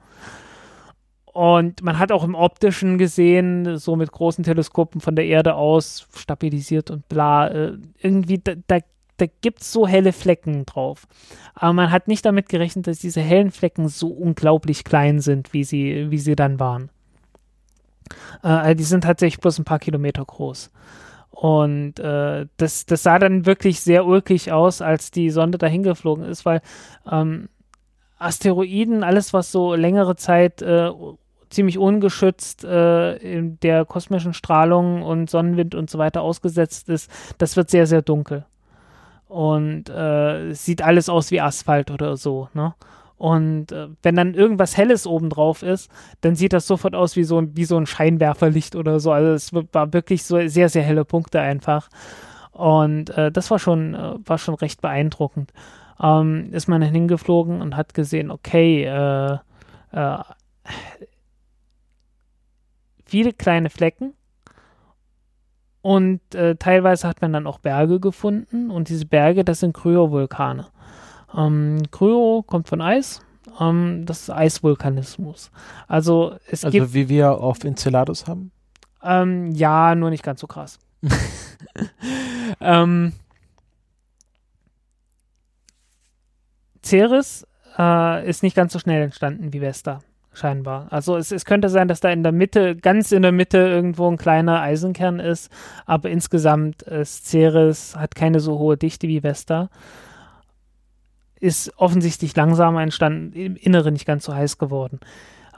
Und 1.36 1.82
man 1.82 1.98
hat 1.98 2.12
auch 2.12 2.24
im 2.24 2.34
optischen 2.34 2.96
gesehen, 2.96 3.76
so 3.76 3.94
mit 3.94 4.10
großen 4.10 4.42
Teleskopen 4.42 5.02
von 5.02 5.16
der 5.16 5.26
Erde 5.26 5.54
aus, 5.54 6.08
stabilisiert 6.16 6.90
und 6.90 7.06
bla, 7.10 7.48
äh, 7.48 7.72
irgendwie, 8.00 8.38
da, 8.38 8.54
da, 8.66 8.78
da 9.16 9.26
gibt 9.40 9.62
es 9.62 9.72
so 9.72 9.86
helle 9.86 10.12
Flecken 10.12 10.66
drauf. 10.66 11.06
Aber 11.54 11.72
man 11.72 11.90
hat 11.90 12.08
nicht 12.08 12.24
damit 12.24 12.48
gerechnet, 12.48 12.86
dass 12.86 12.98
diese 12.98 13.20
hellen 13.20 13.50
Flecken 13.50 13.88
so 13.88 14.08
unglaublich 14.08 14.84
klein 14.84 15.20
sind, 15.20 15.52
wie 15.52 15.64
sie, 15.64 16.10
wie 16.10 16.18
sie 16.18 16.36
dann 16.36 16.60
waren. 16.60 16.90
Äh, 18.42 18.74
die 18.74 18.84
sind 18.84 19.04
tatsächlich 19.04 19.40
bloß 19.40 19.58
ein 19.58 19.64
paar 19.64 19.78
Kilometer 19.78 20.24
groß. 20.24 20.70
Und 21.30 21.98
äh, 21.98 22.46
das, 22.56 22.86
das 22.86 23.02
sah 23.02 23.18
dann 23.18 23.44
wirklich 23.44 23.80
sehr 23.80 24.06
ulkig 24.06 24.52
aus, 24.52 24.80
als 24.80 25.10
die 25.10 25.30
Sonde 25.30 25.58
dahin 25.58 25.82
geflogen 25.82 26.24
ist, 26.24 26.46
weil 26.46 26.62
ähm, 27.10 27.48
Asteroiden, 28.18 29.04
alles 29.04 29.34
was 29.34 29.52
so 29.52 29.74
längere 29.74 30.16
Zeit 30.16 30.62
äh, 30.62 30.90
ziemlich 31.50 31.78
ungeschützt 31.78 32.64
äh, 32.64 33.42
der 33.42 33.84
kosmischen 33.84 34.32
Strahlung 34.32 35.02
und 35.02 35.28
Sonnenwind 35.28 35.74
und 35.74 35.90
so 35.90 35.98
weiter 35.98 36.22
ausgesetzt 36.22 36.88
ist, 36.88 37.10
das 37.38 37.56
wird 37.56 37.70
sehr, 37.70 37.86
sehr 37.86 38.02
dunkel. 38.02 38.46
Und 39.36 39.90
äh, 39.90 40.54
sieht 40.54 40.80
alles 40.80 41.10
aus 41.10 41.30
wie 41.30 41.42
Asphalt 41.42 41.90
oder 41.90 42.16
so, 42.16 42.48
ne? 42.54 42.74
Und 43.18 43.70
äh, 43.70 43.88
wenn 44.02 44.16
dann 44.16 44.32
irgendwas 44.32 44.78
Helles 44.78 45.06
obendrauf 45.06 45.62
ist, 45.62 45.90
dann 46.22 46.36
sieht 46.36 46.54
das 46.54 46.66
sofort 46.66 46.94
aus 46.94 47.16
wie 47.16 47.24
so, 47.24 47.38
ein- 47.38 47.54
wie 47.54 47.66
so 47.66 47.76
ein 47.76 47.84
Scheinwerferlicht 47.86 48.76
oder 48.76 48.98
so. 48.98 49.12
Also 49.12 49.32
es 49.32 49.52
war 49.74 49.92
wirklich 49.92 50.24
so 50.24 50.46
sehr, 50.48 50.70
sehr 50.70 50.82
helle 50.82 51.04
Punkte 51.04 51.40
einfach. 51.40 51.88
Und 52.52 53.10
äh, 53.10 53.30
das 53.30 53.50
war 53.50 53.58
schon, 53.58 53.94
äh, 53.94 54.14
war 54.24 54.38
schon 54.38 54.54
recht 54.54 54.80
beeindruckend. 54.80 55.52
Ähm, 56.02 56.48
ist 56.52 56.68
man 56.68 56.80
hingeflogen 56.82 57.60
und 57.60 57.76
hat 57.76 57.92
gesehen, 57.94 58.30
okay, 58.30 58.84
äh, 58.84 59.38
äh, 59.92 60.18
viele 63.04 63.32
kleine 63.32 63.70
Flecken 63.70 64.14
und 65.86 66.34
äh, 66.34 66.56
teilweise 66.56 67.06
hat 67.06 67.22
man 67.22 67.32
dann 67.32 67.46
auch 67.46 67.60
Berge 67.60 68.00
gefunden 68.00 68.72
und 68.72 68.88
diese 68.88 69.06
Berge, 69.06 69.44
das 69.44 69.60
sind 69.60 69.72
Kryovulkane. 69.72 70.66
Ähm, 71.32 71.80
Kryo 71.92 72.42
kommt 72.44 72.66
von 72.66 72.80
Eis, 72.80 73.22
ähm, 73.60 74.02
das 74.04 74.22
ist 74.22 74.30
Eisvulkanismus. 74.30 75.52
Also 75.86 76.34
es 76.50 76.64
Also 76.64 76.76
gibt, 76.76 76.92
wie 76.92 77.08
wir 77.08 77.38
auf 77.38 77.62
Enceladus 77.62 78.26
haben? 78.26 78.50
ähm, 79.00 79.52
ja, 79.52 79.94
nur 79.94 80.10
nicht 80.10 80.24
ganz 80.24 80.40
so 80.40 80.48
krass. 80.48 80.80
ähm, 82.60 83.12
Ceres 86.84 87.46
äh, 87.78 88.28
ist 88.28 88.42
nicht 88.42 88.56
ganz 88.56 88.72
so 88.72 88.80
schnell 88.80 89.02
entstanden 89.02 89.52
wie 89.52 89.60
Vesta, 89.60 90.00
scheinbar. 90.36 90.86
Also 90.90 91.16
es, 91.16 91.32
es 91.32 91.44
könnte 91.44 91.68
sein, 91.68 91.88
dass 91.88 92.00
da 92.00 92.10
in 92.10 92.22
der 92.22 92.32
Mitte, 92.32 92.76
ganz 92.76 93.12
in 93.12 93.22
der 93.22 93.32
Mitte 93.32 93.58
irgendwo 93.58 94.10
ein 94.10 94.16
kleiner 94.16 94.60
Eisenkern 94.60 95.18
ist, 95.18 95.50
aber 95.86 96.10
insgesamt 96.10 96.82
ist 96.82 97.26
Ceres, 97.26 97.96
hat 97.96 98.14
keine 98.14 98.40
so 98.40 98.58
hohe 98.58 98.76
Dichte 98.76 99.08
wie 99.08 99.22
Vesta. 99.22 99.70
Ist 101.38 101.72
offensichtlich 101.76 102.34
langsamer 102.36 102.82
entstanden, 102.82 103.32
im 103.34 103.56
Inneren 103.56 103.92
nicht 103.92 104.06
ganz 104.06 104.24
so 104.24 104.34
heiß 104.34 104.58
geworden. 104.58 105.00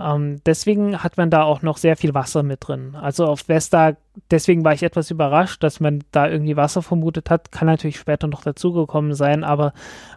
Ähm, 0.00 0.40
deswegen 0.46 1.02
hat 1.02 1.16
man 1.16 1.30
da 1.30 1.42
auch 1.42 1.62
noch 1.62 1.76
sehr 1.76 1.96
viel 1.96 2.14
Wasser 2.14 2.42
mit 2.42 2.66
drin. 2.66 2.94
Also 2.94 3.26
auf 3.26 3.48
Vesta, 3.48 3.96
deswegen 4.30 4.64
war 4.64 4.72
ich 4.72 4.82
etwas 4.82 5.10
überrascht, 5.10 5.62
dass 5.62 5.80
man 5.80 6.04
da 6.12 6.28
irgendwie 6.28 6.56
Wasser 6.56 6.82
vermutet 6.82 7.30
hat. 7.30 7.50
Kann 7.50 7.66
natürlich 7.66 7.98
später 7.98 8.28
noch 8.28 8.42
dazugekommen 8.42 9.14
sein, 9.14 9.42
aber 9.44 9.72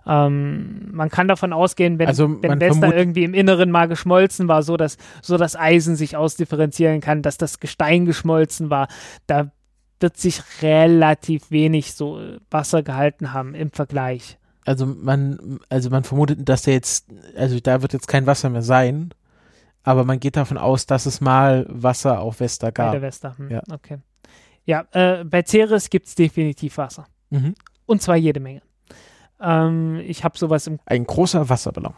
ähm, 0.05 0.89
man 0.91 1.09
kann 1.09 1.27
davon 1.27 1.53
ausgehen, 1.53 1.97
wenn, 1.99 2.07
Also 2.07 2.41
wenn 2.41 2.59
Vesta 2.59 2.91
irgendwie 2.91 3.23
im 3.23 3.33
Inneren 3.33 3.71
mal 3.71 3.87
geschmolzen 3.87 4.47
war, 4.47 4.63
so 4.63 4.77
dass 4.77 4.97
so 5.21 5.37
das 5.37 5.55
Eisen 5.55 5.95
sich 5.95 6.15
ausdifferenzieren 6.15 7.01
kann, 7.01 7.21
dass 7.21 7.37
das 7.37 7.59
Gestein 7.59 8.05
geschmolzen 8.05 8.69
war, 8.69 8.87
da 9.25 9.51
wird 9.99 10.17
sich 10.17 10.41
relativ 10.61 11.51
wenig 11.51 11.93
so 11.93 12.19
äh, 12.19 12.39
Wasser 12.49 12.83
gehalten 12.83 13.33
haben 13.33 13.55
im 13.55 13.71
Vergleich. 13.71 14.37
Also 14.65 14.85
man, 14.85 15.59
also 15.69 15.89
man 15.89 16.03
vermutet, 16.03 16.47
dass 16.47 16.63
der 16.63 16.75
jetzt, 16.75 17.07
also 17.35 17.59
da 17.59 17.81
wird 17.81 17.93
jetzt 17.93 18.07
kein 18.07 18.27
Wasser 18.27 18.49
mehr 18.49 18.61
sein, 18.61 19.11
aber 19.83 20.03
man 20.03 20.19
geht 20.19 20.35
davon 20.35 20.57
aus, 20.57 20.85
dass 20.85 21.05
es 21.05 21.21
mal 21.21 21.65
Wasser 21.69 22.19
auf 22.19 22.39
Vesta 22.39 22.67
Bei 22.67 22.71
gab. 22.71 22.91
der 22.91 23.01
Vesta. 23.01 23.35
Hm, 23.37 23.49
Ja. 23.49 23.61
Okay. 23.71 23.97
Ja, 24.65 24.85
äh, 24.91 25.23
bei 25.23 25.43
Ceres 25.43 25.89
gibt 25.89 26.05
es 26.07 26.15
definitiv 26.15 26.77
Wasser. 26.77 27.05
Mhm. 27.31 27.55
Und 27.87 28.01
zwar 28.01 28.15
jede 28.15 28.39
Menge. 28.39 28.61
Ähm, 29.41 29.99
ich 30.05 30.23
habe 30.23 30.37
sowas 30.37 30.67
im. 30.67 30.79
Ein 30.85 31.05
großer 31.05 31.49
Wasserballon. 31.49 31.93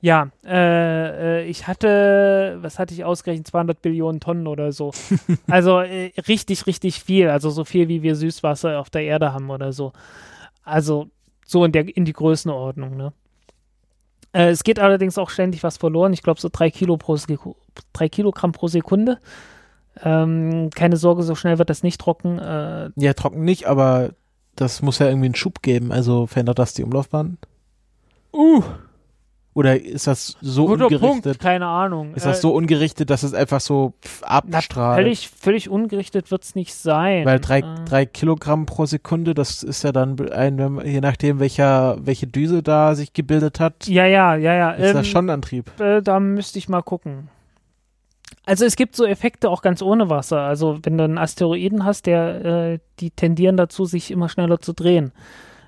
Ja, 0.00 0.28
äh, 0.44 1.40
äh, 1.40 1.44
ich 1.46 1.66
hatte, 1.66 2.58
was 2.60 2.78
hatte 2.78 2.92
ich 2.92 3.04
ausgerechnet? 3.04 3.46
200 3.46 3.80
Billionen 3.80 4.20
Tonnen 4.20 4.46
oder 4.46 4.72
so. 4.72 4.90
also 5.46 5.80
äh, 5.80 6.12
richtig, 6.28 6.66
richtig 6.66 7.02
viel. 7.02 7.30
Also 7.30 7.48
so 7.48 7.64
viel, 7.64 7.88
wie 7.88 8.02
wir 8.02 8.14
Süßwasser 8.16 8.78
auf 8.80 8.90
der 8.90 9.02
Erde 9.04 9.32
haben 9.32 9.48
oder 9.48 9.72
so. 9.72 9.92
Also 10.62 11.08
so 11.46 11.64
in, 11.64 11.72
der, 11.72 11.96
in 11.96 12.04
die 12.04 12.12
Größenordnung, 12.12 12.96
ne? 12.96 13.12
Äh, 14.34 14.50
es 14.50 14.64
geht 14.64 14.78
allerdings 14.78 15.16
auch 15.16 15.30
ständig 15.30 15.62
was 15.62 15.78
verloren. 15.78 16.12
Ich 16.12 16.22
glaube, 16.22 16.40
so 16.40 16.48
drei, 16.52 16.70
Kilo 16.70 16.96
pro, 16.98 17.16
drei 17.92 18.08
Kilogramm 18.08 18.52
pro 18.52 18.68
Sekunde. 18.68 19.18
Ähm, 20.02 20.70
keine 20.74 20.96
Sorge, 20.96 21.22
so 21.22 21.34
schnell 21.34 21.58
wird 21.58 21.70
das 21.70 21.82
nicht 21.84 22.00
trocken. 22.00 22.38
Äh, 22.38 22.90
Ja, 22.96 23.14
trocken 23.14 23.44
nicht, 23.44 23.66
aber 23.66 24.10
das 24.56 24.82
muss 24.82 24.98
ja 24.98 25.06
irgendwie 25.06 25.26
einen 25.26 25.34
Schub 25.36 25.62
geben. 25.62 25.92
Also 25.92 26.26
verändert 26.26 26.58
das 26.58 26.74
die 26.74 26.84
Umlaufbahn? 26.84 27.38
uh, 28.32 28.62
Oder 29.54 29.80
ist 29.80 30.08
das 30.08 30.36
so 30.40 30.66
guter 30.66 30.88
Punkt, 30.88 31.02
ungerichtet? 31.04 31.38
keine 31.38 31.66
Ahnung. 31.66 32.12
Ist 32.14 32.26
das 32.26 32.38
Äh, 32.38 32.40
so 32.42 32.52
ungerichtet, 32.52 33.08
dass 33.08 33.22
es 33.22 33.34
einfach 33.34 33.60
so 33.60 33.94
abstrahlt? 34.22 34.98
völlig, 34.98 35.28
völlig 35.28 35.68
ungerichtet 35.68 36.30
wird 36.32 36.42
es 36.42 36.54
nicht 36.56 36.74
sein. 36.74 37.24
Weil 37.24 37.38
drei, 37.38 37.60
Äh, 37.60 37.64
drei 37.88 38.04
Kilogramm 38.04 38.66
pro 38.66 38.84
Sekunde, 38.86 39.32
das 39.32 39.62
ist 39.62 39.84
ja 39.84 39.92
dann 39.92 40.18
ein, 40.32 40.80
je 40.84 41.00
nachdem, 41.00 41.38
welcher, 41.38 41.96
welche 42.00 42.26
Düse 42.26 42.62
da 42.64 42.96
sich 42.96 43.12
gebildet 43.12 43.60
hat, 43.60 43.86
ja, 43.86 44.06
ja, 44.06 44.34
ja, 44.34 44.54
ja. 44.54 44.70
ist 44.72 44.94
das 44.94 45.06
ähm, 45.06 45.12
schon 45.12 45.30
Antrieb. 45.30 45.70
äh, 45.80 46.02
da 46.02 46.18
müsste 46.18 46.58
ich 46.58 46.68
mal 46.68 46.82
gucken. 46.82 47.28
Also 48.46 48.64
es 48.64 48.76
gibt 48.76 48.94
so 48.96 49.06
Effekte 49.06 49.48
auch 49.48 49.62
ganz 49.62 49.80
ohne 49.82 50.10
Wasser. 50.10 50.40
Also 50.40 50.78
wenn 50.82 50.98
du 50.98 51.04
einen 51.04 51.16
Asteroiden 51.16 51.84
hast, 51.84 52.06
der, 52.06 52.44
äh, 52.44 52.78
die 53.00 53.10
tendieren 53.10 53.56
dazu, 53.56 53.84
sich 53.86 54.10
immer 54.10 54.28
schneller 54.28 54.60
zu 54.60 54.72
drehen. 54.74 55.12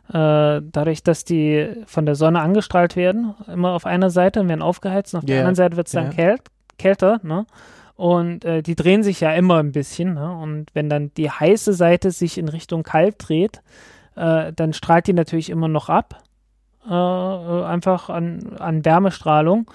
Äh, 0.09 0.63
dadurch, 0.71 1.03
dass 1.03 1.25
die 1.25 1.69
von 1.87 2.07
der 2.07 2.15
Sonne 2.15 2.41
angestrahlt 2.41 2.97
werden, 2.97 3.35
immer 3.53 3.73
auf 3.73 3.87
einer 3.87 4.11
Seite 4.11 4.41
und 4.41 4.49
werden 4.49 4.63
aufgeheizt 4.63 5.15
und 5.15 5.19
auf 5.19 5.25
der 5.25 5.37
Ja, 5.37 5.41
anderen 5.43 5.57
Seite 5.57 5.77
wird 5.77 5.89
es 5.89 5.93
dann 5.93 6.07
ja. 6.07 6.11
kält, 6.13 6.43
kälter, 6.79 7.21
ne? 7.23 7.47
Und 7.97 8.45
äh, 8.45 8.63
die 8.63 8.77
drehen 8.77 9.03
sich 9.03 9.21
ja 9.21 9.33
immer 9.33 9.59
ein 9.59 9.73
bisschen, 9.73 10.15
ne? 10.15 10.37
Und 10.37 10.67
wenn 10.75 10.89
dann 10.89 11.13
die 11.17 11.31
heiße 11.31 11.73
Seite 11.73 12.11
sich 12.11 12.39
in 12.39 12.49
Richtung 12.49 12.83
kalt 12.83 13.17
dreht, 13.19 13.63
äh, 14.15 14.53
dann 14.53 14.73
strahlt 14.73 15.07
die 15.07 15.13
natürlich 15.13 15.51
immer 15.51 15.69
noch 15.69 15.89
ab. 15.89 16.23
Äh, 16.89 16.93
äh, 16.93 17.65
einfach 17.65 18.11
an, 18.11 18.57
an 18.59 18.85
Wärmestrahlung. 18.85 19.69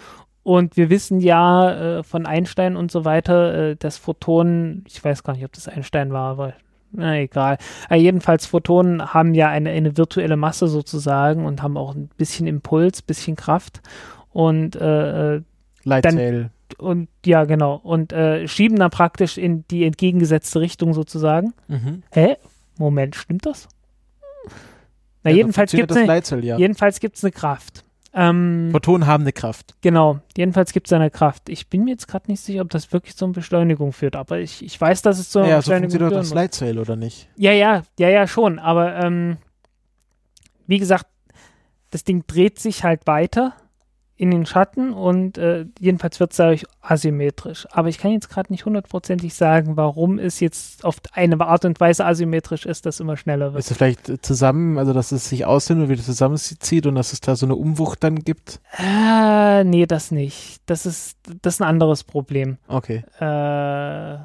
Und 0.44 0.78
wir 0.78 0.90
wissen 0.90 1.20
ja 1.20 2.00
äh, 2.00 2.04
von 2.04 2.26
Einstein 2.26 2.78
und 2.78 2.90
so 2.90 3.04
weiter, 3.06 3.72
äh, 3.72 3.76
dass 3.76 3.98
Photonen, 3.98 4.86
ich 4.88 5.04
weiß 5.04 5.24
gar 5.24 5.34
nicht, 5.34 5.44
ob 5.44 5.52
das 5.52 5.68
Einstein 5.68 6.14
war, 6.14 6.32
aber 6.32 6.54
na 6.92 7.20
egal. 7.20 7.58
Äh, 7.90 7.96
jedenfalls 7.96 8.46
Photonen 8.46 9.14
haben 9.14 9.34
ja 9.34 9.50
eine, 9.50 9.70
eine 9.70 9.98
virtuelle 9.98 10.38
Masse 10.38 10.68
sozusagen 10.68 11.46
und 11.46 11.62
haben 11.62 11.78
auch 11.78 11.96
ein 11.96 12.10
bisschen 12.18 12.48
Impuls, 12.48 13.02
bisschen 13.02 13.36
Kraft. 13.36 13.82
Und, 14.32 14.76
äh, 14.76 15.36
äh, 15.36 15.42
Lightsail. 15.84 16.52
und 16.78 17.10
ja, 17.26 17.46
genau. 17.46 17.76
Und 17.76 18.14
äh, 18.14 18.48
schieben 18.48 18.78
dann 18.78 18.92
praktisch 18.92 19.38
in 19.38 19.66
die 19.70 19.86
entgegengesetzte 19.86 20.60
Richtung 20.62 20.94
sozusagen. 20.94 21.54
Mhm. 21.68 22.04
Hä? 22.12 22.38
Moment, 22.78 23.16
stimmt 23.16 23.46
das? 23.46 23.68
Na, 25.24 25.32
Ja, 25.32 25.38
jedenfalls 25.38 25.72
gibt 25.72 25.92
es 25.92 25.98
eine, 25.98 26.42
ja. 26.42 26.58
jedenfalls 26.58 27.00
gibt's 27.00 27.24
eine 27.24 27.32
Kraft. 27.32 27.84
Ähm, 28.14 28.70
Photonen 28.72 29.08
haben 29.08 29.24
eine 29.24 29.32
Kraft. 29.32 29.76
Genau, 29.82 30.20
jedenfalls 30.36 30.74
gibt 30.74 30.88
es 30.88 30.94
eine 30.94 31.10
Kraft. 31.10 31.48
Ich 31.48 31.70
bin 31.70 31.86
mir 31.86 31.92
jetzt 31.92 32.08
gerade 32.08 32.30
nicht 32.30 32.42
sicher, 32.42 32.62
ob 32.62 32.70
das 32.70 32.92
wirklich 32.92 33.16
zur 33.16 33.32
Beschleunigung 33.32 33.94
führt, 33.94 34.16
aber 34.16 34.40
ich, 34.40 34.64
ich 34.64 34.80
weiß, 34.80 35.02
dass 35.02 35.18
es 35.18 35.30
zur 35.30 35.46
Ja, 35.46 35.62
so 35.62 35.72
Beschleunigung 35.72 35.92
funktioniert 35.92 36.12
doch 36.12 36.16
führen 36.16 36.20
das 36.22 36.30
muss. 36.30 36.36
Lightsail, 36.36 36.80
oder 36.80 36.96
nicht? 36.98 37.30
Ja, 37.38 37.52
ja, 37.54 37.84
ja, 37.98 38.10
ja, 38.10 38.28
schon, 38.28 38.60
aber 38.60 38.98
ähm, 38.98 39.38
wie 40.68 40.80
gesagt, 40.80 41.06
das 41.90 42.04
Ding 42.04 42.24
dreht 42.28 42.60
sich 42.60 42.84
halt 42.84 43.08
weiter 43.08 43.54
in 44.22 44.30
den 44.30 44.46
Schatten 44.46 44.94
und 44.94 45.40
äh, 45.40 45.66
jedenfalls 45.80 46.20
wird 46.20 46.30
es 46.30 46.38
dadurch 46.38 46.68
asymmetrisch. 46.80 47.68
Aber 47.72 47.90
ich 47.90 47.98
kann 47.98 48.12
jetzt 48.12 48.30
gerade 48.30 48.54
nicht 48.54 48.66
hundertprozentig 48.66 49.34
sagen, 49.34 49.78
warum 49.78 50.20
es 50.20 50.40
jetzt 50.40 50.86
auf 50.86 50.98
eine 51.14 51.42
Art 51.42 51.66
und 51.66 51.80
Weise 51.80 52.06
asymmetrisch 52.06 52.68
ist, 52.68 52.86
dass 52.86 53.00
immer 53.00 53.18
schneller 53.18 53.54
wird. 53.54 53.64
Ist 53.64 53.72
es 53.72 53.78
vielleicht 53.78 54.24
zusammen, 54.24 54.78
also 54.78 54.94
dass 54.94 55.12
es 55.12 55.28
sich 55.28 55.46
ausdehnt 55.46 55.82
und 55.82 55.90
wieder 55.90 56.04
zusammenzieht 56.04 56.86
und 56.86 56.94
dass 56.94 57.14
es 57.14 57.22
da 57.22 57.36
so 57.36 57.48
eine 57.48 57.56
Umwucht 57.56 58.04
dann 58.04 58.20
gibt? 58.20 58.60
Äh, 58.78 59.64
nee, 59.64 59.88
das 59.88 60.12
nicht. 60.12 60.62
Das 60.68 60.86
ist, 60.86 61.18
das 61.42 61.56
ist 61.56 61.62
ein 61.62 61.68
anderes 61.68 62.04
Problem. 62.04 62.60
Okay. 62.68 62.98
Äh, 63.20 64.20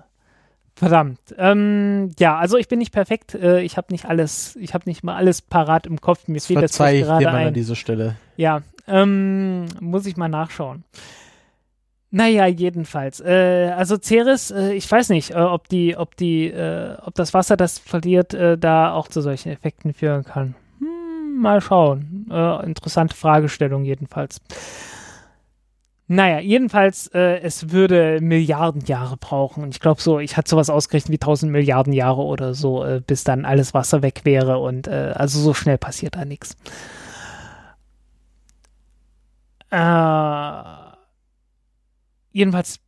verdammt. 0.74 1.20
Ähm, 1.38 2.11
ja, 2.18 2.36
also 2.36 2.59
ich 2.59 2.68
bin 2.68 2.80
nicht 2.80 2.92
perfekt. 2.92 3.34
Äh, 3.34 3.62
ich 3.62 3.78
habe 3.78 3.86
nicht 3.92 4.05
alles, 4.05 4.57
ich 4.57 4.74
habe 4.74 4.84
nicht 4.86 5.05
mal 5.05 5.16
alles 5.16 5.40
parat 5.40 5.86
im 5.86 6.03
Kopf. 6.03 6.28
Mir 6.28 6.42
fiel 6.42 6.61
das 6.61 6.76
jetzt 6.76 6.80
ich 6.80 7.01
dir 7.01 7.07
gerade 7.07 7.24
mal 7.24 7.47
an 7.47 7.55
dieser 7.55 7.76
Stelle. 7.76 8.16
Ja, 8.36 8.61
ähm, 8.87 9.66
muss 9.80 10.07
ich 10.07 10.16
mal 10.16 10.28
nachschauen. 10.28 10.84
Naja, 12.11 12.47
jedenfalls. 12.47 13.20
Äh, 13.20 13.72
also 13.76 13.99
Ceres, 14.01 14.51
äh, 14.51 14.72
ich 14.72 14.91
weiß 14.91 15.11
nicht, 15.11 15.32
äh, 15.32 15.34
ob 15.34 15.68
die, 15.68 15.97
ob 15.97 16.16
die, 16.16 16.47
äh, 16.47 16.97
ob 17.05 17.14
das 17.14 17.34
Wasser, 17.34 17.57
das 17.57 17.78
verliert, 17.78 18.32
äh, 18.32 18.57
da 18.57 18.93
auch 18.93 19.09
zu 19.09 19.20
solchen 19.20 19.51
Effekten 19.51 19.93
führen 19.93 20.24
kann. 20.24 20.55
Hm, 20.78 21.39
mal 21.39 21.61
schauen. 21.61 22.26
Äh, 22.30 22.64
interessante 22.64 23.14
Fragestellung 23.14 23.84
jedenfalls. 23.84 24.41
Naja, 26.09 26.39
jedenfalls, 26.39 27.09
es 27.09 27.72
würde 27.72 28.20
Milliarden 28.20 28.82
Jahre 28.82 29.16
brauchen. 29.16 29.64
Und 29.64 29.74
ich 29.74 29.80
glaube 29.80 30.01
so, 30.01 30.20
ich 30.20 30.37
hatte 30.37 30.49
sowas 30.49 30.70
ausgerechnet 30.70 31.11
wie 31.11 31.16
1000 31.20 31.51
Milliarden 31.51 31.93
Jahre 31.93 32.22
oder 32.22 32.55
so, 32.55 32.87
bis 33.09 33.24
dann 33.24 33.45
alles 33.45 33.74
Wasser 33.74 34.03
weg 34.03 34.20
wäre. 34.22 34.59
Und 34.59 34.87
also 34.87 35.41
so 35.41 35.53
schnell 35.53 35.78
passiert 35.78 36.14
da 36.14 36.24
nichts. 36.24 36.57
Äh, 39.70 40.96
jedenfalls 42.32 42.80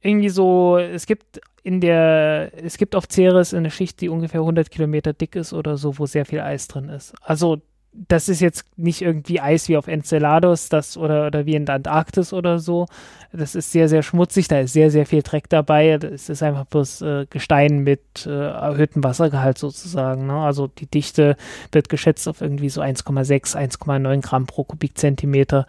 irgendwie 0.00 0.28
so, 0.28 0.78
es 0.78 1.06
gibt 1.06 1.40
in 1.62 1.80
der, 1.80 2.52
es 2.62 2.78
gibt 2.78 2.94
auf 2.94 3.08
Ceres 3.08 3.52
eine 3.52 3.70
Schicht, 3.70 4.00
die 4.00 4.08
ungefähr 4.08 4.40
100 4.40 4.70
Kilometer 4.70 5.12
dick 5.12 5.34
ist 5.34 5.52
oder 5.52 5.76
so, 5.76 5.98
wo 5.98 6.06
sehr 6.06 6.24
viel 6.24 6.40
Eis 6.40 6.68
drin 6.68 6.88
ist. 6.88 7.14
Also 7.22 7.60
das 8.08 8.28
ist 8.28 8.40
jetzt 8.40 8.64
nicht 8.76 9.02
irgendwie 9.02 9.40
Eis 9.40 9.68
wie 9.68 9.76
auf 9.76 9.88
Enceladus 9.88 10.68
das, 10.68 10.96
oder, 10.96 11.26
oder 11.26 11.46
wie 11.46 11.54
in 11.54 11.66
der 11.66 11.76
Antarktis 11.76 12.32
oder 12.32 12.58
so. 12.58 12.86
Das 13.32 13.54
ist 13.54 13.72
sehr, 13.72 13.88
sehr 13.88 14.02
schmutzig, 14.02 14.48
da 14.48 14.60
ist 14.60 14.72
sehr, 14.72 14.90
sehr 14.90 15.06
viel 15.06 15.22
Dreck 15.22 15.48
dabei. 15.48 15.90
Es 15.90 16.28
ist 16.28 16.42
einfach 16.42 16.66
bloß 16.66 17.02
äh, 17.02 17.26
Gestein 17.28 17.80
mit 17.80 18.26
äh, 18.26 18.30
erhöhtem 18.30 19.02
Wassergehalt 19.02 19.58
sozusagen. 19.58 20.26
Ne? 20.26 20.34
Also 20.34 20.66
die 20.66 20.86
Dichte 20.86 21.36
wird 21.72 21.88
geschätzt 21.88 22.28
auf 22.28 22.40
irgendwie 22.40 22.68
so 22.68 22.80
1,6, 22.80 23.56
1,9 23.56 24.20
Gramm 24.20 24.46
pro 24.46 24.64
Kubikzentimeter. 24.64 25.66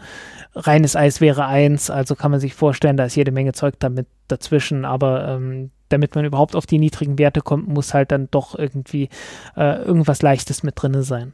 Reines 0.55 0.95
Eis 0.95 1.21
wäre 1.21 1.45
1, 1.45 1.89
also 1.89 2.15
kann 2.15 2.31
man 2.31 2.39
sich 2.39 2.53
vorstellen, 2.53 2.97
da 2.97 3.05
ist 3.05 3.15
jede 3.15 3.31
Menge 3.31 3.53
Zeug 3.53 3.75
damit 3.79 4.07
dazwischen, 4.27 4.85
aber 4.85 5.27
ähm, 5.27 5.71
damit 5.89 6.15
man 6.15 6.25
überhaupt 6.25 6.55
auf 6.55 6.65
die 6.65 6.79
niedrigen 6.79 7.17
Werte 7.17 7.41
kommt, 7.41 7.67
muss 7.67 7.93
halt 7.93 8.11
dann 8.11 8.27
doch 8.29 8.57
irgendwie 8.57 9.09
äh, 9.55 9.81
irgendwas 9.83 10.21
Leichtes 10.21 10.63
mit 10.63 10.73
drinne 10.75 11.03
sein. 11.03 11.33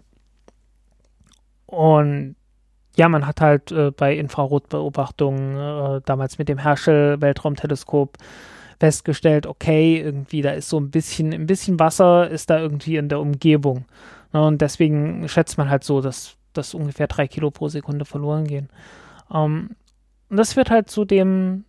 Und 1.65 2.35
ja, 2.95 3.09
man 3.09 3.25
hat 3.25 3.41
halt 3.41 3.71
äh, 3.71 3.91
bei 3.91 4.15
Infrarotbeobachtungen 4.15 5.97
äh, 5.97 6.01
damals 6.05 6.37
mit 6.37 6.49
dem 6.49 6.59
Herschel 6.59 7.19
Weltraumteleskop 7.21 8.17
festgestellt, 8.79 9.47
okay, 9.47 9.99
irgendwie 9.99 10.41
da 10.41 10.51
ist 10.51 10.69
so 10.69 10.79
ein 10.79 10.91
bisschen, 10.91 11.33
ein 11.33 11.47
bisschen 11.47 11.79
Wasser 11.79 12.29
ist 12.29 12.49
da 12.49 12.59
irgendwie 12.59 12.97
in 12.97 13.09
der 13.09 13.19
Umgebung. 13.19 13.85
Ne, 14.33 14.45
und 14.45 14.61
deswegen 14.61 15.27
schätzt 15.27 15.57
man 15.57 15.69
halt 15.69 15.83
so, 15.83 16.01
dass, 16.01 16.35
dass 16.53 16.73
ungefähr 16.73 17.07
drei 17.07 17.27
Kilo 17.27 17.49
pro 17.49 17.69
Sekunde 17.69 18.05
verloren 18.05 18.45
gehen. 18.45 18.69
Ähm, 19.33 19.71
und 20.29 20.37
das 20.37 20.55
wird 20.55 20.69
halt 20.69 20.89
zu 20.89 21.05
dem, 21.05 21.65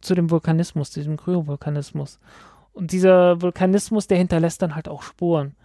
zu 0.00 0.14
dem 0.14 0.30
Vulkanismus, 0.30 0.90
diesem 0.90 1.16
Kryovulkanismus. 1.16 2.20
Und 2.72 2.92
dieser 2.92 3.40
Vulkanismus, 3.40 4.06
der 4.06 4.18
hinterlässt 4.18 4.62
dann 4.62 4.74
halt 4.74 4.88
auch 4.88 5.02
Spuren. 5.02 5.56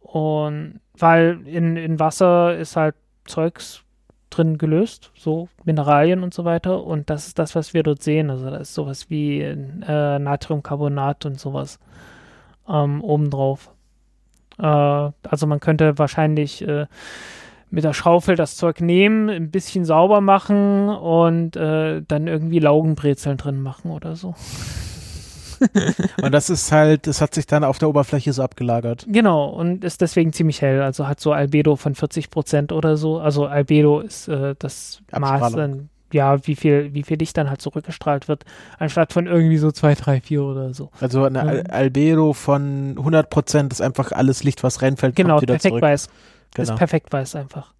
Und 0.00 0.80
weil 0.98 1.40
in, 1.46 1.76
in 1.76 1.98
Wasser 1.98 2.56
ist 2.56 2.76
halt 2.76 2.94
Zeugs 3.26 3.82
drin 4.30 4.58
gelöst, 4.58 5.12
so 5.14 5.48
Mineralien 5.64 6.22
und 6.22 6.34
so 6.34 6.44
weiter. 6.44 6.84
Und 6.84 7.10
das 7.10 7.26
ist 7.26 7.38
das, 7.38 7.54
was 7.54 7.74
wir 7.74 7.82
dort 7.82 8.02
sehen. 8.02 8.30
Also 8.30 8.50
da 8.50 8.56
ist 8.56 8.74
sowas 8.74 9.08
wie 9.08 9.40
äh, 9.40 10.18
Natriumcarbonat 10.18 11.26
und 11.26 11.40
sowas 11.40 11.78
ähm, 12.68 13.02
obendrauf. 13.02 13.70
Äh, 14.58 14.62
also 14.62 15.46
man 15.46 15.60
könnte 15.60 15.98
wahrscheinlich 15.98 16.66
äh, 16.66 16.86
mit 17.70 17.84
der 17.84 17.92
Schaufel 17.92 18.36
das 18.36 18.56
Zeug 18.56 18.80
nehmen, 18.80 19.28
ein 19.28 19.50
bisschen 19.50 19.84
sauber 19.84 20.20
machen 20.20 20.88
und 20.88 21.56
äh, 21.56 22.02
dann 22.06 22.26
irgendwie 22.26 22.58
Laugenbrezeln 22.58 23.36
drin 23.36 23.60
machen 23.60 23.90
oder 23.90 24.16
so. 24.16 24.34
und 26.22 26.32
das 26.32 26.50
ist 26.50 26.72
halt, 26.72 27.06
das 27.06 27.20
hat 27.20 27.34
sich 27.34 27.46
dann 27.46 27.64
auf 27.64 27.78
der 27.78 27.88
Oberfläche 27.88 28.32
so 28.32 28.42
abgelagert. 28.42 29.06
Genau, 29.08 29.48
und 29.48 29.84
ist 29.84 30.00
deswegen 30.00 30.32
ziemlich 30.32 30.62
hell. 30.62 30.82
Also 30.82 31.06
hat 31.06 31.20
so 31.20 31.32
Albedo 31.32 31.76
von 31.76 31.94
40 31.94 32.30
Prozent 32.30 32.72
oder 32.72 32.96
so. 32.96 33.18
Also 33.18 33.46
Albedo 33.46 34.00
ist 34.00 34.28
äh, 34.28 34.54
das 34.58 35.02
Maß 35.16 35.52
dann, 35.52 35.88
ja, 36.12 36.46
wie 36.46 36.56
viel, 36.56 36.94
wie 36.94 37.02
viel 37.02 37.18
Licht 37.18 37.36
dann 37.36 37.48
halt 37.48 37.60
zurückgestrahlt 37.60 38.28
wird, 38.28 38.44
anstatt 38.78 39.12
von 39.12 39.26
irgendwie 39.26 39.58
so 39.58 39.70
2, 39.70 39.94
3, 39.94 40.20
4 40.20 40.42
oder 40.42 40.74
so. 40.74 40.90
Also 41.00 41.24
eine 41.24 41.42
Al 41.42 41.64
Albedo 41.68 42.32
von 42.32 42.94
100 42.98 43.30
Prozent 43.30 43.72
ist 43.72 43.80
einfach 43.80 44.12
alles 44.12 44.44
Licht, 44.44 44.62
was 44.62 44.82
reinfällt, 44.82 45.16
genau, 45.16 45.34
kommt 45.34 45.42
wieder 45.42 45.54
perfekt 45.54 45.72
zurück. 45.72 45.82
weiß. 45.82 46.08
Genau. 46.54 46.72
Ist 46.72 46.78
perfekt 46.78 47.12
weiß 47.12 47.36
einfach. 47.36 47.74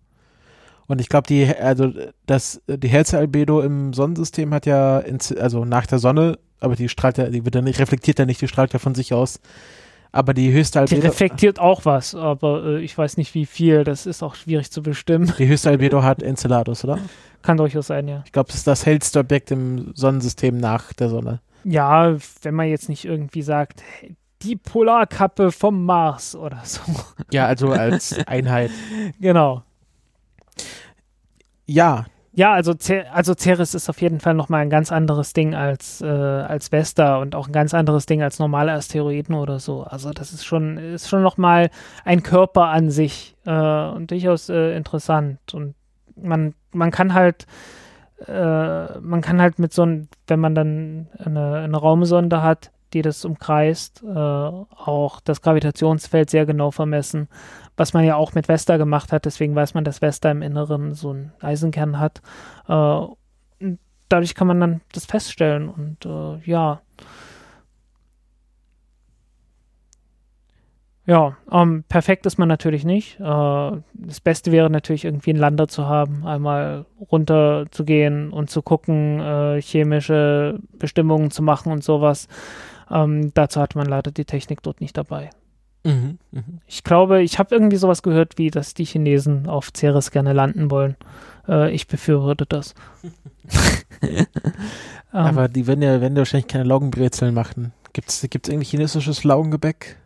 Und 0.86 1.00
ich 1.00 1.08
glaube, 1.08 1.26
die, 1.26 1.46
also 1.46 1.92
das, 2.26 2.62
die 2.68 2.88
hellste 2.88 3.18
Albedo 3.18 3.60
im 3.60 3.92
Sonnensystem 3.92 4.52
hat 4.54 4.66
ja, 4.66 4.98
ins, 4.98 5.32
also 5.32 5.64
nach 5.64 5.86
der 5.86 5.98
Sonne, 5.98 6.38
aber 6.60 6.76
die 6.76 6.88
strahlt 6.88 7.18
ja, 7.18 7.28
die 7.28 7.44
wird 7.44 7.54
ja 7.54 7.62
nicht, 7.62 7.78
reflektiert 7.78 8.18
ja 8.18 8.26
nicht, 8.26 8.40
die 8.40 8.48
strahlt 8.48 8.72
ja 8.72 8.78
von 8.78 8.94
sich 8.94 9.12
aus. 9.14 9.40
Aber 10.12 10.32
die 10.32 10.50
höchste 10.52 10.78
Die 10.86 10.94
Albedo, 10.94 11.08
reflektiert 11.08 11.58
auch 11.58 11.84
was, 11.84 12.14
aber 12.14 12.64
äh, 12.64 12.80
ich 12.80 12.96
weiß 12.96 13.18
nicht 13.18 13.34
wie 13.34 13.44
viel. 13.44 13.84
Das 13.84 14.06
ist 14.06 14.22
auch 14.22 14.34
schwierig 14.34 14.70
zu 14.70 14.82
bestimmen. 14.82 15.32
die 15.38 15.46
höchste 15.46 15.68
Albedo 15.70 16.02
hat 16.02 16.22
Enceladus, 16.22 16.84
oder? 16.84 16.98
Kann 17.42 17.58
durchaus 17.58 17.88
sein, 17.88 18.08
ja. 18.08 18.22
Ich 18.24 18.32
glaube, 18.32 18.46
das 18.46 18.56
ist 18.56 18.66
das 18.66 18.86
hellste 18.86 19.18
Objekt 19.18 19.50
im 19.50 19.92
Sonnensystem 19.94 20.56
nach 20.56 20.92
der 20.94 21.10
Sonne. 21.10 21.40
Ja, 21.64 22.16
wenn 22.42 22.54
man 22.54 22.68
jetzt 22.68 22.88
nicht 22.88 23.04
irgendwie 23.04 23.42
sagt, 23.42 23.82
die 24.42 24.56
Polarkappe 24.56 25.52
vom 25.52 25.84
Mars 25.84 26.34
oder 26.34 26.60
so. 26.64 26.80
Ja, 27.30 27.46
also 27.46 27.70
als 27.72 28.16
Einheit. 28.26 28.70
genau. 29.20 29.62
Ja, 31.66 32.06
Ja, 32.36 32.52
also, 32.52 32.74
also 33.14 33.34
Ceres 33.34 33.74
ist 33.74 33.88
auf 33.88 34.02
jeden 34.02 34.20
Fall 34.20 34.34
nochmal 34.34 34.60
ein 34.60 34.68
ganz 34.68 34.92
anderes 34.92 35.32
Ding 35.32 35.54
als, 35.54 36.02
äh, 36.02 36.06
als 36.06 36.70
Vesta 36.70 37.16
und 37.16 37.34
auch 37.34 37.46
ein 37.46 37.52
ganz 37.52 37.72
anderes 37.72 38.04
Ding 38.04 38.22
als 38.22 38.38
normale 38.38 38.72
Asteroiden 38.72 39.34
oder 39.34 39.58
so. 39.58 39.84
Also 39.84 40.10
das 40.10 40.34
ist 40.34 40.44
schon, 40.44 40.76
ist 40.76 41.08
schon 41.08 41.22
nochmal 41.22 41.70
ein 42.04 42.22
Körper 42.22 42.66
an 42.66 42.90
sich 42.90 43.34
äh, 43.46 43.88
und 43.88 44.10
durchaus 44.10 44.50
äh, 44.50 44.76
interessant. 44.76 45.38
Und 45.54 45.74
man, 46.14 46.52
man 46.72 46.90
kann 46.90 47.14
halt, 47.14 47.46
äh, 48.26 48.98
man 48.98 49.22
kann 49.22 49.40
halt 49.40 49.58
mit 49.58 49.72
so 49.72 49.84
einem, 49.84 50.08
wenn 50.26 50.38
man 50.38 50.54
dann 50.54 51.06
eine, 51.18 51.60
eine 51.60 51.76
Raumsonde 51.78 52.42
hat, 52.42 52.70
die 52.92 53.02
das 53.02 53.24
umkreist, 53.24 54.02
äh, 54.02 54.08
auch 54.08 55.20
das 55.20 55.42
Gravitationsfeld 55.42 56.30
sehr 56.30 56.46
genau 56.46 56.70
vermessen, 56.70 57.28
was 57.76 57.92
man 57.92 58.04
ja 58.04 58.16
auch 58.16 58.34
mit 58.34 58.48
Vesta 58.48 58.76
gemacht 58.76 59.12
hat. 59.12 59.24
Deswegen 59.24 59.54
weiß 59.54 59.74
man, 59.74 59.84
dass 59.84 60.02
Vesta 60.02 60.30
im 60.30 60.42
Inneren 60.42 60.94
so 60.94 61.10
einen 61.10 61.32
Eisenkern 61.40 61.98
hat. 61.98 62.22
Äh, 62.68 63.06
dadurch 64.08 64.34
kann 64.34 64.46
man 64.46 64.60
dann 64.60 64.80
das 64.92 65.06
feststellen 65.06 65.68
und 65.68 66.06
äh, 66.06 66.38
ja. 66.48 66.80
Ja, 71.08 71.36
ähm, 71.52 71.84
perfekt 71.88 72.26
ist 72.26 72.36
man 72.36 72.48
natürlich 72.48 72.84
nicht. 72.84 73.20
Äh, 73.20 73.22
das 73.22 74.20
Beste 74.20 74.50
wäre 74.50 74.70
natürlich 74.70 75.04
irgendwie 75.04 75.30
einen 75.30 75.38
Lander 75.38 75.68
zu 75.68 75.86
haben, 75.86 76.26
einmal 76.26 76.84
runter 77.12 77.66
zu 77.70 77.84
gehen 77.84 78.32
und 78.32 78.50
zu 78.50 78.60
gucken, 78.60 79.20
äh, 79.20 79.62
chemische 79.62 80.58
Bestimmungen 80.72 81.30
zu 81.30 81.42
machen 81.44 81.70
und 81.70 81.84
sowas. 81.84 82.26
Ähm, 82.90 83.32
dazu 83.34 83.60
hat 83.60 83.74
man 83.74 83.86
leider 83.86 84.10
die 84.10 84.24
Technik 84.24 84.62
dort 84.62 84.80
nicht 84.80 84.96
dabei. 84.96 85.30
Mhm, 85.84 86.18
mhm. 86.32 86.60
Ich 86.66 86.82
glaube, 86.82 87.22
ich 87.22 87.38
habe 87.38 87.54
irgendwie 87.54 87.76
sowas 87.76 88.02
gehört, 88.02 88.38
wie 88.38 88.50
dass 88.50 88.74
die 88.74 88.84
Chinesen 88.84 89.46
auf 89.46 89.70
Ceres 89.74 90.10
gerne 90.10 90.32
landen 90.32 90.70
wollen. 90.70 90.96
Äh, 91.48 91.72
ich 91.72 91.86
befürworte 91.86 92.44
das. 92.44 92.74
ähm, 94.02 94.26
Aber 95.12 95.48
die 95.48 95.66
werden 95.66 95.82
ja, 95.82 96.00
werden 96.00 96.14
ja 96.14 96.20
wahrscheinlich 96.20 96.48
keine 96.48 96.64
Laugenbrezeln 96.64 97.32
machen. 97.32 97.72
Gibt's, 97.92 98.26
gibt's 98.28 98.48
irgendwie 98.48 98.66
chinesisches 98.66 99.22
Laugengebäck? 99.22 99.96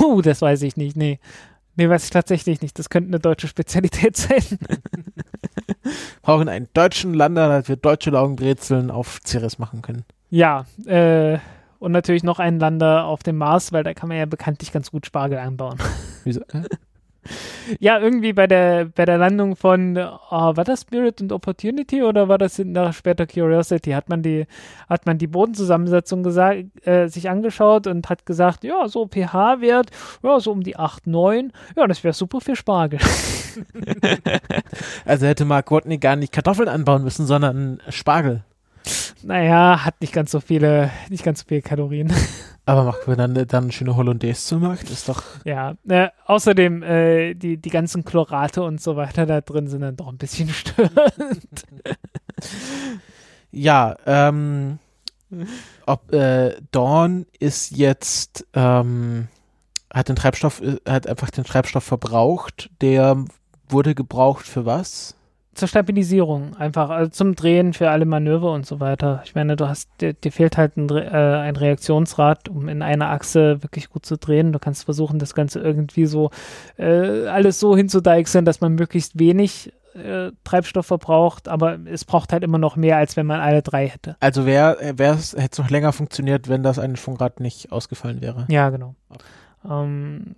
oh, 0.00 0.20
das 0.20 0.42
weiß 0.42 0.62
ich 0.62 0.76
nicht. 0.76 0.96
Nee. 0.96 1.18
Nee, 1.74 1.88
weiß 1.88 2.04
ich 2.04 2.10
tatsächlich 2.10 2.60
nicht. 2.60 2.78
Das 2.78 2.90
könnte 2.90 3.08
eine 3.08 3.18
deutsche 3.18 3.48
Spezialität 3.48 4.16
sein. 4.16 4.42
Brauchen 6.22 6.50
einen 6.50 6.68
deutschen 6.74 7.14
Lander, 7.14 7.48
damit 7.48 7.68
wir 7.68 7.76
deutsche 7.76 8.10
Laugenbrezeln 8.10 8.90
auf 8.90 9.20
Ceres 9.24 9.58
machen 9.58 9.80
können. 9.80 10.04
ja, 10.28 10.66
äh, 10.86 11.38
und 11.82 11.90
natürlich 11.90 12.22
noch 12.22 12.38
einen 12.38 12.60
Lander 12.60 13.06
auf 13.06 13.24
dem 13.24 13.38
Mars, 13.38 13.72
weil 13.72 13.82
da 13.82 13.92
kann 13.92 14.08
man 14.08 14.16
ja 14.16 14.24
bekanntlich 14.24 14.70
ganz 14.70 14.92
gut 14.92 15.04
Spargel 15.04 15.38
anbauen. 15.38 15.78
Wieso? 16.24 16.42
Ja, 17.80 17.98
irgendwie 17.98 18.32
bei 18.32 18.46
der, 18.46 18.84
bei 18.84 19.04
der 19.04 19.18
Landung 19.18 19.56
von, 19.56 19.96
äh, 19.96 20.06
war 20.06 20.64
das 20.64 20.82
Spirit 20.82 21.20
und 21.20 21.32
Opportunity 21.32 22.04
oder 22.04 22.28
war 22.28 22.38
das 22.38 22.60
der 22.64 22.92
später 22.92 23.26
Curiosity? 23.26 23.90
Hat 23.92 24.08
man 24.08 24.22
die, 24.22 24.46
hat 24.88 25.06
man 25.06 25.18
die 25.18 25.26
Bodenzusammensetzung 25.26 26.22
gesagt, 26.22 26.86
äh, 26.86 27.08
sich 27.08 27.28
angeschaut 27.28 27.88
und 27.88 28.08
hat 28.08 28.26
gesagt, 28.26 28.62
ja, 28.62 28.86
so 28.86 29.08
pH-Wert, 29.08 29.90
ja, 30.22 30.38
so 30.38 30.52
um 30.52 30.62
die 30.62 30.76
8, 30.76 31.08
9, 31.08 31.52
ja, 31.76 31.86
das 31.88 32.04
wäre 32.04 32.14
super 32.14 32.40
für 32.40 32.54
Spargel. 32.54 33.00
Also 35.04 35.26
hätte 35.26 35.44
Mark 35.44 35.70
Watney 35.70 35.98
gar 35.98 36.16
nicht 36.16 36.32
Kartoffeln 36.32 36.70
anbauen 36.70 37.04
müssen, 37.04 37.26
sondern 37.26 37.82
Spargel. 37.90 38.44
Naja, 39.24 39.84
hat 39.84 40.00
nicht 40.00 40.12
ganz 40.12 40.30
so 40.30 40.40
viele, 40.40 40.90
nicht 41.08 41.24
ganz 41.24 41.40
so 41.40 41.44
viele 41.48 41.62
Kalorien. 41.62 42.12
Aber 42.64 42.84
macht 42.84 43.08
man 43.08 43.18
dann, 43.18 43.34
dann 43.34 43.64
eine 43.64 43.72
schöne 43.72 43.96
Hollandaise 43.96 44.46
zumacht, 44.46 44.88
ist 44.88 45.08
doch. 45.08 45.22
ja, 45.44 45.74
äh, 45.88 46.08
außerdem, 46.26 46.82
äh, 46.82 47.34
die, 47.34 47.56
die 47.56 47.70
ganzen 47.70 48.04
Chlorate 48.04 48.62
und 48.62 48.80
so 48.80 48.94
weiter 48.94 49.26
da 49.26 49.40
drin 49.40 49.66
sind 49.66 49.80
dann 49.80 49.96
doch 49.96 50.08
ein 50.08 50.18
bisschen 50.18 50.48
störend. 50.50 51.64
Ja, 53.50 53.96
ähm, 54.06 54.78
ob 55.86 56.12
äh, 56.12 56.56
Dawn 56.70 57.26
ist 57.38 57.76
jetzt 57.76 58.46
ähm, 58.54 59.28
hat 59.92 60.08
den 60.08 60.16
Treibstoff 60.16 60.62
äh, 60.62 60.76
hat 60.88 61.06
einfach 61.06 61.30
den 61.30 61.44
Treibstoff 61.44 61.84
verbraucht. 61.84 62.70
Der 62.80 63.24
wurde 63.68 63.94
gebraucht 63.94 64.46
für 64.46 64.66
was? 64.66 65.14
Zur 65.54 65.68
Stabilisierung, 65.68 66.56
einfach 66.56 66.90
also 66.90 67.10
zum 67.10 67.34
Drehen 67.34 67.72
für 67.74 67.90
alle 67.90 68.06
Manöver 68.06 68.52
und 68.52 68.64
so 68.66 68.80
weiter. 68.80 69.22
Ich 69.24 69.34
meine, 69.34 69.56
du 69.56 69.68
hast, 69.68 69.88
dir, 70.00 70.14
dir 70.14 70.32
fehlt 70.32 70.56
halt 70.56 70.76
ein, 70.76 70.88
äh, 70.88 71.10
ein 71.10 71.56
Reaktionsrad, 71.56 72.48
um 72.48 72.68
in 72.68 72.80
einer 72.82 73.10
Achse 73.10 73.62
wirklich 73.62 73.90
gut 73.90 74.06
zu 74.06 74.16
drehen. 74.16 74.52
Du 74.52 74.58
kannst 74.58 74.84
versuchen, 74.84 75.18
das 75.18 75.34
Ganze 75.34 75.60
irgendwie 75.60 76.06
so 76.06 76.30
äh, 76.78 77.26
alles 77.26 77.60
so 77.60 77.76
hinzudeichseln, 77.76 78.44
dass 78.44 78.60
man 78.60 78.74
möglichst 78.74 79.18
wenig 79.18 79.72
äh, 79.94 80.32
Treibstoff 80.44 80.86
verbraucht, 80.86 81.48
aber 81.48 81.78
es 81.84 82.06
braucht 82.06 82.32
halt 82.32 82.42
immer 82.44 82.56
noch 82.56 82.76
mehr, 82.76 82.96
als 82.96 83.18
wenn 83.18 83.26
man 83.26 83.40
alle 83.40 83.60
drei 83.60 83.88
hätte. 83.88 84.16
Also 84.20 84.46
wäre 84.46 84.94
wäre 84.96 85.16
es 85.16 85.34
hätte 85.34 85.48
es 85.52 85.58
noch 85.58 85.68
länger 85.68 85.92
funktioniert, 85.92 86.48
wenn 86.48 86.62
das 86.62 86.78
ein 86.78 86.96
Schwungrad 86.96 87.40
nicht 87.40 87.72
ausgefallen 87.72 88.22
wäre. 88.22 88.46
Ja, 88.48 88.70
genau. 88.70 88.94
Ähm, 89.68 90.34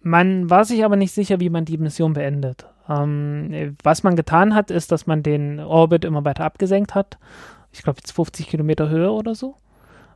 Man 0.00 0.48
war 0.48 0.64
sich 0.64 0.82
aber 0.82 0.96
nicht 0.96 1.12
sicher, 1.12 1.40
wie 1.40 1.50
man 1.50 1.66
die 1.66 1.76
Mission 1.78 2.14
beendet. 2.14 2.66
Ähm, 2.88 3.76
was 3.82 4.02
man 4.02 4.16
getan 4.16 4.54
hat, 4.54 4.70
ist, 4.70 4.92
dass 4.92 5.06
man 5.06 5.22
den 5.22 5.60
Orbit 5.60 6.04
immer 6.04 6.24
weiter 6.24 6.44
abgesenkt 6.44 6.94
hat. 6.94 7.18
Ich 7.72 7.82
glaube, 7.82 7.98
jetzt 7.98 8.12
50 8.12 8.48
Kilometer 8.48 8.88
Höhe 8.88 9.10
oder 9.10 9.34
so. 9.34 9.56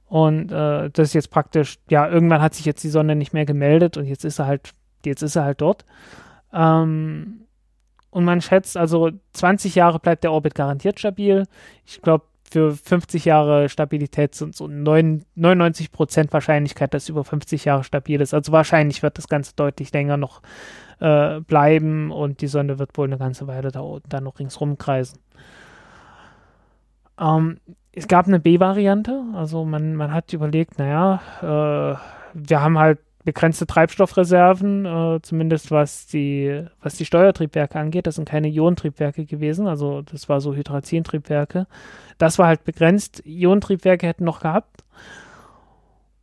Und 0.06 0.52
äh, 0.52 0.90
das 0.90 1.08
ist 1.08 1.14
jetzt 1.14 1.30
praktisch, 1.30 1.78
ja, 1.90 2.08
irgendwann 2.08 2.40
hat 2.40 2.54
sich 2.54 2.64
jetzt 2.64 2.82
die 2.82 2.88
Sonne 2.88 3.14
nicht 3.14 3.32
mehr 3.32 3.44
gemeldet 3.44 3.96
und 3.96 4.06
jetzt 4.06 4.24
ist 4.24 4.38
er 4.38 4.46
halt, 4.46 4.72
jetzt 5.04 5.22
ist 5.22 5.36
er 5.36 5.44
halt 5.44 5.60
dort. 5.60 5.84
Ähm, 6.52 7.40
und 8.10 8.24
man 8.24 8.40
schätzt, 8.40 8.76
also 8.76 9.10
20 9.32 9.74
Jahre 9.74 9.98
bleibt 9.98 10.24
der 10.24 10.32
Orbit 10.32 10.54
garantiert 10.54 10.98
stabil. 10.98 11.44
Ich 11.84 12.00
glaube, 12.00 12.24
für 12.50 12.74
50 12.74 13.24
Jahre 13.24 13.68
Stabilität 13.68 14.34
sind 14.34 14.54
so 14.54 14.66
9, 14.66 15.24
99 15.34 15.92
Prozent 15.92 16.32
Wahrscheinlichkeit, 16.32 16.94
dass 16.94 17.08
über 17.08 17.24
50 17.24 17.64
Jahre 17.64 17.84
stabil 17.84 18.20
ist. 18.20 18.34
Also 18.34 18.52
wahrscheinlich 18.52 19.02
wird 19.02 19.18
das 19.18 19.28
Ganze 19.28 19.52
deutlich 19.56 19.92
länger 19.92 20.16
noch 20.16 20.42
äh, 21.00 21.40
bleiben 21.40 22.10
und 22.10 22.40
die 22.40 22.46
Sonne 22.46 22.78
wird 22.78 22.96
wohl 22.96 23.06
eine 23.06 23.18
ganze 23.18 23.46
Weile 23.46 23.70
da, 23.70 23.82
da 24.08 24.20
noch 24.20 24.38
ringsrum 24.38 24.78
kreisen. 24.78 25.18
Ähm, 27.20 27.58
es 27.92 28.06
gab 28.06 28.26
eine 28.26 28.40
B-Variante, 28.40 29.24
also 29.34 29.64
man, 29.64 29.94
man 29.94 30.12
hat 30.12 30.32
überlegt, 30.32 30.78
naja, 30.78 31.20
äh, 31.40 31.98
wir 32.34 32.60
haben 32.60 32.78
halt 32.78 32.98
begrenzte 33.28 33.66
Treibstoffreserven, 33.66 34.86
äh, 34.86 35.20
zumindest 35.20 35.70
was 35.70 36.06
die, 36.06 36.64
was 36.80 36.94
die 36.94 37.04
Steuertriebwerke 37.04 37.78
angeht. 37.78 38.06
Das 38.06 38.14
sind 38.14 38.26
keine 38.26 38.48
Ionentriebwerke 38.48 39.26
gewesen, 39.26 39.66
also 39.66 40.00
das 40.00 40.30
war 40.30 40.40
so 40.40 40.54
Hydrazintriebwerke. 40.54 41.66
Das 42.16 42.38
war 42.38 42.46
halt 42.46 42.64
begrenzt. 42.64 43.22
Ionentriebwerke 43.26 44.06
hätten 44.06 44.24
noch 44.24 44.40
gehabt 44.40 44.82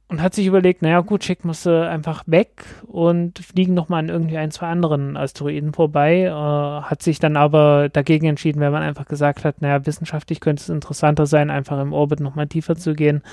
und 0.07 0.21
hat 0.21 0.35
sich 0.35 0.45
überlegt, 0.45 0.83
naja 0.83 0.99
gut, 1.01 1.23
schick 1.23 1.45
musst 1.45 1.65
du 1.65 1.89
einfach 1.89 2.23
weg 2.27 2.63
und 2.85 3.39
fliegen 3.39 3.73
nochmal 3.73 3.99
an 3.99 4.09
irgendwie 4.09 4.37
ein, 4.37 4.51
zwei 4.51 4.67
anderen 4.67 5.17
Asteroiden 5.17 5.73
vorbei. 5.73 6.25
Äh, 6.25 6.29
hat 6.31 7.01
sich 7.01 7.17
dann 7.17 7.35
aber 7.35 7.89
dagegen 7.89 8.27
entschieden, 8.27 8.61
weil 8.61 8.69
man 8.69 8.83
einfach 8.83 9.05
gesagt 9.07 9.43
hat, 9.43 9.61
naja, 9.61 9.83
wissenschaftlich 9.85 10.41
könnte 10.41 10.61
es 10.61 10.69
interessanter 10.69 11.25
sein, 11.25 11.49
einfach 11.49 11.81
im 11.81 11.91
Orbit 11.91 12.19
nochmal 12.19 12.45
tiefer 12.45 12.75
zu 12.75 12.93
gehen, 12.93 13.23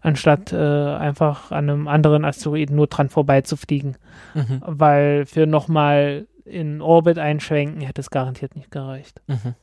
anstatt 0.00 0.54
äh, 0.54 0.56
einfach 0.56 1.50
an 1.50 1.68
einem 1.68 1.86
anderen 1.86 2.24
Asteroiden 2.24 2.76
nur 2.76 2.86
dran 2.86 3.10
vorbei 3.10 3.42
zu 3.42 3.58
fliegen. 3.58 3.96
Mhm. 4.32 4.62
Weil 4.66 5.26
für 5.26 5.46
nochmal 5.46 6.26
in 6.46 6.80
Orbit 6.80 7.18
einschwenken 7.18 7.82
hätte 7.82 8.00
es 8.00 8.10
garantiert 8.10 8.56
nicht 8.56 8.70
gereicht. 8.70 9.20
Mhm. 9.26 9.54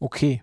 Okay. 0.00 0.42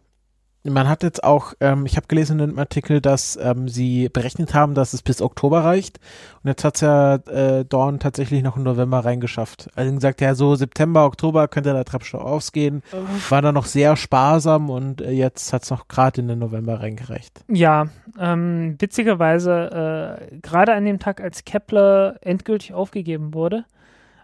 Man 0.64 0.88
hat 0.88 1.02
jetzt 1.02 1.24
auch, 1.24 1.54
ähm, 1.60 1.88
ich 1.88 1.98
habe 1.98 2.06
gelesen 2.08 2.40
in 2.40 2.50
einem 2.50 2.60
Artikel, 2.60 3.02
dass 3.02 3.38
ähm, 3.42 3.68
sie 3.68 4.10
berechnet 4.10 4.54
haben, 4.54 4.76
dass 4.76 4.94
es 4.94 5.02
bis 5.02 5.22
Oktober 5.22 5.64
reicht. 5.64 6.00
Und 6.44 6.50
jetzt 6.50 6.64
hat 6.64 6.76
es 6.76 6.82
ja 6.82 7.16
äh, 7.16 7.66
Dawn 7.66 8.00
tatsächlich 8.00 8.44
noch 8.44 8.58
im 8.58 8.64
November 8.64 9.00
reingeschafft. 9.00 9.70
Also 9.76 9.92
gesagt, 9.92 10.22
ja, 10.22 10.36
so 10.36 10.54
September, 10.56 11.06
Oktober 11.06 11.48
könnte 11.48 11.74
der 11.74 11.86
Treibstoff 11.86 12.22
ausgehen. 12.22 12.84
War 13.30 13.42
da 13.42 13.52
noch 13.52 13.66
sehr 13.66 13.96
sparsam 13.96 14.70
und 14.70 15.02
äh, 15.02 15.12
jetzt 15.12 15.52
hat 15.52 15.64
es 15.64 15.72
noch 15.72 15.88
gerade 15.88 16.22
in 16.22 16.28
den 16.28 16.40
November 16.40 16.80
reingereicht. 16.80 17.44
Ja, 17.48 17.88
ähm, 18.20 18.76
witzigerweise, 18.78 20.20
äh, 20.32 20.38
gerade 20.42 20.74
an 20.74 20.86
dem 20.86 21.00
Tag, 21.00 21.22
als 21.22 21.44
Kepler 21.44 22.18
endgültig 22.22 22.74
aufgegeben 22.74 23.34
wurde, 23.34 23.66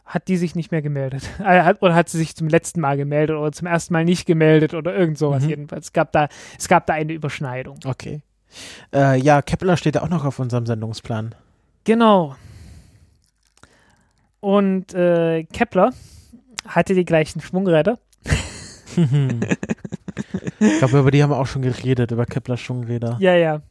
hat 0.08 0.28
die 0.30 0.38
sich 0.38 0.56
nicht 0.56 0.72
mehr 0.72 0.82
gemeldet. 0.82 1.30
Äh, 1.40 1.76
oder 1.82 1.94
hat 1.94 2.10
sie 2.10 2.18
sich 2.18 2.36
zum 2.36 2.48
letzten 2.48 2.82
Mal 2.82 2.98
gemeldet 2.98 3.38
oder 3.38 3.52
zum 3.52 3.68
ersten 3.68 3.94
Mal 3.94 4.06
nicht 4.06 4.26
gemeldet 4.26 4.74
oder 4.74 4.96
irgend 4.96 5.18
sowas 5.18 5.44
Mhm. 5.44 5.50
jedenfalls. 5.50 5.88
Es 5.88 5.94
gab, 5.94 6.12
da, 6.12 6.30
es 6.58 6.68
gab 6.68 6.86
da 6.88 6.94
eine 6.94 7.14
Überschneidung. 7.14 7.80
Okay. 7.86 8.22
Äh, 8.94 9.20
ja, 9.20 9.42
Kepler 9.42 9.78
steht 9.78 9.96
ja 9.96 10.02
auch 10.04 10.10
noch 10.10 10.26
auf 10.26 10.40
unserem 10.40 10.66
Sendungsplan. 10.66 11.36
Genau. 11.84 12.36
Und 14.40 14.94
äh, 14.94 15.44
Kepler 15.46 15.92
hatte 16.68 16.94
die 16.94 17.06
gleichen 17.06 17.42
Schwungräder. 17.42 18.00
ich 20.60 20.78
glaube, 20.80 21.00
über 21.00 21.12
die 21.12 21.22
haben 21.22 21.30
wir 21.30 21.38
auch 21.38 21.48
schon 21.48 21.62
geredet, 21.62 22.12
über 22.12 22.26
Kepler 22.26 22.58
Schwungräder. 22.58 23.18
Ja, 23.20 23.36
ja. 23.36 23.62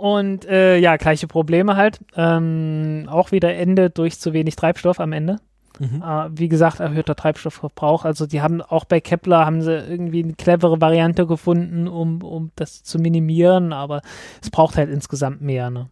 Und 0.00 0.46
äh, 0.46 0.78
ja, 0.78 0.96
gleiche 0.96 1.26
Probleme 1.26 1.76
halt. 1.76 2.00
Ähm, 2.16 3.06
auch 3.10 3.32
wieder 3.32 3.54
Ende 3.54 3.90
durch 3.90 4.18
zu 4.18 4.32
wenig 4.32 4.56
Treibstoff 4.56 4.98
am 4.98 5.12
Ende. 5.12 5.36
Mhm. 5.78 6.02
Äh, 6.02 6.30
wie 6.38 6.48
gesagt, 6.48 6.80
erhöhter 6.80 7.14
Treibstoffverbrauch. 7.14 8.06
Also 8.06 8.26
die 8.26 8.40
haben 8.40 8.62
auch 8.62 8.86
bei 8.86 9.00
Kepler 9.00 9.44
haben 9.44 9.60
sie 9.60 9.76
irgendwie 9.76 10.24
eine 10.24 10.32
clevere 10.32 10.80
Variante 10.80 11.26
gefunden, 11.26 11.86
um, 11.86 12.22
um 12.22 12.50
das 12.56 12.82
zu 12.82 12.98
minimieren, 12.98 13.74
aber 13.74 14.00
es 14.40 14.48
braucht 14.48 14.78
halt 14.78 14.88
insgesamt 14.88 15.42
mehr. 15.42 15.68
Ne? 15.68 15.90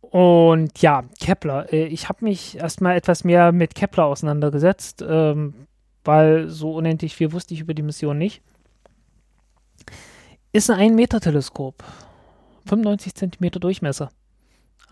Und 0.00 0.82
ja, 0.82 1.04
Kepler. 1.20 1.72
Äh, 1.72 1.84
ich 1.84 2.08
habe 2.08 2.24
mich 2.24 2.58
erstmal 2.58 2.96
etwas 2.96 3.22
mehr 3.22 3.52
mit 3.52 3.76
Kepler 3.76 4.06
auseinandergesetzt, 4.06 5.04
ähm, 5.08 5.54
weil 6.02 6.48
so 6.48 6.74
unendlich 6.74 7.14
viel 7.14 7.30
wusste 7.30 7.54
ich 7.54 7.60
über 7.60 7.72
die 7.72 7.82
Mission 7.82 8.18
nicht. 8.18 8.42
Ist 10.52 10.70
ein 10.70 10.92
1-Meter-Teleskop. 10.92 11.82
95 12.66 13.14
Zentimeter 13.14 13.58
Durchmesser. 13.58 14.10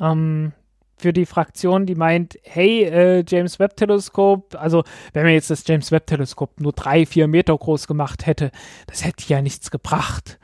Ähm, 0.00 0.52
für 0.96 1.12
die 1.12 1.26
Fraktion, 1.26 1.86
die 1.86 1.94
meint, 1.94 2.38
hey, 2.44 2.84
äh, 2.84 3.24
James 3.26 3.58
Webb 3.58 3.76
Teleskop, 3.76 4.54
also 4.58 4.84
wenn 5.12 5.24
man 5.24 5.32
jetzt 5.32 5.50
das 5.50 5.66
James 5.66 5.92
Webb 5.92 6.06
Teleskop 6.06 6.60
nur 6.60 6.72
drei, 6.72 7.06
vier 7.06 7.28
Meter 7.28 7.56
groß 7.56 7.86
gemacht 7.86 8.26
hätte, 8.26 8.50
das 8.86 9.04
hätte 9.04 9.24
ja 9.28 9.42
nichts 9.42 9.70
gebracht. 9.70 10.38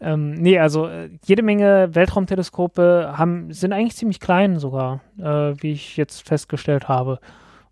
Ähm, 0.00 0.34
nee, 0.34 0.58
also 0.58 0.86
äh, 0.86 1.10
jede 1.24 1.42
Menge 1.42 1.94
Weltraumteleskope 1.94 3.14
haben, 3.16 3.52
sind 3.52 3.72
eigentlich 3.72 3.96
ziemlich 3.96 4.18
klein 4.18 4.58
sogar, 4.58 5.00
äh, 5.18 5.54
wie 5.62 5.72
ich 5.72 5.96
jetzt 5.96 6.26
festgestellt 6.26 6.88
habe. 6.88 7.20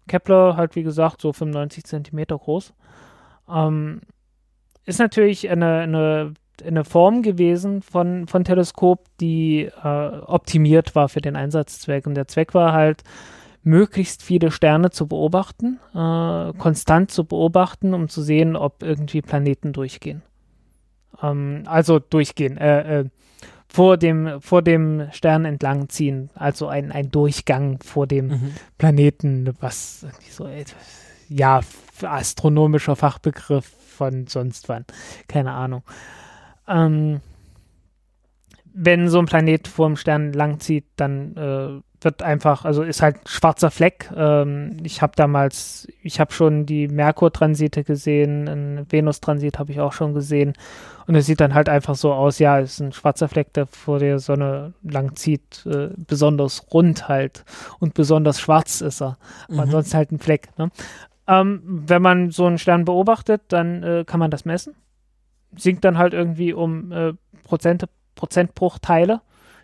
Kepler 0.09 0.57
halt, 0.57 0.77
wie 0.77 0.83
gesagt, 0.83 1.23
so 1.23 1.33
95 1.33 1.85
Zentimeter 1.85 2.39
groß. 2.39 2.75
Ähm, 3.49 4.03
ist 4.85 4.99
natürlich 4.99 5.49
eine, 5.49 5.81
eine, 5.81 6.35
eine 6.63 6.85
Form 6.85 7.23
gewesen 7.23 7.83
von, 7.83 8.27
von 8.27 8.45
Teleskop, 8.45 9.05
die 9.21 9.71
äh, 9.83 10.09
optimiert 10.27 10.95
war 10.95 11.09
für 11.09 11.21
den 11.21 11.37
Einsatzzweck. 11.37 12.07
Und 12.07 12.15
der 12.15 12.29
Zweck 12.29 12.55
war 12.55 12.73
halt, 12.73 13.03
möglichst 13.63 14.23
viele 14.23 14.51
Sterne 14.51 14.91
zu 14.91 15.07
beobachten, 15.07 15.79
äh, 15.95 16.53
konstant 16.59 17.11
zu 17.11 17.25
beobachten, 17.25 17.93
um 17.93 18.09
zu 18.09 18.23
sehen, 18.23 18.57
ob 18.57 18.83
irgendwie 18.83 19.21
Planeten 19.21 19.73
durchgehen. 19.73 20.23
Ähm, 21.23 21.65
also 21.67 21.99
durchgehen, 21.99 22.57
äh, 22.57 23.01
äh, 23.01 23.05
vor 23.69 23.99
dem, 23.99 24.41
vor 24.41 24.63
dem 24.63 25.09
Stern 25.13 25.45
entlang 25.45 25.91
ziehen, 25.91 26.31
also 26.35 26.69
ein, 26.69 26.91
ein 26.91 27.11
Durchgang 27.11 27.81
vor 27.83 28.07
dem 28.07 28.29
Mhm. 28.29 28.55
Planeten, 28.79 29.55
was 29.61 30.05
irgendwie 30.05 30.31
so, 30.31 30.47
äh, 30.47 30.65
ja, 31.29 31.61
astronomischer 32.03 32.97
Fachbegriff 32.97 33.67
von 33.67 34.27
sonst 34.29 34.69
wann, 34.71 34.87
keine 35.27 35.53
Ahnung. 35.53 35.83
Ähm, 36.69 37.21
wenn 38.81 39.09
so 39.09 39.19
ein 39.19 39.27
Planet 39.27 39.67
vor 39.67 39.89
dem 39.89 39.97
Stern 39.97 40.33
langzieht, 40.33 40.85
dann 40.97 41.37
äh, 41.37 41.81
wird 42.01 42.23
einfach, 42.23 42.65
also 42.65 42.83
ist 42.85 43.03
halt 43.03 43.17
ein 43.17 43.27
schwarzer 43.27 43.73
Fleck. 43.73 44.09
Ähm, 44.15 44.77
ich 44.85 45.03
habe 45.03 45.15
damals, 45.17 45.89
ich 46.03 46.21
habe 46.21 46.33
schon 46.33 46.65
die 46.65 46.87
Merkur-Transite 46.87 47.83
gesehen, 47.83 48.49
einen 48.49 48.87
Venus-Transit 48.93 49.59
habe 49.59 49.73
ich 49.73 49.81
auch 49.81 49.93
schon 49.93 50.15
gesehen. 50.15 50.53
Und 51.09 51.17
es 51.17 51.27
sieht 51.27 51.41
dann 51.41 51.55
halt 51.55 51.69
einfach 51.69 51.97
so 51.97 52.13
aus, 52.13 52.39
ja, 52.39 52.61
es 52.61 52.75
ist 52.75 52.81
ein 52.81 52.93
schwarzer 52.93 53.29
Fleck, 53.29 53.53
der 53.55 53.67
vor 53.67 53.99
der 53.99 54.21
Sonne 54.21 54.75
langzieht, 54.83 55.67
äh, 55.67 55.89
besonders 55.97 56.67
rund 56.73 57.09
halt 57.09 57.45
und 57.81 57.95
besonders 57.95 58.39
schwarz 58.41 58.81
ist 58.81 59.01
er. 59.03 59.17
Aber 59.47 59.55
Mhm. 59.55 59.61
ansonsten 59.61 59.97
halt 59.97 60.13
ein 60.13 60.19
Fleck. 60.21 60.51
Ne? 60.57 60.71
Ähm, 61.27 61.63
wenn 61.65 62.03
man 62.03 62.31
so 62.31 62.47
einen 62.47 62.59
Stern 62.59 62.85
beobachtet, 62.85 63.43
dann 63.49 63.83
äh, 63.83 64.05
kann 64.07 64.21
man 64.21 64.31
das 64.31 64.45
messen. 64.45 64.75
Sinkt 65.57 65.85
dann 65.85 65.99
halt 65.99 66.15
irgendwie 66.15 66.53
um 66.53 66.93
äh, 66.93 67.13
Prozente, 67.45 67.89
Prozentbruchteile 68.15 69.21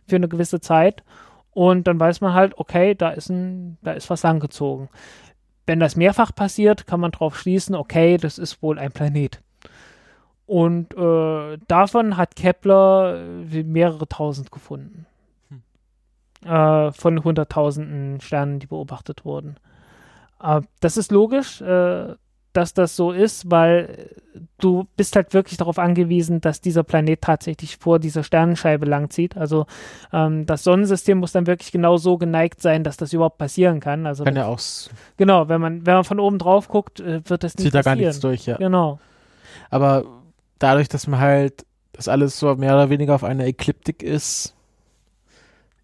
für 0.06 0.16
eine 0.16 0.28
gewisse 0.28 0.60
Zeit. 0.60 1.02
Und 1.50 1.86
dann 1.86 2.00
weiß 2.00 2.20
man 2.20 2.34
halt, 2.34 2.58
okay, 2.58 2.94
da 2.94 3.10
ist, 3.10 3.28
ein, 3.28 3.78
da 3.82 3.92
ist 3.92 4.10
was 4.10 4.22
langgezogen. 4.22 4.88
Wenn 5.66 5.80
das 5.80 5.96
mehrfach 5.96 6.34
passiert, 6.34 6.86
kann 6.86 7.00
man 7.00 7.12
darauf 7.12 7.38
schließen, 7.38 7.74
okay, 7.74 8.16
das 8.16 8.38
ist 8.38 8.62
wohl 8.62 8.78
ein 8.78 8.92
Planet. 8.92 9.40
Und 10.46 10.94
äh, 10.94 11.58
davon 11.68 12.16
hat 12.16 12.36
Kepler 12.36 13.22
äh, 13.50 13.62
mehrere 13.62 14.06
tausend 14.08 14.50
gefunden. 14.50 15.06
Äh, 16.44 16.92
von 16.92 17.24
hunderttausenden 17.24 18.20
Sternen, 18.20 18.58
die 18.58 18.66
beobachtet 18.66 19.24
wurden. 19.24 19.56
Äh, 20.42 20.60
das 20.80 20.98
ist 20.98 21.10
logisch, 21.10 21.62
äh, 21.62 22.14
dass 22.56 22.72
das 22.74 22.96
so 22.96 23.12
ist, 23.12 23.50
weil 23.50 24.10
du 24.58 24.86
bist 24.96 25.14
halt 25.16 25.34
wirklich 25.34 25.58
darauf 25.58 25.78
angewiesen, 25.78 26.40
dass 26.40 26.60
dieser 26.60 26.82
Planet 26.82 27.20
tatsächlich 27.20 27.76
vor 27.76 27.98
dieser 27.98 28.22
Sternenscheibe 28.22 28.86
langzieht. 28.86 29.36
Also 29.36 29.66
ähm, 30.12 30.46
das 30.46 30.64
Sonnensystem 30.64 31.18
muss 31.18 31.32
dann 31.32 31.46
wirklich 31.46 31.70
genau 31.72 31.96
so 31.98 32.16
geneigt 32.16 32.62
sein, 32.62 32.82
dass 32.84 32.96
das 32.96 33.12
überhaupt 33.12 33.38
passieren 33.38 33.80
kann. 33.80 34.06
Also 34.06 34.24
Kann 34.24 34.36
ja 34.36 34.46
auch, 34.46 34.60
genau, 35.16 35.48
wenn 35.48 35.60
man 35.60 35.84
wenn 35.86 35.94
man 35.94 36.04
von 36.04 36.18
oben 36.20 36.38
drauf 36.38 36.68
guckt, 36.68 37.00
äh, 37.00 37.20
wird 37.28 37.44
das 37.44 37.54
nicht 37.56 37.64
zieht 37.66 37.74
da 37.74 37.82
gar 37.82 37.92
passieren. 37.94 38.08
nichts 38.08 38.20
durch, 38.20 38.46
ja. 38.46 38.56
Genau. 38.56 38.98
Aber 39.70 40.04
dadurch, 40.58 40.88
dass 40.88 41.06
man 41.06 41.20
halt, 41.20 41.66
das 41.92 42.08
alles 42.08 42.38
so 42.38 42.54
mehr 42.56 42.74
oder 42.74 42.90
weniger 42.90 43.14
auf 43.14 43.24
einer 43.24 43.44
Ekliptik 43.46 44.02
ist, 44.02 44.54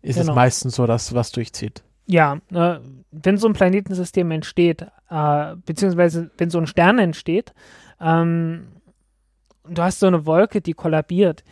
ist 0.02 0.16
es 0.16 0.22
Genau. 0.22 0.34
meistens 0.34 0.76
so, 0.76 0.86
dass 0.86 1.14
was 1.14 1.30
durchzieht. 1.32 1.82
Ja, 2.10 2.40
äh, 2.52 2.80
wenn 3.12 3.38
so 3.38 3.46
ein 3.46 3.52
Planetensystem 3.52 4.32
entsteht, 4.32 4.84
äh, 5.10 5.54
beziehungsweise 5.64 6.32
wenn 6.38 6.50
so 6.50 6.58
ein 6.58 6.66
Stern 6.66 6.98
entsteht, 6.98 7.54
ähm, 8.00 8.66
du 9.68 9.80
hast 9.80 10.00
so 10.00 10.08
eine 10.08 10.26
Wolke, 10.26 10.60
die 10.60 10.72
kollabiert, 10.72 11.44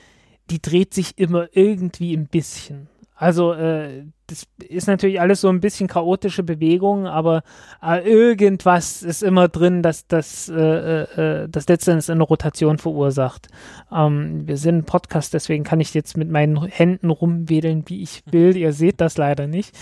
die 0.50 0.60
dreht 0.60 0.94
sich 0.94 1.16
immer 1.16 1.46
irgendwie 1.52 2.12
ein 2.16 2.26
bisschen. 2.26 2.88
Also 3.14 3.52
äh, 3.52 4.04
das 4.26 4.48
ist 4.68 4.88
natürlich 4.88 5.20
alles 5.20 5.42
so 5.42 5.48
ein 5.48 5.60
bisschen 5.60 5.86
chaotische 5.86 6.42
Bewegung, 6.42 7.06
aber 7.06 7.44
äh, 7.80 8.08
irgendwas 8.08 9.04
ist 9.04 9.22
immer 9.22 9.46
drin, 9.46 9.82
dass 9.82 10.08
das, 10.08 10.48
äh, 10.48 10.54
äh, 10.54 11.42
äh, 11.44 11.48
das 11.48 11.68
letztendlich 11.68 12.10
eine 12.10 12.24
Rotation 12.24 12.78
verursacht. 12.78 13.46
Ähm, 13.92 14.48
wir 14.48 14.56
sind 14.56 14.78
ein 14.78 14.84
Podcast, 14.84 15.34
deswegen 15.34 15.62
kann 15.62 15.78
ich 15.78 15.94
jetzt 15.94 16.16
mit 16.16 16.30
meinen 16.30 16.64
Händen 16.66 17.10
rumwedeln, 17.10 17.84
wie 17.86 18.02
ich 18.02 18.22
will. 18.30 18.56
Ihr 18.56 18.72
seht 18.72 19.00
das 19.00 19.18
leider 19.18 19.46
nicht. 19.46 19.72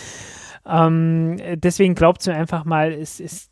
Ähm, 0.69 1.37
deswegen 1.55 1.95
glaubt 1.95 2.27
mir 2.27 2.35
einfach 2.35 2.65
mal, 2.65 2.93
es 2.93 3.21
ist 3.21 3.51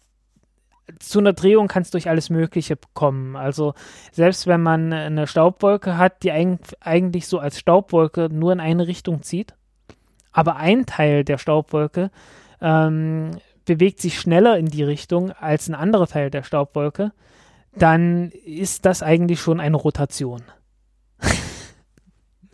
zu 0.99 1.19
einer 1.19 1.33
Drehung 1.33 1.69
kann 1.69 1.83
es 1.83 1.91
durch 1.91 2.09
alles 2.09 2.31
Mögliche 2.31 2.77
kommen. 2.93 3.37
Also 3.37 3.75
selbst 4.13 4.47
wenn 4.47 4.61
man 4.61 4.93
eine 4.93 5.27
Staubwolke 5.27 5.97
hat, 5.97 6.23
die 6.23 6.33
eig 6.33 6.59
eigentlich 6.81 7.27
so 7.27 7.39
als 7.39 7.59
Staubwolke 7.59 8.29
nur 8.31 8.53
in 8.53 8.61
eine 8.61 8.87
Richtung 8.87 9.23
zieht, 9.23 9.55
aber 10.33 10.57
ein 10.57 10.85
Teil 10.85 11.25
der 11.25 11.39
Staubwolke 11.39 12.11
ähm, 12.61 13.39
bewegt 13.65 14.01
sich 14.01 14.19
schneller 14.19 14.59
in 14.59 14.67
die 14.67 14.83
Richtung 14.83 15.33
als 15.33 15.69
ein 15.69 15.75
anderer 15.75 16.07
Teil 16.07 16.31
der 16.31 16.43
Staubwolke, 16.43 17.13
dann 17.77 18.31
ist 18.45 18.85
das 18.85 19.03
eigentlich 19.03 19.41
schon 19.41 19.61
eine 19.61 19.77
Rotation. 19.77 20.43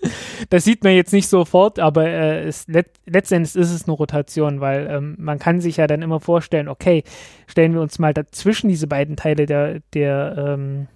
Das 0.49 0.65
sieht 0.65 0.83
man 0.83 0.95
jetzt 0.95 1.13
nicht 1.13 1.29
sofort, 1.29 1.79
aber 1.79 2.07
äh, 2.07 2.45
es, 2.45 2.67
let 2.67 2.89
letztendlich 3.07 3.55
ist 3.55 3.71
es 3.71 3.85
eine 3.85 3.93
Rotation, 3.93 4.61
weil 4.61 4.89
ähm, 4.91 5.15
man 5.19 5.39
kann 5.39 5.61
sich 5.61 5.77
ja 5.77 5.87
dann 5.87 6.03
immer 6.03 6.21
vorstellen, 6.21 6.69
okay, 6.69 7.05
stellen 7.47 7.75
wir 7.75 7.81
uns 7.81 7.99
mal 7.99 8.15
dazwischen 8.15 8.69
diese 8.69 8.87
beiden 8.87 9.17
Teile 9.17 9.47
der, 9.47 9.81
der, 9.93 10.35
ähm, 10.39 10.89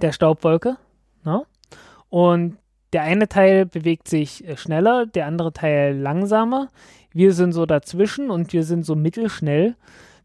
der 0.00 0.12
Staubwolke. 0.12 0.76
Ne? 1.24 1.44
Und 2.10 2.58
der 2.92 3.02
eine 3.02 3.28
Teil 3.28 3.66
bewegt 3.66 4.08
sich 4.08 4.46
äh, 4.46 4.56
schneller, 4.56 5.06
der 5.06 5.26
andere 5.26 5.52
Teil 5.52 5.96
langsamer. 5.96 6.68
Wir 7.12 7.32
sind 7.32 7.52
so 7.52 7.66
dazwischen 7.66 8.30
und 8.30 8.52
wir 8.52 8.64
sind 8.64 8.84
so 8.84 8.94
mittelschnell. 8.94 9.76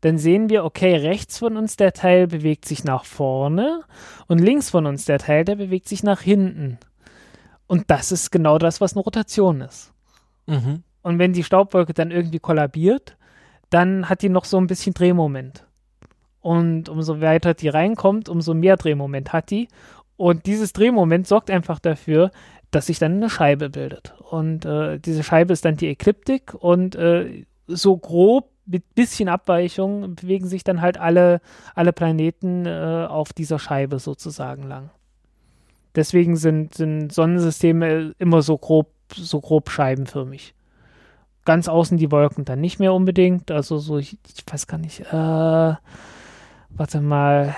Dann 0.02 0.18
sehen 0.18 0.50
wir, 0.50 0.64
okay, 0.64 0.96
rechts 0.96 1.40
von 1.40 1.58
uns 1.58 1.76
der 1.76 1.94
Teil 1.94 2.28
bewegt 2.28 2.66
sich 2.66 2.84
nach 2.84 3.06
vorne 3.06 3.82
und 4.28 4.40
links 4.40 4.70
von 4.70 4.86
uns 4.86 5.06
der 5.06 5.20
Teil, 5.20 5.44
der 5.44 5.56
bewegt 5.56 5.90
sich 5.90 6.04
nach 6.04 6.22
hinten. 6.22 6.78
Und 7.70 7.92
das 7.92 8.12
ist 8.12 8.32
genau 8.32 8.58
das, 8.58 8.82
was 8.82 8.96
eine 8.96 9.04
Rotation 9.04 9.62
ist. 9.62 9.94
Mhm. 10.48 10.82
Und 11.04 11.20
wenn 11.20 11.34
die 11.34 11.44
Staubwolke 11.44 11.94
dann 11.94 12.10
irgendwie 12.10 12.40
kollabiert, 12.40 13.16
dann 13.70 14.10
hat 14.10 14.24
die 14.24 14.30
noch 14.30 14.46
so 14.46 14.58
ein 14.58 14.66
bisschen 14.66 14.96
Drehmoment. 14.96 15.68
Und 16.42 16.90
umso 16.90 17.22
weiter 17.22 17.54
die 17.54 17.70
reinkommt, 17.70 18.28
umso 18.28 18.56
mehr 18.56 18.76
Drehmoment 18.76 19.34
hat 19.34 19.52
die. 19.52 19.68
Und 20.18 20.48
dieses 20.48 20.74
Drehmoment 20.74 21.28
sorgt 21.28 21.52
einfach 21.52 21.78
dafür, 21.78 22.32
dass 22.72 22.88
sich 22.88 22.98
dann 22.98 23.18
eine 23.18 23.30
Scheibe 23.30 23.70
bildet. 23.70 24.16
Und 24.32 24.66
äh, 24.66 24.98
diese 25.00 25.24
Scheibe 25.24 25.54
ist 25.54 25.64
dann 25.64 25.78
die 25.78 25.90
Ekliptik 25.90 26.56
und 26.56 26.96
äh, 26.96 27.46
so 27.68 27.96
grob 27.98 28.50
mit 28.66 28.96
bisschen 28.96 29.30
Abweichung 29.30 30.16
bewegen 30.16 30.48
sich 30.48 30.64
dann 30.64 30.82
halt 30.82 30.98
alle, 30.98 31.40
alle 31.76 31.94
Planeten 31.94 32.66
äh, 32.66 33.06
auf 33.08 33.32
dieser 33.32 33.60
Scheibe 33.60 34.00
sozusagen 34.00 34.64
lang. 34.64 34.90
Deswegen 36.00 36.38
sind, 36.38 36.76
sind 36.76 37.12
Sonnensysteme 37.12 38.14
immer 38.20 38.42
so 38.42 38.58
grob, 38.58 38.88
so 39.14 39.42
grob 39.42 39.70
scheibenförmig. 39.70 40.54
Ganz 41.44 41.68
außen 41.68 41.98
die 41.98 42.10
Wolken 42.10 42.46
dann 42.46 42.62
nicht 42.62 42.80
mehr 42.80 42.94
unbedingt. 42.94 43.52
Also 43.52 43.78
so, 43.80 43.98
ich, 43.98 44.18
ich 44.34 44.46
weiß 44.50 44.66
gar 44.68 44.78
nicht, 44.78 45.02
äh, 45.02 45.14
warte 46.70 47.02
mal, 47.02 47.54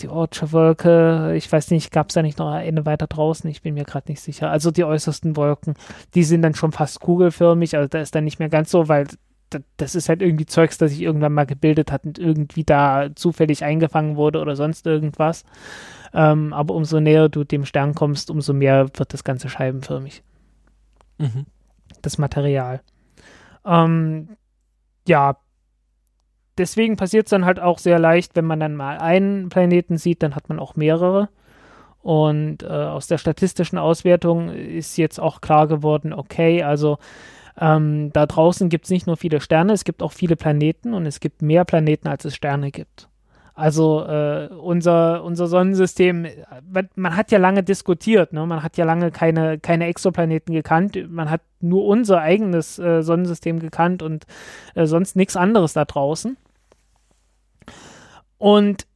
die 0.00 0.08
Ortsche 0.08 0.50
Wolke, 0.50 1.34
ich 1.36 1.50
weiß 1.52 1.70
nicht, 1.70 1.92
gab 1.92 2.08
es 2.08 2.14
da 2.14 2.22
nicht 2.22 2.40
noch 2.40 2.50
eine 2.50 2.84
weiter 2.84 3.06
draußen? 3.06 3.48
Ich 3.48 3.62
bin 3.62 3.74
mir 3.74 3.84
gerade 3.84 4.10
nicht 4.10 4.20
sicher. 4.20 4.50
Also 4.50 4.72
die 4.72 4.82
äußersten 4.82 5.36
Wolken, 5.36 5.74
die 6.14 6.24
sind 6.24 6.42
dann 6.42 6.54
schon 6.54 6.72
fast 6.72 6.98
kugelförmig, 6.98 7.76
also 7.76 7.86
da 7.88 8.00
ist 8.00 8.12
dann 8.16 8.24
nicht 8.24 8.40
mehr 8.40 8.48
ganz 8.48 8.72
so, 8.72 8.88
weil 8.88 9.06
da- 9.50 9.60
das 9.76 9.94
ist 9.94 10.08
halt 10.08 10.20
irgendwie 10.20 10.46
Zeugs, 10.46 10.78
das 10.78 10.90
sich 10.90 11.02
irgendwann 11.02 11.32
mal 11.32 11.46
gebildet 11.46 11.92
hat 11.92 12.04
und 12.04 12.18
irgendwie 12.18 12.64
da 12.64 13.08
zufällig 13.14 13.62
eingefangen 13.62 14.16
wurde 14.16 14.40
oder 14.40 14.56
sonst 14.56 14.84
irgendwas. 14.86 15.44
Ähm, 16.14 16.52
aber 16.52 16.74
umso 16.74 17.00
näher 17.00 17.28
du 17.28 17.44
dem 17.44 17.64
Stern 17.64 17.94
kommst, 17.94 18.30
umso 18.30 18.52
mehr 18.52 18.88
wird 18.96 19.12
das 19.12 19.24
Ganze 19.24 19.48
scheibenförmig, 19.48 20.22
Mhm. 21.18 21.46
das 22.02 22.18
Material. 22.18 22.80
Ähm, 23.66 24.36
ja, 25.08 25.36
deswegen 26.56 26.96
passiert 26.96 27.26
es 27.26 27.30
dann 27.30 27.44
halt 27.44 27.58
auch 27.58 27.78
sehr 27.78 27.98
leicht, 27.98 28.36
wenn 28.36 28.44
man 28.44 28.60
dann 28.60 28.76
mal 28.76 28.98
einen 28.98 29.48
Planeten 29.48 29.98
sieht, 29.98 30.22
dann 30.22 30.36
hat 30.36 30.48
man 30.48 30.58
auch 30.60 30.76
mehrere. 30.76 31.28
Und 32.00 32.62
äh, 32.62 32.66
aus 32.66 33.06
der 33.06 33.18
statistischen 33.18 33.78
Auswertung 33.78 34.50
ist 34.50 34.96
jetzt 34.98 35.18
auch 35.18 35.40
klar 35.40 35.66
geworden, 35.66 36.12
okay, 36.12 36.62
also 36.62 36.98
ähm, 37.58 38.12
da 38.12 38.26
draußen 38.26 38.68
gibt 38.68 38.84
es 38.84 38.90
nicht 38.90 39.06
nur 39.06 39.16
viele 39.16 39.40
Sterne, 39.40 39.72
es 39.72 39.84
gibt 39.84 40.02
auch 40.02 40.12
viele 40.12 40.36
Planeten 40.36 40.92
und 40.92 41.06
es 41.06 41.18
gibt 41.18 41.40
mehr 41.40 41.64
Planeten, 41.64 42.08
als 42.08 42.24
es 42.24 42.34
Sterne 42.34 42.70
gibt. 42.70 43.08
Also 43.54 44.04
äh, 44.04 44.48
unser, 44.48 45.22
unser 45.22 45.46
Sonnensystem, 45.46 46.24
äh, 46.24 46.34
man, 46.68 46.88
man 46.96 47.16
hat 47.16 47.30
ja 47.30 47.38
lange 47.38 47.62
diskutiert, 47.62 48.32
ne? 48.32 48.44
man 48.46 48.64
hat 48.64 48.76
ja 48.76 48.84
lange 48.84 49.12
keine, 49.12 49.60
keine 49.60 49.86
Exoplaneten 49.86 50.52
gekannt, 50.52 50.98
man 51.08 51.30
hat 51.30 51.40
nur 51.60 51.84
unser 51.84 52.20
eigenes 52.20 52.80
äh, 52.80 53.02
Sonnensystem 53.02 53.60
gekannt 53.60 54.02
und 54.02 54.26
äh, 54.74 54.86
sonst 54.86 55.14
nichts 55.14 55.36
anderes 55.36 55.72
da 55.72 55.84
draußen. 55.84 56.36
Und 58.38 58.86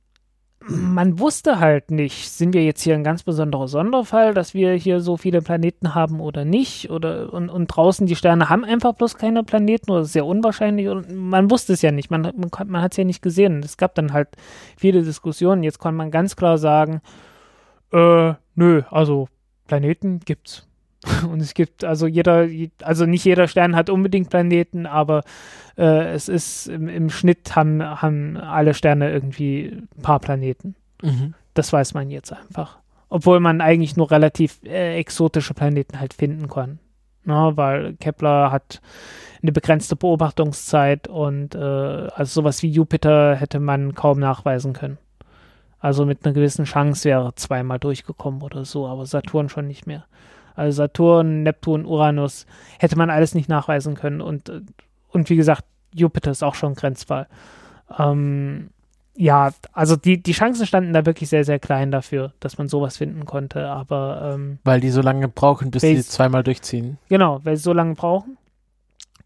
man 0.68 1.18
wusste 1.18 1.60
halt 1.60 1.90
nicht, 1.90 2.30
sind 2.30 2.52
wir 2.52 2.62
jetzt 2.64 2.82
hier 2.82 2.94
ein 2.94 3.04
ganz 3.04 3.22
besonderer 3.22 3.68
Sonderfall, 3.68 4.34
dass 4.34 4.54
wir 4.54 4.74
hier 4.74 5.00
so 5.00 5.16
viele 5.16 5.40
Planeten 5.40 5.94
haben 5.94 6.20
oder 6.20 6.44
nicht? 6.44 6.90
Oder 6.90 7.32
und, 7.32 7.48
und 7.48 7.66
draußen 7.68 8.06
die 8.06 8.16
Sterne 8.16 8.48
haben 8.48 8.64
einfach 8.64 8.94
bloß 8.94 9.16
keine 9.16 9.42
Planeten 9.44 9.90
oder 9.90 10.04
sehr 10.04 10.26
unwahrscheinlich. 10.26 10.88
Und 10.88 11.12
man 11.14 11.50
wusste 11.50 11.72
es 11.72 11.82
ja 11.82 11.90
nicht, 11.90 12.10
man, 12.10 12.22
man, 12.22 12.50
man 12.66 12.82
hat 12.82 12.92
es 12.92 12.98
ja 12.98 13.04
nicht 13.04 13.22
gesehen. 13.22 13.62
Es 13.62 13.76
gab 13.76 13.94
dann 13.94 14.12
halt 14.12 14.28
viele 14.76 15.02
Diskussionen. 15.02 15.62
Jetzt 15.62 15.80
kann 15.80 15.94
man 15.96 16.10
ganz 16.10 16.36
klar 16.36 16.58
sagen, 16.58 17.00
äh, 17.92 18.34
nö, 18.54 18.82
also 18.90 19.28
Planeten 19.66 20.20
gibt's. 20.20 20.67
Und 21.30 21.40
es 21.40 21.54
gibt, 21.54 21.84
also 21.84 22.06
jeder, 22.06 22.48
also 22.82 23.06
nicht 23.06 23.24
jeder 23.24 23.48
Stern 23.48 23.76
hat 23.76 23.90
unbedingt 23.90 24.30
Planeten, 24.30 24.86
aber 24.86 25.22
äh, 25.76 26.12
es 26.12 26.28
ist 26.28 26.68
im, 26.68 26.88
im 26.88 27.10
Schnitt 27.10 27.54
haben, 27.54 27.82
haben 27.82 28.36
alle 28.36 28.74
Sterne 28.74 29.10
irgendwie 29.10 29.80
ein 29.96 30.02
paar 30.02 30.18
Planeten. 30.18 30.74
Mhm. 31.02 31.34
Das 31.54 31.72
weiß 31.72 31.94
man 31.94 32.10
jetzt 32.10 32.32
einfach. 32.32 32.78
Obwohl 33.08 33.40
man 33.40 33.60
eigentlich 33.60 33.96
nur 33.96 34.10
relativ 34.10 34.60
äh, 34.64 34.96
exotische 34.98 35.54
Planeten 35.54 36.00
halt 36.00 36.14
finden 36.14 36.48
kann. 36.48 36.78
Na, 37.24 37.56
weil 37.56 37.94
Kepler 37.94 38.50
hat 38.50 38.80
eine 39.42 39.52
begrenzte 39.52 39.96
Beobachtungszeit 39.96 41.08
und 41.08 41.54
äh, 41.54 41.58
also 41.58 42.40
sowas 42.40 42.62
wie 42.62 42.70
Jupiter 42.70 43.36
hätte 43.36 43.60
man 43.60 43.94
kaum 43.94 44.18
nachweisen 44.18 44.72
können. 44.72 44.98
Also 45.78 46.06
mit 46.06 46.24
einer 46.24 46.34
gewissen 46.34 46.64
Chance 46.64 47.04
wäre 47.04 47.34
zweimal 47.36 47.78
durchgekommen 47.78 48.42
oder 48.42 48.64
so, 48.64 48.86
aber 48.86 49.06
Saturn 49.06 49.48
schon 49.48 49.68
nicht 49.68 49.86
mehr. 49.86 50.06
Also 50.58 50.76
Saturn, 50.82 51.42
Neptun, 51.44 51.86
Uranus 51.86 52.46
hätte 52.78 52.96
man 52.96 53.10
alles 53.10 53.34
nicht 53.34 53.48
nachweisen 53.48 53.94
können 53.94 54.20
und, 54.20 54.48
äh, 54.48 54.60
und 55.10 55.30
wie 55.30 55.36
gesagt, 55.36 55.64
Jupiter 55.94 56.30
ist 56.32 56.42
auch 56.42 56.54
schon 56.54 56.72
ein 56.72 56.74
Grenzfall. 56.76 57.26
Ähm, 57.98 58.70
ja, 59.16 59.50
also 59.72 59.96
die, 59.96 60.22
die 60.22 60.32
Chancen 60.32 60.66
standen 60.66 60.92
da 60.92 61.04
wirklich 61.04 61.28
sehr, 61.28 61.44
sehr 61.44 61.58
klein 61.58 61.90
dafür, 61.90 62.32
dass 62.40 62.58
man 62.58 62.68
sowas 62.68 62.96
finden 62.98 63.24
konnte, 63.24 63.66
aber 63.68 64.34
ähm, 64.34 64.58
Weil 64.64 64.80
die 64.80 64.90
so 64.90 65.00
lange 65.00 65.26
brauchen, 65.28 65.70
bis 65.70 65.82
sie 65.82 66.00
zweimal 66.02 66.44
durchziehen. 66.44 66.98
genau, 67.08 67.40
weil 67.44 67.56
sie 67.56 67.62
so 67.62 67.72
lange 67.72 67.94
brauchen 67.94 68.36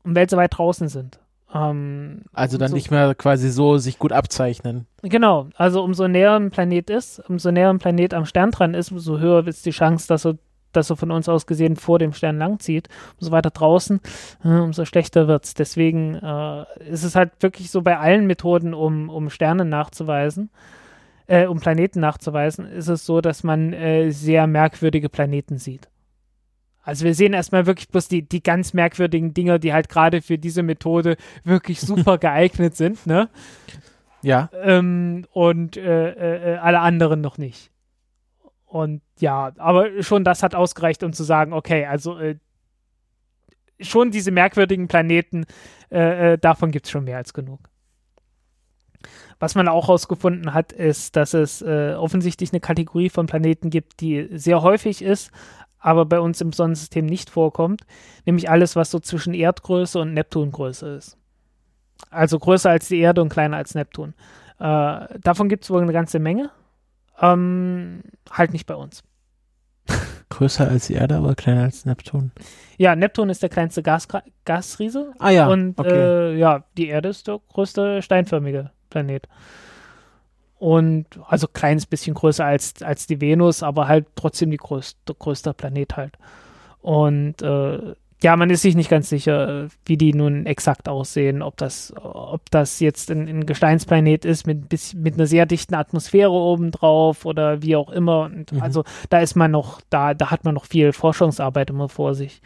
und 0.05 0.15
weil 0.15 0.29
sie 0.31 0.37
weit 0.37 0.57
draußen 0.57 0.89
sind. 0.89 1.19
Ähm, 1.55 2.23
Also 2.33 2.57
dann 2.57 2.69
so- 2.71 2.75
nicht 2.77 2.91
mehr 2.91 3.15
quasi 3.15 3.51
so 3.51 3.77
sich 3.77 3.99
gut 3.99 4.13
abzeichnen. 4.13 4.87
Genau, 5.03 5.49
also 5.57 5.83
umso 5.85 6.09
näher 6.09 6.37
ein 6.37 6.51
Planet 6.51 6.89
ist, 6.89 7.19
umso 7.29 7.51
näher 7.51 7.69
ein 7.69 7.79
Planet 7.79 8.15
am 8.15 8.25
Stern 8.25 8.51
dran 8.53 8.73
ist, 8.73 8.93
umso 8.93 9.19
höher 9.19 9.47
ist 9.47 9.67
die 9.67 9.71
Chance, 9.73 10.09
dass 10.09 10.25
er, 10.25 10.37
dass 10.73 10.91
er 10.91 10.97
von 10.97 11.11
uns 11.11 11.29
aus 11.29 11.47
gesehen 11.47 11.77
vor 11.77 11.99
dem 11.99 12.13
Stern 12.13 12.39
langzieht. 12.39 12.89
Umso 13.21 13.33
weiter 13.33 13.51
draußen, 13.51 14.01
äh, 14.45 14.49
umso 14.49 14.85
schlechter 14.85 15.29
wird's. 15.29 15.55
Deswegen 15.55 16.15
äh, 16.15 16.65
ist 16.89 17.05
es 17.05 17.15
halt 17.15 17.33
wirklich 17.41 17.71
so 17.71 17.83
bei 17.83 17.99
allen 17.99 18.27
Methoden, 18.27 18.75
um, 18.75 19.09
um 19.09 19.31
Sterne 19.31 19.65
nachzuweisen, 19.65 20.51
äh, 21.27 21.47
um 21.47 21.61
Planeten 21.61 22.01
nachzuweisen, 22.01 22.67
ist 22.67 22.89
es 22.89 23.07
so, 23.07 23.21
dass 23.21 23.45
man 23.45 23.73
äh, 23.73 24.11
sehr 24.11 24.47
merkwürdige 24.47 25.09
Planeten 25.09 25.59
sieht. 25.59 25.89
Also 26.83 27.05
wir 27.05 27.15
sehen 27.15 27.33
erstmal 27.33 27.67
wirklich 27.67 27.89
bloß 27.89 28.09
die, 28.09 28.29
die 28.29 28.43
ganz 28.43 28.75
merkwürdigen 28.75 29.35
Dinger, 29.35 29.59
die 29.59 29.73
halt 29.73 29.89
gerade 29.89 30.21
für 30.21 30.39
diese 30.39 30.63
Methode 30.63 31.17
wirklich 31.45 31.81
super 31.81 32.19
geeignet 32.19 32.77
sind, 32.77 33.07
ne? 33.07 33.29
Ja. 34.23 34.51
ähm, 34.63 35.27
und 35.33 35.77
äh, 35.77 36.55
äh, 36.55 36.57
alle 36.59 36.79
anderen 36.79 37.21
noch 37.21 37.39
nicht. 37.39 37.72
Und 38.73 39.03
ja, 39.19 39.53
aber 39.59 40.03
schon 40.03 40.25
das 40.25 40.43
hat 40.43 40.55
ausgereicht, 40.55 41.03
um 41.03 41.13
zu 41.13 41.25
sagen, 41.25 41.53
okay, 41.53 41.85
also 41.85 42.19
äh, 42.19 42.37
schon 43.79 44.11
diese 44.11 44.31
merkwürdigen 44.31 44.89
Planeten, 44.89 45.45
äh, 45.91 46.33
äh, 46.33 46.39
davon 46.39 46.71
gibt 46.71 46.87
es 46.87 46.91
schon 46.91 47.05
mehr 47.05 47.19
als 47.19 47.35
genug. 47.35 47.61
Was 49.39 49.55
man 49.57 49.69
auch 49.69 49.89
herausgefunden 49.89 50.55
hat, 50.55 50.73
ist, 50.73 51.17
dass 51.17 51.35
es 51.35 51.61
äh, 51.61 51.97
offensichtlich 51.99 52.51
eine 52.51 52.61
Kategorie 52.61 53.11
von 53.11 53.27
Planeten 53.27 53.69
gibt, 53.69 54.01
die 54.01 54.27
sehr 54.33 54.63
häufig 54.63 55.03
ist, 55.03 55.33
aber 55.79 56.07
bei 56.07 56.21
uns 56.21 56.41
im 56.41 56.55
Sonnensystem 56.55 57.05
nicht 57.05 57.29
vorkommt, 57.29 57.83
nämlich 58.25 58.49
alles, 58.49 58.75
was 58.75 58.91
so 58.91 59.01
zwischen 59.01 59.35
Erdgröße 59.35 59.99
und 59.99 60.15
Neptungröße 60.15 60.95
ist. 60.95 61.19
Also 62.11 62.39
größer 62.39 62.71
als 62.71 62.89
die 62.89 63.01
Erde 63.01 63.21
und 63.21 63.29
kleiner 63.29 63.59
als 63.59 63.75
Neptun. 63.75 64.15
Äh, 64.59 65.19
davon 65.21 65.51
gibt 65.51 65.65
es 65.65 65.71
wohl 65.71 65.83
eine 65.83 65.93
ganze 65.93 66.21
Menge. 66.21 66.51
Ähm, 67.23 68.03
halt 68.31 68.53
nicht 68.53 68.67
bei 68.67 68.75
uns. 68.75 69.03
Größer 70.29 70.69
als 70.69 70.87
die 70.87 70.95
Erde, 70.95 71.17
aber 71.17 71.35
kleiner 71.35 71.63
als 71.63 71.85
Neptun. 71.85 72.33
Ja, 72.79 72.97
Neptun 72.97 73.29
ist 73.31 73.43
der 73.43 73.51
kleinste 73.51 73.83
Gas 73.83 74.09
Gasriese. 74.45 75.13
Ah 75.19 75.31
ja, 75.31 75.49
Und 75.49 75.79
okay. 75.79 76.33
äh, 76.33 76.37
ja, 76.39 76.65
die 76.77 76.89
Erde 76.89 77.11
ist 77.11 77.29
der 77.29 77.41
größte 77.53 78.03
steinförmige 78.03 78.71
Planet. 78.91 79.29
Und 80.59 81.07
also 81.27 81.49
kleines 81.49 81.87
bisschen 81.87 82.15
größer 82.15 82.45
als, 82.45 82.83
als 82.83 83.07
die 83.07 83.21
Venus, 83.21 83.63
aber 83.63 83.89
halt 83.89 84.07
trotzdem 84.15 84.51
die 84.51 84.57
größte, 84.57 85.15
größte 85.15 85.53
Planet 85.55 85.97
halt. 85.97 86.19
Und 86.81 87.43
äh, 87.43 87.95
ja, 88.23 88.37
man 88.37 88.51
ist 88.51 88.63
sich 88.63 88.77
nicht 88.77 88.91
ganz 88.91 89.09
sicher, 89.09 89.69
wie 89.85 89.97
die 89.97 90.15
nun 90.15 90.47
exakt 90.47 90.89
aussehen, 90.89 91.43
ob 91.43 91.57
das, 91.57 91.93
ob 91.97 92.49
das 92.51 92.79
jetzt 92.79 93.11
ein, 93.11 93.27
ein 93.27 93.47
Gesteinsplanet 93.47 94.25
ist 94.25 94.47
mit, 94.47 94.69
bis, 94.69 94.95
mit 94.95 95.15
einer 95.15 95.27
sehr 95.27 95.47
dichten 95.47 95.75
Atmosphäre 95.75 96.31
obendrauf 96.31 97.25
oder 97.25 97.63
wie 97.63 97.75
auch 97.75 97.91
immer. 97.91 98.23
Und 98.25 98.53
Mhm. 98.53 98.63
Also 98.63 98.85
da 99.11 99.19
ist 99.21 99.35
man 99.35 99.51
noch, 99.51 99.81
da, 99.91 100.15
da 100.15 100.31
hat 100.31 100.45
man 100.45 100.55
noch 100.55 100.67
viel 100.67 100.93
Forschungsarbeit 100.93 101.71
immer 101.71 101.89
vor 101.89 102.15
sich. 102.15 102.43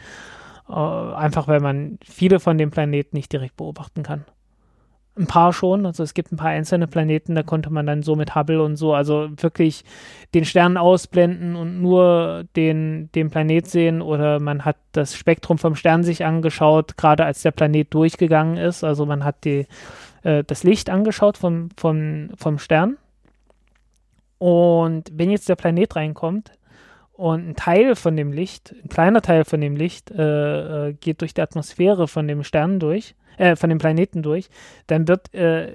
Äh, 0.68 0.72
einfach 0.72 1.49
weil 1.49 1.61
man 1.61 1.99
viele 2.05 2.41
von 2.41 2.59
den 2.59 2.70
Planeten 2.70 3.16
nicht 3.16 3.33
direkt 3.33 3.57
beobachten 3.57 4.03
kann. 4.03 4.24
Ein 5.19 5.27
paar 5.27 5.55
schon, 5.55 5.87
also 5.87 6.03
es 6.03 6.12
gibt 6.12 6.31
ein 6.31 6.37
paar 6.37 6.51
einzelne 6.51 6.87
Planeten, 6.87 7.35
da 7.35 7.43
konnte 7.43 7.71
man 7.71 7.87
dann 7.87 8.03
so 8.03 8.17
mit 8.17 8.35
Hubble 8.35 8.62
und 8.62 8.77
so, 8.77 8.93
also 8.93 9.29
wirklich 9.39 9.83
den 10.35 10.45
Stern 10.45 10.77
ausblenden 10.77 11.57
und 11.57 11.81
nur 11.81 12.45
den, 12.55 13.11
den 13.14 13.31
Planet 13.31 13.67
sehen 13.67 14.03
oder 14.03 14.41
man 14.41 14.67
hat 14.67 14.77
das 14.93 15.17
Spektrum 15.17 15.57
vom 15.57 15.75
Stern 15.75 16.05
sich 16.05 16.27
angeschaut, 16.27 16.99
gerade 16.99 17.25
als 17.25 17.41
der 17.41 17.53
Planet 17.53 17.95
durchgegangen 17.95 18.59
ist, 18.59 18.85
also 18.85 19.07
man 19.07 19.25
hat 19.25 19.45
die, 19.47 19.67
äh, 20.23 20.45
das 20.45 20.64
Licht 20.64 20.91
angeschaut 20.91 21.39
vom, 21.39 21.71
vom, 21.79 22.31
vom 22.37 22.59
Stern. 22.59 22.99
Und 24.39 25.05
wenn 25.14 25.31
jetzt 25.31 25.49
der 25.49 25.57
Planet 25.57 25.97
reinkommt 25.97 26.53
und 27.12 27.49
ein 27.49 27.57
Teil 27.57 27.97
von 27.97 28.17
dem 28.17 28.33
Licht, 28.33 28.75
ein 28.83 28.89
kleiner 28.91 29.23
Teil 29.23 29.45
von 29.45 29.61
dem 29.61 29.77
Licht 29.77 30.11
äh, 30.11 30.89
äh, 30.89 30.93
geht 30.93 31.23
durch 31.23 31.33
die 31.33 31.41
Atmosphäre 31.41 32.07
von 32.07 32.29
dem 32.29 32.43
Stern 32.43 32.79
durch, 32.79 33.14
äh, 33.39 33.57
von 33.57 33.70
dem 33.70 33.78
Planeten 33.78 34.22
durch, 34.22 34.49
dann 34.87 35.09
wird 35.09 35.32
äh, 35.34 35.74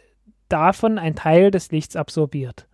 davon 0.50 0.98
ein 0.98 1.16
Teil 1.16 1.52
des 1.52 1.72
Lichts 1.72 1.96
absorbiert. 1.96 2.68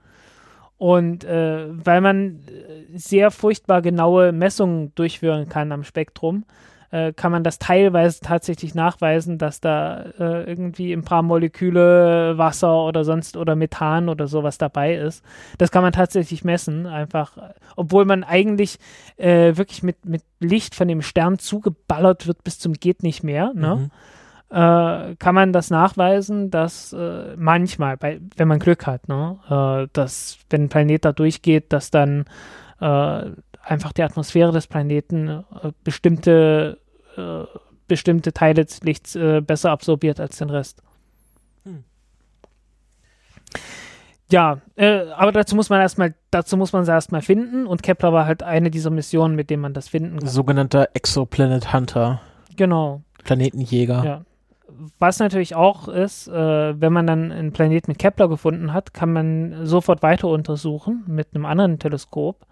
Und 0.77 1.23
äh, 1.23 1.65
weil 1.69 2.01
man 2.01 2.41
äh, 2.47 2.97
sehr 2.97 3.31
furchtbar 3.31 3.81
genaue 3.81 4.31
Messungen 4.31 4.93
durchführen 4.95 5.49
kann 5.49 5.71
am 5.71 5.83
Spektrum, 5.83 6.45
äh, 6.91 7.13
kann 7.13 7.31
man 7.31 7.43
das 7.43 7.59
teilweise 7.59 8.21
tatsächlich 8.21 8.75
nachweisen, 8.75 9.37
dass 9.37 9.59
da 9.59 10.03
äh, 10.19 10.43
irgendwie 10.43 10.93
ein 10.93 11.03
paar 11.03 11.21
Moleküle 11.21 12.37
Wasser 12.37 12.85
oder 12.85 13.03
sonst 13.03 13.37
oder 13.37 13.55
Methan 13.55 14.07
oder 14.07 14.27
sowas 14.27 14.57
dabei 14.57 14.95
ist. 14.95 15.23
Das 15.57 15.71
kann 15.71 15.83
man 15.83 15.93
tatsächlich 15.93 16.43
messen, 16.43 16.85
einfach, 16.85 17.37
obwohl 17.75 18.05
man 18.05 18.23
eigentlich 18.23 18.77
äh, 19.17 19.57
wirklich 19.57 19.83
mit, 19.83 20.05
mit 20.05 20.21
Licht 20.39 20.75
von 20.75 20.87
dem 20.87 21.01
Stern 21.01 21.39
zugeballert 21.39 22.27
wird 22.27 22.43
bis 22.43 22.59
zum 22.59 22.73
geht 22.73 23.03
nicht 23.03 23.23
mehr. 23.23 23.51
Ne? 23.53 23.75
Mhm. 23.75 23.91
Äh, 24.49 25.15
kann 25.15 25.35
man 25.35 25.51
das 25.53 25.69
nachweisen, 25.69 26.49
dass 26.51 26.93
äh, 26.93 27.35
manchmal, 27.37 27.97
bei, 27.97 28.21
wenn 28.35 28.47
man 28.47 28.59
Glück 28.59 28.87
hat, 28.87 29.07
ne, 29.09 29.39
äh, 29.49 29.89
dass 29.93 30.37
wenn 30.49 30.63
ein 30.63 30.69
Planet 30.69 31.05
da 31.05 31.11
durchgeht, 31.11 31.73
dass 31.73 31.91
dann 31.91 32.25
äh, 32.79 33.23
einfach 33.63 33.91
die 33.93 34.03
Atmosphäre 34.03 34.51
des 34.51 34.67
Planeten 34.67 35.27
äh, 35.27 35.71
bestimmte, 35.83 36.79
äh, 37.17 37.43
bestimmte 37.87 38.33
Teile 38.33 38.65
des 38.65 38.81
Lichts 38.83 39.17
besser 39.41 39.71
absorbiert 39.71 40.19
als 40.19 40.37
den 40.37 40.49
Rest. 40.49 40.83
Hm. 41.63 41.83
Ja, 44.29 44.59
äh, 44.75 45.09
aber 45.11 45.31
dazu 45.31 45.55
muss 45.55 45.69
man 45.69 45.79
erstmal, 45.79 46.13
dazu 46.31 46.57
muss 46.57 46.73
man 46.73 46.83
sie 46.83 46.91
erstmal 46.91 47.21
finden 47.21 47.65
und 47.65 47.83
Kepler 47.83 48.11
war 48.11 48.25
halt 48.25 48.43
eine 48.43 48.69
dieser 48.71 48.89
Missionen, 48.89 49.35
mit 49.35 49.49
denen 49.49 49.61
man 49.61 49.73
das 49.73 49.87
finden 49.87 50.19
kann. 50.19 50.27
Sogenannter 50.27 50.89
Exoplanet 50.93 51.71
Hunter, 51.73 52.21
Genau. 52.57 53.03
Planetenjäger. 53.23 54.03
Ja. 54.03 54.21
Was 54.99 55.19
natürlich 55.19 55.55
auch 55.55 55.87
ist, 55.87 56.27
äh, 56.27 56.81
wenn 56.81 56.91
man 56.91 57.07
dann 57.07 57.31
einen 57.31 57.53
Planet 57.53 57.87
mit 57.87 57.99
Kepler 57.99 58.27
gefunden 58.27 58.73
hat, 58.73 58.93
kann 58.93 59.13
man 59.13 59.65
sofort 59.65 60.03
weiter 60.03 60.27
untersuchen 60.27 61.03
mit 61.07 61.29
einem 61.33 61.45
anderen 61.45 61.79
Teleskop. 61.79 62.45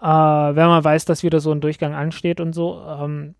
Äh, 0.00 0.06
wenn 0.06 0.66
man 0.66 0.84
weiß, 0.84 1.04
dass 1.06 1.22
wieder 1.22 1.40
so 1.40 1.50
ein 1.50 1.60
Durchgang 1.60 1.94
ansteht 1.94 2.40
und 2.40 2.52
so, 2.52 2.80
ähm, 2.86 3.34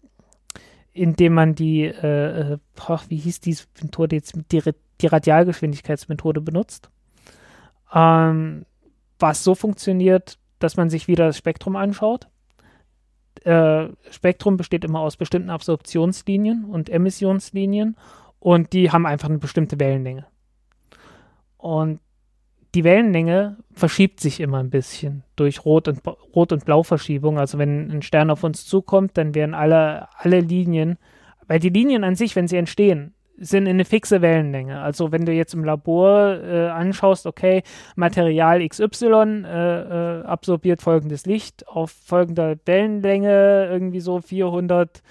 indem 0.92 1.34
man 1.34 1.54
die, 1.54 1.84
äh, 1.84 2.54
äh, 2.54 2.58
boah, 2.74 3.00
wie 3.08 3.16
hieß 3.16 3.40
diese 3.40 3.66
Methode 3.82 4.16
jetzt, 4.16 4.34
die, 4.50 4.62
die 5.00 5.06
Radialgeschwindigkeitsmethode 5.06 6.40
benutzt. 6.40 6.90
Ähm, 7.92 8.64
was 9.18 9.44
so 9.44 9.54
funktioniert, 9.54 10.38
dass 10.58 10.76
man 10.76 10.90
sich 10.90 11.06
wieder 11.06 11.26
das 11.26 11.38
Spektrum 11.38 11.76
anschaut 11.76 12.28
äh, 13.44 13.88
Spektrum 14.10 14.56
besteht 14.56 14.84
immer 14.84 15.00
aus 15.00 15.16
bestimmten 15.16 15.50
Absorptionslinien 15.50 16.64
und 16.64 16.88
Emissionslinien 16.88 17.96
und 18.38 18.72
die 18.72 18.90
haben 18.90 19.06
einfach 19.06 19.28
eine 19.28 19.38
bestimmte 19.38 19.80
Wellenlänge. 19.80 20.26
Und 21.56 22.00
die 22.74 22.84
Wellenlänge 22.84 23.56
verschiebt 23.72 24.20
sich 24.20 24.40
immer 24.40 24.58
ein 24.58 24.70
bisschen 24.70 25.22
durch 25.36 25.64
Rot- 25.64 25.88
und, 25.88 26.00
Rot 26.34 26.52
und 26.52 26.64
Blauverschiebung. 26.64 27.38
Also 27.38 27.58
wenn 27.58 27.90
ein 27.90 28.02
Stern 28.02 28.30
auf 28.30 28.44
uns 28.44 28.66
zukommt, 28.66 29.16
dann 29.16 29.34
werden 29.34 29.54
alle, 29.54 30.08
alle 30.18 30.40
Linien, 30.40 30.98
weil 31.46 31.60
die 31.60 31.68
Linien 31.68 32.04
an 32.04 32.16
sich, 32.16 32.34
wenn 32.36 32.48
sie 32.48 32.56
entstehen, 32.56 33.14
sind 33.36 33.68
eine 33.68 33.84
fixe 33.84 34.22
Wellenlänge. 34.22 34.80
Also 34.80 35.12
wenn 35.12 35.24
du 35.24 35.32
jetzt 35.32 35.54
im 35.54 35.64
Labor 35.64 36.40
äh, 36.42 36.66
anschaust, 36.68 37.26
okay, 37.26 37.62
Material 37.96 38.66
XY 38.66 39.44
äh, 39.44 40.20
äh, 40.20 40.24
absorbiert 40.24 40.82
folgendes 40.82 41.26
Licht 41.26 41.68
auf 41.68 41.90
folgender 41.90 42.56
Wellenlänge, 42.64 43.68
irgendwie 43.70 44.00
so 44.00 44.20
400, 44.20 45.02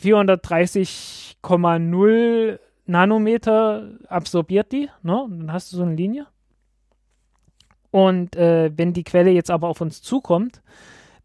430,0 0.00 2.58
Nanometer 2.86 3.88
absorbiert 4.08 4.72
die, 4.72 4.88
ne? 5.02 5.26
Dann 5.28 5.52
hast 5.52 5.72
du 5.72 5.76
so 5.76 5.82
eine 5.82 5.94
Linie. 5.94 6.26
Und 7.90 8.36
äh, 8.36 8.70
wenn 8.76 8.92
die 8.92 9.04
Quelle 9.04 9.30
jetzt 9.30 9.50
aber 9.50 9.68
auf 9.68 9.80
uns 9.80 10.02
zukommt, 10.02 10.62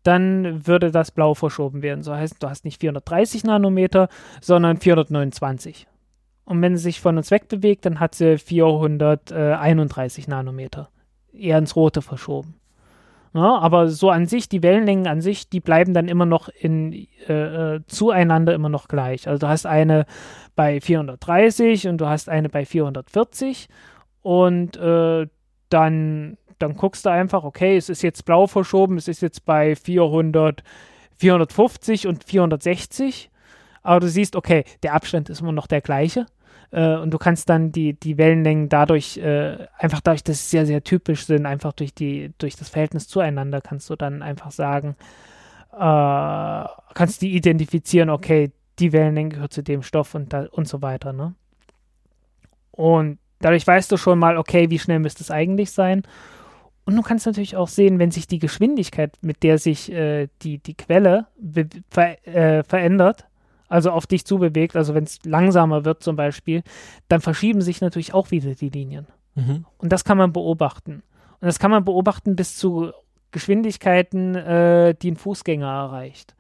dann 0.03 0.67
würde 0.67 0.91
das 0.91 1.11
blau 1.11 1.34
verschoben 1.34 1.82
werden. 1.82 2.03
So 2.03 2.15
heißt, 2.15 2.41
du 2.41 2.49
hast 2.49 2.65
nicht 2.65 2.82
430 2.82 3.43
Nanometer, 3.43 4.07
sondern 4.41 4.78
429. 4.78 5.88
Und 6.45 6.61
wenn 6.61 6.77
sie 6.77 6.83
sich 6.83 7.01
von 7.01 7.17
uns 7.17 7.31
wegbewegt, 7.31 7.85
dann 7.85 7.99
hat 7.99 8.15
sie 8.15 8.37
431 8.37 10.27
Nanometer. 10.27 10.89
Eher 11.33 11.57
ins 11.57 11.75
Rote 11.75 12.01
verschoben. 12.01 12.55
Ja, 13.33 13.57
aber 13.57 13.89
so 13.89 14.11
an 14.11 14.27
sich, 14.27 14.47
die 14.47 14.63
Wellenlängen 14.63 15.07
an 15.07 15.19
sich, 15.19 15.49
die 15.49 15.59
bleiben 15.59 15.93
dann 15.93 16.07
immer 16.07 16.25
noch 16.25 16.47
in, 16.47 16.93
äh, 17.27 17.75
äh, 17.75 17.81
zueinander 17.87 18.53
immer 18.53 18.69
noch 18.69 18.87
gleich. 18.87 19.27
Also 19.27 19.39
du 19.39 19.49
hast 19.49 19.65
eine 19.65 20.05
bei 20.55 20.79
430 20.79 21.89
und 21.89 21.97
du 21.97 22.07
hast 22.07 22.29
eine 22.29 22.47
bei 22.47 22.63
440 22.63 23.67
und 24.21 24.77
äh, 24.77 25.27
dann, 25.67 26.37
dann 26.59 26.75
guckst 26.75 27.05
du 27.05 27.09
einfach, 27.09 27.43
okay, 27.43 27.75
es 27.75 27.89
ist 27.89 28.03
jetzt 28.03 28.23
blau 28.23 28.47
verschoben, 28.47 28.95
es 28.95 29.09
ist 29.09 29.21
jetzt 29.21 29.43
bei 29.43 29.75
400, 29.75 30.63
450 31.17 32.07
und 32.07 32.23
460 32.23 33.32
aber 33.86 33.99
du 33.99 34.09
siehst, 34.09 34.36
okay, 34.36 34.63
der 34.82 34.95
Abstand 34.95 35.29
ist 35.29 35.41
immer 35.41 35.51
noch 35.51 35.67
der 35.67 35.79
gleiche. 35.79 36.25
Äh, 36.71 36.96
und 36.96 37.12
du 37.12 37.17
kannst 37.17 37.50
dann 37.50 37.71
die, 37.71 37.93
die 37.93 38.17
Wellenlängen 38.17 38.70
dadurch, 38.70 39.17
äh, 39.17 39.67
einfach 39.78 40.01
dadurch, 40.01 40.24
dass 40.24 40.50
sie 40.50 40.58
sehr, 40.58 40.66
sehr 40.66 40.83
typisch 40.83 41.25
sind, 41.25 41.46
einfach 41.46 41.74
durch, 41.74 41.93
die, 41.93 42.32
durch 42.37 42.55
das 42.55 42.70
Verhältnis 42.70 43.08
zueinander, 43.08 43.62
kannst 43.62 43.89
du 43.89 43.96
dann 43.96 44.21
einfach 44.21 44.51
sagen, 44.51 44.96
äh, 45.74 46.66
kannst 46.93 47.21
die 47.21 47.36
identifizieren, 47.36 48.09
okay, 48.09 48.51
die 48.79 48.92
Wellenlänge 48.92 49.29
gehört 49.29 49.54
zu 49.54 49.63
dem 49.63 49.83
Stoff 49.83 50.16
und, 50.16 50.33
da, 50.33 50.47
und 50.51 50.67
so 50.67 50.82
weiter. 50.82 51.13
Ne? 51.13 51.33
Und 52.71 53.20
dadurch 53.39 53.66
weißt 53.66 53.92
du 53.92 53.97
schon 53.97 54.20
mal, 54.20 54.37
okay, 54.37 54.70
wie 54.70 54.79
schnell 54.79 55.00
müsste 55.00 55.24
es 55.24 55.32
eigentlich 55.32 55.71
sein. 55.71 56.04
Und 56.86 56.96
du 56.96 57.01
kannst 57.01 57.25
natürlich 57.25 57.55
auch 57.55 57.67
sehen, 57.67 58.00
wenn 58.00 58.12
sich 58.12 58.28
die 58.28 58.39
Geschwindigkeit, 58.39 59.17
mit 59.21 59.43
der 59.43 59.58
sich 59.58 59.92
äh, 59.92 60.28
die, 60.43 60.59
die 60.59 60.75
Quelle 60.75 61.28
äh, 61.96 62.63
verändert, 62.63 63.25
also 63.75 63.91
auf 63.91 64.07
dich 64.07 64.25
zubewegt, 64.25 64.77
also 64.77 64.93
wenn 64.93 65.03
es 65.03 65.19
langsamer 65.25 65.83
wird 65.83 66.01
zum 66.01 66.15
Beispiel, 66.15 66.63
dann 67.09 67.19
verschieben 67.19 67.59
sich 67.59 67.81
natürlich 67.81 68.13
auch 68.13 68.31
wieder 68.31 68.55
die 68.55 68.69
Linien. 68.69 69.05
Mhm. 69.35 69.65
Und 69.77 69.91
das 69.91 70.05
kann 70.05 70.17
man 70.17 70.31
beobachten. 70.31 71.03
Und 71.41 71.45
das 71.45 71.59
kann 71.59 71.71
man 71.71 71.83
beobachten 71.83 72.37
bis 72.37 72.55
zu 72.55 72.93
Geschwindigkeiten, 73.31 74.35
äh, 74.35 74.95
die 74.95 75.11
ein 75.11 75.17
Fußgänger 75.17 75.67
erreicht. 75.67 76.35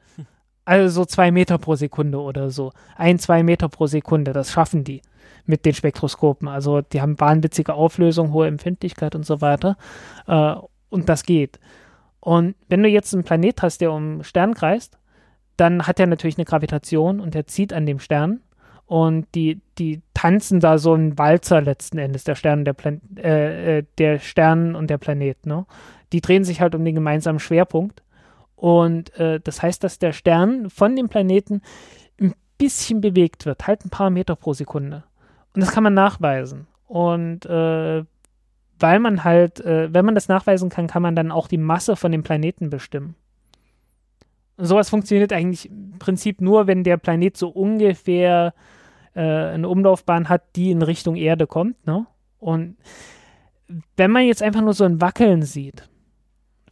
Also 0.63 1.01
so 1.01 1.05
zwei 1.05 1.29
Meter 1.29 1.57
pro 1.57 1.75
Sekunde 1.75 2.19
oder 2.19 2.49
so. 2.49 2.71
Ein, 2.95 3.19
zwei 3.19 3.43
Meter 3.43 3.67
pro 3.67 3.85
Sekunde, 3.85 4.31
das 4.31 4.51
schaffen 4.51 4.85
die 4.85 5.01
mit 5.45 5.65
den 5.65 5.73
Spektroskopen. 5.73 6.47
Also 6.47 6.81
die 6.81 7.01
haben 7.01 7.19
wahnwitzige 7.19 7.73
Auflösung, 7.73 8.31
hohe 8.31 8.47
Empfindlichkeit 8.47 9.13
und 9.13 9.25
so 9.25 9.41
weiter. 9.41 9.77
Äh, 10.25 10.55
und 10.89 11.09
das 11.09 11.23
geht. 11.23 11.59
Und 12.21 12.55
wenn 12.69 12.81
du 12.81 12.87
jetzt 12.87 13.13
einen 13.13 13.25
Planet 13.25 13.61
hast, 13.61 13.81
der 13.81 13.91
um 13.91 14.23
Stern 14.23 14.53
kreist, 14.53 14.97
dann 15.57 15.87
hat 15.87 15.99
er 15.99 16.07
natürlich 16.07 16.37
eine 16.37 16.45
Gravitation 16.45 17.19
und 17.19 17.35
er 17.35 17.47
zieht 17.47 17.73
an 17.73 17.85
dem 17.85 17.99
Stern. 17.99 18.41
Und 18.87 19.25
die, 19.33 19.61
die 19.79 20.01
tanzen 20.13 20.59
da 20.59 20.77
so 20.77 20.93
einen 20.93 21.17
Walzer 21.17 21.61
letzten 21.61 21.97
Endes, 21.97 22.23
der 22.23 22.35
Stern 22.35 22.59
und 22.59 22.65
der, 22.65 22.73
Plan 22.73 23.01
äh, 23.17 23.79
äh, 23.79 23.83
der 23.97 24.19
Stern 24.19 24.75
und 24.75 24.89
der 24.89 24.99
Planet. 24.99 25.45
Ne? 25.45 25.65
Die 26.13 26.21
drehen 26.21 26.43
sich 26.43 26.61
halt 26.61 26.75
um 26.75 26.85
den 26.85 26.93
gemeinsamen 26.93 27.39
Schwerpunkt. 27.39 28.03
Und 28.55 29.17
äh, 29.17 29.39
das 29.39 29.61
heißt, 29.61 29.83
dass 29.83 29.97
der 29.97 30.13
Stern 30.13 30.69
von 30.69 30.95
dem 30.95 31.09
Planeten 31.09 31.61
ein 32.21 32.35
bisschen 32.57 33.01
bewegt 33.01 33.45
wird, 33.45 33.65
halt 33.65 33.83
ein 33.85 33.89
paar 33.89 34.11
Meter 34.11 34.35
pro 34.35 34.53
Sekunde. 34.53 35.03
Und 35.55 35.61
das 35.61 35.71
kann 35.71 35.83
man 35.83 35.93
nachweisen. 35.95 36.67
Und 36.87 37.45
äh, 37.47 38.03
weil 38.79 38.99
man 38.99 39.23
halt, 39.23 39.61
äh, 39.61 39.93
wenn 39.93 40.05
man 40.05 40.15
das 40.15 40.27
nachweisen 40.27 40.69
kann, 40.69 40.87
kann 40.87 41.01
man 41.01 41.15
dann 41.15 41.31
auch 41.31 41.47
die 41.47 41.57
Masse 41.57 41.95
von 41.95 42.11
dem 42.11 42.23
Planeten 42.23 42.69
bestimmen. 42.69 43.15
Sowas 44.57 44.89
funktioniert 44.89 45.33
eigentlich 45.33 45.69
im 45.69 45.99
Prinzip 45.99 46.41
nur, 46.41 46.67
wenn 46.67 46.83
der 46.83 46.97
Planet 46.97 47.35
so 47.35 47.49
ungefähr 47.49 48.53
äh, 49.13 49.21
eine 49.21 49.67
Umlaufbahn 49.67 50.29
hat, 50.29 50.43
die 50.55 50.71
in 50.71 50.81
Richtung 50.81 51.15
Erde 51.15 51.47
kommt. 51.47 51.85
Ne? 51.85 52.05
Und 52.39 52.77
wenn 53.97 54.11
man 54.11 54.23
jetzt 54.23 54.43
einfach 54.43 54.61
nur 54.61 54.73
so 54.73 54.83
ein 54.83 55.01
Wackeln 55.01 55.41
sieht 55.41 55.89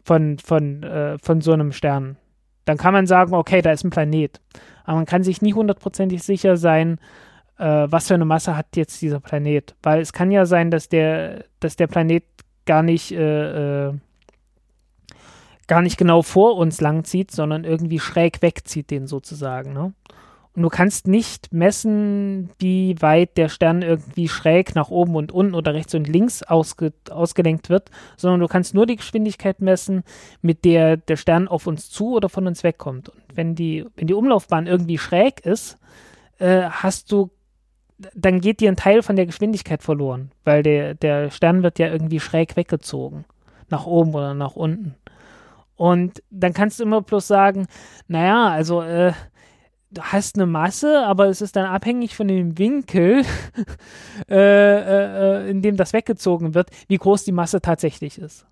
von, 0.03 0.37
von, 0.39 0.83
äh, 0.83 1.17
von 1.19 1.41
so 1.41 1.51
einem 1.51 1.71
Stern, 1.71 2.17
dann 2.65 2.77
kann 2.77 2.93
man 2.93 3.07
sagen, 3.07 3.33
okay, 3.33 3.61
da 3.61 3.71
ist 3.71 3.83
ein 3.83 3.89
Planet. 3.89 4.39
Aber 4.85 4.97
man 4.97 5.05
kann 5.05 5.23
sich 5.23 5.41
nie 5.41 5.53
hundertprozentig 5.53 6.23
sicher 6.23 6.57
sein, 6.57 6.99
äh, 7.57 7.87
was 7.89 8.07
für 8.07 8.13
eine 8.13 8.25
Masse 8.25 8.55
hat 8.55 8.75
jetzt 8.75 9.01
dieser 9.01 9.19
Planet. 9.19 9.75
Weil 9.81 10.01
es 10.01 10.13
kann 10.13 10.31
ja 10.31 10.45
sein, 10.45 10.71
dass 10.71 10.89
der, 10.89 11.45
dass 11.59 11.75
der 11.75 11.87
Planet 11.87 12.23
gar 12.65 12.83
nicht, 12.83 13.11
äh, 13.11 13.87
äh, 13.87 13.93
gar 15.67 15.81
nicht 15.81 15.97
genau 15.97 16.21
vor 16.21 16.57
uns 16.57 16.81
langzieht, 16.81 17.31
sondern 17.31 17.63
irgendwie 17.63 17.99
schräg 17.99 18.41
wegzieht, 18.41 18.91
den 18.91 19.07
sozusagen. 19.07 19.73
Ne? 19.73 19.93
Und 20.55 20.61
du 20.61 20.69
kannst 20.69 21.07
nicht 21.07 21.51
messen, 21.51 22.51
wie 22.59 23.01
weit 23.01 23.37
der 23.37 23.49
Stern 23.49 23.81
irgendwie 23.81 24.27
schräg 24.27 24.75
nach 24.75 24.89
oben 24.89 25.15
und 25.15 25.31
unten 25.31 25.55
oder 25.55 25.73
rechts 25.73 25.95
und 25.95 26.07
links 26.07 26.43
ausge 26.43 26.93
ausgelenkt 27.09 27.69
wird, 27.69 27.89
sondern 28.17 28.39
du 28.39 28.47
kannst 28.47 28.75
nur 28.75 28.85
die 28.85 28.97
Geschwindigkeit 28.97 29.61
messen, 29.61 30.03
mit 30.41 30.63
der 30.63 30.97
der 30.97 31.15
Stern 31.15 31.47
auf 31.47 31.65
uns 31.65 31.89
zu 31.89 32.13
oder 32.13 32.29
von 32.29 32.45
uns 32.45 32.63
wegkommt. 32.63 33.09
Und 33.09 33.23
wenn 33.33 33.55
die, 33.55 33.85
wenn 33.95 34.05
die 34.05 34.13
Umlaufbahn 34.13 34.67
irgendwie 34.67 34.99
schräg 34.99 35.43
ist, 35.43 35.79
äh, 36.37 36.63
hast 36.63 37.11
du 37.11 37.31
dann 38.13 38.41
geht 38.41 38.59
dir 38.59 38.69
ein 38.69 38.75
Teil 38.75 39.01
von 39.01 39.15
der 39.15 39.25
Geschwindigkeit 39.25 39.81
verloren, 39.81 40.31
weil 40.43 40.61
der, 40.61 40.93
der 40.93 41.31
Stern 41.31 41.63
wird 41.63 41.79
ja 41.79 41.87
irgendwie 41.87 42.19
schräg 42.19 42.55
weggezogen. 42.57 43.25
Nach 43.69 43.85
oben 43.85 44.13
oder 44.13 44.33
nach 44.33 44.55
unten. 44.55 44.95
Und 45.83 46.23
dann 46.29 46.53
kannst 46.53 46.79
du 46.79 46.83
immer 46.83 47.01
bloß 47.01 47.27
sagen, 47.27 47.67
naja, 48.07 48.47
also 48.47 48.81
äh, 48.83 49.11
du 49.91 50.01
hast 50.01 50.37
eine 50.37 50.45
Masse, 50.45 51.05
aber 51.05 51.27
es 51.27 51.41
ist 51.41 51.57
dann 51.57 51.65
abhängig 51.65 52.15
von 52.15 52.29
dem 52.29 52.57
Winkel, 52.57 53.25
äh, 54.29 55.41
äh, 55.43 55.49
in 55.49 55.61
dem 55.61 55.75
das 55.75 55.91
weggezogen 55.91 56.53
wird, 56.53 56.69
wie 56.87 56.95
groß 56.95 57.25
die 57.25 57.33
Masse 57.33 57.59
tatsächlich 57.59 58.17
ist. 58.17 58.45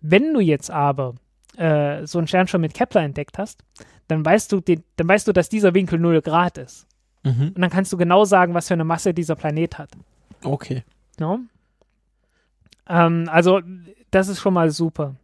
Wenn 0.00 0.32
du 0.32 0.38
jetzt 0.38 0.70
aber 0.70 1.16
äh, 1.56 2.06
so 2.06 2.18
einen 2.18 2.28
Stern 2.28 2.46
schon 2.46 2.60
mit 2.60 2.72
Kepler 2.72 3.02
entdeckt 3.02 3.36
hast, 3.36 3.64
dann 4.06 4.24
weißt 4.24 4.52
du, 4.52 4.60
den, 4.60 4.84
dann 4.94 5.08
weißt 5.08 5.26
du, 5.26 5.32
dass 5.32 5.48
dieser 5.48 5.74
Winkel 5.74 5.98
0 5.98 6.22
Grad 6.22 6.56
ist. 6.56 6.86
Mhm. 7.24 7.48
Und 7.56 7.60
dann 7.60 7.70
kannst 7.70 7.92
du 7.92 7.96
genau 7.96 8.24
sagen, 8.24 8.54
was 8.54 8.68
für 8.68 8.74
eine 8.74 8.84
Masse 8.84 9.12
dieser 9.12 9.34
Planet 9.34 9.76
hat. 9.76 9.90
Okay. 10.44 10.84
No? 11.18 11.40
Ähm, 12.88 13.28
also, 13.28 13.60
das 14.12 14.28
ist 14.28 14.38
schon 14.38 14.54
mal 14.54 14.70
super. 14.70 15.16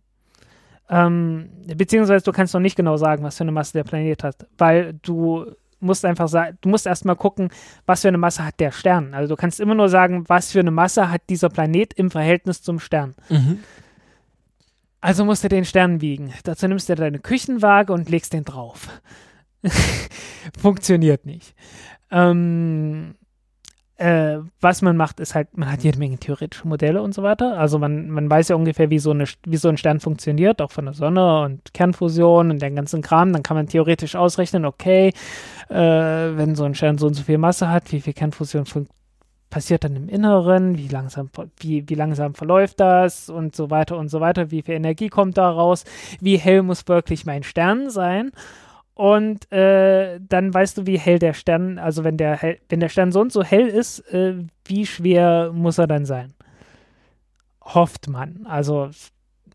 Ähm, 0.91 1.51
beziehungsweise 1.77 2.25
du 2.25 2.33
kannst 2.33 2.53
noch 2.55 2.61
nicht 2.61 2.77
genau 2.77 2.97
sagen, 2.97 3.25
was 3.25 3.37
für 3.37 3.45
eine 3.45 3.53
Masse 3.53 3.73
der 3.73 3.85
Planet 3.85 4.23
hat, 4.23 4.47
weil 4.59 4.95
du 5.03 5.47
musst 5.81 6.05
einfach 6.05 6.29
sagen, 6.29 6.59
du 6.61 6.69
musst 6.69 6.87
erstmal 6.87 7.17
gucken, 7.17 7.51
was 7.87 8.03
für 8.03 8.09
eine 8.09 8.19
Masse 8.19 8.45
hat 8.45 8.59
der 8.59 8.73
Stern. 8.73 9.15
Also 9.15 9.35
du 9.35 9.41
kannst 9.41 9.61
immer 9.61 9.75
nur 9.75 9.89
sagen, 9.89 10.25
was 10.29 10.53
für 10.53 10.61
eine 10.61 10.71
Masse 10.71 11.11
hat 11.11 11.23
dieser 11.29 11.51
Planet 11.51 11.93
im 11.95 12.11
Verhältnis 12.11 12.63
zum 12.63 12.81
Stern. 12.81 13.15
Mhm. 13.29 13.61
Also 15.01 15.25
musst 15.25 15.45
du 15.45 15.49
den 15.49 15.67
Stern 15.67 16.01
wiegen. 16.01 16.33
Dazu 16.45 16.67
nimmst 16.67 16.89
du 16.89 16.95
deine 16.95 17.19
Küchenwaage 17.19 17.93
und 17.93 18.09
legst 18.09 18.33
den 18.33 18.45
drauf. 18.45 18.89
Funktioniert 20.59 21.27
nicht. 21.27 21.55
Ähm, 22.11 23.15
äh, 23.97 24.39
was 24.61 24.83
man 24.83 24.97
macht, 24.97 25.21
ist 25.21 25.35
halt, 25.35 25.57
man 25.57 25.71
hat 25.71 25.85
jede 25.85 25.99
Menge 25.99 26.19
theoretische 26.19 26.67
Modelle 26.67 27.01
und 27.01 27.15
so 27.15 27.23
weiter. 27.23 27.59
Also 27.59 27.79
man, 27.79 28.11
man 28.11 28.29
weiß 28.29 28.49
ja 28.49 28.57
ungefähr, 28.57 28.91
wie 28.91 28.99
so, 28.99 29.13
eine, 29.13 29.25
wie 29.47 29.57
so 29.57 29.69
ein 29.69 29.77
Stern 29.77 30.01
funktioniert, 30.01 30.61
auch 30.61 30.73
von 30.73 30.87
der 30.87 30.95
Sonne 30.95 31.43
und 31.43 31.73
Kernfusion 31.75 32.51
und 32.51 32.61
den 32.61 32.75
ganzen 32.75 33.03
Kram. 33.03 33.33
Dann 33.33 33.45
kann 33.45 33.57
man 33.57 33.69
theoretisch 33.69 34.17
ausrechnen, 34.17 34.65
okay, 34.65 35.13
äh, 35.69 35.75
wenn 35.75 36.57
so 36.57 36.65
ein 36.65 36.75
Stern 36.75 36.99
so 36.99 37.07
und 37.07 37.15
so 37.15 37.23
viel 37.23 37.39
Masse 37.39 37.69
hat, 37.69 37.93
wie 37.93 38.01
viel 38.01 38.15
Kernfusion 38.15 38.67
passiert 39.49 39.85
dann 39.85 39.95
im 39.95 40.09
Inneren, 40.09 40.77
wie 40.77 40.89
langsam, 40.89 41.31
wie, 41.61 41.89
wie 41.89 41.95
langsam 41.95 42.35
verläuft 42.35 42.81
das 42.81 43.31
und 43.31 43.55
so 43.55 43.71
weiter 43.71 43.97
und 43.97 44.09
so 44.09 44.21
weiter, 44.21 44.51
wie 44.51 44.63
viel 44.63 44.75
Energie 44.75 45.09
kommt 45.09 45.39
da 45.39 45.49
raus, 45.49 45.85
wie 46.21 46.37
hell 46.37 46.63
muss 46.63 46.89
wirklich 46.89 47.25
mein 47.25 47.45
Stern 47.45 47.89
sein 47.89 48.33
und 48.95 49.51
äh, 49.53 50.21
dann 50.21 50.55
weißt 50.55 50.79
du, 50.79 50.87
wie 50.87 50.99
hell 50.99 51.19
der 51.19 51.35
Stern, 51.35 51.79
also 51.79 52.05
wenn 52.05 52.17
der, 52.17 52.37
hell, 52.37 52.59
wenn 52.69 52.81
der 52.81 52.89
Stern 52.89 53.11
so 53.11 53.21
und 53.21 53.33
so 53.33 53.43
hell 53.43 53.67
ist, 53.67 54.01
äh, 54.13 54.37
wie 54.65 54.87
schwer 54.87 55.51
muss 55.53 55.79
er 55.79 55.89
dann 55.89 56.05
sein? 56.05 56.35
Hofft 57.61 58.09
man. 58.09 58.47
Also 58.47 58.91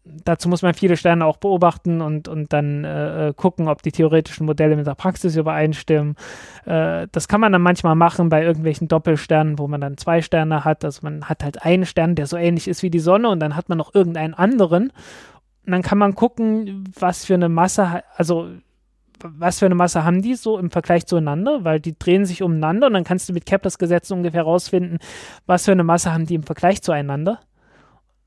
dazu 0.04 0.50
muss 0.50 0.62
man 0.62 0.74
viele 0.74 0.98
Sterne 0.98 1.26
auch 1.26 1.38
beobachten 1.38 2.02
und, 2.02 2.28
und 2.28 2.52
dann 2.52 2.84
äh, 2.84 3.34
gucken, 3.36 3.70
ob 3.70 3.82
die 3.82 3.92
theoretischen 3.92 4.46
Modelle 4.46 4.76
mit 4.76 4.88
der 4.88 4.96
Praxis 4.96 5.38
übereinstimmen. 5.38 6.16
Äh, 6.66 7.08
das 7.12 7.30
kann 7.30 7.40
man 7.40 7.54
dann 7.54 7.62
manchmal 7.62 7.96
machen 7.96 8.28
bei 8.28 8.44
irgendwelchen 8.44 8.90
Doppelsternen, 8.90 9.58
wo 9.58 9.68
man 9.70 9.80
dann 9.80 9.98
zwei 9.98 10.22
Sterne 10.22 10.66
hat. 10.66 10.84
Also 10.84 11.00
man 11.04 11.30
hat 11.30 11.44
halt 11.44 11.64
einen 11.64 11.86
Stern, 11.86 12.16
der 12.16 12.28
so 12.28 12.36
ähnlich 12.36 12.68
ist 12.68 12.84
wie 12.84 12.90
die 12.90 13.00
Sonne 13.00 13.30
und 13.30 13.40
dann 13.40 13.56
hat 13.56 13.70
man 13.70 13.78
noch 13.78 13.96
irgendeinen 13.96 14.34
anderen. 14.34 14.92
Und 15.66 15.72
dann 15.72 15.82
kann 15.82 15.98
man 15.98 16.16
gucken, 16.16 16.86
was 17.00 17.26
für 17.26 17.36
eine 17.36 17.50
Masse, 17.50 18.04
also 18.16 18.50
was 19.24 19.60
für 19.60 19.66
eine 19.66 19.76
Masse 19.76 20.04
haben 20.04 20.22
die 20.22 20.36
so 20.36 20.58
im 20.58 20.72
Vergleich 20.72 21.06
zueinander, 21.06 21.64
weil 21.64 21.80
die 21.80 21.98
drehen 21.98 22.26
sich 22.26 22.44
umeinander 22.44 22.88
und 22.88 22.94
dann 22.94 23.04
kannst 23.04 23.30
du 23.30 23.34
mit 23.34 23.46
Keplers 23.46 23.78
Gesetz 23.78 24.12
ungefähr 24.12 24.44
rausfinden, 24.44 25.00
was 25.46 25.66
für 25.66 25.72
eine 25.72 25.84
Masse 25.84 26.14
haben 26.14 26.26
die 26.26 26.36
im 26.36 26.44
Vergleich 26.44 26.82
zueinander. 26.82 27.40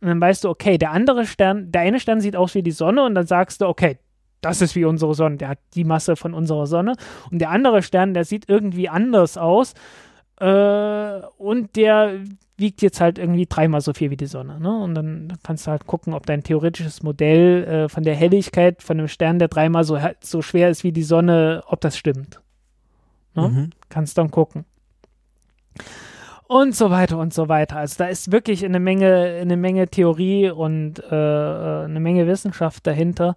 Und 0.01 0.09
dann 0.09 0.20
weißt 0.20 0.44
du, 0.44 0.48
okay, 0.51 0.78
der 0.78 0.90
andere 0.90 1.27
Stern, 1.27 1.70
der 1.70 1.82
eine 1.82 2.01
Stern 2.01 2.20
sieht 2.20 2.36
aus 2.36 2.55
wie 2.55 2.62
die 2.62 2.73
Sonne 2.73 3.05
und 3.05 3.14
dann 3.14 3.27
sagst 3.27 3.60
du, 3.60 3.66
okay, 3.66 3.98
das 4.40 4.60
ist 4.60 4.74
wie 4.74 4.85
unsere 4.85 5.14
Sonne, 5.14 5.36
der 5.36 5.48
hat 5.48 5.59
die 5.74 5.85
Masse 5.85 6.16
von 6.16 6.35
unserer 6.35 6.66
Sonne. 6.66 6.94
Und 7.31 7.39
der 7.39 7.51
andere 7.51 7.82
Stern, 7.82 8.12
der 8.12 8.24
sieht 8.24 8.48
irgendwie 8.48 8.89
anders 8.89 9.39
aus 9.39 9.74
äh, 10.40 11.20
und 11.39 11.77
der 11.77 12.19
wiegt 12.62 12.80
jetzt 12.80 13.02
halt 13.02 13.18
irgendwie 13.18 13.44
dreimal 13.44 13.82
so 13.82 13.93
viel 13.93 14.10
wie 14.10 14.16
die 14.16 14.26
Sonne. 14.26 14.59
Ne? 14.59 14.74
Und 14.74 14.94
dann 14.94 15.36
kannst 15.43 15.66
du 15.66 15.70
halt 15.70 15.86
gucken, 15.86 16.14
ob 16.14 16.24
dein 16.24 16.43
theoretisches 16.43 17.02
Modell 17.02 17.64
äh, 17.64 17.89
von 17.90 18.05
der 18.05 18.14
Helligkeit 18.14 18.82
von 18.82 18.98
einem 18.98 19.09
Stern, 19.09 19.39
der 19.39 19.48
dreimal 19.48 19.84
so, 19.84 19.98
so 20.20 20.40
schwer 20.40 20.70
ist 20.70 20.84
wie 20.84 20.93
die 20.93 21.02
Sonne, 21.02 21.62
ob 21.66 21.82
das 21.82 21.98
stimmt. 21.98 22.40
Ne? 23.34 23.48
Mhm. 23.48 23.70
Kannst 23.90 24.16
dann 24.16 24.30
gucken. 24.30 24.64
Und 26.47 26.74
so 26.74 26.90
weiter 26.90 27.18
und 27.18 27.34
so 27.34 27.48
weiter. 27.48 27.76
Also 27.76 27.97
da 27.98 28.06
ist 28.06 28.30
wirklich 28.30 28.64
eine 28.64 28.80
Menge, 28.80 29.39
eine 29.40 29.56
Menge 29.56 29.89
Theorie 29.89 30.51
und 30.51 30.98
äh, 30.98 31.14
eine 31.14 32.01
Menge 32.01 32.26
Wissenschaft 32.26 32.86
dahinter, 32.86 33.36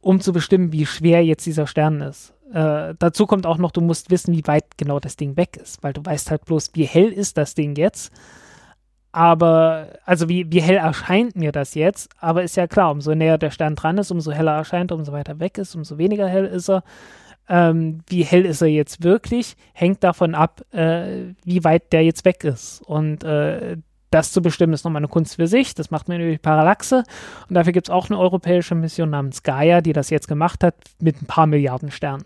um 0.00 0.20
zu 0.20 0.32
bestimmen, 0.32 0.72
wie 0.72 0.86
schwer 0.86 1.24
jetzt 1.24 1.46
dieser 1.46 1.66
Stern 1.66 2.00
ist. 2.00 2.32
Äh, 2.52 2.94
dazu 2.98 3.26
kommt 3.26 3.46
auch 3.46 3.58
noch, 3.58 3.72
du 3.72 3.80
musst 3.80 4.10
wissen, 4.10 4.32
wie 4.34 4.46
weit 4.46 4.76
genau 4.76 5.00
das 5.00 5.16
Ding 5.16 5.36
weg 5.36 5.56
ist, 5.56 5.82
weil 5.82 5.92
du 5.92 6.04
weißt 6.04 6.30
halt 6.30 6.44
bloß, 6.44 6.70
wie 6.74 6.84
hell 6.84 7.10
ist 7.10 7.36
das 7.36 7.54
Ding 7.54 7.74
jetzt. 7.74 8.12
Aber, 9.14 9.90
also 10.04 10.28
wie, 10.28 10.50
wie 10.50 10.60
hell 10.60 10.74
erscheint 10.74 11.36
mir 11.36 11.52
das 11.52 11.76
jetzt? 11.76 12.10
Aber 12.18 12.42
ist 12.42 12.56
ja 12.56 12.66
klar, 12.66 12.90
umso 12.90 13.14
näher 13.14 13.38
der 13.38 13.52
Stern 13.52 13.76
dran 13.76 13.96
ist, 13.96 14.10
umso 14.10 14.32
heller 14.32 14.56
erscheint 14.56 14.90
er, 14.90 14.96
umso 14.96 15.12
weiter 15.12 15.38
weg 15.38 15.56
ist, 15.56 15.76
umso 15.76 15.98
weniger 15.98 16.26
hell 16.26 16.46
ist 16.46 16.68
er. 16.68 16.82
Ähm, 17.48 18.00
wie 18.08 18.24
hell 18.24 18.44
ist 18.44 18.60
er 18.60 18.66
jetzt 18.66 19.04
wirklich, 19.04 19.54
hängt 19.72 20.02
davon 20.02 20.34
ab, 20.34 20.62
äh, 20.72 21.32
wie 21.44 21.62
weit 21.62 21.92
der 21.92 22.02
jetzt 22.02 22.24
weg 22.24 22.42
ist. 22.42 22.82
Und 22.82 23.22
äh, 23.22 23.76
das 24.10 24.32
zu 24.32 24.42
bestimmen, 24.42 24.72
ist 24.72 24.82
nochmal 24.82 24.98
eine 24.98 25.06
Kunst 25.06 25.36
für 25.36 25.46
sich. 25.46 25.76
Das 25.76 25.92
macht 25.92 26.08
man 26.08 26.20
über 26.20 26.32
die 26.32 26.38
Parallaxe. 26.38 27.04
Und 27.48 27.54
dafür 27.54 27.72
gibt 27.72 27.86
es 27.86 27.94
auch 27.94 28.10
eine 28.10 28.18
europäische 28.18 28.74
Mission 28.74 29.10
namens 29.10 29.44
Gaia, 29.44 29.80
die 29.80 29.92
das 29.92 30.10
jetzt 30.10 30.26
gemacht 30.26 30.64
hat, 30.64 30.74
mit 31.00 31.22
ein 31.22 31.26
paar 31.26 31.46
Milliarden 31.46 31.92
Sternen. 31.92 32.24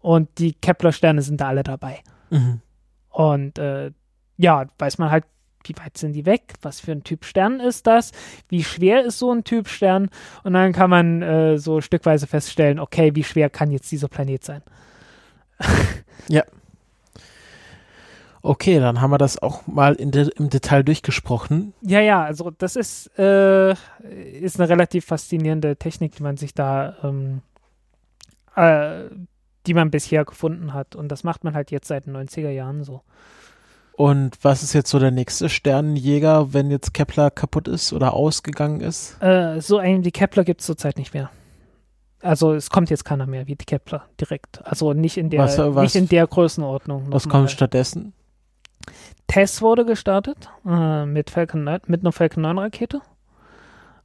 Und 0.00 0.38
die 0.38 0.54
Kepler-Sterne 0.54 1.20
sind 1.20 1.42
da 1.42 1.48
alle 1.48 1.62
dabei. 1.62 1.98
Mhm. 2.30 2.62
Und 3.10 3.58
äh, 3.58 3.90
ja, 4.38 4.64
weiß 4.78 4.96
man 4.96 5.10
halt 5.10 5.24
wie 5.64 5.74
weit 5.82 5.98
sind 5.98 6.12
die 6.12 6.26
weg? 6.26 6.54
Was 6.62 6.80
für 6.80 6.92
ein 6.92 7.04
Typ 7.04 7.24
Stern 7.24 7.60
ist 7.60 7.86
das? 7.86 8.12
Wie 8.48 8.64
schwer 8.64 9.04
ist 9.04 9.18
so 9.18 9.32
ein 9.32 9.44
Typ 9.44 9.68
Stern? 9.68 10.10
Und 10.44 10.54
dann 10.54 10.72
kann 10.72 10.90
man 10.90 11.22
äh, 11.22 11.58
so 11.58 11.80
stückweise 11.80 12.26
feststellen, 12.26 12.78
okay, 12.78 13.14
wie 13.14 13.24
schwer 13.24 13.50
kann 13.50 13.70
jetzt 13.70 13.90
dieser 13.90 14.08
Planet 14.08 14.44
sein? 14.44 14.62
Okay, 18.44 18.80
dann 18.80 19.00
haben 19.00 19.12
wir 19.12 19.18
das 19.18 19.40
auch 19.40 19.68
mal 19.68 19.94
de 19.94 20.28
im 20.36 20.50
Detail 20.50 20.82
durchgesprochen. 20.82 21.74
Ja, 21.80 22.00
ja, 22.00 22.24
also 22.24 22.50
das 22.50 22.74
ist, 22.74 23.16
äh, 23.16 23.72
ist 24.40 24.58
eine 24.58 24.68
relativ 24.68 25.04
faszinierende 25.04 25.76
Technik, 25.76 26.16
die 26.16 26.24
man 26.24 26.36
sich 26.36 26.52
da, 26.52 26.96
ähm, 27.04 27.42
äh, 28.56 29.04
die 29.66 29.74
man 29.74 29.92
bisher 29.92 30.24
gefunden 30.24 30.74
hat. 30.74 30.96
Und 30.96 31.08
das 31.08 31.22
macht 31.22 31.44
man 31.44 31.54
halt 31.54 31.70
jetzt 31.70 31.86
seit 31.86 32.06
den 32.06 32.16
90er 32.16 32.50
Jahren 32.50 32.82
so. 32.82 33.02
Und 34.02 34.36
was 34.42 34.64
ist 34.64 34.72
jetzt 34.72 34.90
so 34.90 34.98
der 34.98 35.12
nächste 35.12 35.48
Sternenjäger, 35.48 36.52
wenn 36.52 36.72
jetzt 36.72 36.92
Kepler 36.92 37.30
kaputt 37.30 37.68
ist 37.68 37.92
oder 37.92 38.14
ausgegangen 38.14 38.80
ist? 38.80 39.22
Äh, 39.22 39.60
so 39.60 39.78
einen 39.78 40.04
wie 40.04 40.10
Kepler 40.10 40.42
gibt 40.42 40.60
es 40.60 40.66
zurzeit 40.66 40.98
nicht 40.98 41.14
mehr. 41.14 41.30
Also 42.20 42.52
es 42.52 42.68
kommt 42.68 42.90
jetzt 42.90 43.04
keiner 43.04 43.26
mehr 43.26 43.46
wie 43.46 43.54
die 43.54 43.64
Kepler 43.64 44.06
direkt. 44.20 44.66
Also 44.66 44.92
nicht 44.92 45.18
in 45.18 45.30
der, 45.30 45.42
Was, 45.42 45.56
äh, 45.56 45.72
was- 45.72 45.82
nicht 45.84 45.94
in 45.94 46.08
der 46.08 46.26
Größenordnung. 46.26 47.06
Was 47.10 47.28
kommt 47.28 47.52
stattdessen? 47.52 48.12
TESS 49.28 49.62
wurde 49.62 49.84
gestartet 49.84 50.48
äh, 50.66 51.06
mit, 51.06 51.30
Falcon 51.30 51.62
9, 51.62 51.82
mit 51.86 52.00
einer 52.00 52.10
Falcon 52.10 52.42
9 52.42 52.58
Rakete 52.58 53.02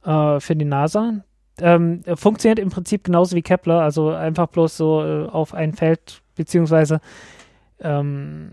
äh, 0.04 0.38
für 0.38 0.54
die 0.54 0.64
NASA. 0.64 1.24
Ähm, 1.60 2.02
funktioniert 2.14 2.60
im 2.60 2.70
Prinzip 2.70 3.02
genauso 3.02 3.34
wie 3.34 3.42
Kepler, 3.42 3.80
also 3.80 4.10
einfach 4.10 4.46
bloß 4.46 4.76
so 4.76 5.02
äh, 5.02 5.26
auf 5.26 5.54
ein 5.54 5.72
Feld, 5.72 6.22
beziehungsweise 6.36 7.00
ähm, 7.80 8.52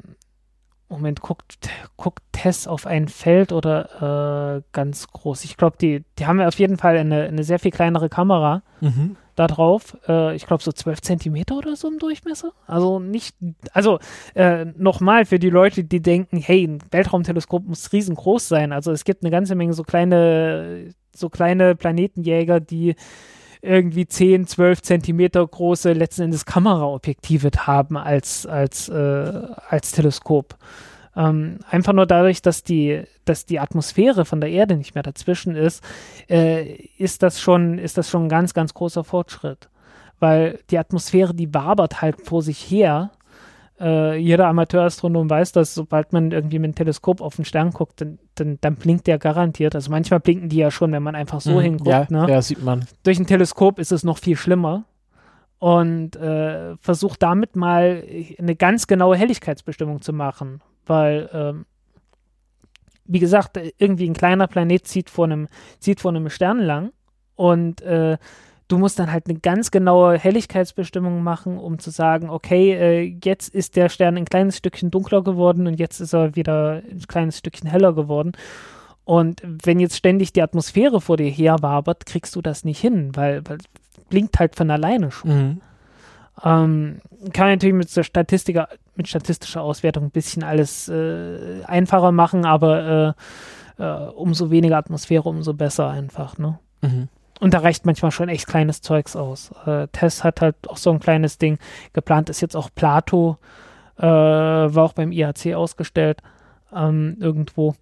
Moment, 0.88 1.22
guckt, 1.22 1.70
guckt 1.98 2.22
TESS 2.32 2.68
auf 2.68 2.86
ein 2.86 3.08
Feld 3.08 3.52
oder 3.52 4.58
äh, 4.58 4.62
ganz 4.72 5.08
groß? 5.08 5.44
Ich 5.46 5.58
glaube, 5.58 5.78
die, 5.82 6.04
die 6.20 6.28
haben 6.28 6.40
auf 6.42 6.60
jeden 6.60 6.78
Fall 6.78 6.98
eine, 6.98 7.24
eine 7.24 7.44
sehr 7.44 7.60
viel 7.60 7.72
kleinere 7.72 8.08
Kamera 8.10 8.62
Mhm. 8.82 9.16
da 9.36 9.48
drauf. 9.48 9.98
Äh, 10.08 10.36
ich 10.36 10.46
glaube 10.46 10.62
so 10.62 10.72
12 10.72 11.02
Zentimeter 11.02 11.58
oder 11.58 11.76
so 11.76 11.88
im 11.88 11.98
Durchmesser. 11.98 12.52
Also 12.68 13.00
nicht, 13.00 13.36
also 13.74 14.00
äh, 14.36 14.66
nochmal 14.78 15.26
für 15.26 15.40
die 15.40 15.50
Leute, 15.50 15.84
die 15.84 16.02
denken, 16.02 16.38
hey, 16.38 16.64
ein 16.66 16.80
Weltraumteleskop 16.92 17.66
muss 17.66 17.92
riesengroß 17.92 18.48
sein. 18.48 18.72
Also 18.72 18.92
es 18.92 19.06
gibt 19.06 19.24
eine 19.24 19.32
ganze 19.32 19.56
Menge 19.56 19.74
so 19.74 19.84
kleine, 19.84 20.90
so 21.16 21.30
kleine 21.30 21.76
Planetenjäger, 21.76 22.60
die 22.60 22.96
irgendwie 23.66 24.08
10, 24.08 24.48
12 24.48 24.82
Zentimeter 24.82 25.46
große 25.46 25.94
letzten 25.94 26.24
Endes 26.24 26.46
Kameraobjektive 26.46 27.50
haben 27.58 27.98
als, 27.98 28.46
als, 28.46 28.90
äh, 28.90 29.42
als 29.70 29.92
Teleskop. 29.92 30.56
Ähm, 31.16 31.60
einfach 31.70 31.94
nur 31.94 32.06
dadurch, 32.06 32.42
dass 32.42 32.64
die, 32.64 33.04
dass 33.24 33.46
die 33.46 33.60
Atmosphäre 33.60 34.26
von 34.26 34.42
der 34.42 34.50
Erde 34.50 34.76
nicht 34.76 34.96
mehr 34.96 35.04
dazwischen 35.04 35.56
ist, 35.56 35.84
äh, 36.30 36.74
ist 36.98 37.24
das 37.24 37.40
schon, 37.40 37.78
ist 37.78 37.98
das 37.98 38.10
schon 38.10 38.26
ein 38.26 38.30
ganz, 38.30 38.54
ganz 38.54 38.74
großer 38.74 39.04
Fortschritt. 39.04 39.70
Weil 40.20 40.60
die 40.70 40.78
Atmosphäre, 40.78 41.34
die 41.34 41.54
wabert 41.54 42.02
halt 42.02 42.22
vor 42.22 42.42
sich 42.42 42.60
her. 42.60 43.12
Äh, 43.80 44.18
jeder 44.18 44.48
Amateurastronom 44.48 45.30
weiß, 45.30 45.52
dass 45.52 45.76
sobald 45.76 46.14
man 46.14 46.32
irgendwie 46.32 46.60
mit 46.60 46.72
dem 46.72 46.76
Teleskop 46.76 47.20
auf 47.22 47.36
den 47.36 47.44
Stern 47.46 47.72
guckt, 47.72 48.00
dann, 48.00 48.20
dann, 48.36 48.58
dann 48.62 48.76
blinkt 48.76 49.06
der 49.08 49.18
garantiert. 49.20 49.76
Also 49.76 49.92
manchmal 49.92 50.22
blinken 50.22 50.48
die 50.50 50.58
ja 50.58 50.72
schon, 50.72 50.92
wenn 50.94 51.04
man 51.04 51.16
einfach 51.16 51.42
so 51.42 51.56
Mhm. 51.58 51.62
hinguckt. 51.62 51.90
ja, 51.90 52.08
ne? 52.10 52.26
ja, 52.30 52.42
sieht 52.42 52.64
man. 52.64 52.86
durch 53.04 53.20
ein 53.20 53.28
Teleskop 53.28 53.80
ist 53.80 53.92
es 53.92 54.04
noch 54.04 54.18
viel 54.18 54.38
schlimmer 54.38 54.86
und 55.60 56.16
äh, 56.16 56.76
versucht 56.78 57.22
damit 57.22 57.56
mal 57.56 58.04
eine 58.40 58.56
ganz 58.56 58.88
genaue 58.88 59.18
Helligkeitsbestimmung 59.18 60.02
zu 60.02 60.14
machen, 60.14 60.62
weil 60.86 61.30
ähm, 61.34 61.66
wie 63.08 63.20
gesagt, 63.20 63.60
irgendwie 63.78 64.10
ein 64.10 64.14
kleiner 64.14 64.48
Planet 64.48 64.88
zieht 64.88 65.10
vor 65.10 65.26
einem, 65.26 65.48
zieht 65.80 66.00
vor 66.00 66.12
einem 66.12 66.30
Stern 66.30 66.60
lang 66.60 66.92
und 67.36 67.82
äh, 67.82 68.18
du 68.68 68.78
musst 68.78 69.00
dann 69.00 69.12
halt 69.12 69.28
eine 69.28 69.40
ganz 69.40 69.72
genaue 69.72 70.18
Helligkeitsbestimmung 70.18 71.24
machen, 71.24 71.58
um 71.58 71.80
zu 71.80 71.92
sagen, 71.92 72.30
okay, 72.30 72.74
äh, 72.74 73.18
jetzt 73.24 73.54
ist 73.54 73.76
der 73.76 73.90
Stern 73.90 74.18
ein 74.18 74.26
kleines 74.26 74.58
Stückchen 74.58 74.92
dunkler 74.92 75.24
geworden 75.24 75.68
und 75.68 75.80
jetzt 75.80 76.00
ist 76.00 76.14
er 76.14 76.36
wieder 76.36 76.82
ein 76.90 77.04
kleines 77.08 77.38
Stückchen 77.38 77.70
heller 77.70 77.94
geworden. 77.94 78.34
Und 79.04 79.42
wenn 79.44 79.80
jetzt 79.80 79.98
ständig 79.98 80.34
die 80.34 80.42
Atmosphäre 80.42 81.00
vor 81.00 81.18
dir 81.18 81.30
her 81.30 81.58
wabert, 81.62 82.08
kriegst 82.08 82.36
du 82.36 82.42
das 82.42 82.66
nicht 82.66 82.80
hin, 82.80 83.12
weil, 83.16 83.48
weil 83.48 83.60
blinkt 84.10 84.40
halt 84.40 84.56
von 84.56 84.72
alleine 84.72 85.12
schon. 85.12 85.30
Mhm. 85.30 85.62
Ähm, 86.44 87.02
kann 87.32 87.46
man 87.46 87.54
natürlich 87.54 87.76
mit, 87.76 87.90
so 87.90 88.04
Statistiker, 88.04 88.68
mit 88.96 89.08
statistischer 89.08 89.62
Auswertung 89.62 90.06
ein 90.06 90.12
bisschen 90.12 90.44
alles 90.44 90.90
äh, 90.90 91.64
einfacher 91.66 92.12
machen, 92.12 92.46
aber 92.46 93.16
äh, 93.78 93.84
äh, 93.84 94.10
umso 94.10 94.52
weniger 94.52 94.78
Atmosphäre, 94.78 95.30
umso 95.30 95.54
besser 95.54 95.90
einfach. 95.90 96.38
Ne? 96.38 96.60
Mhm. 96.82 97.08
Und 97.40 97.54
da 97.54 97.60
reicht 97.60 97.86
manchmal 97.86 98.12
schon 98.12 98.30
echt 98.30 98.48
kleines 98.48 98.82
Zeugs 98.82 99.16
aus. 99.16 99.52
Äh, 99.66 99.88
Tess 99.90 100.24
hat 100.24 100.42
halt 100.42 100.56
auch 100.70 100.78
so 100.78 100.92
ein 100.92 101.00
kleines 101.00 101.38
Ding. 101.38 101.58
Geplant 101.94 102.30
ist 102.30 102.42
jetzt 102.42 102.56
auch 102.56 102.70
Plato, 102.74 103.38
äh, 103.98 104.04
war 104.04 104.84
auch 104.84 104.94
beim 104.94 105.12
IHC 105.12 105.54
ausgestellt, 105.56 106.22
ähm, 106.74 107.18
irgendwo. 107.20 107.76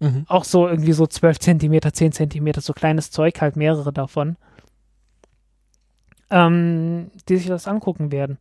Mhm. 0.00 0.24
Auch 0.28 0.44
so 0.44 0.68
irgendwie 0.68 0.92
so 0.92 1.06
12 1.06 1.38
Zentimeter, 1.38 1.92
10 1.92 2.12
Zentimeter, 2.12 2.60
so 2.60 2.72
kleines 2.72 3.10
Zeug, 3.10 3.40
halt 3.40 3.56
mehrere 3.56 3.92
davon. 3.92 4.36
Ähm, 6.28 7.12
die 7.28 7.36
sich 7.36 7.46
das 7.46 7.68
angucken 7.68 8.10
werden. 8.10 8.38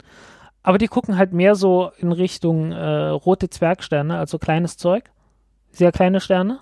Aber 0.64 0.80
die 0.80 0.88
gucken 0.88 1.18
halt 1.18 1.32
mehr 1.32 1.54
so 1.54 1.92
in 2.00 2.12
Richtung 2.12 2.72
äh, 2.72 3.10
rote 3.10 3.52
Zwergsterne, 3.52 4.18
also 4.18 4.40
kleines 4.40 4.78
Zeug. 4.78 5.12
Sehr 5.72 5.92
kleine 5.92 6.20
Sterne. 6.20 6.60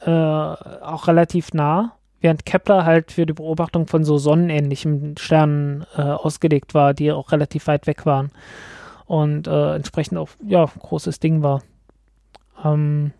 Äh, 0.00 0.10
auch 0.10 1.06
relativ 1.06 1.52
nah. 1.52 1.96
Während 2.20 2.44
Kepler 2.44 2.84
halt 2.84 3.12
für 3.12 3.26
die 3.26 3.32
Beobachtung 3.32 3.86
von 3.86 4.04
so 4.04 4.18
sonnenähnlichen 4.18 5.16
Sternen 5.16 5.86
äh, 5.96 6.02
ausgelegt 6.02 6.74
war, 6.74 6.94
die 6.94 7.12
auch 7.12 7.32
relativ 7.32 7.66
weit 7.66 7.86
weg 7.86 8.04
waren. 8.04 8.30
Und 9.06 9.46
äh, 9.46 9.74
entsprechend 9.74 10.18
auch, 10.18 10.28
ja, 10.46 10.64
großes 10.64 11.18
Ding 11.18 11.42
war. 11.42 11.62
Ähm, 12.64 13.12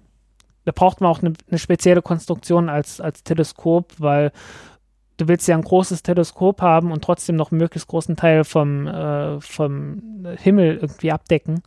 da 0.64 0.72
braucht 0.72 1.00
man 1.00 1.10
auch 1.10 1.22
eine, 1.22 1.32
eine 1.48 1.58
spezielle 1.58 2.02
Konstruktion 2.02 2.68
als, 2.68 3.00
als 3.00 3.24
Teleskop, 3.24 3.94
weil 3.98 4.32
du 5.16 5.28
willst 5.28 5.48
ja 5.48 5.56
ein 5.56 5.62
großes 5.62 6.02
Teleskop 6.02 6.62
haben 6.62 6.92
und 6.92 7.02
trotzdem 7.02 7.36
noch 7.36 7.50
einen 7.50 7.60
möglichst 7.60 7.88
großen 7.88 8.16
Teil 8.16 8.44
vom, 8.44 8.86
äh, 8.86 9.40
vom 9.40 10.26
Himmel 10.38 10.76
irgendwie 10.76 11.12
abdecken. 11.12 11.62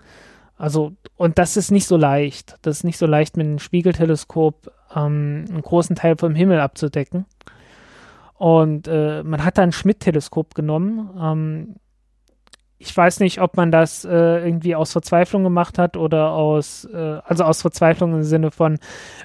Also, 0.64 0.94
und 1.18 1.38
das 1.40 1.58
ist 1.58 1.72
nicht 1.72 1.88
so 1.88 1.98
leicht. 1.98 2.56
Das 2.62 2.78
ist 2.78 2.84
nicht 2.86 2.98
so 2.98 3.06
leicht, 3.06 3.36
mit 3.36 3.46
einem 3.46 3.60
Spiegelteleskop 3.60 4.72
ähm, 4.96 5.44
einen 5.50 5.62
großen 5.62 5.98
Teil 5.98 6.16
vom 6.18 6.36
Himmel 6.36 6.62
abzudecken. 6.62 7.26
Und 8.36 8.88
äh, 8.88 9.24
man 9.24 9.44
hat 9.44 9.58
da 9.58 9.64
ein 9.64 9.74
Schmidt-Teleskop 9.74 10.56
genommen. 10.56 11.10
Ähm, 11.20 11.76
ich 12.78 12.96
weiß 12.96 13.20
nicht, 13.20 13.42
ob 13.42 13.58
man 13.58 13.72
das 13.74 14.06
äh, 14.06 14.46
irgendwie 14.46 14.74
aus 14.74 14.94
Verzweiflung 14.94 15.44
gemacht 15.44 15.78
hat 15.78 15.98
oder 15.98 16.32
aus, 16.32 16.86
äh, 16.86 17.20
also 17.26 17.44
aus 17.44 17.62
Verzweiflung 17.62 18.14
im 18.14 18.24
Sinne 18.24 18.50
von, 18.52 18.80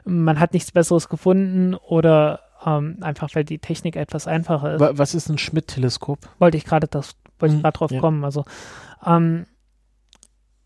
man 0.04 0.40
hat 0.40 0.54
nichts 0.54 0.72
Besseres 0.72 1.08
gefunden 1.08 1.76
oder 1.76 2.40
ähm, 2.66 2.96
einfach, 3.00 3.28
weil 3.34 3.44
die 3.44 3.60
Technik 3.60 3.94
etwas 3.94 4.26
einfacher 4.26 4.74
ist. 4.74 4.80
Wa- 4.80 4.92
Was 4.94 5.14
ist 5.14 5.28
ein 5.28 5.38
Schmidt-Teleskop? 5.38 6.18
Wollte 6.40 6.56
ich 6.56 6.64
gerade 6.64 6.88
das, 6.88 7.14
wollte 7.38 7.54
ich 7.54 7.62
gerade 7.62 7.78
drauf 7.78 7.92
ja. 7.92 8.00
kommen. 8.00 8.24
Also, 8.24 8.44
ähm, 9.06 9.46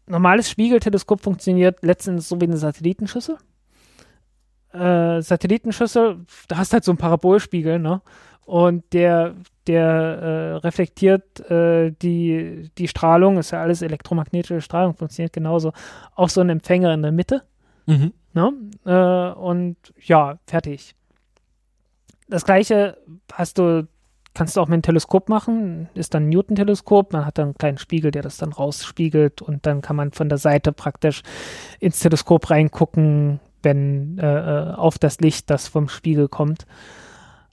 normales 0.06 0.50
Spiegelteleskop 0.50 1.20
funktioniert 1.20 1.78
letztendlich 1.82 2.26
so 2.26 2.40
wie 2.40 2.44
eine 2.44 2.56
Satellitenschüssel. 2.56 3.38
Äh, 4.72 5.20
Satellitenschüssel, 5.20 6.24
da 6.48 6.56
hast 6.56 6.72
halt 6.72 6.84
so 6.84 6.92
einen 6.92 6.98
Parabolspiegel, 6.98 7.78
ne? 7.78 8.00
Und 8.44 8.92
der, 8.92 9.36
der 9.66 9.84
äh, 9.84 10.52
reflektiert 10.56 11.40
äh, 11.48 11.92
die, 11.92 12.70
die 12.76 12.88
Strahlung, 12.88 13.38
ist 13.38 13.52
ja 13.52 13.62
alles 13.62 13.82
elektromagnetische 13.82 14.60
Strahlung, 14.60 14.94
funktioniert 14.94 15.32
genauso, 15.32 15.72
auf 16.14 16.30
so 16.30 16.40
einen 16.40 16.50
Empfänger 16.50 16.92
in 16.92 17.02
der 17.02 17.12
Mitte. 17.12 17.42
Mhm. 17.86 18.12
Ne? 18.34 18.52
Äh, 18.84 19.38
und 19.38 19.76
ja, 20.00 20.38
fertig. 20.46 20.94
Das 22.28 22.44
gleiche 22.44 22.98
hast 23.32 23.58
du, 23.58 23.86
kannst 24.34 24.56
du 24.56 24.60
auch 24.60 24.66
mit 24.66 24.74
einem 24.74 24.82
Teleskop 24.82 25.28
machen, 25.28 25.88
ist 25.94 26.14
dann 26.14 26.24
ein 26.24 26.28
Newton-Teleskop, 26.30 27.12
man 27.12 27.26
hat 27.26 27.38
dann 27.38 27.48
einen 27.48 27.54
kleinen 27.58 27.78
Spiegel, 27.78 28.10
der 28.10 28.22
das 28.22 28.38
dann 28.38 28.52
rausspiegelt 28.52 29.42
und 29.42 29.66
dann 29.66 29.82
kann 29.82 29.96
man 29.96 30.12
von 30.12 30.28
der 30.28 30.38
Seite 30.38 30.72
praktisch 30.72 31.22
ins 31.80 32.00
Teleskop 32.00 32.50
reingucken, 32.50 33.40
wenn 33.62 34.18
äh, 34.18 34.70
äh, 34.70 34.74
auf 34.74 34.98
das 34.98 35.20
Licht, 35.20 35.50
das 35.50 35.68
vom 35.68 35.88
Spiegel 35.88 36.28
kommt. 36.28 36.66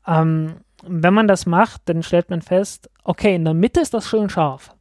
Ähm, 0.08 0.56
wenn 0.84 1.14
man 1.14 1.28
das 1.28 1.46
macht, 1.46 1.82
dann 1.86 2.04
stellt 2.04 2.30
man 2.30 2.42
fest, 2.42 2.90
okay, 3.04 3.36
in 3.36 3.44
der 3.44 3.54
Mitte 3.54 3.82
ist 3.82 3.94
das 3.94 4.08
schön 4.08 4.30
scharf. 4.30 4.74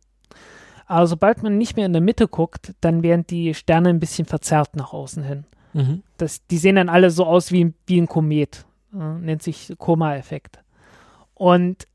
Aber 0.86 1.06
sobald 1.06 1.42
man 1.42 1.58
nicht 1.58 1.76
mehr 1.76 1.86
in 1.86 1.92
der 1.92 2.00
Mitte 2.00 2.28
guckt, 2.28 2.74
dann 2.80 3.02
werden 3.02 3.26
die 3.26 3.52
Sterne 3.52 3.90
ein 3.90 4.00
bisschen 4.00 4.26
verzerrt 4.26 4.76
nach 4.76 4.92
außen 4.92 5.22
hin 5.22 5.44
Mhm. 5.72 6.02
das, 6.16 6.46
die 6.46 6.58
sehen 6.58 6.76
dann 6.76 6.88
alle 6.88 7.10
so 7.10 7.24
aus 7.24 7.52
wie, 7.52 7.74
wie 7.86 8.00
ein 8.00 8.08
Komet. 8.08 8.64
Äh, 8.92 9.18
nennt 9.20 9.42
sich 9.42 9.72
Koma-Effekt. 9.78 10.60
Und 11.38 11.86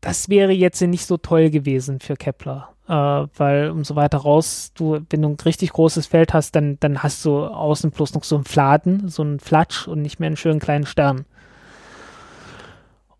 das 0.00 0.28
wäre 0.28 0.52
jetzt 0.52 0.80
nicht 0.80 1.06
so 1.06 1.16
toll 1.16 1.50
gewesen 1.50 2.00
für 2.00 2.16
Kepler. 2.16 2.70
Äh, 2.88 2.92
weil 2.92 3.70
umso 3.70 3.96
weiter 3.96 4.18
raus 4.18 4.72
du, 4.74 5.00
wenn 5.10 5.22
du 5.22 5.28
ein 5.28 5.36
richtig 5.44 5.72
großes 5.72 6.06
Feld 6.06 6.32
hast, 6.32 6.54
dann, 6.56 6.78
dann 6.80 7.02
hast 7.02 7.24
du 7.24 7.44
außen 7.44 7.90
bloß 7.90 8.14
noch 8.14 8.24
so 8.24 8.36
einen 8.36 8.44
Fladen, 8.44 9.08
so 9.08 9.22
einen 9.22 9.40
Flatsch 9.40 9.86
und 9.86 10.02
nicht 10.02 10.20
mehr 10.20 10.28
einen 10.28 10.36
schönen 10.36 10.60
kleinen 10.60 10.86
Stern. 10.86 11.26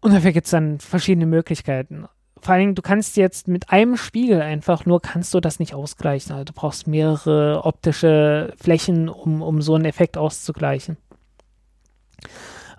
Und 0.00 0.14
dafür 0.14 0.32
gibt 0.32 0.46
es 0.46 0.52
dann 0.52 0.78
verschiedene 0.78 1.26
Möglichkeiten. 1.26 2.06
Vor 2.40 2.54
allen 2.54 2.60
Dingen, 2.60 2.74
du 2.74 2.82
kannst 2.82 3.16
jetzt 3.16 3.46
mit 3.46 3.70
einem 3.70 3.96
Spiegel 3.96 4.40
einfach 4.42 4.84
nur, 4.86 5.00
kannst 5.00 5.32
du 5.34 5.40
das 5.40 5.60
nicht 5.60 5.74
ausgleichen. 5.74 6.32
Also 6.32 6.44
du 6.44 6.52
brauchst 6.52 6.88
mehrere 6.88 7.64
optische 7.64 8.52
Flächen, 8.56 9.08
um, 9.08 9.42
um 9.42 9.62
so 9.62 9.76
einen 9.76 9.84
Effekt 9.84 10.16
auszugleichen. 10.16 10.96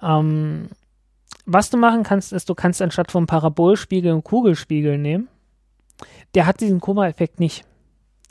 Ähm, 0.02 0.68
was 1.45 1.70
du 1.70 1.78
machen 1.78 2.03
kannst, 2.03 2.34
ist, 2.34 2.49
du 2.49 2.56
kannst 2.56 2.82
anstatt 2.82 3.11
vom 3.11 3.26
Parabolspiegel 3.26 4.11
einen 4.11 4.24
Kugelspiegel 4.24 4.98
nehmen. 4.98 5.28
Der 6.36 6.45
hat 6.45 6.61
diesen 6.61 6.80
Koma-Effekt 6.80 7.40
nicht. 7.40 7.65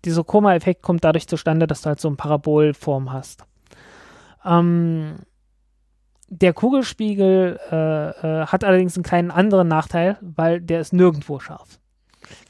Dieser 0.05 0.25
Koma-Effekt 0.25 0.83
kommt 0.83 1.05
dadurch 1.05 1.29
zustande, 1.29 1.67
dass 1.67 1.83
du 1.83 1.89
halt 1.89 2.01
so 2.01 2.09
eine 2.09 2.17
Parabolform 2.17 3.13
hast. 3.13 3.45
Ähm, 4.45 5.17
der 6.29 6.55
Kugelspiegel 6.55 7.61
äh, 7.71 8.09
äh, 8.11 8.47
hat 8.47 8.65
allerdings 8.65 8.97
einen 8.97 9.05
kleinen 9.05 9.31
anderen 9.31 9.69
Nachteil, 9.69 10.17
weil 10.23 10.61
der 10.61 10.81
ist 10.81 10.93
nirgendwo 10.93 11.39
scharf. 11.39 11.79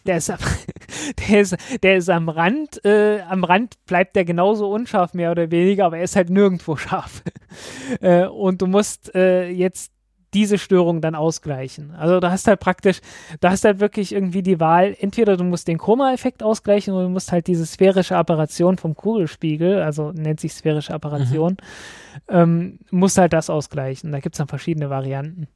Der 0.06 0.18
ist, 0.18 0.30
am, 0.30 0.39
der 1.28 1.40
ist, 1.40 1.56
der 1.82 1.97
ist 1.97 2.09
am 2.09 2.28
Rand, 2.28 2.84
äh, 2.84 3.20
am 3.22 3.43
Rand 3.43 3.84
bleibt 3.86 4.14
der 4.14 4.24
genauso 4.24 4.70
unscharf, 4.72 5.14
mehr 5.14 5.32
oder 5.32 5.51
weniger, 5.51 5.86
aber 5.86 5.98
er 5.98 6.05
ist 6.05 6.16
halt 6.16 6.30
nirgendwo 6.30 6.76
scharf. 6.76 7.22
äh, 8.01 8.26
und 8.26 8.62
du 8.62 8.66
musst 8.66 9.14
äh, 9.14 9.48
jetzt 9.51 9.93
diese 10.34 10.59
Störung 10.59 11.00
dann 11.00 11.14
ausgleichen. 11.14 11.94
Also 11.94 12.20
da 12.20 12.30
hast 12.30 12.46
halt 12.48 12.60
praktisch, 12.60 13.00
da 13.40 13.50
hast 13.50 13.64
halt 13.64 13.80
wirklich 13.80 14.12
irgendwie 14.12 14.42
die 14.42 14.60
Wahl, 14.60 14.96
entweder 14.98 15.36
du 15.36 15.44
musst 15.44 15.68
den 15.68 15.78
Chroma-Effekt 15.78 16.42
ausgleichen 16.42 16.94
oder 16.94 17.04
du 17.04 17.10
musst 17.10 17.32
halt 17.32 17.46
diese 17.46 17.66
sphärische 17.66 18.16
Apparation 18.16 18.78
vom 18.78 18.94
Kugelspiegel, 18.94 19.82
also 19.82 20.12
nennt 20.12 20.40
sich 20.40 20.54
sphärische 20.54 20.94
Apparation, 20.94 21.56
mhm. 22.30 22.34
ähm, 22.34 22.78
musst 22.90 23.18
halt 23.18 23.32
das 23.32 23.50
ausgleichen. 23.50 24.12
Da 24.12 24.20
gibt 24.20 24.34
es 24.34 24.38
dann 24.38 24.48
verschiedene 24.48 24.90
Varianten. 24.90 25.48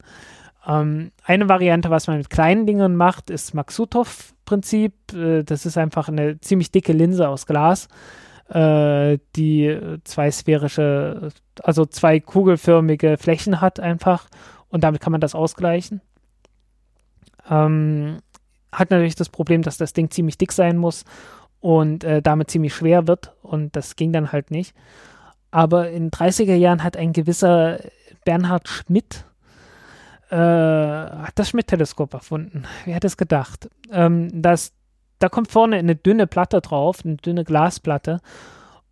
Ähm, 0.67 1.11
eine 1.23 1.49
Variante, 1.49 1.89
was 1.89 2.07
man 2.07 2.17
mit 2.17 2.29
kleinen 2.29 2.65
Dingen 2.65 2.95
macht, 2.95 3.29
ist 3.29 3.53
Maksutov-Prinzip. 3.53 4.93
Äh, 5.13 5.43
das 5.43 5.65
ist 5.65 5.77
einfach 5.77 6.07
eine 6.07 6.39
ziemlich 6.39 6.71
dicke 6.71 6.93
Linse 6.93 7.27
aus 7.29 7.47
Glas 7.47 7.87
äh, 8.49 9.17
die 9.35 9.77
zwei 10.03 10.31
sphärische, 10.31 11.29
also 11.63 11.85
zwei 11.85 12.19
kugelförmige 12.19 13.17
Flächen 13.17 13.61
hat 13.61 13.79
einfach 13.79 14.27
und 14.69 14.83
damit 14.83 15.01
kann 15.01 15.11
man 15.11 15.21
das 15.21 15.35
ausgleichen. 15.35 16.01
Ähm, 17.49 18.19
hat 18.71 18.91
natürlich 18.91 19.15
das 19.15 19.29
Problem, 19.29 19.61
dass 19.61 19.77
das 19.77 19.93
Ding 19.93 20.11
ziemlich 20.11 20.37
dick 20.37 20.51
sein 20.51 20.77
muss 20.77 21.05
und 21.59 22.03
äh, 22.03 22.21
damit 22.21 22.51
ziemlich 22.51 22.75
schwer 22.75 23.07
wird 23.07 23.35
und 23.41 23.75
das 23.75 23.95
ging 23.95 24.11
dann 24.11 24.31
halt 24.31 24.51
nicht. 24.51 24.75
Aber 25.51 25.89
in 25.89 26.11
30er 26.11 26.55
Jahren 26.55 26.83
hat 26.83 26.97
ein 26.97 27.13
gewisser 27.13 27.79
Bernhard 28.25 28.67
Schmidt 28.67 29.25
äh, 30.29 30.35
hat 30.35 31.33
das 31.35 31.49
Schmidt-Teleskop 31.49 32.13
erfunden. 32.13 32.65
Wer 32.85 32.95
hätte 32.95 33.07
es 33.07 33.17
gedacht? 33.17 33.69
Ähm, 33.91 34.29
das, 34.41 34.73
da 35.19 35.29
kommt 35.29 35.51
vorne 35.51 35.77
eine 35.77 35.95
dünne 35.95 36.27
Platte 36.27 36.59
drauf, 36.61 36.99
eine 37.05 37.15
dünne 37.15 37.43
Glasplatte 37.45 38.19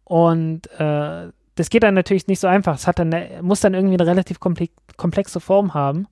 und 0.05 0.67
äh, 0.79 1.29
das 1.55 1.69
geht 1.69 1.83
dann 1.83 1.93
natürlich 1.93 2.27
nicht 2.27 2.39
so 2.39 2.47
einfach. 2.47 2.75
Es 2.75 2.87
hat 2.87 2.99
dann, 2.99 3.13
muss 3.41 3.61
dann 3.61 3.73
irgendwie 3.73 3.95
eine 3.95 4.07
relativ 4.07 4.39
komplexe 4.39 5.39
Form 5.39 5.73
haben. 5.73 6.07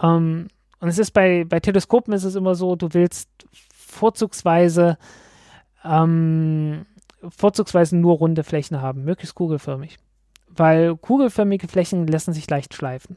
Ähm, 0.00 0.48
und 0.80 0.88
es 0.88 0.98
ist 0.98 1.10
bei, 1.10 1.44
bei 1.44 1.60
Teleskopen 1.60 2.14
ist 2.14 2.24
es 2.24 2.36
immer 2.36 2.54
so, 2.54 2.76
du 2.76 2.94
willst 2.94 3.28
vorzugsweise 3.74 4.96
ähm, 5.84 6.86
vorzugsweise 7.28 7.96
nur 7.96 8.16
runde 8.16 8.44
Flächen 8.44 8.80
haben, 8.80 9.04
möglichst 9.04 9.34
kugelförmig. 9.34 9.98
Weil 10.48 10.96
kugelförmige 10.96 11.68
Flächen 11.68 12.06
lassen 12.06 12.32
sich 12.32 12.48
leicht 12.48 12.74
schleifen. 12.74 13.16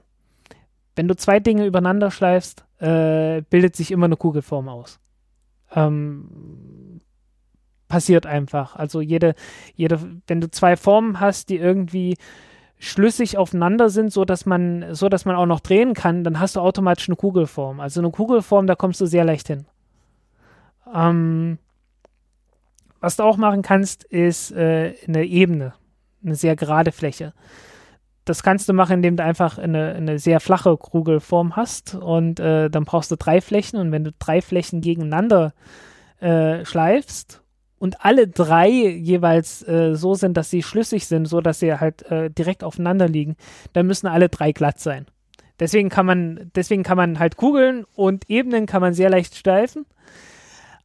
Wenn 0.95 1.07
du 1.07 1.15
zwei 1.15 1.39
Dinge 1.39 1.65
übereinander 1.65 2.11
schleifst, 2.11 2.65
äh, 2.79 3.41
bildet 3.49 3.75
sich 3.75 3.91
immer 3.91 4.05
eine 4.05 4.17
Kugelform 4.17 4.69
aus. 4.69 4.99
Ähm, 5.73 6.99
passiert 7.91 8.25
einfach. 8.25 8.77
Also 8.77 9.01
jede, 9.01 9.35
jede, 9.75 9.99
wenn 10.25 10.39
du 10.39 10.49
zwei 10.49 10.77
Formen 10.77 11.19
hast, 11.19 11.49
die 11.49 11.57
irgendwie 11.57 12.15
schlüssig 12.79 13.37
aufeinander 13.37 13.89
sind, 13.89 14.13
so 14.13 14.23
dass 14.23 14.45
man, 14.45 14.95
so 14.95 15.09
dass 15.09 15.25
man 15.25 15.35
auch 15.35 15.45
noch 15.45 15.59
drehen 15.59 15.93
kann, 15.93 16.23
dann 16.23 16.39
hast 16.39 16.55
du 16.55 16.61
automatisch 16.61 17.09
eine 17.09 17.17
Kugelform. 17.17 17.81
Also 17.81 17.99
eine 17.99 18.09
Kugelform, 18.09 18.65
da 18.65 18.75
kommst 18.75 19.01
du 19.01 19.05
sehr 19.05 19.25
leicht 19.25 19.47
hin. 19.47 19.65
Ähm, 20.95 21.57
was 23.01 23.17
du 23.17 23.23
auch 23.23 23.35
machen 23.35 23.61
kannst, 23.61 24.05
ist 24.05 24.51
äh, 24.51 24.93
eine 25.05 25.25
Ebene, 25.25 25.73
eine 26.23 26.35
sehr 26.35 26.55
gerade 26.55 26.93
Fläche. 26.93 27.33
Das 28.23 28.41
kannst 28.41 28.69
du 28.69 28.73
machen, 28.73 28.93
indem 28.93 29.17
du 29.17 29.23
einfach 29.23 29.57
eine, 29.57 29.95
eine 29.95 30.17
sehr 30.17 30.39
flache 30.39 30.77
Kugelform 30.77 31.57
hast 31.57 31.95
und 31.95 32.39
äh, 32.39 32.69
dann 32.69 32.85
brauchst 32.85 33.11
du 33.11 33.17
drei 33.17 33.41
Flächen 33.41 33.79
und 33.79 33.91
wenn 33.91 34.05
du 34.05 34.13
drei 34.17 34.41
Flächen 34.41 34.79
gegeneinander 34.79 35.53
äh, 36.21 36.63
schleifst 36.63 37.40
und 37.81 38.05
alle 38.05 38.27
drei 38.27 38.69
jeweils 38.69 39.67
äh, 39.67 39.95
so 39.95 40.13
sind, 40.13 40.37
dass 40.37 40.51
sie 40.51 40.61
schlüssig 40.61 41.07
sind, 41.07 41.25
so 41.25 41.41
dass 41.41 41.59
sie 41.59 41.73
halt 41.73 42.03
äh, 42.11 42.29
direkt 42.29 42.63
aufeinander 42.63 43.07
liegen, 43.07 43.35
dann 43.73 43.87
müssen 43.87 44.05
alle 44.05 44.29
drei 44.29 44.51
glatt 44.51 44.79
sein. 44.79 45.07
Deswegen 45.59 45.89
kann 45.89 46.05
man, 46.05 46.51
deswegen 46.53 46.83
kann 46.83 46.95
man 46.95 47.17
halt 47.17 47.37
kugeln 47.37 47.85
und 47.95 48.29
Ebenen 48.29 48.67
kann 48.67 48.81
man 48.81 48.93
sehr 48.93 49.09
leicht 49.09 49.35
steifen. 49.35 49.87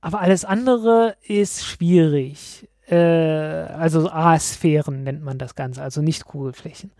Aber 0.00 0.22
alles 0.22 0.46
andere 0.46 1.16
ist 1.22 1.66
schwierig. 1.66 2.66
Äh, 2.88 2.96
also 2.96 4.08
A-Sphären 4.08 5.04
nennt 5.04 5.22
man 5.22 5.36
das 5.36 5.54
Ganze, 5.54 5.82
also 5.82 6.00
nicht 6.00 6.24
Kugelflächen. 6.24 6.92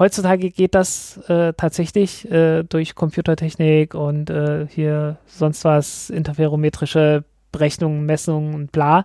Heutzutage 0.00 0.50
geht 0.50 0.74
das 0.74 1.16
äh, 1.28 1.52
tatsächlich 1.52 2.28
äh, 2.28 2.64
durch 2.64 2.96
Computertechnik 2.96 3.94
und 3.94 4.30
äh, 4.30 4.66
hier 4.68 5.18
sonst 5.26 5.64
was 5.64 6.10
interferometrische 6.10 7.22
Berechnungen, 7.52 8.06
Messungen 8.06 8.54
und 8.54 8.72
bla. 8.72 9.04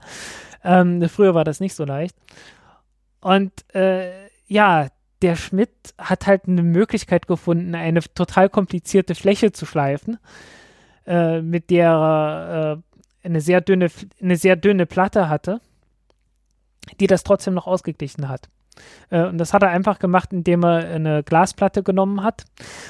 Ähm, 0.63 1.07
früher 1.09 1.35
war 1.35 1.43
das 1.43 1.59
nicht 1.59 1.75
so 1.75 1.85
leicht. 1.85 2.15
Und 3.21 3.51
äh, 3.73 4.11
ja, 4.47 4.87
der 5.21 5.35
Schmidt 5.35 5.71
hat 5.97 6.27
halt 6.27 6.47
eine 6.47 6.63
Möglichkeit 6.63 7.27
gefunden, 7.27 7.75
eine 7.75 8.01
total 8.01 8.49
komplizierte 8.49 9.15
Fläche 9.15 9.53
zu 9.53 9.65
schleifen, 9.65 10.19
äh, 11.07 11.41
mit 11.41 11.69
der 11.69 11.89
er 11.89 12.81
äh, 13.23 13.25
eine, 13.25 13.39
sehr 13.39 13.61
dünne, 13.61 13.87
eine 14.21 14.35
sehr 14.35 14.57
dünne 14.57 14.85
Platte 14.85 15.29
hatte, 15.29 15.61
die 16.99 17.07
das 17.07 17.23
trotzdem 17.23 17.53
noch 17.53 17.67
ausgeglichen 17.67 18.27
hat. 18.27 18.49
Äh, 19.09 19.23
und 19.23 19.37
das 19.37 19.53
hat 19.53 19.63
er 19.63 19.69
einfach 19.69 19.99
gemacht, 19.99 20.33
indem 20.33 20.63
er 20.65 20.89
eine 20.89 21.23
Glasplatte 21.23 21.83
genommen 21.83 22.21
hat, 22.21 22.43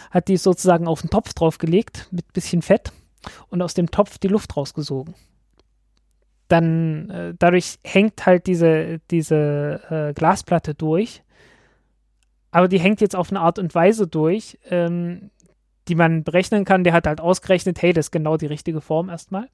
hat 0.10 0.28
die 0.28 0.38
sozusagen 0.38 0.88
auf 0.88 1.02
den 1.02 1.12
Topf 1.12 1.34
draufgelegt 1.36 2.08
mit 2.10 2.34
bisschen 2.34 2.64
Fett 2.64 2.92
und 3.50 3.62
aus 3.62 3.76
dem 3.76 3.92
Topf 3.92 4.18
die 4.18 4.28
Luft 4.28 4.58
rausgesogen 4.58 5.14
dann 6.54 7.10
äh, 7.10 7.34
dadurch 7.38 7.80
hängt 7.84 8.28
halt 8.28 8.46
diese, 8.46 9.00
diese 9.10 9.82
äh, 9.90 10.14
Glasplatte 10.14 10.76
durch. 10.76 11.24
Aber 12.52 12.68
die 12.68 12.80
hängt 12.80 13.02
jetzt 13.02 13.16
auf 13.16 13.32
eine 13.32 13.40
Art 13.40 13.58
und 13.58 13.74
Weise 13.74 14.08
durch, 14.08 14.60
ähm, 14.70 15.32
die 15.88 15.96
man 15.96 16.24
berechnen 16.24 16.64
kann. 16.64 16.84
Der 16.84 16.94
hat 16.94 17.08
halt 17.08 17.22
ausgerechnet, 17.22 17.82
hey, 17.82 17.92
das 17.92 18.06
ist 18.06 18.12
genau 18.12 18.38
die 18.38 18.46
richtige 18.46 18.82
Form 18.82 19.10
erstmal. 19.10 19.50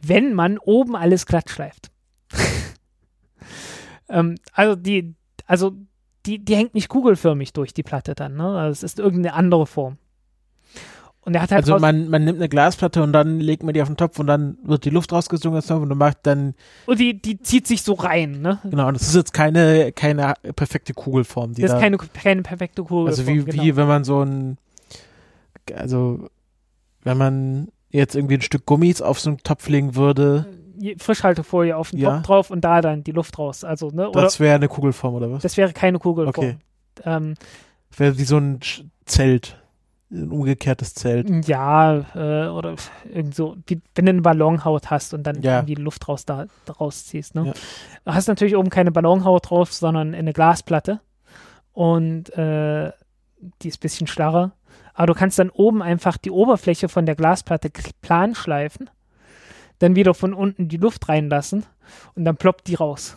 Wenn 0.00 0.32
man 0.32 0.56
oben 0.56 0.96
alles 0.96 1.26
glatt 1.26 1.50
schleift. 1.50 1.90
ähm, 4.08 4.36
also 4.52 4.76
die, 4.76 5.14
also 5.44 5.72
die, 6.24 6.42
die 6.42 6.56
hängt 6.56 6.72
nicht 6.72 6.88
kugelförmig 6.88 7.52
durch 7.52 7.74
die 7.74 7.82
Platte 7.82 8.14
dann, 8.14 8.34
ne? 8.34 8.48
Also 8.58 8.72
es 8.72 8.82
ist 8.82 8.98
irgendeine 8.98 9.34
andere 9.34 9.66
Form. 9.66 9.98
Und 11.26 11.34
er 11.34 11.42
hat 11.42 11.50
halt 11.50 11.64
also 11.64 11.80
man, 11.80 12.08
man 12.08 12.24
nimmt 12.24 12.38
eine 12.38 12.48
Glasplatte 12.48 13.02
und 13.02 13.12
dann 13.12 13.40
legt 13.40 13.64
man 13.64 13.74
die 13.74 13.82
auf 13.82 13.88
den 13.88 13.96
Topf 13.96 14.20
und 14.20 14.28
dann 14.28 14.58
wird 14.62 14.84
die 14.84 14.90
Luft 14.90 15.12
rausgesogen 15.12 15.58
und 15.58 15.88
du 15.88 15.96
macht 15.96 16.18
dann. 16.22 16.54
Und 16.86 17.00
die, 17.00 17.20
die 17.20 17.42
zieht 17.42 17.66
sich 17.66 17.82
so 17.82 17.94
rein, 17.94 18.40
ne? 18.42 18.60
Genau, 18.62 18.86
und 18.86 18.94
das 18.94 19.08
ist 19.08 19.16
jetzt 19.16 19.34
keine, 19.34 19.90
keine 19.90 20.34
perfekte 20.54 20.94
Kugelform. 20.94 21.54
Die 21.54 21.62
das 21.62 21.72
ist 21.72 21.80
keine, 21.80 21.96
keine 21.96 22.42
perfekte 22.42 22.84
Kugelform. 22.84 23.08
Also 23.08 23.26
wie, 23.26 23.44
genau. 23.44 23.60
wie 23.60 23.74
wenn 23.74 23.88
man 23.88 24.04
so 24.04 24.22
ein, 24.22 24.56
also 25.74 26.30
wenn 27.02 27.18
man 27.18 27.68
jetzt 27.90 28.14
irgendwie 28.14 28.34
ein 28.34 28.42
Stück 28.42 28.64
Gummis 28.64 29.02
auf 29.02 29.18
so 29.18 29.30
einen 29.30 29.38
Topf 29.38 29.68
legen 29.68 29.96
würde. 29.96 30.46
Frischhaltefolie 30.98 31.76
auf 31.76 31.90
den 31.90 31.98
ja. 31.98 32.18
Topf 32.18 32.26
drauf 32.26 32.50
und 32.52 32.60
da 32.60 32.80
dann 32.80 33.02
die 33.02 33.10
Luft 33.12 33.36
raus. 33.36 33.64
Also, 33.64 33.90
ne? 33.90 34.08
Oder, 34.10 34.22
das 34.22 34.38
wäre 34.38 34.54
eine 34.54 34.68
Kugelform, 34.68 35.14
oder 35.14 35.32
was? 35.32 35.42
Das 35.42 35.56
wäre 35.56 35.72
keine 35.72 35.98
Kugelform. 35.98 36.46
Okay. 36.46 36.56
Ähm, 37.04 37.34
wäre 37.96 38.16
wie 38.16 38.24
so 38.24 38.36
ein 38.36 38.60
Zelt 39.06 39.60
ein 40.10 40.30
umgekehrtes 40.30 40.94
Zelt. 40.94 41.48
Ja, 41.48 42.04
äh, 42.14 42.48
oder 42.48 42.76
irgend 43.12 43.34
so, 43.34 43.56
wie, 43.66 43.80
wenn 43.94 44.06
du 44.06 44.10
eine 44.10 44.22
Ballonhaut 44.22 44.90
hast 44.90 45.14
und 45.14 45.24
dann 45.24 45.42
ja. 45.42 45.56
irgendwie 45.56 45.74
Luft 45.74 46.06
raus 46.08 46.24
da, 46.24 46.46
rausziehst. 46.78 47.34
Ne? 47.34 47.46
Ja. 47.46 47.52
Du 48.04 48.14
hast 48.14 48.28
natürlich 48.28 48.56
oben 48.56 48.70
keine 48.70 48.92
Ballonhaut 48.92 49.50
drauf, 49.50 49.72
sondern 49.72 50.14
eine 50.14 50.32
Glasplatte. 50.32 51.00
Und 51.72 52.30
äh, 52.38 52.92
die 53.62 53.68
ist 53.68 53.78
ein 53.78 53.80
bisschen 53.80 54.06
starrer. 54.06 54.52
Aber 54.94 55.08
du 55.08 55.14
kannst 55.14 55.38
dann 55.38 55.50
oben 55.50 55.82
einfach 55.82 56.16
die 56.16 56.30
Oberfläche 56.30 56.88
von 56.88 57.04
der 57.04 57.16
Glasplatte 57.16 57.70
plan 58.00 58.34
schleifen. 58.34 58.88
dann 59.78 59.96
wieder 59.96 60.14
von 60.14 60.32
unten 60.32 60.68
die 60.68 60.78
Luft 60.78 61.08
reinlassen 61.08 61.64
und 62.14 62.24
dann 62.24 62.36
ploppt 62.36 62.66
die 62.66 62.76
raus. 62.76 63.16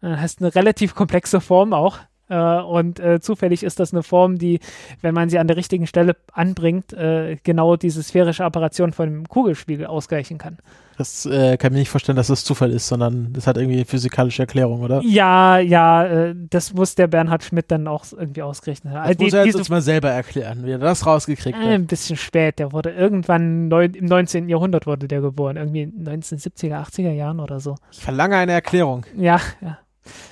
Und 0.00 0.10
dann 0.10 0.20
hast 0.20 0.40
du 0.40 0.44
eine 0.44 0.54
relativ 0.54 0.94
komplexe 0.94 1.40
Form 1.40 1.72
auch. 1.72 1.98
Äh, 2.28 2.36
und 2.60 3.00
äh, 3.00 3.20
zufällig 3.20 3.62
ist 3.62 3.80
das 3.80 3.92
eine 3.92 4.02
Form, 4.02 4.38
die, 4.38 4.60
wenn 5.02 5.14
man 5.14 5.28
sie 5.28 5.38
an 5.38 5.46
der 5.46 5.56
richtigen 5.56 5.86
Stelle 5.86 6.16
anbringt, 6.32 6.92
äh, 6.92 7.36
genau 7.42 7.76
diese 7.76 8.02
sphärische 8.02 8.44
Apparation 8.44 8.92
von 8.92 9.08
dem 9.10 9.28
Kugelspiegel 9.28 9.86
ausgleichen 9.86 10.38
kann. 10.38 10.56
Das 10.96 11.26
äh, 11.26 11.56
kann 11.56 11.72
mir 11.72 11.80
nicht 11.80 11.90
vorstellen, 11.90 12.14
dass 12.14 12.28
das 12.28 12.44
Zufall 12.44 12.70
ist, 12.70 12.86
sondern 12.86 13.32
das 13.32 13.48
hat 13.48 13.56
irgendwie 13.56 13.84
physikalische 13.84 14.42
Erklärung, 14.42 14.80
oder? 14.82 15.02
Ja, 15.04 15.58
ja, 15.58 16.06
äh, 16.06 16.34
das 16.50 16.72
muss 16.72 16.94
der 16.94 17.08
Bernhard 17.08 17.42
Schmidt 17.42 17.70
dann 17.72 17.88
auch 17.88 18.04
irgendwie 18.12 18.42
ausgerechnet 18.42 18.94
haben. 18.94 19.00
Das 19.02 19.08
Also 19.08 19.24
muss 19.24 19.30
die- 19.32 19.36
er 19.38 19.44
jetzt 19.46 19.56
uns 19.56 19.68
mal 19.68 19.82
selber 19.82 20.10
erklären, 20.10 20.64
wie 20.64 20.70
er 20.70 20.78
das 20.78 21.04
rausgekriegt 21.04 21.58
hat. 21.58 21.66
ein 21.66 21.86
bisschen 21.86 22.16
spät. 22.16 22.60
Der 22.60 22.72
wurde 22.72 22.90
irgendwann 22.90 23.66
neun, 23.68 23.92
im 23.94 24.04
19. 24.06 24.48
Jahrhundert 24.48 24.86
wurde 24.86 25.08
der 25.08 25.20
geboren. 25.20 25.56
Irgendwie 25.56 25.82
in 25.82 26.04
1970er, 26.08 26.76
80er 26.80 27.10
Jahren 27.12 27.40
oder 27.40 27.58
so. 27.58 27.74
Ich 27.90 27.98
verlange 28.00 28.36
eine 28.36 28.52
Erklärung. 28.52 29.04
Ja, 29.16 29.40
ja. 29.60 29.78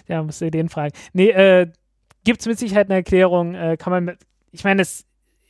Ja, 0.06 0.22
musst 0.22 0.42
du 0.42 0.50
den 0.50 0.68
fragen. 0.68 0.92
Nee, 1.14 1.30
äh, 1.30 1.66
gibt's 2.24 2.46
mit 2.46 2.58
Sicherheit 2.58 2.88
eine 2.88 2.96
Erklärung. 2.96 3.54
Äh, 3.54 3.76
kann 3.76 3.92
man 3.92 4.16
ich 4.52 4.64
meine, 4.64 4.82
es, 4.82 5.04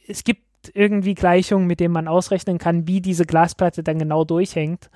es 0.07 0.25
gibt 0.25 0.43
irgendwie 0.75 1.15
Gleichungen, 1.15 1.67
mit 1.67 1.81
denen 1.81 1.93
man 1.93 2.09
ausrechnen 2.09 2.59
kann, 2.59 2.87
wie 2.87 3.01
diese 3.01 3.27
Glasplatte 3.27 3.83
dann 3.83 3.99
genau 3.99 4.25
durchhängt. 4.25 4.91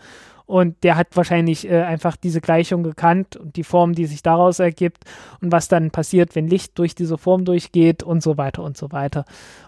Und 0.47 0.85
der 0.85 0.95
hat 0.95 1.17
wahrscheinlich 1.17 1.69
äh, 1.69 1.83
einfach 1.83 2.15
diese 2.15 2.41
Gleichung 2.41 2.85
gekannt 2.85 3.37
und 3.37 3.57
die 3.57 3.65
Form, 3.65 3.95
die 3.95 4.07
sich 4.07 4.23
daraus 4.23 4.61
ergibt 4.61 5.03
und 5.41 5.51
was 5.51 5.67
dann 5.67 5.91
passiert, 5.91 6.37
wenn 6.37 6.47
Licht 6.47 6.79
durch 6.79 6.95
diese 6.95 7.19
Form 7.19 7.45
durchgeht 7.45 8.05
und 8.05 8.23
so 8.23 8.39
weiter 8.39 8.63
und 8.63 8.77
so 8.77 8.93
weiter. 8.93 9.25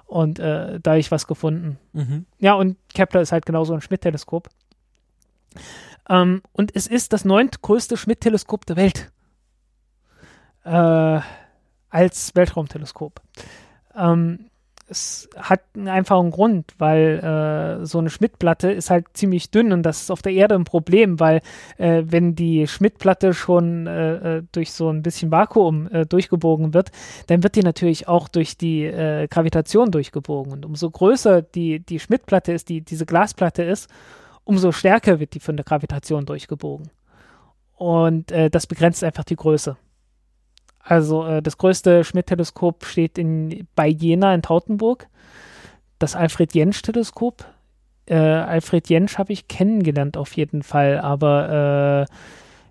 Und 0.07 0.39
äh, 0.39 0.79
da 0.81 0.93
hab 0.93 0.99
ich 0.99 1.11
was 1.11 1.27
gefunden. 1.27 1.79
Mhm. 1.95 2.27
Ja, 2.39 2.55
und 2.55 2.77
Kepler 2.95 3.23
ist 3.23 3.33
halt 3.33 3.45
genauso 3.45 3.75
ein 3.75 3.81
Schmidt-Teleskop. 3.81 4.49
Ähm, 6.09 6.43
und 6.53 6.77
es 6.77 6.87
ist 6.87 7.13
das 7.13 7.25
neuntgrößte 7.25 7.97
Schmidt-Teleskop 7.97 8.65
der 8.65 8.77
Welt. 8.77 9.11
Äh, 10.63 11.21
als 11.90 12.35
Weltraumteleskop. 12.35 13.20
Ähm, 13.97 14.48
es 14.90 15.28
hat 15.36 15.60
einen 15.74 15.89
einfachen 15.89 16.31
Grund, 16.31 16.73
weil 16.78 17.19
äh, 17.82 17.85
so 17.85 17.98
eine 17.98 18.09
Schmidt-Platte 18.09 18.73
ist 18.73 18.90
halt 18.90 19.06
ziemlich 19.12 19.51
dünn 19.51 19.73
und 19.73 19.82
das 19.82 20.02
ist 20.02 20.10
auf 20.10 20.23
der 20.23 20.32
Erde 20.32 20.55
ein 20.55 20.65
Problem, 20.65 21.20
weil 21.20 21.43
äh, 21.77 22.05
wenn 22.06 22.35
die 22.35 22.66
Schmidt-Platte 22.66 23.35
schon 23.35 23.86
äh, 23.86 24.39
äh, 24.39 24.43
durch 24.52 24.73
so 24.73 24.89
ein 24.89 25.02
bisschen 25.02 25.31
Vakuum 25.31 25.89
äh, 25.89 26.06
durchgebogen 26.06 26.73
wird, 26.73 26.90
dann 27.27 27.43
wird 27.43 27.56
die 27.56 27.62
natürlich 27.62 28.09
auch 28.09 28.28
durch 28.28 28.56
die 28.56 28.85
äh, 28.85 29.28
Gravitation 29.28 29.90
durchgebogen. 29.90 30.52
Und 30.52 30.65
umso 30.65 30.90
größer 30.90 31.43
die, 31.43 31.81
die 31.81 32.01
Schmidt-Platte 32.01 32.52
ist, 32.52 32.70
die, 32.70 32.81
diese 32.81 33.05
Glasplatte 33.05 33.62
ist, 33.65 33.90
umso 34.44 34.73
stärker 34.73 35.20
wird 35.20 35.35
die 35.35 35.40
von 35.40 35.56
der 35.56 35.65
Gravitation 35.65 36.24
durchgebogen. 36.24 36.89
Und 37.77 38.32
das 38.32 38.66
begrenzt 38.66 39.05
einfach 39.05 39.23
die 39.23 39.36
Größe. 39.36 39.77
Also 40.89 41.27
äh, 41.27 41.43
das 41.43 41.59
größte 41.59 42.02
Schmidt-Teleskop 42.02 42.86
steht 42.86 43.19
in, 43.19 43.69
bei 43.74 43.89
Jena 43.89 44.35
in 44.35 44.40
Tautenburg. 44.40 45.09
Das 45.98 46.16
Alfred-Jensch-Teleskop. 46.16 47.44
Äh, 48.06 48.16
Alfred 48.16 48.89
Jensch 48.89 49.19
habe 49.19 49.35
ich 49.35 49.48
kennengelernt 49.48 50.16
auf 50.16 50.35
jeden 50.35 50.62
Fall, 50.62 50.98
aber 50.98 52.06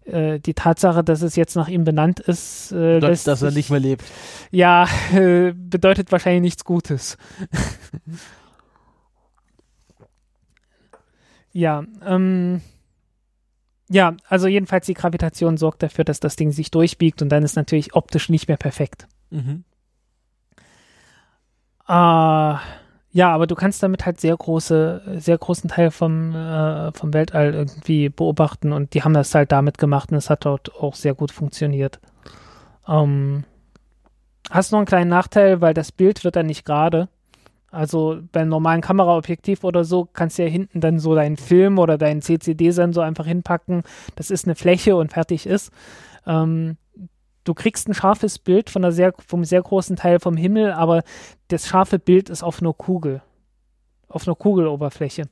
äh, 0.08 0.36
äh, 0.36 0.40
die 0.40 0.56
Tatsache, 0.56 1.04
dass 1.04 1.22
es 1.22 1.36
jetzt 1.36 1.56
nach 1.56 1.68
ihm 1.68 1.84
benannt 1.84 2.20
ist, 2.20 2.72
äh, 2.72 2.96
Bedeutet, 2.96 3.10
lässt 3.10 3.28
dass 3.28 3.44
er 3.44 3.52
nicht 3.52 3.70
mehr 3.70 3.80
lebt. 3.80 4.04
ja, 4.50 4.88
äh, 5.14 5.54
bedeutet 5.56 6.12
wahrscheinlich 6.12 6.42
nichts 6.42 6.64
Gutes. 6.64 7.20
ja, 11.52 11.84
ähm, 12.04 12.62
ja, 13.90 14.16
also 14.28 14.48
jedenfalls 14.48 14.86
die 14.86 14.94
Gravitation 14.94 15.58
sorgt 15.58 15.84
dafür, 15.84 16.04
dass 16.04 16.20
das 16.20 16.36
Ding 16.36 16.52
sich 16.52 16.72
durchbiegt 16.72 17.22
und 17.22 17.30
dann 17.30 17.44
ist 17.44 17.56
natürlich 17.56 17.96
optisch 17.96 18.30
nicht 18.30 18.48
mehr 18.48 18.58
perfekt. 18.58 19.08
Mhm. 19.30 19.64
Äh, 21.88 22.56
ja, 23.18 23.34
aber 23.34 23.48
du 23.48 23.56
kannst 23.56 23.82
damit 23.82 24.06
halt 24.06 24.20
sehr 24.20 24.36
große, 24.36 25.20
sehr 25.20 25.38
großen 25.38 25.70
Teil 25.70 25.92
vom, 25.92 26.36
äh, 26.36 26.92
vom 26.92 27.14
Weltall 27.14 27.54
irgendwie 27.54 28.10
beobachten 28.10 28.74
und 28.74 28.94
die 28.94 29.04
haben 29.04 29.14
das 29.14 29.34
halt 29.34 29.52
damit 29.52 29.78
gemacht 29.78 30.12
und 30.12 30.18
es 30.18 30.30
hat 30.30 30.46
dort 30.46 30.76
auch 30.76 30.96
sehr 30.96 31.16
gut 31.16 31.32
funktioniert. 31.32 32.00
Ähm, 32.88 33.46
hast 34.50 34.72
noch 34.72 34.80
einen 34.80 34.86
kleinen 34.86 35.10
Nachteil, 35.10 35.62
weil 35.62 35.74
das 35.74 35.92
Bild 35.92 36.24
wird 36.24 36.36
dann 36.36 36.46
nicht 36.46 36.66
gerade. 36.66 37.08
Also 37.70 38.20
beim 38.32 38.48
normalen 38.48 38.82
Kameraobjektiv 38.82 39.64
oder 39.64 39.84
so 39.84 40.06
kannst 40.06 40.38
du 40.38 40.44
ja 40.44 40.50
hinten 40.50 40.80
dann 40.80 41.00
so 41.00 41.16
deinen 41.16 41.38
Film 41.38 41.80
oder 41.80 41.98
deinen 41.98 42.22
CCD-Sensor 42.22 43.04
einfach 43.04 43.26
hinpacken. 43.26 43.84
Das 44.16 44.32
ist 44.32 44.46
eine 44.46 44.56
Fläche 44.56 44.96
und 44.96 45.12
fertig 45.12 45.46
ist. 45.46 45.72
Ähm, 46.26 46.78
du 47.44 47.54
kriegst 47.54 47.88
ein 47.90 47.94
scharfes 47.94 48.40
Bild 48.40 48.70
von 48.70 48.84
einer 48.84 48.92
sehr, 48.92 49.14
vom 49.26 49.44
sehr 49.44 49.62
großen 49.62 49.96
Teil 49.96 50.20
vom 50.20 50.38
Himmel, 50.38 50.72
aber 50.72 51.04
das 51.50 51.68
scharfe 51.68 52.00
Bild 52.00 52.30
ist 52.30 52.44
auf 52.44 52.62
einer 52.62 52.74
Kugel. 52.74 53.22
Auf 54.08 54.28
einer 54.28 54.36
Kugeloberfläche. 54.36 55.24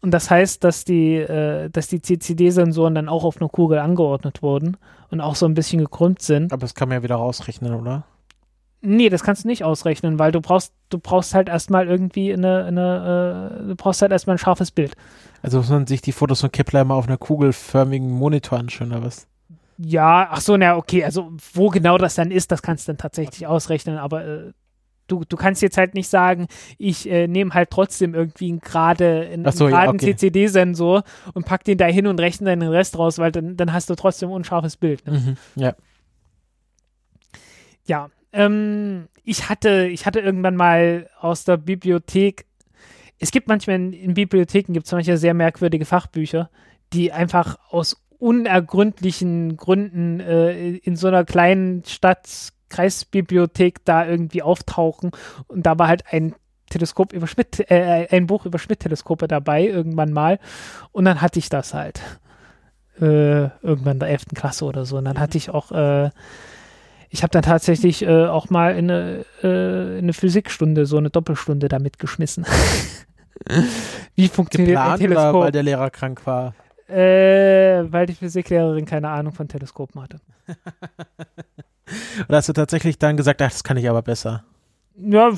Und 0.00 0.10
das 0.10 0.30
heißt, 0.30 0.62
dass 0.64 0.84
die, 0.84 1.14
äh, 1.14 1.70
dass 1.70 1.86
die 1.88 2.02
CCD-Sensoren 2.02 2.94
dann 2.94 3.08
auch 3.08 3.24
auf 3.24 3.40
einer 3.40 3.48
Kugel 3.48 3.78
angeordnet 3.78 4.42
wurden 4.42 4.76
und 5.10 5.20
auch 5.20 5.36
so 5.36 5.46
ein 5.46 5.54
bisschen 5.54 5.78
gekrümmt 5.78 6.20
sind. 6.20 6.52
Aber 6.52 6.60
das 6.60 6.74
kann 6.74 6.88
man 6.88 6.98
ja 6.98 7.02
wieder 7.02 7.14
rausrechnen, 7.14 7.74
oder? 7.74 8.04
Nee, 8.86 9.08
das 9.08 9.22
kannst 9.22 9.44
du 9.44 9.48
nicht 9.48 9.64
ausrechnen, 9.64 10.18
weil 10.18 10.30
du 10.30 10.40
brauchst, 10.40 10.74
du 10.90 10.98
brauchst 10.98 11.34
halt 11.34 11.48
erstmal 11.48 11.88
irgendwie 11.88 12.32
eine, 12.32 12.64
eine 12.64 13.60
äh, 13.62 13.68
du 13.68 13.74
brauchst 13.76 14.02
halt 14.02 14.12
erstmal 14.12 14.36
ein 14.36 14.38
scharfes 14.38 14.70
Bild. 14.70 14.94
Also 15.42 15.58
muss 15.58 15.70
man 15.70 15.86
sich 15.86 16.02
die 16.02 16.12
Fotos 16.12 16.40
von 16.40 16.52
Kepler 16.52 16.84
mal 16.84 16.94
auf 16.94 17.06
einer 17.06 17.16
kugelförmigen 17.16 18.10
Monitor 18.10 18.58
anschauen, 18.58 18.92
oder 18.92 19.02
was? 19.02 19.26
Ja, 19.78 20.28
ach 20.30 20.40
so, 20.40 20.56
na 20.56 20.76
okay, 20.76 21.04
also 21.04 21.32
wo 21.52 21.68
genau 21.68 21.98
das 21.98 22.14
dann 22.14 22.30
ist, 22.30 22.52
das 22.52 22.62
kannst 22.62 22.86
du 22.86 22.92
dann 22.92 22.98
tatsächlich 22.98 23.46
ausrechnen, 23.46 23.98
aber 23.98 24.24
äh, 24.24 24.52
du, 25.08 25.24
du 25.28 25.36
kannst 25.36 25.62
jetzt 25.62 25.76
halt 25.76 25.94
nicht 25.94 26.08
sagen, 26.08 26.46
ich 26.78 27.08
äh, 27.10 27.26
nehme 27.26 27.52
halt 27.54 27.70
trotzdem 27.70 28.14
irgendwie 28.14 28.50
einen 28.50 28.60
gerade 28.60 29.28
einen, 29.32 29.50
so, 29.50 29.64
einen 29.64 29.74
ja, 29.74 29.80
geraden 29.80 30.00
okay. 30.00 30.16
CCD-Sensor 30.16 31.04
und 31.32 31.46
pack 31.46 31.64
den 31.64 31.78
da 31.78 31.86
hin 31.86 32.06
und 32.06 32.20
rechne 32.20 32.50
dann 32.50 32.60
den 32.60 32.70
Rest 32.70 32.98
raus, 32.98 33.18
weil 33.18 33.32
dann, 33.32 33.56
dann 33.56 33.72
hast 33.72 33.90
du 33.90 33.94
trotzdem 33.94 34.28
ein 34.28 34.34
unscharfes 34.34 34.76
Bild. 34.76 35.06
Ne? 35.06 35.12
Mhm. 35.12 35.36
Ja. 35.60 35.74
Ja, 37.86 38.08
ähm, 38.34 39.08
ich 39.24 39.48
hatte, 39.48 39.86
ich 39.86 40.06
hatte 40.06 40.20
irgendwann 40.20 40.56
mal 40.56 41.08
aus 41.20 41.44
der 41.44 41.56
Bibliothek, 41.56 42.46
es 43.18 43.30
gibt 43.30 43.48
manchmal 43.48 43.76
in, 43.76 43.92
in 43.92 44.14
Bibliotheken 44.14 44.72
gibt 44.72 44.86
es 44.86 44.92
manchmal 44.92 45.16
sehr 45.16 45.34
merkwürdige 45.34 45.84
Fachbücher, 45.84 46.50
die 46.92 47.12
einfach 47.12 47.58
aus 47.70 47.96
unergründlichen 48.18 49.56
Gründen 49.56 50.20
äh, 50.20 50.76
in 50.76 50.96
so 50.96 51.08
einer 51.08 51.24
kleinen 51.24 51.84
Stadt 51.84 52.52
Kreisbibliothek 52.68 53.84
da 53.84 54.06
irgendwie 54.06 54.42
auftauchen. 54.42 55.12
Und 55.46 55.64
da 55.64 55.78
war 55.78 55.88
halt 55.88 56.04
ein 56.10 56.34
Teleskop 56.70 57.12
über 57.12 57.26
Schmidt, 57.26 57.70
äh, 57.70 58.08
ein 58.10 58.26
Buch 58.26 58.46
über 58.46 58.58
Schmidt-Teleskope 58.58 59.28
dabei 59.28 59.66
irgendwann 59.66 60.12
mal. 60.12 60.38
Und 60.90 61.04
dann 61.04 61.20
hatte 61.20 61.38
ich 61.38 61.48
das 61.48 61.74
halt 61.74 62.00
äh, 63.00 63.44
irgendwann 63.62 63.94
in 63.94 64.00
der 64.00 64.08
11. 64.08 64.26
Klasse 64.34 64.64
oder 64.64 64.84
so. 64.86 64.96
Und 64.96 65.04
dann 65.04 65.20
hatte 65.20 65.38
ich 65.38 65.50
auch 65.50 65.70
äh, 65.70 66.10
ich 67.14 67.22
habe 67.22 67.30
dann 67.30 67.42
tatsächlich 67.42 68.02
äh, 68.02 68.26
auch 68.26 68.50
mal 68.50 68.76
in 68.76 68.90
eine, 68.90 69.24
äh, 69.40 69.98
in 69.98 70.04
eine 70.04 70.12
Physikstunde, 70.12 70.84
so 70.84 70.96
eine 70.96 71.10
Doppelstunde 71.10 71.68
damit 71.68 72.00
geschmissen. 72.00 72.44
Wie 74.16 74.26
funktioniert 74.26 74.76
ein 74.78 74.98
Geplant 74.98 75.02
oder 75.02 75.14
Teleskop? 75.20 75.42
weil 75.44 75.52
der 75.52 75.62
Lehrer 75.62 75.90
krank 75.90 76.26
war? 76.26 76.54
Äh, 76.88 77.84
weil 77.92 78.06
die 78.06 78.14
Physiklehrerin 78.14 78.84
keine 78.84 79.10
Ahnung 79.10 79.32
von 79.32 79.46
Teleskopen 79.46 80.02
hatte. 80.02 80.18
Oder 82.28 82.36
hast 82.36 82.48
du 82.48 82.52
tatsächlich 82.52 82.98
dann 82.98 83.16
gesagt, 83.16 83.40
ach, 83.42 83.50
das 83.50 83.62
kann 83.62 83.76
ich 83.76 83.88
aber 83.88 84.02
besser? 84.02 84.42
Ja, 84.96 85.28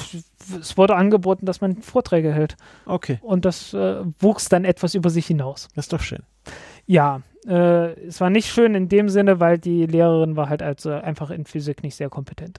es 0.59 0.79
wurde 0.79 0.97
angeboten, 0.97 1.45
dass 1.45 1.61
man 1.61 1.83
Vorträge 1.83 2.33
hält. 2.33 2.57
Okay, 2.87 3.19
Und 3.21 3.45
das 3.45 3.75
äh, 3.75 3.97
wuchs 4.19 4.49
dann 4.49 4.65
etwas 4.65 4.95
über 4.95 5.11
sich 5.11 5.27
hinaus. 5.27 5.69
das 5.75 5.85
ist 5.85 5.93
doch 5.93 6.01
schön. 6.01 6.23
Ja, 6.87 7.21
äh, 7.47 7.93
es 8.07 8.21
war 8.21 8.31
nicht 8.31 8.51
schön 8.51 8.75
in 8.75 8.89
dem 8.89 9.09
Sinne, 9.09 9.41
weil 9.41 9.59
die 9.59 9.87
Lehrerin 9.87 10.37
war 10.37 10.49
halt 10.49 10.63
also 10.63 10.91
einfach 10.91 11.31
in 11.31 11.45
Physik 11.45 11.83
nicht 11.83 11.95
sehr 11.95 12.09
kompetent. 12.09 12.59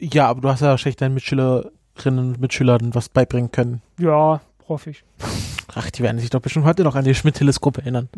Ja, 0.00 0.28
aber 0.28 0.40
du 0.40 0.48
hast 0.48 0.60
ja 0.60 0.68
wahrscheinlich 0.68 0.96
deinen 0.96 1.14
Mitschülerinnen 1.14 1.70
und 2.18 2.40
Mitschülern 2.40 2.94
was 2.94 3.08
beibringen 3.08 3.52
können. 3.52 3.82
Ja, 3.98 4.40
hoffe 4.68 4.90
ich. 4.90 5.04
Ach, 5.74 5.90
die 5.90 6.02
werden 6.02 6.18
sich 6.18 6.30
doch 6.30 6.40
bestimmt 6.40 6.66
heute 6.66 6.84
noch 6.84 6.96
an 6.96 7.04
die 7.04 7.14
Schmidt-Teleskop 7.14 7.78
erinnern. 7.78 8.08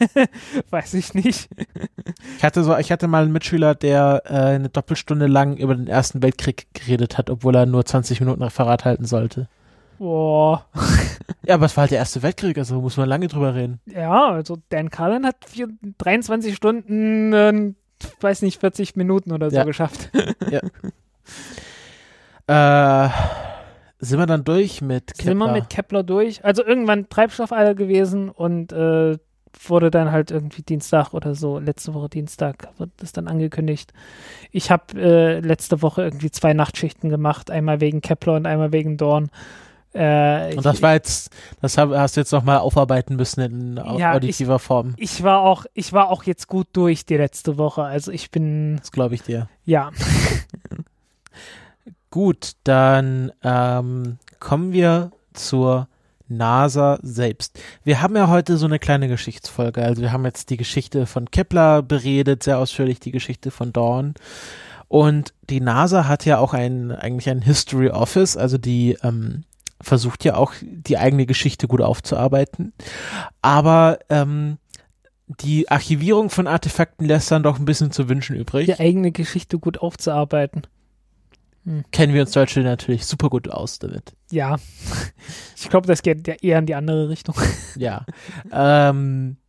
Weiß 0.70 0.94
ich 0.94 1.14
nicht. 1.14 1.48
Ich 2.36 2.44
hatte 2.44 2.62
so, 2.62 2.76
ich 2.76 2.92
hatte 2.92 3.08
mal 3.08 3.24
einen 3.24 3.32
Mitschüler, 3.32 3.74
der 3.74 4.22
äh, 4.26 4.54
eine 4.54 4.68
Doppelstunde 4.68 5.26
lang 5.26 5.56
über 5.56 5.74
den 5.74 5.88
Ersten 5.88 6.22
Weltkrieg 6.22 6.66
geredet 6.72 7.18
hat, 7.18 7.30
obwohl 7.30 7.56
er 7.56 7.66
nur 7.66 7.84
20 7.84 8.20
Minuten 8.20 8.42
Referat 8.42 8.84
halten 8.84 9.06
sollte. 9.06 9.48
Boah. 10.04 10.66
Ja, 11.46 11.54
aber 11.54 11.66
es 11.66 11.76
war 11.76 11.82
halt 11.82 11.90
der 11.90 11.98
Erste 11.98 12.22
Weltkrieg, 12.22 12.56
also 12.56 12.80
muss 12.80 12.96
man 12.96 13.06
lange 13.08 13.26
drüber 13.28 13.54
reden. 13.54 13.78
Ja, 13.86 14.28
also 14.30 14.56
Dan 14.70 14.88
Carlin 14.90 15.26
hat 15.26 15.36
vier, 15.46 15.68
23 15.98 16.54
Stunden, 16.54 17.32
äh, 17.34 17.74
weiß 18.20 18.40
nicht, 18.42 18.60
40 18.60 18.96
Minuten 18.96 19.30
oder 19.32 19.50
so 19.50 19.56
Ja. 19.56 19.64
geschafft. 19.64 20.10
Äh, 22.46 23.08
sind 24.00 24.18
wir 24.18 24.26
dann 24.26 24.44
durch 24.44 24.82
mit 24.82 25.14
Kepler? 25.14 25.24
Sind 25.24 25.38
wir 25.38 25.52
mit 25.52 25.70
Kepler 25.70 26.02
durch? 26.02 26.44
Also 26.44 26.62
irgendwann 26.62 27.08
Treibstoff 27.08 27.52
alle 27.52 27.74
gewesen 27.74 28.28
und 28.28 28.70
äh, 28.72 29.16
wurde 29.66 29.90
dann 29.90 30.12
halt 30.12 30.30
irgendwie 30.30 30.60
Dienstag 30.60 31.14
oder 31.14 31.34
so, 31.34 31.58
letzte 31.58 31.94
Woche 31.94 32.10
Dienstag 32.10 32.68
wird 32.76 32.90
das 32.98 33.12
dann 33.12 33.28
angekündigt. 33.28 33.94
Ich 34.50 34.70
habe 34.70 35.00
äh, 35.00 35.40
letzte 35.40 35.80
Woche 35.80 36.02
irgendwie 36.02 36.30
zwei 36.30 36.52
Nachtschichten 36.52 37.08
gemacht, 37.08 37.50
einmal 37.50 37.80
wegen 37.80 38.02
Kepler 38.02 38.34
und 38.34 38.44
einmal 38.46 38.72
wegen 38.72 38.98
Dorn. 38.98 39.30
Äh, 39.94 40.56
Und 40.56 40.66
das 40.66 40.76
ich, 40.76 40.82
war 40.82 40.94
jetzt, 40.94 41.30
das 41.62 41.78
hast 41.78 42.16
du 42.16 42.20
jetzt 42.20 42.32
nochmal 42.32 42.58
aufarbeiten 42.58 43.14
müssen 43.16 43.40
in 43.40 43.76
Ja, 43.98 44.12
auditiver 44.14 44.58
Form. 44.58 44.94
ich 44.96 45.22
war 45.22 45.40
auch, 45.40 45.66
ich 45.72 45.92
war 45.92 46.10
auch 46.10 46.24
jetzt 46.24 46.48
gut 46.48 46.66
durch 46.72 47.06
die 47.06 47.16
letzte 47.16 47.58
Woche. 47.58 47.82
Also 47.84 48.10
ich 48.10 48.30
bin, 48.32 48.76
Das 48.78 48.90
glaube 48.92 49.14
ich 49.14 49.22
dir. 49.22 49.48
ja, 49.64 49.90
Gut, 52.10 52.52
dann 52.62 53.32
ähm, 53.42 54.18
kommen 54.38 54.72
wir 54.72 55.10
zur 55.32 55.88
NASA 56.28 56.98
selbst. 57.02 57.58
Wir 57.82 58.00
haben 58.02 58.14
ja 58.16 58.28
heute 58.28 58.56
so 58.56 58.66
eine 58.66 58.78
kleine 58.78 59.08
Geschichtsfolge. 59.08 59.82
Also 59.82 60.00
wir 60.00 60.12
haben 60.12 60.24
jetzt 60.24 60.50
die 60.50 60.56
Geschichte 60.56 61.06
von 61.06 61.30
Kepler 61.30 61.82
beredet, 61.82 62.44
sehr 62.44 62.58
ausführlich 62.58 63.00
die 63.00 63.10
Geschichte 63.10 63.50
von 63.50 63.72
Dawn. 63.72 64.14
Und 64.86 65.34
die 65.50 65.60
NASA 65.60 66.06
hat 66.06 66.24
ja 66.24 66.38
auch 66.38 66.54
ein, 66.54 66.92
eigentlich 66.92 67.28
ein 67.28 67.42
History 67.42 67.90
Office, 67.90 68.36
also 68.36 68.58
die 68.58 68.96
ähm, 69.02 69.42
versucht 69.84 70.24
ja 70.24 70.36
auch 70.36 70.52
die 70.62 70.98
eigene 70.98 71.26
Geschichte 71.26 71.68
gut 71.68 71.80
aufzuarbeiten. 71.80 72.72
Aber 73.42 73.98
ähm, 74.08 74.58
die 75.26 75.70
Archivierung 75.70 76.30
von 76.30 76.46
Artefakten 76.46 77.06
lässt 77.06 77.30
dann 77.30 77.42
doch 77.42 77.58
ein 77.58 77.64
bisschen 77.64 77.90
zu 77.90 78.08
wünschen 78.08 78.36
übrig. 78.36 78.66
die 78.66 78.78
eigene 78.78 79.12
Geschichte 79.12 79.58
gut 79.58 79.78
aufzuarbeiten. 79.78 80.66
Kennen 81.92 82.12
wir 82.12 82.20
uns 82.20 82.32
Deutsche 82.32 82.60
natürlich 82.60 83.06
super 83.06 83.30
gut 83.30 83.48
aus 83.48 83.78
damit. 83.78 84.12
Ja, 84.30 84.56
ich 85.56 85.70
glaube, 85.70 85.86
das 85.86 86.02
geht 86.02 86.28
eher 86.42 86.58
in 86.58 86.66
die 86.66 86.74
andere 86.74 87.08
Richtung. 87.08 87.34
Ja. 87.76 88.04
ähm, 88.52 89.38
äh, 89.38 89.43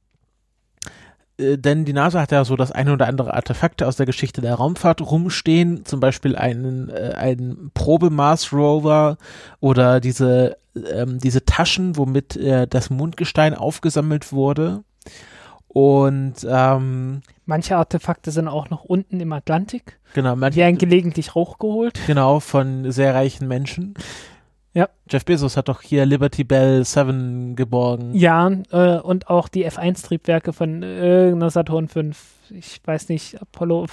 denn 1.38 1.84
die 1.86 1.94
NASA 1.94 2.22
hat 2.22 2.32
ja 2.32 2.46
so 2.46 2.56
das 2.56 2.72
eine 2.72 2.94
oder 2.94 3.08
andere 3.08 3.34
Artefakt 3.34 3.84
aus 3.84 3.96
der 3.98 4.06
Geschichte 4.06 4.42
der 4.42 4.56
Raumfahrt 4.56 5.02
rumstehen, 5.02 5.86
zum 5.86 6.00
Beispiel 6.00 6.36
einen, 6.36 6.90
äh, 6.90 7.14
einen 7.18 7.72
Probemars-Rover 7.74 9.18
oder 9.60 10.00
diese, 10.00 10.58
ähm, 10.94 11.20
diese 11.20 11.44
Taschen, 11.46 11.98
womit 11.98 12.36
äh, 12.38 12.68
das 12.68 12.90
Mondgestein 12.90 13.54
aufgesammelt 13.54 14.32
wurde. 14.32 14.84
Und 15.68 16.36
ähm, 16.48 17.22
Manche 17.46 17.76
Artefakte 17.76 18.32
sind 18.32 18.48
auch 18.48 18.70
noch 18.70 18.86
unten 18.86 19.20
im 19.20 19.34
Atlantik. 19.34 20.00
genau, 20.14 20.34
Die 20.36 20.40
manche, 20.40 20.58
werden 20.60 20.78
gelegentlich 20.78 21.36
hochgeholt. 21.36 22.00
genau, 22.08 22.40
von 22.40 22.92
sehr 22.92 23.14
reichen 23.14 23.48
Menschen. 23.48 23.94
Ja. 24.76 24.90
Jeff 25.10 25.24
Bezos 25.26 25.56
hat 25.58 25.70
doch 25.70 25.82
hier 25.82 26.06
Liberty 26.06 26.44
Bell 26.44 26.84
7 26.84 27.56
geborgen. 27.56 28.14
Ja, 28.14 28.48
äh, 28.72 29.00
und 29.00 29.30
auch 29.30 29.48
die 29.48 29.66
F1-Triebwerke 29.66 30.52
von 30.54 30.84
irgendeiner 30.84 31.50
Saturn 31.50 31.88
5. 31.88 32.18
Ich 32.50 32.82
weiß 32.86 33.08
nicht, 33.10 33.42
Apollo 33.42 33.88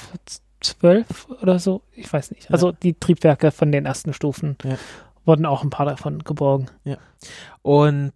12 0.61 1.29
oder 1.41 1.59
so. 1.61 1.83
Ich 1.93 2.13
weiß 2.13 2.33
nicht. 2.33 2.51
Also 2.51 2.73
die 2.73 2.95
Triebwerke 2.95 3.53
von 3.53 3.71
den 3.71 3.87
ersten 3.87 4.13
Stufen 4.13 4.57
Ja. 4.65 4.75
wurden 5.25 5.47
auch 5.47 5.63
ein 5.63 5.71
paar 5.71 5.87
davon 5.87 6.19
geborgen. 6.25 6.67
Und 7.63 8.13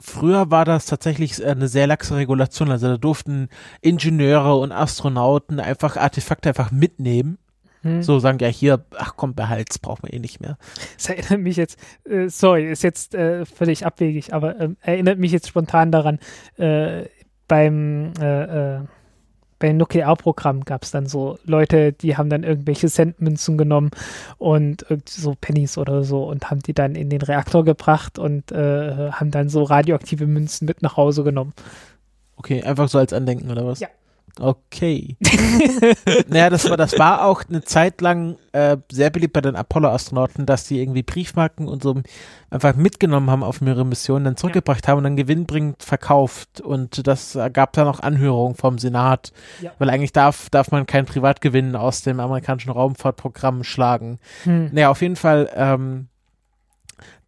früher 0.00 0.50
war 0.50 0.64
das 0.64 0.86
tatsächlich 0.86 1.44
eine 1.46 1.68
sehr 1.68 1.86
laxe 1.86 2.16
Regulation. 2.16 2.72
Also 2.72 2.88
da 2.88 2.96
durften 2.96 3.48
Ingenieure 3.82 4.56
und 4.56 4.72
Astronauten 4.72 5.60
einfach 5.60 5.96
Artefakte 5.96 6.48
einfach 6.48 6.72
mitnehmen. 6.72 7.38
Hm. 7.82 8.02
So 8.02 8.18
sagen 8.18 8.38
ja 8.40 8.48
hier, 8.48 8.84
ach 8.96 9.14
komm, 9.16 9.34
behalt's, 9.34 9.78
brauchen 9.78 10.04
wir 10.04 10.12
eh 10.12 10.18
nicht 10.18 10.40
mehr. 10.40 10.56
Das 10.96 11.08
erinnert 11.08 11.40
mich 11.40 11.56
jetzt, 11.56 11.78
äh, 12.04 12.28
sorry, 12.28 12.70
ist 12.70 12.82
jetzt 12.82 13.14
äh, 13.14 13.44
völlig 13.44 13.84
abwegig, 13.84 14.32
aber 14.32 14.58
ähm, 14.60 14.76
erinnert 14.80 15.18
mich 15.18 15.32
jetzt 15.32 15.48
spontan 15.48 15.92
daran, 15.92 16.18
äh, 16.56 17.04
beim 17.48 18.12
äh, 18.20 18.76
äh, 18.76 18.80
beim 19.62 19.76
Nuklearprogramm 19.76 20.64
gab 20.64 20.82
es 20.82 20.90
dann 20.90 21.06
so 21.06 21.38
Leute, 21.44 21.92
die 21.92 22.16
haben 22.16 22.28
dann 22.28 22.42
irgendwelche 22.42 22.88
Centmünzen 22.88 23.56
genommen 23.56 23.92
und 24.38 24.84
so 25.08 25.36
Pennies 25.40 25.78
oder 25.78 26.02
so 26.02 26.24
und 26.24 26.50
haben 26.50 26.58
die 26.58 26.74
dann 26.74 26.96
in 26.96 27.10
den 27.10 27.22
Reaktor 27.22 27.64
gebracht 27.64 28.18
und 28.18 28.50
äh, 28.50 29.12
haben 29.12 29.30
dann 29.30 29.48
so 29.48 29.62
radioaktive 29.62 30.26
Münzen 30.26 30.66
mit 30.66 30.82
nach 30.82 30.96
Hause 30.96 31.22
genommen. 31.22 31.52
Okay, 32.34 32.60
einfach 32.64 32.88
so 32.88 32.98
als 32.98 33.12
Andenken 33.12 33.52
oder 33.52 33.64
was? 33.64 33.78
Ja. 33.78 33.86
Okay. 34.40 35.18
naja, 36.28 36.48
das 36.48 36.70
war, 36.70 36.78
das 36.78 36.98
war 36.98 37.26
auch 37.26 37.42
eine 37.48 37.62
Zeit 37.62 38.00
lang 38.00 38.36
äh, 38.52 38.78
sehr 38.90 39.10
beliebt 39.10 39.34
bei 39.34 39.42
den 39.42 39.56
Apollo-Astronauten, 39.56 40.46
dass 40.46 40.64
die 40.64 40.80
irgendwie 40.80 41.02
Briefmarken 41.02 41.68
und 41.68 41.82
so 41.82 42.00
einfach 42.48 42.74
mitgenommen 42.74 43.30
haben 43.30 43.42
auf 43.42 43.60
ihre 43.60 43.84
Mission, 43.84 44.24
dann 44.24 44.38
zurückgebracht 44.38 44.88
haben 44.88 44.96
und 44.98 45.04
dann 45.04 45.16
gewinnbringend 45.16 45.82
verkauft. 45.82 46.62
Und 46.62 47.06
das 47.06 47.38
gab 47.52 47.74
dann 47.74 47.86
auch 47.88 48.00
Anhörungen 48.00 48.54
vom 48.56 48.78
Senat, 48.78 49.32
Ja. 49.60 49.72
weil 49.78 49.90
eigentlich 49.90 50.12
darf, 50.12 50.48
darf 50.48 50.70
man 50.70 50.86
kein 50.86 51.04
Privatgewinn 51.04 51.76
aus 51.76 52.00
dem 52.00 52.18
amerikanischen 52.18 52.70
Raumfahrtprogramm 52.70 53.64
schlagen. 53.64 54.18
Hm. 54.44 54.70
Naja, 54.72 54.88
auf 54.90 55.02
jeden 55.02 55.16
Fall 55.16 55.50
ähm, 55.54 56.08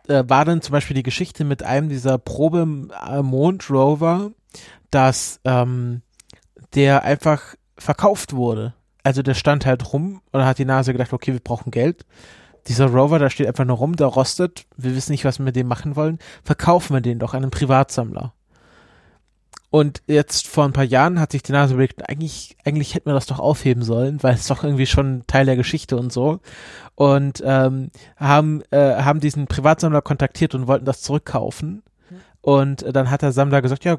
äh, 0.09 0.25
war 0.27 0.47
dann 0.47 0.63
zum 0.63 0.73
Beispiel 0.73 0.97
die 0.97 1.03
Geschichte 1.03 1.45
mit 1.45 1.63
einem 1.63 1.91
dieser 1.91 2.17
Probe-Mond-Rover, 2.19 4.31
dass 4.91 5.41
ähm, 5.45 6.01
der 6.75 7.05
einfach 7.05 7.55
verkauft 7.77 8.35
wurde. 8.35 8.75
Also 9.03 9.23
der 9.23 9.35
stand 9.35 9.67
halt 9.67 9.93
rum 9.93 10.23
und 10.33 10.45
hat 10.45 10.59
die 10.59 10.65
Nase 10.65 10.93
gedacht, 10.93 11.13
okay, 11.13 11.33
wir 11.33 11.41
brauchen 11.41 11.71
Geld. 11.71 12.07
Dieser 12.69 12.87
Rover, 12.87 13.19
da 13.19 13.29
steht 13.29 13.47
einfach 13.47 13.67
nur 13.67 13.77
rum, 13.77 13.97
der 13.97 14.07
rostet. 14.07 14.67
Wir 14.77 14.97
wissen 14.97 15.13
nicht, 15.13 15.27
was 15.27 15.39
wir 15.39 15.45
mit 15.45 15.57
dem 15.57 15.67
machen 15.67 15.97
wollen. 15.97 16.19
Verkaufen 16.43 16.95
wir 16.95 17.03
den 17.03 17.19
doch 17.19 17.35
an 17.35 17.43
einen 17.43 17.51
Privatsammler. 17.51 18.33
Und 19.75 20.03
jetzt 20.07 20.47
vor 20.47 20.65
ein 20.65 20.73
paar 20.73 20.85
Jahren 20.85 21.19
hat 21.19 21.33
sich 21.33 21.43
die 21.43 21.51
Nase 21.51 21.75
überlegt, 21.75 22.09
eigentlich, 22.09 22.57
eigentlich 22.65 22.95
hätten 22.95 23.11
wir 23.11 23.15
das 23.15 23.27
doch 23.27 23.41
aufheben 23.41 23.83
sollen, 23.83 24.23
weil 24.23 24.35
es 24.35 24.47
doch 24.47 24.63
irgendwie 24.63 24.87
schon 24.87 25.25
Teil 25.27 25.47
der 25.47 25.57
Geschichte 25.57 25.97
und 25.97 26.13
so. 26.13 26.39
Und 26.95 27.43
ähm, 27.45 27.91
haben, 28.17 28.63
äh, 28.71 29.03
haben 29.03 29.19
diesen 29.19 29.49
Privatsammler 29.49 30.01
kontaktiert 30.01 30.55
und 30.55 30.69
wollten 30.69 30.85
das 30.85 31.03
zurückkaufen. 31.03 31.83
Und 32.45 32.85
dann 32.95 33.11
hat 33.11 33.23
der 33.23 33.33
Sammler 33.33 33.62
gesagt, 33.62 33.87
ja, 33.87 33.97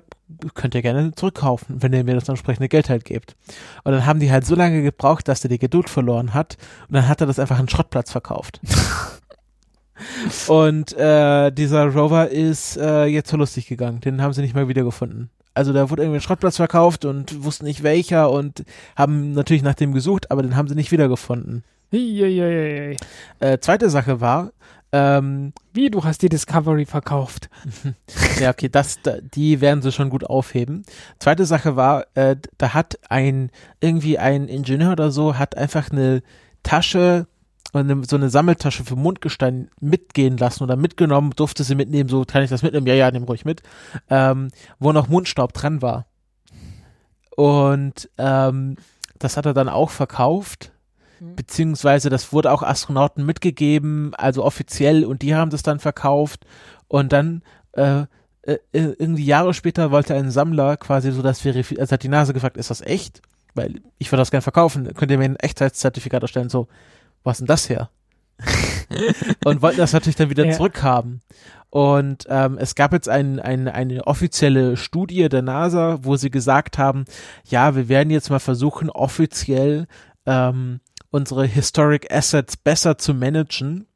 könnt 0.53 0.75
ihr 0.75 0.83
gerne 0.83 1.13
zurückkaufen, 1.15 1.81
wenn 1.81 1.93
ihr 1.93 2.03
mir 2.03 2.13
das 2.13 2.29
entsprechende 2.29 2.69
Geld 2.69 2.89
halt 2.89 3.03
gebt. 3.03 3.35
Und 3.83 3.91
dann 3.91 4.05
haben 4.05 4.19
die 4.19 4.31
halt 4.31 4.45
so 4.45 4.53
lange 4.53 4.83
gebraucht, 4.83 5.27
dass 5.27 5.43
er 5.43 5.49
die 5.49 5.57
Geduld 5.57 5.89
verloren 5.89 6.35
hat. 6.35 6.55
Und 6.87 6.93
dann 6.93 7.07
hat 7.07 7.21
er 7.21 7.25
das 7.25 7.39
einfach 7.39 7.57
an 7.57 7.67
Schrottplatz 7.67 8.11
verkauft. 8.11 8.61
und 10.47 10.93
äh, 10.93 11.49
dieser 11.49 11.87
Rover 11.87 12.29
ist 12.29 12.77
äh, 12.77 13.05
jetzt 13.05 13.31
verlustig 13.31 13.65
gegangen. 13.65 13.99
Den 14.01 14.21
haben 14.21 14.33
sie 14.33 14.43
nicht 14.43 14.53
mehr 14.53 14.67
wiedergefunden. 14.67 15.31
Also 15.55 15.73
da 15.73 15.89
wurde 15.89 16.03
irgendwie 16.03 16.19
ein 16.19 16.21
Schrottplatz 16.21 16.57
verkauft 16.57 17.03
und 17.03 17.43
wussten 17.43 17.65
nicht 17.65 17.81
welcher 17.81 18.29
und 18.29 18.63
haben 18.95 19.33
natürlich 19.33 19.63
nach 19.63 19.73
dem 19.73 19.91
gesucht, 19.91 20.29
aber 20.29 20.43
den 20.43 20.55
haben 20.55 20.67
sie 20.67 20.75
nicht 20.75 20.91
wiedergefunden. 20.91 21.63
Äh, 23.39 23.57
zweite 23.59 23.89
Sache 23.89 24.21
war, 24.21 24.51
ähm, 24.95 25.51
Wie, 25.73 25.89
du 25.89 26.05
hast 26.05 26.21
die 26.21 26.29
Discovery 26.29 26.85
verkauft? 26.85 27.49
Ja, 28.39 28.49
okay, 28.49 28.69
das, 28.69 29.01
da, 29.01 29.17
die 29.21 29.61
werden 29.61 29.81
sie 29.81 29.91
schon 29.91 30.09
gut 30.09 30.25
aufheben. 30.25 30.83
Zweite 31.19 31.45
Sache 31.45 31.75
war, 31.75 32.05
äh, 32.15 32.35
da 32.57 32.73
hat 32.73 32.99
ein, 33.09 33.49
irgendwie 33.79 34.17
ein 34.17 34.47
Ingenieur 34.47 34.93
oder 34.93 35.11
so, 35.11 35.37
hat 35.37 35.57
einfach 35.57 35.89
eine 35.89 36.21
Tasche, 36.63 37.27
eine, 37.73 38.03
so 38.05 38.15
eine 38.15 38.29
Sammeltasche 38.29 38.83
für 38.83 38.95
Mundgestein 38.95 39.69
mitgehen 39.79 40.37
lassen 40.37 40.63
oder 40.63 40.75
mitgenommen, 40.75 41.31
durfte 41.35 41.63
sie 41.63 41.75
mitnehmen, 41.75 42.09
so 42.09 42.23
kann 42.23 42.43
ich 42.43 42.49
das 42.49 42.61
mitnehmen, 42.61 42.87
ja, 42.87 42.93
ja, 42.93 43.11
nimm 43.11 43.23
ruhig 43.23 43.45
mit, 43.45 43.63
ähm, 44.09 44.49
wo 44.79 44.91
noch 44.91 45.07
Mundstaub 45.07 45.53
dran 45.53 45.81
war. 45.81 46.07
Und 47.35 48.09
ähm, 48.17 48.77
das 49.19 49.35
hat 49.35 49.45
er 49.45 49.53
dann 49.53 49.69
auch 49.69 49.89
verkauft. 49.89 50.71
Beziehungsweise 51.19 52.09
das 52.09 52.31
wurde 52.33 52.51
auch 52.51 52.63
Astronauten 52.63 53.25
mitgegeben, 53.25 54.13
also 54.15 54.43
offiziell, 54.43 55.05
und 55.05 55.21
die 55.21 55.35
haben 55.35 55.51
das 55.51 55.63
dann 55.63 55.79
verkauft. 55.79 56.45
Und 56.87 57.13
dann 57.13 57.41
äh, 57.73 58.05
äh, 58.43 58.57
irgendwie 58.71 59.25
Jahre 59.25 59.53
später 59.53 59.91
wollte 59.91 60.13
ein 60.15 60.31
Sammler 60.31 60.77
quasi 60.77 61.11
so 61.11 61.21
das 61.21 61.41
verifizieren, 61.41 61.81
also 61.81 61.93
hat 61.93 62.03
die 62.03 62.09
Nase 62.09 62.33
gefragt, 62.33 62.57
ist 62.57 62.69
das 62.69 62.81
echt? 62.81 63.21
Weil 63.53 63.81
ich 63.97 64.11
würde 64.11 64.21
das 64.21 64.31
gerne 64.31 64.41
verkaufen, 64.41 64.93
könnt 64.93 65.11
ihr 65.11 65.17
mir 65.17 65.25
ein 65.25 65.37
Echtheitszertifikat 65.37 66.21
erstellen? 66.21 66.49
So, 66.49 66.67
was 67.23 67.37
ist 67.37 67.39
denn 67.41 67.47
das 67.47 67.69
her? 67.69 67.89
und 69.45 69.61
wollten 69.61 69.77
das 69.77 69.93
natürlich 69.93 70.17
dann 70.17 70.29
wieder 70.29 70.45
Ja. 70.45 70.51
zurückhaben. 70.53 71.21
Und 71.69 72.25
ähm, 72.29 72.57
es 72.59 72.75
gab 72.75 72.93
jetzt 72.93 73.09
ein, 73.09 73.39
ein, 73.39 73.67
eine 73.67 74.05
offizielle 74.07 74.77
Studie 74.77 75.27
der 75.29 75.41
NASA, 75.41 75.99
wo 76.03 76.15
sie 76.15 76.29
gesagt 76.29 76.77
haben, 76.77 77.05
ja, 77.45 77.75
wir 77.75 77.89
werden 77.89 78.11
jetzt 78.11 78.29
mal 78.29 78.39
versuchen, 78.39 78.89
offiziell 78.89 79.87
ähm, 80.25 80.79
unsere 81.15 81.45
Historic 81.45 82.11
Assets 82.13 82.57
besser 82.57 82.97
zu 82.97 83.13
managen. 83.13 83.87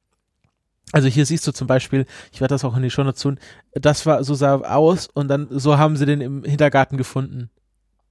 Also 0.93 1.07
hier 1.09 1.25
siehst 1.25 1.45
du 1.45 1.51
zum 1.51 1.67
Beispiel, 1.67 2.05
ich 2.31 2.39
werde 2.39 2.55
das 2.55 2.63
auch 2.63 2.75
in 2.75 2.81
die 2.81 2.89
Show 2.89 3.03
Notes 3.03 3.21
tun, 3.21 3.39
das 3.73 4.05
war, 4.05 4.23
so 4.23 4.33
sah 4.33 4.55
aus 4.61 5.07
und 5.07 5.27
dann 5.27 5.47
so 5.51 5.77
haben 5.77 5.97
sie 5.97 6.05
den 6.05 6.21
im 6.21 6.43
Hintergarten 6.43 6.97
gefunden. 6.97 7.49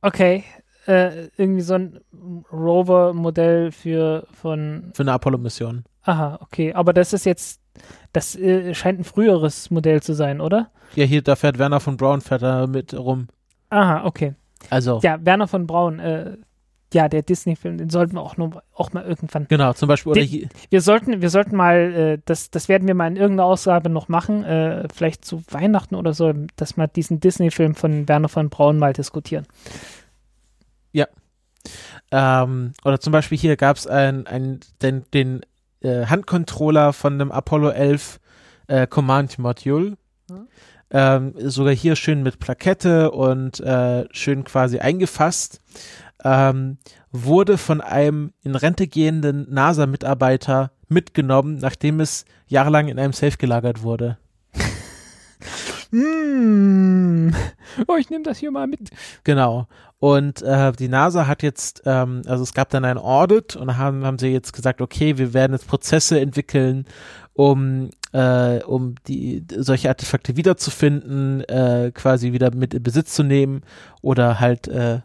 Okay, 0.03 0.45
äh, 0.87 1.29
irgendwie 1.37 1.63
so 1.63 1.75
ein 1.75 2.01
Rover-Modell 2.53 3.73
für 3.73 4.27
von. 4.41 4.93
Für 4.95 5.03
eine 5.03 5.13
Apollo-Mission. 5.13 5.85
Aha, 6.03 6.39
okay, 6.43 6.73
aber 6.75 6.93
das 6.93 7.13
ist 7.13 7.25
jetzt 7.27 7.61
Das 8.13 8.37
äh, 8.37 8.75
scheint 8.75 9.01
ein 9.01 9.05
früheres 9.05 9.71
Modell 9.71 10.03
zu 10.03 10.15
sein, 10.15 10.41
oder? 10.41 10.71
Ja, 10.95 11.05
hier, 11.05 11.23
da 11.23 11.35
fährt 11.35 11.59
Werner 11.59 11.81
von 11.81 11.97
Braun 11.97 12.21
fährt 12.21 12.43
da 12.43 12.67
mit 12.67 12.95
rum. 12.95 13.29
Aha, 13.71 14.05
okay. 14.05 14.35
Also, 14.71 15.01
Ja, 15.03 15.19
Werner 15.25 15.49
von 15.49 15.67
Braun, 15.67 15.99
äh, 15.99 16.37
ja, 16.95 17.09
der 17.09 17.23
Disney-Film, 17.23 17.79
den 17.79 17.91
sollten 17.91 18.15
wir 18.15 18.23
auch, 18.23 18.37
nur, 18.37 18.63
auch 18.75 18.93
mal 18.93 19.05
irgendwann. 19.05 19.47
genau, 19.49 19.73
zum 19.75 19.89
Beispiel, 19.89 20.15
hier, 20.23 20.49
Wir 20.71 20.81
sollten, 20.81 21.21
wir 21.21 21.31
sollten 21.31 21.57
mal, 21.57 21.77
äh, 21.95 22.19
das, 22.25 22.51
das 22.51 22.69
werden 22.69 22.89
wir 22.89 22.95
mal 22.95 23.09
in 23.09 23.17
irgendeiner 23.17 23.47
Ausgabe 23.47 23.91
noch 23.91 24.09
machen, 24.09 24.45
äh, 24.45 24.89
vielleicht 24.95 25.25
zu 25.25 25.43
Weihnachten 25.51 25.95
oder 25.95 26.15
so, 26.15 26.33
dass 26.57 26.77
wir 26.77 26.87
diesen 26.89 27.21
Disney-Film 27.21 27.75
von 27.75 28.09
Werner 28.09 28.29
von 28.29 28.49
Braun 28.49 28.79
mal 28.79 28.93
diskutieren. 28.93 29.47
ähm, 32.11 32.73
oder 32.85 33.01
zum 33.01 33.13
Beispiel 33.13 33.39
hier 33.39 33.57
gab 33.57 33.77
es 33.77 33.87
ein, 33.87 34.27
ein, 34.27 34.61
den, 34.81 35.05
den 35.13 35.41
äh, 35.81 36.07
Handcontroller 36.07 36.93
von 36.93 37.15
einem 37.15 37.31
Apollo 37.31 37.71
11 37.71 38.21
äh, 38.69 38.87
Command 38.87 39.39
Module. 39.39 39.97
Mhm. 40.31 40.49
Ähm, 40.91 41.35
sogar 41.37 41.75
hier 41.75 41.97
schön 41.97 42.23
mit 42.23 42.39
Plakette 42.39 43.11
und 43.11 43.61
äh, 43.61 44.07
schön 44.11 44.45
quasi 44.45 44.79
eingefasst. 44.79 45.61
Ähm, 46.25 46.79
wurde 47.13 47.59
von 47.59 47.81
einem 47.81 48.33
in 48.43 48.57
Rente 48.57 48.89
gehenden 48.89 49.47
NASA-Mitarbeiter 49.51 50.73
mitgenommen, 50.89 51.59
nachdem 51.59 52.01
es 52.01 52.25
jahrelang 52.47 52.89
in 52.89 52.99
einem 52.99 53.13
Safe 53.13 53.37
gelagert 53.37 53.83
wurde. 53.83 54.19
Mm. 55.91 57.31
Oh, 57.87 57.97
ich 57.97 58.11
nehme 58.11 58.25
das 58.25 58.39
hier 58.39 58.51
mal 58.51 58.67
mit. 58.67 58.91
Genau. 59.25 59.67
Und 59.99 60.43
äh, 60.43 60.73
die 60.73 60.89
NASA 60.89 61.27
hat 61.27 61.43
jetzt, 61.43 61.83
ähm, 61.87 62.23
also 62.27 62.43
es 62.43 62.53
gab 62.53 62.71
dann 62.71 62.85
ein 62.85 62.99
Audit 62.99 63.57
und 63.57 63.77
haben, 63.77 64.05
haben 64.05 64.19
sie 64.19 64.29
jetzt 64.29 64.53
gesagt, 64.53 64.81
okay, 64.81 65.19
wir 65.19 65.33
werden 65.35 65.53
jetzt 65.53 65.67
Prozesse 65.67 66.21
entwickeln, 66.21 66.87
um, 67.33 67.91
äh, 68.13 68.63
um 68.65 68.95
die 69.07 69.45
solche 69.57 69.89
Artefakte 69.89 70.37
wiederzufinden, 70.37 71.43
äh, 71.45 71.91
quasi 71.95 72.33
wieder 72.33 72.55
mit 72.55 72.75
in 72.75 72.83
Besitz 72.83 73.15
zu 73.15 73.23
nehmen 73.23 73.63
oder 74.03 74.41
halt 74.41 74.69
äh, 74.69 75.01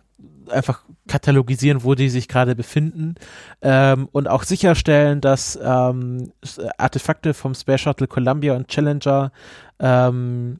einfach 0.49 0.83
katalogisieren, 1.07 1.83
wo 1.83 1.95
die 1.95 2.09
sich 2.09 2.27
gerade 2.27 2.55
befinden 2.55 3.15
ähm, 3.61 4.07
und 4.11 4.27
auch 4.29 4.43
sicherstellen, 4.43 5.19
dass 5.21 5.59
ähm, 5.61 6.31
s- 6.41 6.59
Artefakte 6.77 7.33
vom 7.33 7.53
Space 7.55 7.81
Shuttle 7.81 8.07
Columbia 8.07 8.55
und 8.55 8.67
Challenger 8.69 9.31
ähm, 9.79 10.59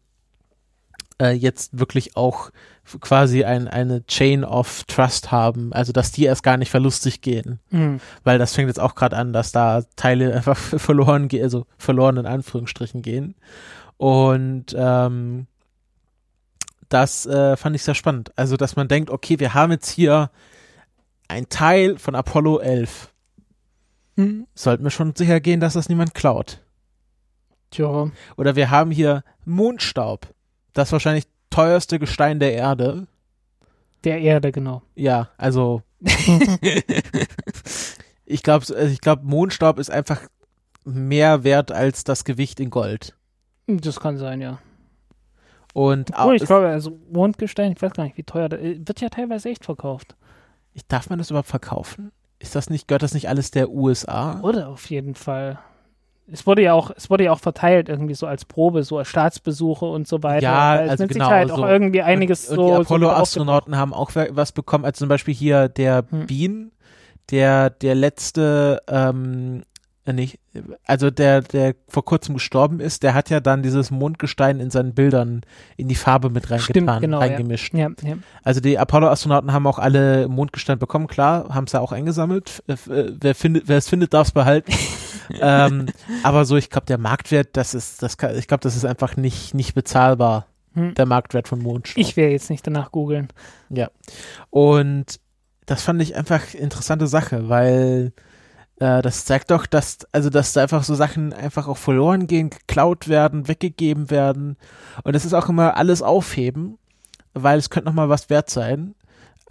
äh, 1.22 1.32
jetzt 1.32 1.80
wirklich 1.80 2.18
auch 2.18 2.49
quasi 2.99 3.45
ein, 3.45 3.68
eine 3.70 4.06
Chain 4.07 4.44
of 4.44 4.84
Trust 4.88 5.32
haben, 5.32 5.72
also 5.72 5.94
dass 5.94 6.11
die 6.11 6.26
erst 6.26 6.44
gar 6.44 6.57
nicht 6.57 6.70
verlustig 6.72 7.22
gehen, 7.22 7.60
Mm. 7.70 7.95
weil 8.26 8.38
das 8.38 8.53
fängt 8.53 8.68
jetzt 8.68 8.80
auch 8.82 8.95
gerade 8.95 9.15
an, 9.15 9.32
dass 9.32 9.52
da 9.53 9.84
Teile 9.95 10.34
einfach 10.36 10.57
verloren 10.57 11.30
gehen, 11.30 11.44
also 11.44 11.65
verloren 11.78 12.18
in 12.18 12.26
Anführungsstrichen 12.26 13.02
gehen. 13.02 13.36
Und 13.98 14.76
ähm, 14.78 15.48
das 16.94 17.26
äh, 17.26 17.57
fand 17.57 17.76
ich 17.76 17.84
sehr 17.84 17.95
spannend, 17.95 18.32
also 18.36 18.56
dass 18.57 18.76
man 18.76 18.88
denkt, 18.88 19.10
okay, 19.10 19.40
wir 19.40 19.53
haben 19.53 19.72
jetzt 19.72 19.90
hier 19.90 20.30
ein 21.28 21.49
Teil 21.49 21.98
von 21.98 22.15
Apollo 22.15 22.60
11, 22.60 23.10
Mm. 24.15 24.44
sollten 24.53 24.84
wir 24.84 24.91
schon 24.91 25.15
sicher 25.15 25.40
gehen, 25.40 25.60
dass 25.60 25.74
das 25.74 25.90
niemand 25.90 26.14
klaut. 26.14 26.60
Tja. 27.72 28.11
Oder 28.38 28.56
wir 28.56 28.70
haben 28.70 28.91
hier 28.91 29.24
Mondstaub, 29.45 30.28
das 30.74 30.91
wahrscheinlich 30.91 31.26
teuerste 31.49 31.98
Gestein 31.98 32.40
der 32.40 32.53
Erde. 32.53 33.07
Der 34.03 34.20
Erde, 34.20 34.52
genau. 34.52 34.84
Ja, 34.94 35.30
also 35.38 35.82
ich 38.26 38.44
glaube, 38.44 38.65
ich 38.91 39.02
glaube, 39.02 39.26
Mondstaub 39.26 39.80
ist 39.80 39.90
einfach 39.90 40.22
mehr 40.84 41.44
wert 41.44 41.72
als 41.72 42.03
das 42.03 42.24
Gewicht 42.24 42.60
in 42.60 42.70
Gold. 42.70 43.15
Das 43.65 43.99
kann 43.99 44.18
sein, 44.18 44.41
ja. 44.41 44.60
Und 45.74 46.18
au- 46.18 46.30
Oh, 46.30 46.32
ich 46.32 46.44
glaube, 46.45 46.68
also 46.68 46.98
Mondgestein, 47.12 47.72
ich 47.72 47.82
weiß 47.82 47.94
gar 47.94 48.04
nicht, 48.04 48.18
wie 48.18 48.24
teuer 48.24 48.48
das 48.50 48.60
wird 48.62 49.02
ja 49.02 49.10
teilweise 49.10 49.50
echt 49.50 49.66
verkauft. 49.66 50.16
ich, 50.74 50.88
darf 50.88 51.10
man 51.10 51.18
das 51.20 51.30
überhaupt 51.32 51.50
verkaufen? 51.50 52.12
Ist 52.40 52.56
das 52.56 52.70
nicht, 52.70 52.88
gehört 52.88 53.04
das 53.04 53.14
nicht 53.14 53.30
alles 53.30 53.52
der 53.52 53.70
USA? 53.70 54.40
Oder 54.41 54.68
auf 54.70 54.90
jeden 54.90 55.16
Fall. 55.16 55.60
Es 56.32 56.45
wurde 56.48 56.62
ja 56.62 56.74
auch, 56.74 56.91
es 56.95 57.10
wurde 57.10 57.26
ja 57.26 57.32
auch 57.32 57.40
verteilt 57.40 57.90
irgendwie 57.90 58.14
so 58.14 58.28
als 58.28 58.45
Probe, 58.45 58.84
so 58.84 58.98
als 58.98 59.08
Staatsbesuche 59.10 59.86
und 59.86 60.08
so 60.08 60.24
weiter. 60.24 60.44
Ja, 60.44 60.82
es 60.82 60.91
also 60.91 61.04
mit 61.06 61.14
genau, 61.14 61.26
Sicherheit 61.26 61.50
so. 61.50 61.56
auch 61.56 61.68
irgendwie 61.68 62.02
einiges 62.02 62.48
und, 62.50 62.56
so. 62.56 62.62
und 62.66 62.70
die 62.80 62.82
Apollo-Astronauten 62.86 63.76
haben 63.78 63.94
auch 63.94 64.16
wa- 64.16 64.28
was 64.32 64.52
bekommen, 64.52 64.86
als 64.86 65.00
zum 65.00 65.10
Beispiel 65.10 65.34
hier 65.34 65.68
der 65.70 66.06
Hm. 66.10 66.28
Bean, 66.28 66.72
der 67.32 67.70
der 67.72 67.95
letzte, 67.95 68.82
ähm, 68.88 69.64
äh, 69.64 69.73
nicht, 70.12 70.40
also 70.86 71.10
der 71.10 71.42
der 71.42 71.76
vor 71.88 72.04
kurzem 72.04 72.34
gestorben 72.34 72.82
ist, 72.82 73.04
der 73.04 73.14
hat 73.14 73.30
ja 73.30 73.40
dann 73.40 73.64
dieses 73.64 73.90
Mondgestein 73.90 74.60
in 74.60 74.70
seinen 74.70 74.94
Bildern 74.94 75.42
in 75.78 75.88
die 75.88 75.96
Farbe 75.96 76.30
mit 76.30 76.52
reingetan, 76.52 76.74
Stimmt, 76.74 77.00
genau, 77.00 77.22
ja. 77.22 77.28
reingemischt. 77.28 77.74
Ja, 77.74 77.90
ja. 78.02 78.18
Also 78.44 78.60
die 78.60 78.78
Apollo-Astronauten 78.78 79.54
haben 79.54 79.66
auch 79.66 79.80
alle 79.80 80.28
Mondgestein 80.28 80.80
bekommen, 80.80 81.08
klar, 81.08 81.54
haben 81.56 81.66
es 81.66 81.72
ja 81.72 81.80
auch 81.80 81.94
eingesammelt. 81.94 82.64
Äh, 82.68 82.76
Wer 83.22 83.36
findet, 83.36 83.68
wer 83.70 83.78
es 83.78 83.88
findet, 83.88 84.14
darf 84.14 84.28
es 84.28 84.34
behalten. 84.34 84.74
ähm, 85.40 85.86
aber 86.24 86.44
so, 86.44 86.58
ich 86.58 86.70
glaube, 86.70 86.88
der 86.88 86.98
Marktwert, 86.98 87.50
das 87.54 87.74
ist, 87.74 88.04
das 88.04 88.18
kann, 88.18 88.38
ich 88.38 88.48
glaube, 88.48 88.62
das 88.62 88.76
ist 88.76 88.84
einfach 88.84 89.16
nicht 89.16 89.54
nicht 89.54 89.74
bezahlbar, 89.74 90.48
Hm. 90.76 90.96
der 90.96 91.06
Marktwert 91.06 91.48
von 91.48 91.60
Mondstaub. 91.60 92.02
Ich 92.02 92.18
werde 92.18 92.32
jetzt 92.32 92.50
nicht 92.50 92.66
danach 92.66 92.92
googeln. 92.92 93.28
Und 94.50 95.20
das 95.66 95.84
fand 95.84 96.02
ich 96.02 96.16
einfach 96.16 96.54
interessante 96.54 97.08
Sache, 97.08 97.48
weil 97.48 98.12
äh, 98.84 99.02
das 99.02 99.26
zeigt 99.26 99.52
doch, 99.52 99.66
dass, 99.66 100.00
also 100.12 100.30
dass 100.30 100.54
da 100.54 100.62
einfach 100.64 100.84
so 100.84 100.96
Sachen 100.96 101.34
einfach 101.34 101.68
auch 101.68 101.78
verloren 101.78 102.28
gehen, 102.28 102.50
geklaut 102.50 103.08
werden, 103.08 103.48
weggegeben 103.48 104.10
werden. 104.12 104.58
Und 105.04 105.16
es 105.16 105.26
ist 105.26 105.34
auch 105.34 105.50
immer 105.50 105.78
alles 105.78 106.02
aufheben, 106.02 106.78
weil 107.34 107.60
es 107.60 107.70
könnte 107.70 107.88
nochmal 107.90 108.10
was 108.10 108.30
wert 108.30 108.50
sein. 108.50 108.96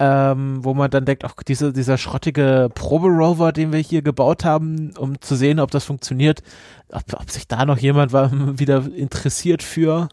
Ähm, 0.00 0.64
wo 0.64 0.72
man 0.74 0.90
dann 0.90 1.04
denkt, 1.04 1.24
auch 1.24 1.34
diese, 1.42 1.72
dieser 1.72 1.98
schrottige 1.98 2.70
Proberover, 2.74 3.52
den 3.52 3.72
wir 3.72 3.78
hier 3.78 4.00
gebaut 4.02 4.44
haben, 4.44 4.92
um 4.96 5.20
zu 5.20 5.36
sehen, 5.36 5.60
ob 5.60 5.70
das 5.70 5.84
funktioniert, 5.84 6.42
ob, 6.90 7.02
ob 7.12 7.30
sich 7.30 7.46
da 7.46 7.66
noch 7.66 7.78
jemand 7.78 8.12
wa- 8.12 8.30
wieder 8.32 8.86
interessiert 8.94 9.62
für. 9.62 10.08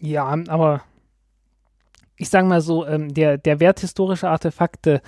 Ja, 0.00 0.26
aber 0.48 0.82
ich 2.16 2.28
sage 2.28 2.46
mal 2.46 2.60
so, 2.60 2.86
ähm, 2.86 3.12
der, 3.14 3.38
der 3.38 3.58
Wert 3.58 3.80
historischer 3.80 4.30
Artefakte 4.30 5.00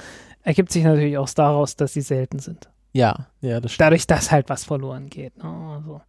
ergibt 0.42 0.72
sich 0.72 0.84
natürlich 0.84 1.18
auch 1.18 1.28
daraus, 1.30 1.76
dass 1.76 1.92
sie 1.92 2.00
selten 2.00 2.38
sind. 2.38 2.70
Ja, 2.98 3.26
ja, 3.40 3.60
das 3.60 3.72
stimmt. 3.72 3.86
Dadurch, 3.86 4.06
dass 4.08 4.32
halt 4.32 4.48
was 4.48 4.64
verloren 4.64 5.08
geht. 5.08 5.36
Ne? 5.36 5.44
Also, 5.44 6.00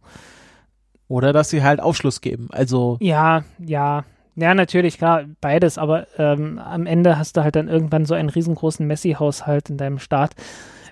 Oder 1.06 1.32
dass 1.32 1.48
sie 1.48 1.62
halt 1.62 1.78
Aufschluss 1.78 2.20
geben. 2.20 2.48
Also, 2.50 2.96
ja, 3.00 3.44
ja. 3.58 4.04
Ja, 4.34 4.54
natürlich, 4.54 4.98
klar, 4.98 5.24
beides, 5.40 5.78
aber 5.78 6.08
ähm, 6.18 6.58
am 6.58 6.86
Ende 6.86 7.16
hast 7.16 7.36
du 7.36 7.44
halt 7.44 7.54
dann 7.54 7.68
irgendwann 7.68 8.06
so 8.06 8.14
einen 8.14 8.28
riesengroßen 8.28 8.84
Messi-Haushalt 8.86 9.70
in 9.70 9.76
deinem 9.76 10.00
Staat, 10.00 10.34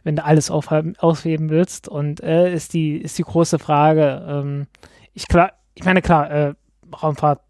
wenn 0.05 0.15
du 0.15 0.25
alles 0.25 0.53
aufheben, 0.53 0.95
aufheben 0.99 1.51
willst. 1.51 1.89
Und 1.89 2.20
äh, 2.20 2.53
ist, 2.53 2.75
die, 2.75 2.99
ist 2.99 3.19
die 3.19 3.25
große 3.25 3.59
Frage, 3.59 4.25
ähm, 4.29 4.66
ich, 5.15 5.27
klar, 5.27 5.53
ich 5.75 5.85
meine, 5.85 6.01
klar, 6.01 6.31
äh, 6.31 6.55
Raumfahrt, 7.03 7.41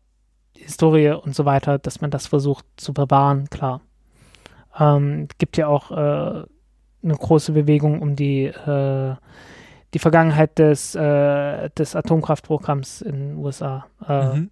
Historie 0.57 1.11
und 1.11 1.35
so 1.35 1.45
weiter, 1.45 1.79
dass 1.79 2.01
man 2.01 2.11
das 2.11 2.27
versucht 2.27 2.65
zu 2.77 2.95
bewahren, 2.95 3.51
klar. 3.51 3.83
Ähm, 4.79 5.29
gibt 5.37 5.59
ja 5.59 5.66
auch 5.66 5.91
äh, 5.91 6.45
eine 7.03 7.15
große 7.15 7.53
Bewegung 7.53 8.01
um 8.01 8.16
die, 8.16 8.45
äh, 8.47 9.15
die 9.95 9.99
Vergangenheit 9.99 10.59
des, 10.59 10.95
äh, 10.95 11.70
des 11.70 11.97
Atomkraftprogramms 11.97 13.03
in 13.03 13.12
den 13.12 13.37
USA. 13.37 13.87
Äh, 14.07 14.37
mhm. 14.37 14.51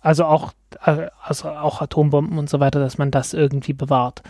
also 0.00 0.24
auch, 0.24 0.52
äh, 0.84 1.08
also 1.22 1.48
auch 1.48 1.82
Atombomben 1.82 2.38
und 2.38 2.48
so 2.48 2.60
weiter, 2.60 2.80
dass 2.80 2.98
man 2.98 3.10
das 3.10 3.34
irgendwie 3.34 3.72
bewahrt. 3.72 4.22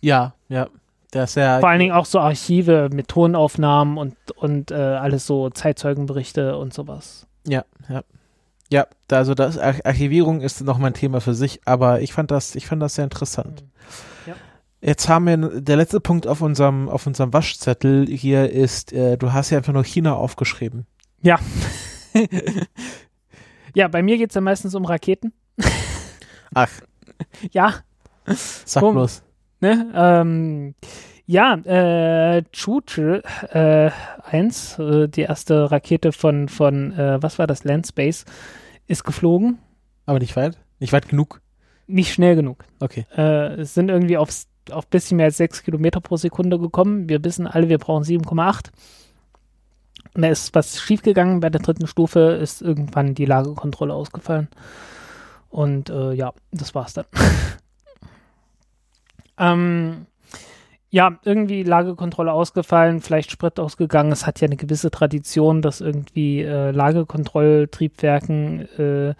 ja, 0.00 0.34
ja. 0.48 0.68
Das 1.14 1.36
ja 1.36 1.60
Vor 1.60 1.68
allen 1.68 1.78
Dingen 1.78 1.92
auch 1.92 2.06
so 2.06 2.18
Archive 2.18 2.90
mit 2.92 3.06
Tonaufnahmen 3.06 3.98
und, 3.98 4.16
und 4.34 4.72
äh, 4.72 4.74
alles 4.74 5.26
so 5.26 5.48
Zeitzeugenberichte 5.48 6.58
und 6.58 6.74
sowas. 6.74 7.28
Ja, 7.46 7.64
ja. 7.88 8.02
Ja, 8.72 8.86
also 9.12 9.34
das 9.34 9.56
Ar 9.56 9.74
Archivierung 9.84 10.40
ist 10.40 10.60
nochmal 10.62 10.90
ein 10.90 10.94
Thema 10.94 11.20
für 11.20 11.34
sich, 11.34 11.60
aber 11.64 12.00
ich 12.00 12.12
fand 12.12 12.32
das, 12.32 12.56
ich 12.56 12.66
fand 12.66 12.82
das 12.82 12.96
sehr 12.96 13.04
interessant. 13.04 13.60
Ja. 13.60 13.66
Jetzt 14.86 15.08
haben 15.08 15.26
wir 15.26 15.60
der 15.62 15.76
letzte 15.76 15.98
Punkt 15.98 16.26
auf 16.26 16.42
unserem 16.42 16.90
auf 16.90 17.06
unserem 17.06 17.32
Waschzettel 17.32 18.06
hier 18.06 18.50
ist, 18.50 18.92
äh, 18.92 19.16
du 19.16 19.32
hast 19.32 19.48
ja 19.50 19.56
einfach 19.58 19.72
nur 19.72 19.82
China 19.84 20.14
aufgeschrieben. 20.14 20.86
Ja. 21.22 21.38
ja, 23.74 23.88
bei 23.88 24.02
mir 24.02 24.18
geht 24.18 24.30
es 24.30 24.34
ja 24.34 24.42
meistens 24.42 24.74
um 24.74 24.84
Raketen. 24.84 25.32
Ach, 26.54 26.70
Ja, 27.50 27.76
sag 28.26 28.82
Komm. 28.82 28.94
bloß. 28.96 29.22
ne? 29.60 29.90
Ähm, 29.94 30.74
ja, 31.26 31.54
äh, 31.54 32.42
Chuche 32.52 33.22
äh, 33.52 33.90
1, 34.30 34.78
äh, 34.78 35.08
die 35.08 35.22
erste 35.22 35.70
Rakete 35.70 36.12
von, 36.12 36.50
von 36.50 36.92
äh, 36.92 37.22
was 37.22 37.38
war 37.38 37.46
das, 37.46 37.64
Landspace, 37.64 38.26
ist 38.86 39.04
geflogen. 39.04 39.58
Aber 40.04 40.18
nicht 40.18 40.36
weit? 40.36 40.58
Nicht 40.78 40.92
weit 40.92 41.08
genug? 41.08 41.40
Nicht 41.86 42.12
schnell 42.12 42.36
genug. 42.36 42.64
Okay. 42.80 43.06
äh, 43.16 43.54
es 43.54 43.72
sind 43.72 43.88
irgendwie 43.88 44.18
aufs, 44.18 44.48
auf 44.70 44.86
bisschen 44.86 45.16
mehr 45.16 45.26
als 45.26 45.36
6 45.36 45.62
Kilometer 45.62 46.00
pro 46.00 46.16
Sekunde 46.16 46.58
gekommen. 46.58 47.08
Wir 47.08 47.22
wissen 47.24 47.46
alle, 47.46 47.68
wir 47.68 47.78
brauchen 47.78 48.04
7,8. 48.04 48.70
Und 50.14 50.22
da 50.22 50.28
ist 50.28 50.54
was 50.54 50.80
schiefgegangen. 50.80 51.40
Bei 51.40 51.50
der 51.50 51.60
dritten 51.60 51.86
Stufe 51.86 52.38
ist 52.40 52.62
irgendwann 52.62 53.14
die 53.14 53.26
Lagekontrolle 53.26 53.94
ausgefallen. 53.94 54.48
Und 55.50 55.90
äh, 55.90 56.12
ja, 56.12 56.32
das 56.52 56.74
war's 56.74 56.94
dann. 56.94 57.06
ähm, 59.38 60.06
ja, 60.94 61.18
irgendwie 61.24 61.64
Lagekontrolle 61.64 62.32
ausgefallen, 62.32 63.00
vielleicht 63.00 63.32
Sprit 63.32 63.58
ausgegangen. 63.58 64.12
Es 64.12 64.28
hat 64.28 64.40
ja 64.40 64.46
eine 64.46 64.54
gewisse 64.54 64.92
Tradition, 64.92 65.60
dass 65.60 65.80
irgendwie 65.80 66.42
äh, 66.42 66.70
Lagekontrolltriebwerken 66.70 68.68
äh, 68.78 69.14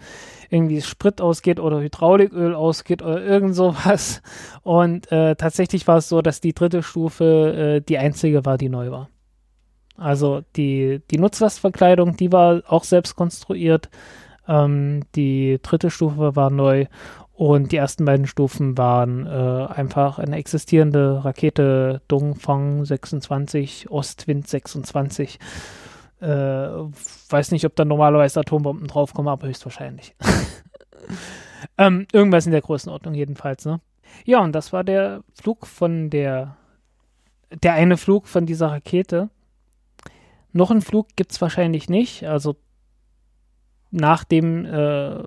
irgendwie 0.55 0.81
Sprit 0.81 1.21
ausgeht 1.21 1.59
oder 1.59 1.81
Hydrauliköl 1.81 2.55
ausgeht 2.55 3.01
oder 3.01 3.21
irgend 3.21 3.55
sowas. 3.55 4.21
Und 4.63 5.11
äh, 5.11 5.35
tatsächlich 5.35 5.87
war 5.87 5.97
es 5.97 6.09
so, 6.09 6.21
dass 6.21 6.41
die 6.41 6.53
dritte 6.53 6.81
Stufe 6.83 7.77
äh, 7.77 7.81
die 7.81 7.97
einzige 7.97 8.45
war, 8.45 8.57
die 8.57 8.69
neu 8.69 8.91
war. 8.91 9.09
Also 9.97 10.41
die, 10.55 11.01
die 11.11 11.17
Nutzlastverkleidung, 11.17 12.17
die 12.17 12.31
war 12.31 12.63
auch 12.67 12.83
selbst 12.83 13.15
konstruiert. 13.15 13.89
Ähm, 14.47 15.03
die 15.15 15.59
dritte 15.61 15.89
Stufe 15.89 16.35
war 16.35 16.49
neu 16.49 16.85
und 17.35 17.73
die 17.73 17.77
ersten 17.77 18.05
beiden 18.05 18.27
Stufen 18.27 18.77
waren 18.77 19.25
äh, 19.25 19.29
einfach 19.29 20.19
eine 20.19 20.37
existierende 20.37 21.23
Rakete 21.25 22.01
Dongfang 22.07 22.85
26, 22.85 23.89
Ostwind 23.89 24.47
26. 24.47 25.39
Äh, 26.25 26.89
weiß 27.29 27.51
nicht, 27.51 27.65
ob 27.65 27.75
da 27.75 27.85
normalerweise 27.85 28.39
Atombomben 28.39 28.87
draufkommen, 28.87 29.29
aber 29.29 29.47
höchstwahrscheinlich. 29.47 30.15
ähm, 31.77 32.07
irgendwas 32.11 32.47
in 32.47 32.51
der 32.51 32.61
Größenordnung 32.61 33.13
jedenfalls, 33.13 33.65
ne? 33.65 33.79
Ja, 34.23 34.39
und 34.39 34.53
das 34.53 34.73
war 34.73 34.83
der 34.83 35.23
Flug 35.39 35.67
von 35.67 36.09
der, 36.09 36.57
der 37.61 37.73
eine 37.73 37.97
Flug 37.97 38.27
von 38.27 38.47
dieser 38.47 38.67
Rakete. 38.71 39.29
Noch 40.51 40.71
einen 40.71 40.81
Flug 40.81 41.09
gibt 41.15 41.31
es 41.31 41.41
wahrscheinlich 41.41 41.89
nicht, 41.89 42.23
also 42.23 42.55
nach 43.91 44.23
dem 44.23 44.65
äh, 44.65 45.19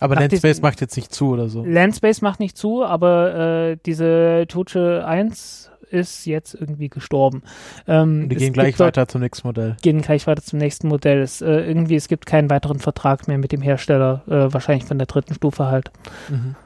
Aber 0.00 0.14
Landspace 0.16 0.60
macht 0.60 0.82
jetzt 0.82 0.96
nicht 0.96 1.14
zu 1.14 1.30
oder 1.30 1.48
so. 1.48 1.64
Landspace 1.64 2.20
macht 2.20 2.40
nicht 2.40 2.58
zu, 2.58 2.84
aber 2.84 3.34
äh, 3.34 3.76
diese 3.86 4.44
Tuche 4.48 5.06
1 5.06 5.71
ist 5.92 6.26
jetzt 6.26 6.54
irgendwie 6.54 6.88
gestorben. 6.88 7.42
Ähm, 7.86 8.28
es 8.30 8.38
gehen 8.38 8.52
gleich 8.52 8.78
weiter 8.78 9.06
zum 9.06 9.20
nächsten 9.20 9.46
Modell. 9.46 9.76
Gehen 9.82 10.00
gleich 10.00 10.26
weiter 10.26 10.42
zum 10.42 10.58
nächsten 10.58 10.88
Modell. 10.88 11.20
Es, 11.20 11.42
äh, 11.42 11.50
irgendwie, 11.50 11.96
es 11.96 12.08
gibt 12.08 12.26
keinen 12.26 12.50
weiteren 12.50 12.78
Vertrag 12.78 13.28
mehr 13.28 13.38
mit 13.38 13.52
dem 13.52 13.62
Hersteller, 13.62 14.22
äh, 14.26 14.52
wahrscheinlich 14.52 14.86
von 14.86 14.98
der 14.98 15.06
dritten 15.06 15.34
Stufe 15.34 15.66
halt. 15.66 15.90
Mhm. 16.28 16.56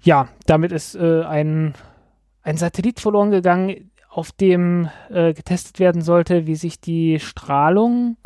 Ja, 0.00 0.28
damit 0.46 0.72
ist 0.72 0.94
äh, 0.94 1.22
ein, 1.24 1.74
ein 2.42 2.56
Satellit 2.56 3.00
verloren 3.00 3.32
gegangen, 3.32 3.90
auf 4.08 4.32
dem 4.32 4.88
äh, 5.10 5.34
getestet 5.34 5.78
werden 5.78 6.00
sollte, 6.00 6.46
wie 6.46 6.54
sich 6.54 6.80
die 6.80 7.18
Strahlung 7.18 8.16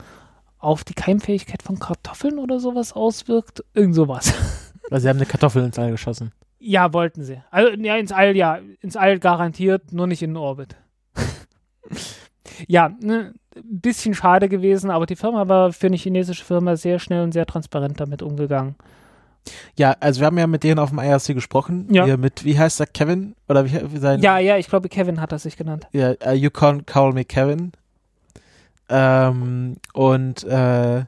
auf 0.59 0.85
die 0.85 0.95
Keimfähigkeit 0.95 1.63
von 1.63 1.79
Kartoffeln 1.79 2.39
oder 2.39 2.61
sowas 2.61 2.93
auswirkt. 2.93 3.65
Irgend 3.75 3.95
sowas. 3.95 4.33
Weil 4.91 5.01
sie 5.01 5.09
haben 5.09 5.17
eine 5.17 5.27
Kartoffel 5.27 5.65
ins 5.65 5.79
All 5.79 5.91
geschossen. 5.91 6.33
Ja, 6.61 6.93
wollten 6.93 7.25
sie. 7.25 7.43
Also, 7.51 7.71
ja, 7.81 7.97
ins 7.97 8.13
All, 8.13 8.37
ja. 8.37 8.59
Ins 8.81 8.97
All 8.97 9.19
garantiert, 9.19 9.93
nur 9.93 10.07
nicht 10.07 10.23
in 10.23 10.31
den 10.31 10.37
Orbit. 10.37 10.77
ja, 12.69 12.91
ne, 13.01 13.33
ein 13.57 13.81
bisschen 13.81 14.15
schade 14.15 14.49
gewesen, 14.49 14.91
aber 14.91 15.07
die 15.07 15.17
Firma 15.17 15.49
war 15.49 15.73
für 15.73 15.87
eine 15.87 15.97
chinesische 15.97 16.45
Firma 16.45 16.77
sehr 16.77 16.99
schnell 16.99 17.23
und 17.23 17.33
sehr 17.33 17.47
transparent 17.47 17.99
damit 17.99 18.23
umgegangen. 18.23 18.77
Ja, 19.77 19.97
also 20.01 20.21
wir 20.21 20.27
haben 20.27 20.39
ja 20.39 20.47
mit 20.47 20.63
denen 20.65 20.79
auf 20.79 20.91
dem 20.91 20.99
IRC 20.99 21.35
gesprochen. 21.35 21.89
Ja. 21.91 22.05
Hier 22.05 22.19
mit, 22.19 22.45
wie 22.45 22.59
heißt 22.59 22.79
der, 22.79 22.87
Kevin? 22.87 23.35
Oder 23.49 23.65
wie, 23.65 23.93
wie 23.93 23.99
sein? 23.99 24.21
Ja, 24.21 24.39
ja, 24.39 24.59
ich 24.59 24.69
glaube, 24.69 24.89
Kevin 24.91 25.21
hat 25.21 25.33
er 25.33 25.39
sich 25.39 25.57
genannt. 25.57 25.89
Ja, 25.93 26.13
uh, 26.27 26.33
you 26.33 26.51
can 26.51 26.85
call 26.85 27.13
me 27.13 27.25
Kevin. 27.25 27.73
Ähm, 28.91 29.77
und 29.95 30.45
äh, 30.45 31.05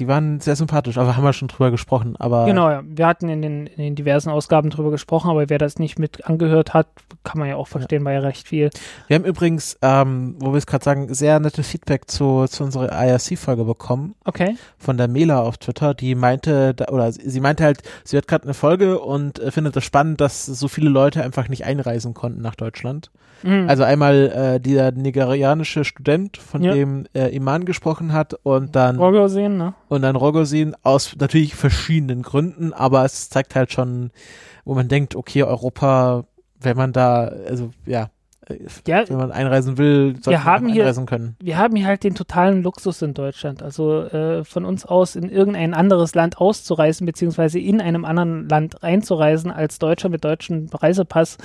die 0.00 0.08
waren 0.08 0.40
sehr 0.40 0.56
sympathisch, 0.56 0.98
aber 0.98 1.16
haben 1.16 1.22
wir 1.24 1.32
schon 1.32 1.48
drüber 1.48 1.70
gesprochen. 1.70 2.16
Aber 2.18 2.46
Genau, 2.46 2.68
ja. 2.70 2.82
Wir 2.84 3.06
hatten 3.06 3.28
in 3.28 3.42
den, 3.42 3.66
in 3.66 3.76
den 3.82 3.94
diversen 3.94 4.30
Ausgaben 4.30 4.70
drüber 4.70 4.90
gesprochen, 4.90 5.30
aber 5.30 5.48
wer 5.48 5.58
das 5.58 5.78
nicht 5.78 5.98
mit 5.98 6.26
angehört 6.26 6.74
hat, 6.74 6.88
kann 7.22 7.38
man 7.38 7.48
ja 7.48 7.56
auch 7.56 7.68
verstehen, 7.68 8.04
war 8.04 8.12
ja 8.12 8.20
recht 8.20 8.48
viel. 8.48 8.70
wir 9.06 9.16
haben 9.16 9.24
übrigens, 9.24 9.78
ähm, 9.82 10.36
wo 10.40 10.52
wir 10.52 10.58
es 10.58 10.66
gerade 10.66 10.84
sagen, 10.84 11.12
sehr 11.14 11.38
nettes 11.38 11.68
Feedback 11.68 12.10
zu, 12.10 12.46
zu 12.48 12.64
unserer 12.64 12.90
IRC-Folge 12.90 13.64
bekommen 13.64 14.14
Okay. 14.24 14.56
von 14.78 14.96
der 14.96 15.06
Mela 15.08 15.40
auf 15.42 15.58
Twitter. 15.58 15.94
Die 15.94 16.14
meinte, 16.14 16.74
da, 16.74 16.86
oder 16.86 17.12
sie, 17.12 17.28
sie 17.28 17.40
meinte 17.40 17.62
halt, 17.64 17.82
sie 18.04 18.16
hört 18.16 18.26
gerade 18.26 18.44
eine 18.44 18.54
Folge 18.54 18.98
und 18.98 19.38
äh, 19.38 19.50
findet 19.50 19.76
es 19.76 19.84
spannend, 19.84 20.20
dass 20.20 20.46
so 20.46 20.66
viele 20.68 20.88
Leute 20.88 21.22
einfach 21.22 21.48
nicht 21.48 21.64
einreisen 21.66 22.14
konnten 22.14 22.40
nach 22.40 22.54
Deutschland. 22.54 23.10
Mhm. 23.42 23.68
Also 23.68 23.84
einmal 23.84 24.30
äh, 24.56 24.60
dieser 24.60 24.92
nigerianische 24.92 25.84
Student, 25.84 26.36
von 26.36 26.62
Ja. 26.62 26.72
dem 26.74 27.06
äh, 27.14 27.34
Iman 27.34 27.64
gesprochen 27.64 28.12
hat, 28.12 28.34
und 28.42 28.76
dann 28.76 28.98
sehen, 29.28 29.56
ne? 29.56 29.74
Und 29.90 30.00
dann 30.02 30.16
Rogozin 30.16 30.74
aus 30.82 31.14
natürlich 31.18 31.54
verschiedenen 31.54 32.22
Gründen, 32.22 32.72
aber 32.72 33.04
es 33.04 33.28
zeigt 33.28 33.54
halt 33.54 33.72
schon, 33.72 34.10
wo 34.64 34.74
man 34.74 34.88
denkt, 34.88 35.14
okay, 35.16 35.42
Europa, 35.42 36.24
wenn 36.60 36.76
man 36.76 36.92
da, 36.92 37.24
also 37.24 37.70
ja, 37.86 38.08
Ja, 38.86 39.08
wenn 39.08 39.16
man 39.16 39.30
einreisen 39.32 39.78
will, 39.78 40.14
sollte 40.22 40.38
man 40.38 40.44
haben 40.44 40.66
auch 40.68 40.72
hier- 40.72 40.82
einreisen 40.82 41.06
können. 41.06 41.36
wir 41.40 41.56
haben 41.58 41.76
hier 41.76 41.86
halt 41.86 42.02
den 42.04 42.14
totalen 42.14 42.62
Luxus 42.62 43.00
in 43.02 43.14
Deutschland. 43.14 43.62
Also 43.62 44.02
äh, 44.04 44.42
von 44.44 44.64
uns 44.64 44.84
aus 44.84 45.14
in 45.16 45.28
irgendein 45.28 45.72
anderes 45.74 46.14
Land 46.16 46.38
auszureisen, 46.38 47.06
beziehungsweise 47.06 47.58
in 47.60 47.80
einem 47.80 48.04
anderen 48.04 48.48
Land 48.48 48.82
einzureisen 48.82 49.50
als 49.52 49.78
Deutscher 49.78 50.08
mit 50.08 50.24
deutschem 50.24 50.66
Reisepass, 50.72 51.36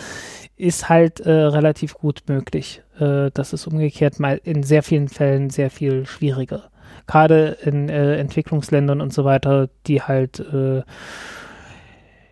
ist 0.56 0.90
halt 0.90 1.20
äh, 1.20 1.32
relativ 1.32 1.94
gut 1.96 2.24
möglich. 2.28 2.82
Äh, 3.00 3.30
das 3.34 3.54
ist 3.54 3.68
umgekehrt 3.68 4.20
mal 4.20 4.40
in 4.44 4.64
sehr 4.64 4.82
vielen 4.84 5.08
Fällen 5.10 5.50
sehr 5.52 5.70
viel 5.70 6.06
schwieriger. 6.08 6.70
Gerade 7.08 7.58
in 7.64 7.90
äh, 7.90 8.18
Entwicklungsländern 8.18 9.02
und 9.02 9.14
so 9.14 9.26
weiter, 9.26 9.70
die 9.86 10.02
halt 10.02 10.40
äh, 10.40 10.84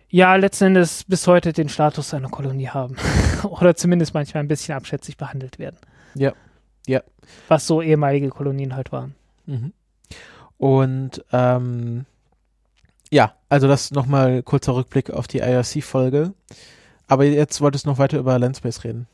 ja 0.08 0.34
letzten 0.36 0.64
Endes 0.64 1.04
bis 1.04 1.26
heute 1.26 1.52
den 1.52 1.68
Status 1.68 2.14
einer 2.14 2.28
Kolonie 2.28 2.68
haben. 2.68 2.96
Oder 3.44 3.76
zumindest 3.76 4.14
manchmal 4.14 4.42
ein 4.42 4.48
bisschen 4.48 4.74
abschätzig 4.74 5.16
behandelt 5.16 5.58
werden. 5.58 5.76
Ja. 6.14 6.32
Ja. 6.86 7.02
Was 7.48 7.66
so 7.66 7.82
ehemalige 7.82 8.28
Kolonien 8.28 8.76
halt 8.76 8.92
waren. 8.92 9.14
Mhm. 9.46 9.72
Und 10.58 11.24
ähm, 11.32 12.06
ja, 13.10 13.34
also 13.48 13.68
das 13.68 13.90
nochmal 13.90 14.42
kurzer 14.42 14.74
Rückblick 14.74 15.10
auf 15.10 15.26
die 15.26 15.38
IRC-Folge. 15.38 16.34
Aber 17.06 17.24
jetzt 17.24 17.60
wolltest 17.60 17.84
du 17.84 17.90
noch 17.90 17.98
weiter 17.98 18.18
über 18.18 18.38
Landspace 18.38 18.84
reden. 18.84 19.06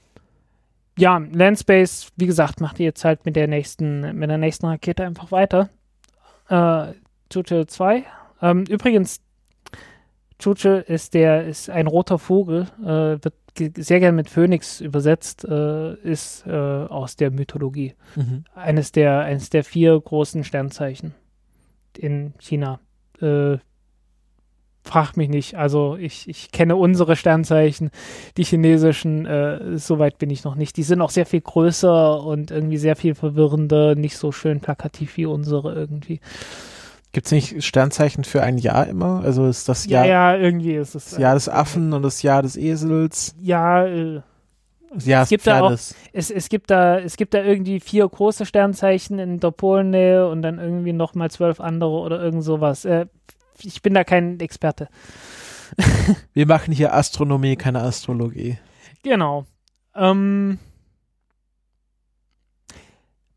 Ja, 0.99 1.19
Landspace, 1.19 2.11
wie 2.17 2.27
gesagt, 2.27 2.61
macht 2.61 2.79
ihr 2.79 2.87
jetzt 2.87 3.05
halt 3.05 3.25
mit 3.25 3.37
der 3.37 3.49
nächsten, 3.49 4.17
mit 4.19 4.29
der 4.29 4.39
nächsten 4.39 4.67
Rakete 4.67 5.05
einfach 5.05 5.33
weiter. 5.33 5.71
Äh, 6.49 6.95
Chuche 7.31 7.67
2. 7.67 8.05
Ähm, 8.43 8.65
übrigens, 8.69 9.21
Chuche 10.39 10.85
ist 10.87 11.15
der, 11.15 11.47
ist 11.47 11.71
ein 11.71 11.87
roter 11.87 12.19
Vogel, 12.19 12.67
äh, 12.83 13.23
wird 13.23 13.35
sehr 13.77 14.01
gern 14.01 14.15
mit 14.15 14.29
Phönix 14.29 14.81
übersetzt, 14.81 15.45
äh, 15.45 15.95
ist 15.97 16.47
äh, 16.47 16.51
aus 16.51 17.17
der 17.17 17.31
Mythologie. 17.31 17.95
Mhm. 18.17 18.45
Eines 18.55 18.93
der, 18.93 19.21
eines 19.21 19.51
der 19.51 19.65
vier 19.65 20.01
großen 20.01 20.45
Sternzeichen 20.45 21.15
in 21.99 22.35
China. 22.39 22.81
Äh, 23.21 23.59
frag 24.83 25.17
mich 25.17 25.29
nicht. 25.29 25.57
Also 25.57 25.97
ich, 25.97 26.29
ich 26.29 26.51
kenne 26.53 26.77
unsere 26.77 27.15
Sternzeichen, 27.17 27.91
die 28.37 28.45
chinesischen, 28.45 29.27
äh, 29.27 29.79
soweit 29.79 30.19
bin 30.19 30.31
ich 30.31 30.45
noch 30.45 30.55
nicht. 30.55 30.77
Die 30.77 30.83
sind 30.83 31.01
auch 31.03 31.11
sehr 31.11 31.27
viel 31.27 31.41
größer 31.43 32.23
und 32.25 32.51
irgendwie 32.51 32.79
sehr 32.79 32.97
viel 32.97 33.15
verwirrender, 33.15 33.95
nicht 33.95 34.17
so 34.17 34.33
schön 34.33 34.61
plakativ 34.61 35.17
wie 35.17 35.27
unsere 35.27 35.75
irgendwie. 35.75 36.21
Gibt 37.13 37.27
es 37.27 37.33
nicht 37.33 37.63
Sternzeichen 37.65 38.23
für 38.25 38.43
ein 38.43 38.57
Jahr 38.57 38.87
immer? 38.87 39.21
Also 39.25 39.47
ist 39.49 39.69
das 39.69 39.85
Ja, 39.87 40.05
Jahr, 40.05 40.37
ja, 40.37 40.43
irgendwie 40.43 40.75
ist 40.75 40.95
es. 40.95 41.11
das 41.11 41.19
Jahr 41.19 41.35
des 41.35 41.49
Affen 41.49 41.93
und 41.93 42.03
das 42.03 42.23
Jahr 42.23 42.43
des 42.43 42.57
Esels? 42.57 43.35
Ja, 43.41 43.85
äh, 43.85 44.21
Jahr 45.05 45.23
des 45.23 45.29
gibt 45.29 45.47
da 45.47 45.57
auch- 45.61 45.67
Pferdes. 45.69 45.95
es, 46.13 46.31
es 46.31 46.49
gibt 46.49 46.71
da, 46.71 46.99
es 47.01 47.17
gibt 47.17 47.35
da 47.35 47.43
irgendwie 47.43 47.81
vier 47.81 48.09
große 48.09 48.47
Sternzeichen 48.47 49.19
in 49.19 49.41
der 49.41 49.51
Polennähe 49.51 50.29
und 50.29 50.43
dann 50.43 50.59
irgendwie 50.59 50.93
nochmal 50.93 51.31
zwölf 51.31 51.61
andere 51.61 51.91
oder 51.91 52.23
irgend 52.23 52.45
sowas. 52.45 52.85
Äh, 52.85 53.07
ich 53.65 53.83
bin 53.83 53.95
da 53.95 54.05
kein 54.05 54.39
Experte. 54.41 54.89
Wir 56.33 56.47
machen 56.47 56.73
hier 56.73 56.95
Astronomie, 56.95 57.57
keine 57.57 57.81
Astrologie. 57.83 58.59
Genau. 59.03 59.47
Ähm, 59.95 60.59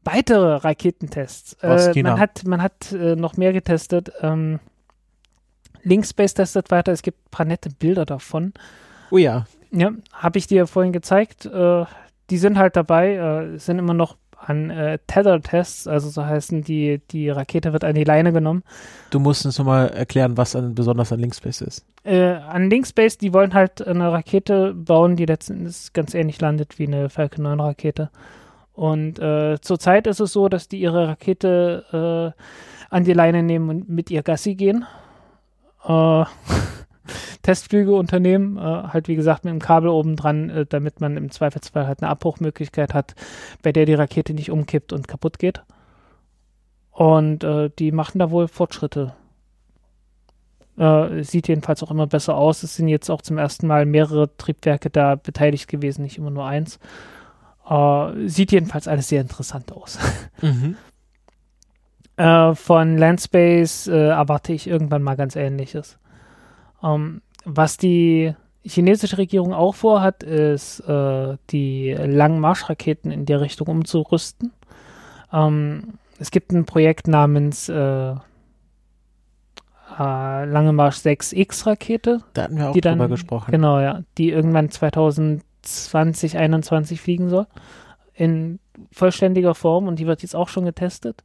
weitere 0.03 0.55
Raketentests. 0.55 1.53
Äh, 1.61 2.01
man 2.01 2.19
hat, 2.19 2.45
man 2.45 2.61
hat 2.61 2.91
äh, 2.91 3.15
noch 3.15 3.37
mehr 3.37 3.53
getestet. 3.53 4.11
Ähm, 4.21 4.59
Linkspace 5.83 6.33
testet 6.33 6.71
weiter. 6.71 6.91
Es 6.91 7.01
gibt 7.01 7.19
ein 7.19 7.31
paar 7.31 7.45
nette 7.45 7.69
Bilder 7.69 8.05
davon. 8.05 8.53
Oh 9.11 9.17
ja. 9.17 9.45
Ja, 9.71 9.91
habe 10.11 10.37
ich 10.37 10.47
dir 10.47 10.67
vorhin 10.67 10.93
gezeigt. 10.93 11.45
Äh, 11.45 11.85
die 12.29 12.37
sind 12.37 12.57
halt 12.57 12.75
dabei, 12.75 13.15
äh, 13.15 13.57
sind 13.57 13.79
immer 13.79 13.93
noch 13.93 14.17
an 14.45 14.69
äh, 14.69 14.99
Tether-Tests, 15.07 15.87
also 15.87 16.09
so 16.09 16.25
heißen 16.25 16.63
die, 16.63 17.01
die 17.11 17.29
Rakete 17.29 17.73
wird 17.73 17.83
an 17.83 17.95
die 17.95 18.03
Leine 18.03 18.33
genommen. 18.33 18.63
Du 19.09 19.19
musst 19.19 19.45
uns 19.45 19.57
nochmal 19.57 19.89
erklären, 19.89 20.37
was 20.37 20.55
an, 20.55 20.75
besonders 20.75 21.11
an 21.11 21.19
Linkspace 21.19 21.61
ist. 21.61 21.85
Äh, 22.03 22.33
an 22.33 22.69
Linkspace, 22.69 23.17
die 23.17 23.33
wollen 23.33 23.53
halt 23.53 23.85
eine 23.85 24.11
Rakete 24.11 24.73
bauen, 24.73 25.15
die 25.15 25.25
letzten 25.25 25.59
Endes 25.59 25.93
ganz 25.93 26.13
ähnlich 26.13 26.41
landet 26.41 26.79
wie 26.79 26.87
eine 26.87 27.09
Falcon 27.09 27.43
9 27.43 27.59
Rakete. 27.59 28.09
Und 28.73 29.19
äh, 29.19 29.59
zurzeit 29.61 30.07
ist 30.07 30.19
es 30.19 30.33
so, 30.33 30.49
dass 30.49 30.67
die 30.67 30.79
ihre 30.79 31.07
Rakete 31.07 32.33
äh, 32.35 32.43
an 32.93 33.03
die 33.03 33.13
Leine 33.13 33.43
nehmen 33.43 33.69
und 33.69 33.89
mit 33.89 34.11
ihr 34.11 34.23
Gassi 34.23 34.55
gehen. 34.55 34.85
Äh, 35.85 36.23
Testflüge 37.41 37.93
unternehmen, 37.93 38.57
äh, 38.57 38.61
halt 38.61 39.07
wie 39.07 39.15
gesagt 39.15 39.45
mit 39.45 39.51
einem 39.51 39.59
Kabel 39.59 39.89
oben 39.89 40.15
dran, 40.15 40.49
äh, 40.49 40.65
damit 40.65 41.01
man 41.01 41.17
im 41.17 41.31
Zweifelsfall 41.31 41.87
halt 41.87 42.01
eine 42.01 42.09
Abbruchmöglichkeit 42.09 42.93
hat, 42.93 43.15
bei 43.61 43.71
der 43.71 43.85
die 43.85 43.93
Rakete 43.93 44.33
nicht 44.33 44.51
umkippt 44.51 44.93
und 44.93 45.07
kaputt 45.07 45.39
geht. 45.39 45.61
Und 46.91 47.43
äh, 47.43 47.69
die 47.79 47.91
machen 47.91 48.19
da 48.19 48.29
wohl 48.29 48.47
Fortschritte. 48.47 49.13
Äh, 50.77 51.23
sieht 51.23 51.47
jedenfalls 51.47 51.83
auch 51.83 51.91
immer 51.91 52.07
besser 52.07 52.35
aus. 52.35 52.63
Es 52.63 52.75
sind 52.75 52.87
jetzt 52.87 53.09
auch 53.09 53.21
zum 53.21 53.37
ersten 53.37 53.67
Mal 53.67 53.85
mehrere 53.85 54.35
Triebwerke 54.37 54.89
da 54.89 55.15
beteiligt 55.15 55.67
gewesen, 55.67 56.03
nicht 56.03 56.17
immer 56.17 56.31
nur 56.31 56.45
eins. 56.45 56.79
Äh, 57.69 58.27
sieht 58.27 58.51
jedenfalls 58.51 58.87
alles 58.87 59.09
sehr 59.09 59.21
interessant 59.21 59.71
aus. 59.71 59.99
Mhm. 60.41 60.75
Äh, 62.17 62.53
von 62.53 62.97
Landspace 62.97 63.87
äh, 63.87 64.09
erwarte 64.09 64.51
ich 64.51 64.67
irgendwann 64.67 65.03
mal 65.03 65.15
ganz 65.15 65.35
Ähnliches. 65.35 65.97
Ähm, 66.83 67.21
was 67.45 67.77
die 67.77 68.33
chinesische 68.65 69.17
Regierung 69.17 69.53
auch 69.53 69.75
vorhat, 69.75 70.23
ist, 70.23 70.79
äh, 70.81 71.37
die 71.49 71.93
langen 71.93 72.39
Marschraketen 72.39 73.11
in 73.11 73.25
der 73.25 73.41
Richtung 73.41 73.67
umzurüsten. 73.67 74.51
Ähm, 75.31 75.99
es 76.19 76.31
gibt 76.31 76.51
ein 76.51 76.65
Projekt 76.65 77.07
namens 77.07 77.67
äh, 77.69 78.13
äh, 79.99 80.45
Lange 80.45 80.73
Marsch 80.73 80.97
6X 80.97 81.65
Rakete, 81.67 82.21
Da 82.33 82.43
hatten 82.43 82.57
wir 82.57 82.69
auch 82.69 82.73
die 82.73 82.81
dann 82.81 82.97
drüber 82.97 83.09
gesprochen. 83.09 83.51
Genau, 83.51 83.79
ja, 83.79 84.03
die 84.17 84.29
irgendwann 84.29 84.69
2020, 84.69 85.43
2021 85.63 87.01
fliegen 87.01 87.29
soll 87.29 87.47
in 88.13 88.59
vollständiger 88.91 89.55
Form 89.55 89.87
und 89.87 89.99
die 89.99 90.07
wird 90.07 90.21
jetzt 90.21 90.35
auch 90.35 90.49
schon 90.49 90.65
getestet. 90.65 91.23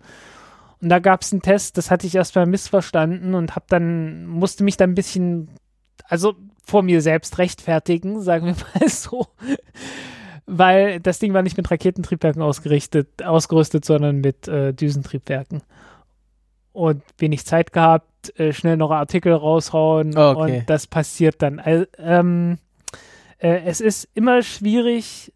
Und 0.80 0.88
da 0.90 0.98
gab 0.98 1.22
es 1.22 1.32
einen 1.32 1.42
Test, 1.42 1.76
das 1.76 1.90
hatte 1.90 2.06
ich 2.06 2.14
erstmal 2.14 2.46
missverstanden 2.46 3.34
und 3.34 3.56
habe 3.56 3.66
dann 3.68 4.26
musste 4.26 4.64
mich 4.64 4.76
dann 4.76 4.90
ein 4.90 4.94
bisschen, 4.94 5.48
also 6.04 6.34
vor 6.64 6.82
mir 6.82 7.02
selbst 7.02 7.38
rechtfertigen, 7.38 8.20
sagen 8.22 8.46
wir 8.46 8.54
mal 8.54 8.88
so, 8.88 9.26
weil 10.46 11.00
das 11.00 11.18
Ding 11.18 11.34
war 11.34 11.42
nicht 11.42 11.56
mit 11.56 11.70
Raketentriebwerken 11.70 12.42
ausgerichtet, 12.42 13.22
ausgerüstet, 13.24 13.84
sondern 13.84 14.20
mit 14.20 14.48
äh, 14.48 14.72
Düsentriebwerken. 14.72 15.62
Und 16.72 17.02
wenig 17.16 17.44
Zeit 17.44 17.72
gehabt, 17.72 18.38
äh, 18.38 18.52
schnell 18.52 18.76
noch 18.76 18.92
Artikel 18.92 19.32
raushauen 19.32 20.16
Oh, 20.16 20.30
okay. 20.36 20.58
und 20.58 20.70
das 20.70 20.86
passiert 20.86 21.42
dann. 21.42 21.58
Also, 21.58 21.86
ähm, 21.98 22.58
äh, 23.38 23.62
es 23.64 23.80
ist 23.80 24.08
immer 24.14 24.42
schwierig, 24.42 25.32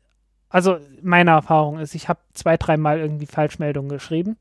also 0.48 0.78
meine 1.02 1.30
Erfahrung 1.30 1.78
ist, 1.78 1.94
ich 1.94 2.08
habe 2.08 2.20
zwei, 2.34 2.56
dreimal 2.56 3.00
irgendwie 3.00 3.26
Falschmeldungen 3.26 3.90
geschrieben. 3.90 4.36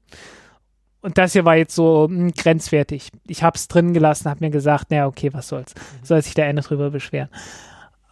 Und 1.02 1.18
das 1.18 1.34
hier 1.34 1.46
war 1.46 1.56
jetzt 1.56 1.76
so 1.76 2.08
hm, 2.08 2.32
grenzwertig. 2.32 3.10
Ich 3.28 3.44
habe 3.44 3.56
es 3.56 3.68
drin 3.68 3.94
gelassen, 3.94 4.30
habe 4.30 4.46
mir 4.46 4.52
gesagt, 4.52 4.92
naja, 4.92 5.08
okay, 5.08 5.34
was 5.34 5.48
soll's. 5.48 5.74
Soll 6.04 6.22
sich 6.22 6.34
der 6.34 6.46
eine 6.46 6.62
drüber 6.62 6.92
beschweren. 6.92 7.30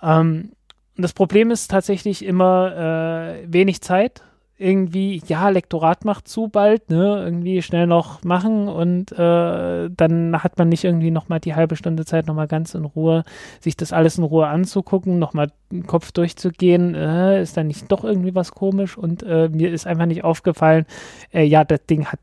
Ähm, 0.02 0.52
und 0.98 1.04
das 1.04 1.14
Problem 1.14 1.52
ist 1.52 1.72
tatsächlich 1.72 2.26
immer 2.26 2.76
äh, 2.76 3.46
wenig 3.48 3.82
Zeit. 3.82 4.24
Irgendwie, 4.58 5.24
ja, 5.26 5.48
Lektorat 5.48 6.04
macht 6.04 6.28
zu 6.28 6.50
bald, 6.50 6.90
ne? 6.90 7.24
Irgendwie 7.24 7.62
schnell 7.62 7.88
noch 7.88 8.22
machen 8.26 8.68
und 8.68 9.10
äh, 9.14 9.90
dann 9.90 10.44
hat 10.44 10.58
man 10.58 10.68
nicht 10.68 10.84
irgendwie 10.84 11.12
nochmal 11.12 11.40
die 11.40 11.56
halbe 11.56 11.78
Stunde 11.78 12.04
Zeit, 12.04 12.28
nochmal 12.28 12.50
ganz 12.50 12.76
in 12.76 12.84
Ruhe, 12.84 13.24
sich 13.62 13.78
das 13.78 13.94
alles 13.94 14.18
in 14.18 14.26
Ruhe 14.26 14.48
anzugucken, 14.48 15.18
nochmal 15.18 15.54
den 15.72 15.88
Kopf 15.88 16.12
durchzugehen. 16.12 16.94
Äh, 16.94 17.42
ist 17.42 17.56
da 17.56 17.64
nicht 17.64 17.90
doch 17.90 18.04
irgendwie 18.04 18.36
was 18.36 18.52
komisch? 18.52 18.98
Und 18.98 19.24
äh, 19.24 19.48
mir 19.48 19.72
ist 19.72 19.88
einfach 19.88 20.08
nicht 20.08 20.26
aufgefallen, 20.26 20.86
äh, 21.34 21.44
ja, 21.44 21.64
das 21.64 21.86
Ding 21.86 22.08
hat 22.08 22.20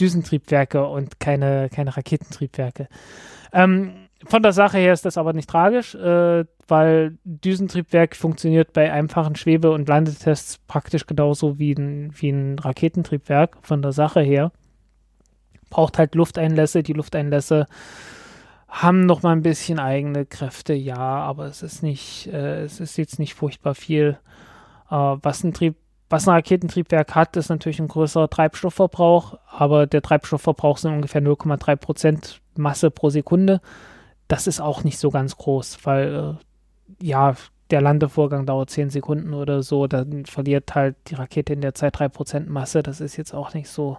Düsentriebwerke 0.00 0.86
und 0.86 1.20
keine, 1.20 1.68
keine 1.70 1.96
Raketentriebwerke. 1.96 2.88
Ähm, 3.52 3.92
von 4.24 4.42
der 4.42 4.52
Sache 4.52 4.78
her 4.78 4.92
ist 4.92 5.04
das 5.04 5.18
aber 5.18 5.32
nicht 5.32 5.48
tragisch, 5.48 5.94
äh, 5.94 6.44
weil 6.68 7.18
Düsentriebwerk 7.24 8.16
funktioniert 8.16 8.72
bei 8.72 8.92
einfachen 8.92 9.36
Schwebe- 9.36 9.70
und 9.70 9.88
Landetests 9.88 10.58
praktisch 10.66 11.06
genauso 11.06 11.58
wie 11.58 11.72
ein, 11.72 12.12
wie 12.18 12.30
ein 12.30 12.58
Raketentriebwerk 12.58 13.58
von 13.62 13.82
der 13.82 13.92
Sache 13.92 14.20
her. 14.20 14.52
Braucht 15.70 15.98
halt 15.98 16.14
Lufteinlässe. 16.14 16.82
Die 16.82 16.92
Lufteinlässe 16.92 17.66
haben 18.68 19.06
noch 19.06 19.22
mal 19.22 19.32
ein 19.32 19.42
bisschen 19.42 19.78
eigene 19.78 20.26
Kräfte, 20.26 20.74
ja, 20.74 20.96
aber 20.96 21.46
es 21.46 21.62
ist 21.62 21.82
nicht, 21.82 22.26
äh, 22.28 22.62
es 22.62 22.80
ist 22.80 22.96
jetzt 22.96 23.18
nicht 23.18 23.34
furchtbar 23.34 23.74
viel. 23.74 24.18
Äh, 24.90 24.94
was 24.94 25.44
ein 25.44 25.52
Trieb, 25.52 25.76
was 26.08 26.28
ein 26.28 26.34
Raketentriebwerk 26.34 27.14
hat, 27.14 27.36
ist 27.36 27.48
natürlich 27.48 27.80
ein 27.80 27.88
größerer 27.88 28.30
Treibstoffverbrauch, 28.30 29.38
aber 29.48 29.86
der 29.86 30.02
Treibstoffverbrauch 30.02 30.78
sind 30.78 30.92
ungefähr 30.92 31.22
0,3 31.22 31.76
Prozent 31.76 32.40
Masse 32.56 32.90
pro 32.90 33.10
Sekunde. 33.10 33.60
Das 34.28 34.46
ist 34.46 34.60
auch 34.60 34.84
nicht 34.84 34.98
so 34.98 35.10
ganz 35.10 35.36
groß, 35.36 35.78
weil 35.84 36.38
äh, 36.40 37.04
ja, 37.04 37.34
der 37.70 37.80
Landevorgang 37.80 38.46
dauert 38.46 38.70
10 38.70 38.90
Sekunden 38.90 39.34
oder 39.34 39.62
so, 39.62 39.88
dann 39.88 40.24
verliert 40.26 40.74
halt 40.74 40.94
die 41.08 41.16
Rakete 41.16 41.52
in 41.52 41.60
der 41.60 41.74
Zeit 41.74 41.98
3 41.98 42.08
Prozent 42.08 42.48
Masse. 42.48 42.82
Das 42.82 43.00
ist 43.00 43.16
jetzt 43.16 43.34
auch 43.34 43.54
nicht 43.54 43.68
so, 43.68 43.98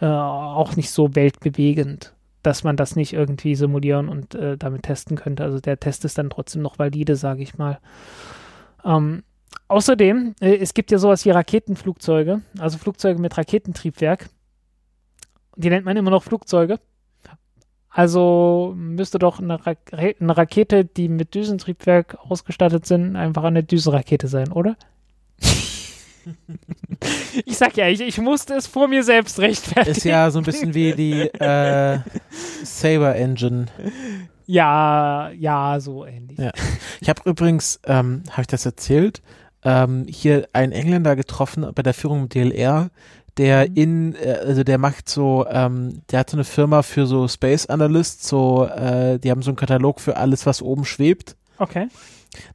äh, 0.00 0.06
auch 0.06 0.74
nicht 0.74 0.90
so 0.90 1.14
weltbewegend, 1.14 2.14
dass 2.42 2.64
man 2.64 2.76
das 2.76 2.96
nicht 2.96 3.12
irgendwie 3.12 3.54
simulieren 3.54 4.08
und 4.08 4.34
äh, 4.34 4.56
damit 4.56 4.82
testen 4.82 5.16
könnte. 5.16 5.44
Also 5.44 5.60
der 5.60 5.78
Test 5.78 6.04
ist 6.04 6.18
dann 6.18 6.30
trotzdem 6.30 6.62
noch 6.62 6.80
valide, 6.80 7.14
sage 7.14 7.42
ich 7.42 7.56
mal. 7.56 7.78
Ähm, 8.84 9.22
außerdem, 9.68 10.34
äh, 10.40 10.56
es 10.56 10.74
gibt 10.74 10.90
ja 10.90 10.98
sowas 10.98 11.24
wie 11.24 11.30
Raketenflugzeuge, 11.30 12.42
also 12.58 12.78
Flugzeuge 12.78 13.20
mit 13.20 13.36
Raketentriebwerk. 13.36 14.28
Die 15.56 15.70
nennt 15.70 15.84
man 15.84 15.96
immer 15.96 16.10
noch 16.10 16.22
Flugzeuge. 16.22 16.78
Also 17.90 18.72
müsste 18.76 19.18
doch 19.18 19.40
eine, 19.40 19.66
Ra 19.66 19.74
eine 19.90 20.36
Rakete, 20.36 20.84
die 20.84 21.08
mit 21.08 21.34
Düsentriebwerk 21.34 22.18
ausgestattet 22.20 22.86
sind, 22.86 23.16
einfach 23.16 23.42
eine 23.42 23.64
Düsenrakete 23.64 24.28
sein, 24.28 24.52
oder? 24.52 24.76
ich 27.44 27.56
sag 27.56 27.76
ja, 27.76 27.88
ich, 27.88 28.00
ich 28.00 28.18
musste 28.18 28.54
es 28.54 28.68
vor 28.68 28.86
mir 28.86 29.02
selbst 29.02 29.40
rechtfertigen. 29.40 29.96
Ist 29.96 30.04
ja 30.04 30.30
so 30.30 30.38
ein 30.38 30.44
bisschen 30.44 30.74
wie 30.74 30.92
die 30.92 31.22
äh, 31.22 31.98
Saber 32.62 33.16
Engine. 33.16 33.66
Ja, 34.46 35.30
ja, 35.30 35.80
so 35.80 36.04
ähnlich. 36.04 36.38
Ja. 36.38 36.52
Ich 37.00 37.08
habe 37.08 37.22
übrigens, 37.24 37.80
ähm, 37.86 38.22
habe 38.30 38.42
ich 38.42 38.48
das 38.48 38.66
erzählt, 38.66 39.22
ähm, 39.64 40.06
hier 40.08 40.48
einen 40.52 40.72
Engländer 40.72 41.16
getroffen 41.16 41.66
bei 41.74 41.82
der 41.82 41.94
Führung 41.94 42.22
im 42.22 42.28
DLR, 42.28 42.90
der 43.36 43.68
Mhm. 43.68 43.74
in, 43.76 44.14
äh, 44.16 44.38
also 44.46 44.64
der 44.64 44.78
macht 44.78 45.08
so, 45.08 45.46
ähm, 45.50 46.02
der 46.10 46.20
hat 46.20 46.30
so 46.30 46.36
eine 46.36 46.44
Firma 46.44 46.82
für 46.82 47.06
so 47.06 47.28
Space 47.28 47.66
Analysts, 47.66 48.28
so, 48.28 48.66
äh, 48.66 49.18
die 49.18 49.30
haben 49.30 49.42
so 49.42 49.50
einen 49.50 49.56
Katalog 49.56 50.00
für 50.00 50.16
alles, 50.16 50.46
was 50.46 50.62
oben 50.62 50.84
schwebt. 50.84 51.36
Okay. 51.58 51.88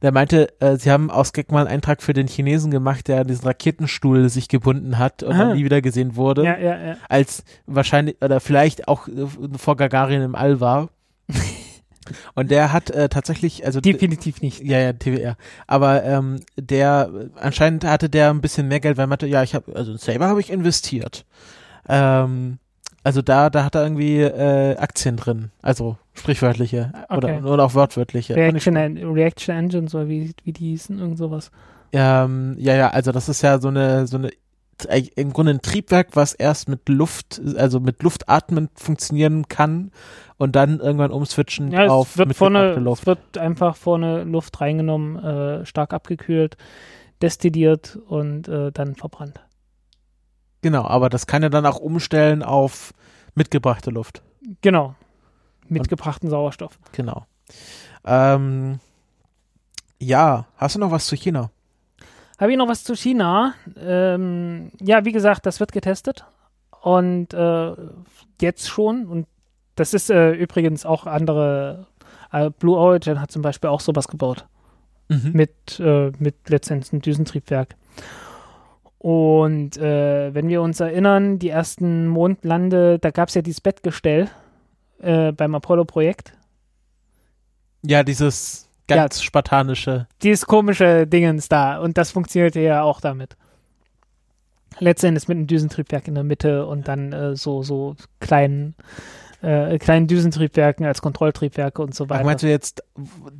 Der 0.00 0.10
meinte, 0.10 0.48
äh, 0.60 0.76
sie 0.78 0.90
haben 0.90 1.10
aus 1.10 1.34
Gag 1.34 1.52
mal 1.52 1.60
einen 1.60 1.68
Eintrag 1.68 2.02
für 2.02 2.14
den 2.14 2.28
Chinesen 2.28 2.70
gemacht, 2.70 3.08
der 3.08 3.20
an 3.20 3.26
diesen 3.26 3.44
Raketenstuhl 3.46 4.28
sich 4.30 4.48
gebunden 4.48 4.98
hat 4.98 5.22
und 5.22 5.34
Ah. 5.34 5.38
dann 5.38 5.56
nie 5.56 5.64
wieder 5.64 5.82
gesehen 5.82 6.16
wurde. 6.16 6.44
Ja, 6.44 6.56
ja, 6.58 6.78
ja. 6.82 6.96
Als 7.10 7.44
wahrscheinlich, 7.66 8.16
oder 8.22 8.40
vielleicht 8.40 8.88
auch 8.88 9.06
äh, 9.06 9.26
vor 9.58 9.76
Gagarin 9.76 10.22
im 10.22 10.34
All 10.34 10.60
war. 10.60 10.88
und 12.34 12.50
der 12.50 12.72
hat 12.72 12.90
äh, 12.90 13.08
tatsächlich, 13.08 13.64
also 13.64 13.80
Definitiv 13.80 14.40
nicht. 14.42 14.62
ja, 14.62 14.78
ja, 14.78 14.92
TWR. 14.92 15.36
Aber 15.66 16.04
ähm, 16.04 16.40
der, 16.56 17.10
anscheinend 17.36 17.84
hatte 17.84 18.08
der 18.08 18.30
ein 18.30 18.40
bisschen 18.40 18.68
mehr 18.68 18.80
Geld, 18.80 18.96
weil 18.96 19.04
er 19.04 19.08
meinte, 19.08 19.26
ja, 19.26 19.42
ich 19.42 19.54
habe, 19.54 19.74
also 19.74 19.96
Saber 19.96 20.28
habe 20.28 20.40
ich 20.40 20.50
investiert. 20.50 21.24
Ähm, 21.88 22.58
also 23.04 23.22
da, 23.22 23.50
da 23.50 23.64
hat 23.64 23.76
er 23.76 23.84
irgendwie 23.84 24.20
äh, 24.20 24.76
Aktien 24.78 25.16
drin. 25.16 25.50
Also 25.62 25.96
sprichwörtliche 26.14 26.92
Okay. 27.08 27.16
oder, 27.16 27.44
oder 27.44 27.64
auch 27.64 27.74
wortwörtliche. 27.74 28.34
Reaction, 28.34 28.76
Reaction 28.76 29.56
Engine, 29.56 29.88
so 29.88 30.08
wie, 30.08 30.32
wie 30.42 30.52
die 30.52 30.70
hießen, 30.70 30.98
irgend 30.98 31.18
sowas. 31.18 31.50
Ähm, 31.92 32.56
ja, 32.58 32.74
ja, 32.74 32.88
also 32.88 33.12
das 33.12 33.28
ist 33.28 33.42
ja 33.42 33.60
so 33.60 33.68
eine, 33.68 34.06
so 34.08 34.16
eine, 34.16 34.30
im 34.84 35.32
Grunde 35.32 35.52
ein 35.52 35.62
Triebwerk, 35.62 36.08
was 36.14 36.34
erst 36.34 36.68
mit 36.68 36.88
Luft, 36.88 37.40
also 37.56 37.80
mit 37.80 38.02
Luftatmen 38.02 38.68
funktionieren 38.74 39.48
kann 39.48 39.90
und 40.36 40.54
dann 40.54 40.80
irgendwann 40.80 41.10
umswitchen 41.12 41.72
Ja, 41.72 41.86
auf 41.88 42.18
wird 42.18 42.28
mitgebrachte 42.28 42.74
vorne, 42.74 42.80
Luft. 42.80 43.02
es 43.02 43.06
wird 43.06 43.38
einfach 43.38 43.76
vorne 43.76 44.24
Luft 44.24 44.60
reingenommen, 44.60 45.16
äh, 45.16 45.66
stark 45.66 45.94
abgekühlt, 45.94 46.56
destilliert 47.22 47.98
und 48.06 48.48
äh, 48.48 48.70
dann 48.72 48.94
verbrannt. 48.94 49.40
Genau, 50.62 50.84
aber 50.84 51.08
das 51.08 51.26
kann 51.26 51.42
er 51.42 51.50
dann 51.50 51.64
auch 51.66 51.78
umstellen 51.78 52.42
auf 52.42 52.92
mitgebrachte 53.34 53.90
Luft. 53.90 54.22
Genau. 54.60 54.94
Mitgebrachten 55.68 56.30
Sauerstoff. 56.30 56.78
Genau. 56.92 57.26
Ähm, 58.04 58.78
ja, 59.98 60.46
hast 60.56 60.76
du 60.76 60.80
noch 60.80 60.90
was 60.90 61.06
zu 61.06 61.16
China? 61.16 61.50
Habe 62.38 62.52
ich 62.52 62.58
noch 62.58 62.68
was 62.68 62.84
zu 62.84 62.94
China? 62.94 63.54
Ähm, 63.78 64.70
ja, 64.80 65.04
wie 65.04 65.12
gesagt, 65.12 65.46
das 65.46 65.60
wird 65.60 65.72
getestet. 65.72 66.24
Und 66.82 67.32
äh, 67.32 67.72
jetzt 68.40 68.68
schon. 68.68 69.06
Und 69.06 69.26
das 69.74 69.94
ist 69.94 70.10
äh, 70.10 70.32
übrigens 70.32 70.84
auch 70.84 71.06
andere. 71.06 71.86
Äh, 72.32 72.50
Blue 72.50 72.76
Origin 72.76 73.20
hat 73.20 73.30
zum 73.30 73.42
Beispiel 73.42 73.70
auch 73.70 73.80
sowas 73.80 74.08
gebaut. 74.08 74.46
Mhm. 75.08 75.30
Mit, 75.32 75.80
äh, 75.80 76.12
mit 76.18 76.48
letztendlich 76.48 76.92
einem 76.92 77.02
Düsentriebwerk. 77.02 77.76
Und 78.98 79.76
äh, 79.76 80.34
wenn 80.34 80.48
wir 80.48 80.62
uns 80.62 80.80
erinnern, 80.80 81.38
die 81.38 81.50
ersten 81.50 82.08
Mondlande, 82.08 82.98
da 82.98 83.10
gab 83.10 83.28
es 83.28 83.34
ja 83.34 83.42
dieses 83.42 83.60
Bettgestell 83.60 84.28
äh, 85.00 85.32
beim 85.32 85.54
Apollo-Projekt. 85.54 86.32
Ja, 87.82 88.02
dieses 88.02 88.65
ganz 88.86 89.22
spartanische. 89.22 90.06
Dieses 90.22 90.46
komische 90.46 91.06
Dingens 91.06 91.48
da. 91.48 91.78
Und 91.78 91.98
das 91.98 92.10
funktionierte 92.10 92.60
ja 92.60 92.82
auch 92.82 93.00
damit. 93.00 93.36
Letztendlich 94.78 95.26
mit 95.28 95.36
einem 95.36 95.46
Düsentriebwerk 95.46 96.06
in 96.08 96.14
der 96.14 96.24
Mitte 96.24 96.66
und 96.66 96.86
dann 96.86 97.12
äh, 97.12 97.36
so, 97.36 97.62
so 97.62 97.96
kleinen, 98.20 98.74
äh, 99.42 99.78
kleinen 99.78 100.06
Düsentriebwerken 100.06 100.86
als 100.86 101.02
Kontrolltriebwerke 101.02 101.82
und 101.82 101.94
so 101.94 102.04
Ach, 102.04 102.10
weiter. 102.10 102.24
meinst 102.24 102.42
du 102.44 102.48
jetzt 102.48 102.82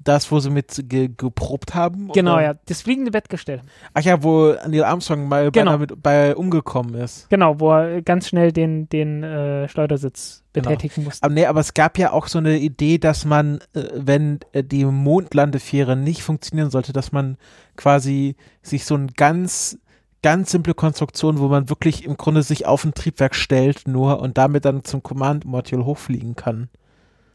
das, 0.05 0.31
wo 0.31 0.39
sie 0.41 0.51
mit 0.51 0.85
ge 0.89 1.09
geprobt 1.17 1.75
haben? 1.75 2.11
Genau, 2.13 2.35
oder? 2.35 2.43
ja. 2.43 2.55
Das 2.67 2.83
fliegende 2.83 3.11
Bettgestell. 3.11 3.63
Ach 3.95 4.03
ja, 4.03 4.23
wo 4.23 4.55
Neil 4.69 4.85
Armstrong 4.85 5.29
mal 5.29 5.51
Genau. 5.51 5.79
bei, 5.79 5.87
bei 5.87 6.37
umgekommen 6.37 6.95
ist. 6.95 7.29
Genau, 7.31 7.59
wo 7.61 7.73
er 7.73 8.03
ganz 8.03 8.29
schnell 8.29 8.53
den, 8.53 8.89
den 8.89 9.23
äh, 9.23 9.69
Schleudersitz 9.69 10.43
Genau. 10.53 10.71
betätigen 10.71 11.05
musste. 11.05 11.23
Aber 11.23 11.35
nee, 11.35 11.45
aber 11.45 11.61
es 11.61 11.75
gab 11.75 11.99
ja 11.99 12.13
auch 12.13 12.29
so 12.29 12.39
eine 12.39 12.57
Idee, 12.59 12.97
dass 12.97 13.27
man, 13.27 13.59
äh, 13.75 13.83
wenn 13.95 14.41
äh, 14.53 14.65
die 14.65 14.87
Mondlandefähre 14.87 15.97
nicht 15.97 16.23
funktionieren 16.23 16.71
sollte, 16.71 16.95
dass 16.95 17.13
man 17.13 17.37
quasi 17.77 18.37
sich 18.63 18.87
so 18.87 18.95
ein 18.95 19.09
ganz, 19.09 19.79
ganz 20.27 20.51
simple 20.51 20.75
Konstruktion, 20.75 21.39
wo 21.39 21.47
man 21.47 21.69
wirklich 21.69 22.05
im 22.05 22.17
Grunde 22.17 22.43
sich 22.43 22.67
auf 22.67 22.83
ein 22.83 22.95
Triebwerk 22.95 23.37
stellt 23.37 23.87
nur 23.87 24.19
und 24.21 24.37
damit 24.37 24.65
dann 24.65 24.83
zum 24.83 25.01
Command-Module 25.01 25.85
hochfliegen 25.85 26.35
kann. 26.35 26.69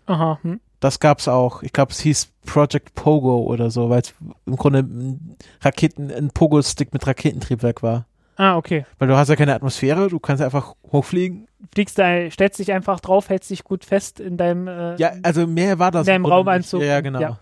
Aha. 0.07 0.39
Hm. 0.41 0.59
Das 0.81 0.99
gab's 0.99 1.29
auch. 1.29 1.63
Ich 1.63 1.71
glaube, 1.71 1.93
es 1.93 2.01
hieß 2.01 2.33
Project 2.45 2.93
Pogo 2.93 3.43
oder 3.43 3.71
so, 3.71 3.89
weil 3.89 4.01
es 4.01 4.13
im 4.45 4.57
Grunde 4.57 4.79
ein 4.79 5.37
Raketen, 5.61 6.11
ein 6.11 6.31
Pogo-Stick 6.31 6.91
mit 6.91 7.07
Raketentriebwerk 7.07 7.81
war. 7.81 8.07
Ah, 8.35 8.57
okay. 8.57 8.85
Weil 8.99 9.07
du 9.07 9.15
hast 9.15 9.29
ja 9.29 9.37
keine 9.37 9.55
Atmosphäre, 9.55 10.09
du 10.09 10.19
kannst 10.19 10.43
einfach 10.43 10.75
hochfliegen. 10.91 11.47
Fliegst 11.73 11.97
da, 11.97 12.29
stellst 12.29 12.59
dich 12.59 12.73
einfach 12.73 12.99
drauf, 12.99 13.29
hältst 13.29 13.51
dich 13.51 13.63
gut 13.63 13.85
fest 13.85 14.19
in 14.19 14.35
deinem, 14.35 14.67
äh, 14.67 14.97
Ja, 14.97 15.13
also 15.23 15.47
mehr 15.47 15.79
war 15.79 15.91
das. 15.91 16.07
In 16.07 16.11
deinem 16.11 16.23
Grunde 16.23 16.35
Raumanzug. 16.35 16.81
Nicht. 16.81 16.89
Ja, 16.89 16.95
ja, 16.95 17.01
genau. 17.01 17.21
Ja. 17.21 17.39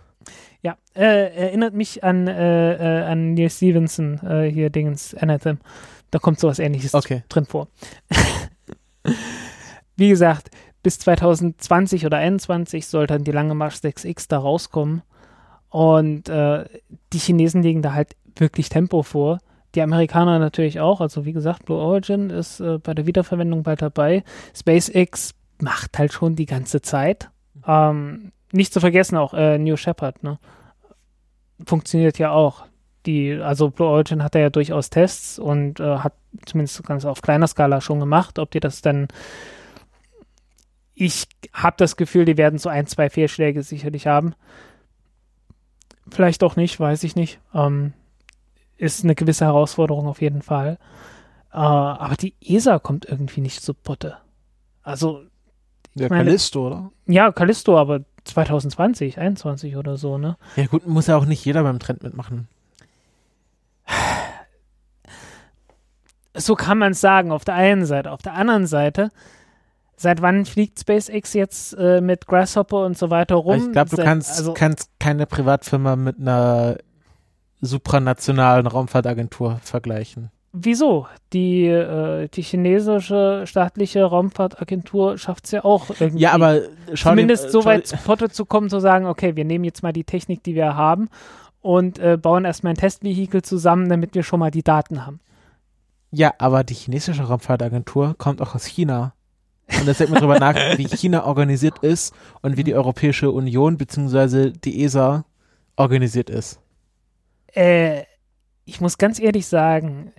Ja, 0.61 0.76
äh, 0.94 1.34
erinnert 1.36 1.73
mich 1.73 2.03
an, 2.03 2.27
äh, 2.27 2.73
äh, 2.73 3.03
an 3.06 3.34
Neil 3.34 3.49
Stevenson, 3.49 4.19
äh, 4.26 4.52
hier 4.52 4.69
Dingens 4.69 5.15
Anathem. 5.15 5.60
Da 6.11 6.19
kommt 6.19 6.40
sowas 6.40 6.60
ähnliches 6.60 6.94
Okay. 6.94 7.23
drin 7.30 7.45
vor. 7.45 7.68
Wie 9.95 10.10
gesagt, 10.10 10.49
bis 10.84 10.99
2020 10.99 12.06
oder 12.06 12.18
2021 12.18 12.88
soll 12.88 13.07
dann 13.07 13.23
die 13.23 13.31
Lange 13.31 13.53
Marsch 13.53 13.76
6X 13.76 14.27
da 14.27 14.40
rauskommen. 14.40 15.02
Und 15.69 16.30
äh, 16.30 16.65
die 17.14 17.19
Chinesen 17.19 17.61
legen 17.61 17.81
da 17.81 17.94
halt 17.94 18.15
wirklich 18.36 18.69
Tempo 18.69 19.03
vor. 19.03 19.40
Die 19.76 19.81
Amerikaner 19.81 20.40
natürlich 20.40 20.80
auch. 20.80 20.99
Also 20.99 21.26
wie 21.26 21.34
gesagt, 21.34 21.65
Blue 21.65 21.77
Origin 21.77 22.30
ist 22.31 22.60
äh, 22.60 22.80
bei 22.80 22.94
der 22.94 23.06
Wiederverwendung 23.06 23.64
bald 23.64 23.81
dabei. 23.81 24.23
SpaceX 24.56 25.36
macht 25.61 25.99
halt 25.99 26.11
schon 26.11 26.36
die 26.36 26.48
ganze 26.48 26.81
Zeit. 26.81 27.30
Ähm, 27.68 28.31
nicht 28.51 28.73
zu 28.73 28.80
vergessen 28.80 29.17
auch 29.17 29.34
äh, 29.34 29.57
New 29.57 29.76
Shepard, 29.77 30.23
ne? 30.23 30.39
Funktioniert 31.65 32.17
ja 32.19 32.31
auch. 32.31 32.65
Die, 33.05 33.34
also 33.34 33.69
Blue 33.69 33.88
Origin 33.88 34.23
hat 34.23 34.35
da 34.35 34.39
ja 34.39 34.49
durchaus 34.49 34.89
Tests 34.89 35.39
und 35.39 35.80
äh, 35.80 35.97
hat 35.99 36.13
zumindest 36.45 36.84
ganz 36.85 37.05
auf 37.05 37.21
kleiner 37.21 37.47
Skala 37.47 37.81
schon 37.81 37.99
gemacht. 37.99 38.39
Ob 38.39 38.51
die 38.51 38.59
das 38.59 38.81
dann. 38.81 39.07
Ich 40.93 41.27
habe 41.53 41.76
das 41.77 41.95
Gefühl, 41.95 42.26
die 42.26 42.38
werden 42.38 42.59
so 42.59 42.67
ein, 42.69 42.85
zwei 42.88 43.09
Fehlschläge 43.09 43.63
sicherlich 43.63 44.05
haben. 44.07 44.34
Vielleicht 46.09 46.43
auch 46.43 46.55
nicht, 46.55 46.80
weiß 46.80 47.03
ich 47.03 47.15
nicht. 47.15 47.39
Ähm, 47.53 47.93
ist 48.77 49.03
eine 49.03 49.15
gewisse 49.15 49.45
Herausforderung 49.45 50.07
auf 50.07 50.21
jeden 50.21 50.41
Fall. 50.41 50.77
Äh, 51.51 51.57
aber 51.57 52.15
die 52.15 52.35
ESA 52.41 52.80
kommt 52.80 53.05
irgendwie 53.05 53.41
nicht 53.41 53.61
zu 53.61 53.73
Potte. 53.73 54.17
Also, 54.84 55.23
Ja, 55.95 56.07
meine- 56.09 56.26
Callisto, 56.26 56.67
oder? 56.67 56.91
ja, 57.07 57.31
Callisto, 57.31 57.77
aber 57.77 58.01
2020, 58.30 59.18
21 59.19 59.76
oder 59.77 59.97
so, 59.97 60.18
ne? 60.18 60.38
Ja 60.56 60.65
gut, 60.68 60.88
muss 60.88 61.07
ja 61.07 61.18
auch 61.18 61.26
nicht 61.26 61.43
jeder 61.45 61.64
beim 61.64 61.80
Trend 61.80 62.03
mitmachen. 62.03 62.47
So 66.35 66.56
kann 66.56 66.77
man 66.77 66.91
es 66.93 67.01
sagen, 67.01 67.31
auf 67.31 67.43
der 67.43 67.56
einen 67.56 67.85
Seite. 67.85 68.11
Auf 68.11 68.22
der 68.22 68.34
anderen 68.34 68.68
Seite, 68.68 69.10
seit 69.97 70.22
wann 70.22 70.45
fliegt 70.45 70.80
SpaceX 70.80 71.34
jetzt 71.34 71.73
äh, 71.73 72.01
mit 72.01 72.27
Grasshopper 72.27 72.85
und 72.85 72.97
so 72.97 73.10
weiter 73.10 73.35
rum? 73.35 73.57
ich 73.68 73.72
glaube, 73.72 73.89
du 73.89 73.95
Seit- 73.97 74.06
kannst, 74.06 74.38
also, 74.38 74.53
kannst 74.53 74.89
keine 74.99 75.26
Privatfirma 75.26 75.95
mit 75.95 76.19
einer 76.19 76.77
supranationalen 77.61 78.68
Raumfahrtagentur 78.68 79.60
vergleichen. 79.64 80.31
Wieso? 80.51 81.07
Die, 81.31 81.65
äh, 81.65 82.27
die 82.27 82.41
chinesische 82.41 83.43
staatliche 83.45 84.03
Raumfahrtagentur 84.03 85.17
schafft 85.17 85.45
es 85.45 85.51
ja 85.51 85.63
auch 85.63 85.89
irgendwie. 85.99 86.23
Ja, 86.23 86.31
aber 86.31 86.61
schau 86.93 87.11
zumindest 87.11 87.45
dir, 87.45 87.49
so 87.51 87.65
weit 87.65 87.85
zu 87.85 87.97
Potte 87.97 88.30
zu 88.30 88.45
kommen, 88.45 88.69
zu 88.69 88.80
sagen, 88.80 89.05
okay, 89.05 89.35
wir 89.35 89.45
nehmen 89.45 89.63
jetzt 89.63 89.84
mal 89.84 89.93
die 89.93 90.03
Technik, 90.03 90.43
die 90.43 90.55
wir 90.55 90.76
haben 90.76 91.09
und 91.61 91.99
äh, 91.99 92.17
bauen 92.17 92.45
erstmal 92.45 92.73
ein 92.73 92.77
Testvehikel 92.77 93.43
zusammen, 93.43 93.89
damit 93.89 94.15
wir 94.15 94.23
schon 94.23 94.39
mal 94.39 94.49
die 94.49 94.63
Daten 94.63 95.05
haben. 95.05 95.19
Ja, 96.11 96.34
aber 96.39 96.63
die 96.63 96.73
chinesische 96.73 97.23
Raumfahrtagentur 97.23 98.15
kommt 98.17 98.41
auch 98.41 98.55
aus 98.55 98.65
China. 98.65 99.13
Und 99.80 99.88
das 99.88 99.99
denkt 99.99 100.11
man 100.11 100.19
drüber 100.19 100.39
nach, 100.39 100.55
wie 100.55 100.88
China 100.88 101.26
organisiert 101.26 101.80
ist 101.80 102.15
und 102.41 102.57
wie 102.57 102.63
die 102.63 102.73
Europäische 102.73 103.30
Union 103.30 103.77
bzw. 103.77 104.49
die 104.49 104.84
ESA 104.84 105.26
organisiert 105.76 106.31
ist. 106.31 106.59
Äh, 107.53 108.03
ich 108.65 108.81
muss 108.81 108.97
ganz 108.97 109.19
ehrlich 109.19 109.45
sagen, 109.45 110.11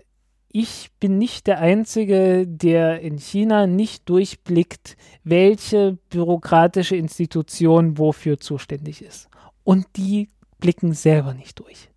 ich 0.53 0.91
bin 0.99 1.17
nicht 1.19 1.47
der 1.47 1.61
Einzige, 1.61 2.47
der 2.47 3.01
in 3.01 3.19
China 3.19 3.67
nicht 3.67 4.09
durchblickt, 4.09 4.97
welche 5.23 5.97
bürokratische 6.11 6.97
Institution 6.97 7.99
wofür 7.99 8.41
zuständig 8.41 9.01
ist. 9.03 9.29
Und 9.65 9.87
die 9.97 10.29
blicken 10.59 10.93
selber 10.93 11.35
nicht 11.35 11.59
durch. 11.61 11.89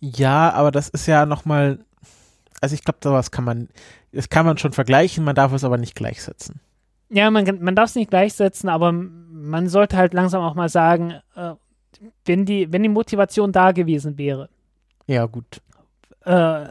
Ja, 0.00 0.52
aber 0.52 0.70
das 0.70 0.88
ist 0.88 1.06
ja 1.06 1.26
nochmal, 1.26 1.80
also 2.60 2.74
ich 2.74 2.82
glaube, 2.84 3.00
sowas 3.02 3.30
kann 3.30 3.44
man, 3.44 3.68
das 4.12 4.28
kann 4.30 4.46
man 4.46 4.56
schon 4.56 4.72
vergleichen, 4.72 5.24
man 5.24 5.34
darf 5.34 5.52
es 5.52 5.64
aber 5.64 5.76
nicht 5.76 5.94
gleichsetzen. 5.94 6.60
Ja, 7.10 7.30
man, 7.30 7.44
man 7.60 7.74
darf 7.74 7.90
es 7.90 7.94
nicht 7.94 8.10
gleichsetzen, 8.10 8.68
aber 8.68 8.92
man 8.92 9.68
sollte 9.68 9.96
halt 9.96 10.14
langsam 10.14 10.42
auch 10.42 10.54
mal 10.54 10.68
sagen, 10.68 11.14
äh, 11.36 11.54
wenn, 12.24 12.44
die, 12.46 12.72
wenn 12.72 12.82
die 12.82 12.88
Motivation 12.88 13.52
da 13.52 13.72
gewesen 13.72 14.16
wäre, 14.18 14.48
Ja, 15.06 15.26
gut. 15.26 15.60
äh, 16.24 16.66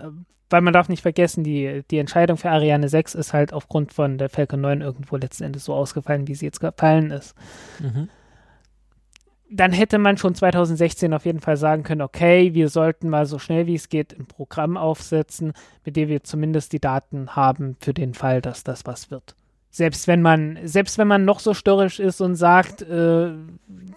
weil 0.49 0.61
man 0.61 0.73
darf 0.73 0.89
nicht 0.89 1.01
vergessen, 1.01 1.43
die, 1.43 1.83
die 1.91 1.97
Entscheidung 1.97 2.37
für 2.37 2.49
Ariane 2.49 2.89
6 2.89 3.15
ist 3.15 3.33
halt 3.33 3.53
aufgrund 3.53 3.93
von 3.93 4.17
der 4.17 4.29
Falcon 4.29 4.61
9 4.61 4.81
irgendwo 4.81 5.17
letzten 5.17 5.43
Endes 5.43 5.65
so 5.65 5.73
ausgefallen, 5.73 6.27
wie 6.27 6.35
sie 6.35 6.45
jetzt 6.45 6.59
gefallen 6.59 7.11
ist. 7.11 7.35
Mhm. 7.79 8.09
Dann 9.49 9.71
hätte 9.71 9.97
man 9.97 10.17
schon 10.17 10.35
2016 10.35 11.13
auf 11.13 11.25
jeden 11.25 11.39
Fall 11.39 11.55
sagen 11.55 11.83
können, 11.83 12.01
okay, 12.01 12.53
wir 12.53 12.67
sollten 12.67 13.09
mal 13.09 13.25
so 13.25 13.39
schnell 13.39 13.65
wie 13.65 13.75
es 13.75 13.87
geht 13.87 14.17
ein 14.17 14.25
Programm 14.25 14.75
aufsetzen, 14.75 15.53
mit 15.85 15.95
dem 15.95 16.09
wir 16.09 16.23
zumindest 16.23 16.73
die 16.73 16.81
Daten 16.81 17.35
haben 17.35 17.77
für 17.79 17.93
den 17.93 18.13
Fall, 18.13 18.41
dass 18.41 18.63
das 18.63 18.85
was 18.85 19.09
wird. 19.09 19.35
Selbst 19.77 20.07
wenn 20.07 20.23
man, 20.23 20.57
selbst 20.63 20.97
wenn 20.97 21.07
man 21.07 21.23
noch 21.23 21.39
so 21.39 21.53
störrisch 21.53 21.99
ist 21.99 22.19
und 22.19 22.35
sagt, 22.35 22.81
äh, 22.81 23.29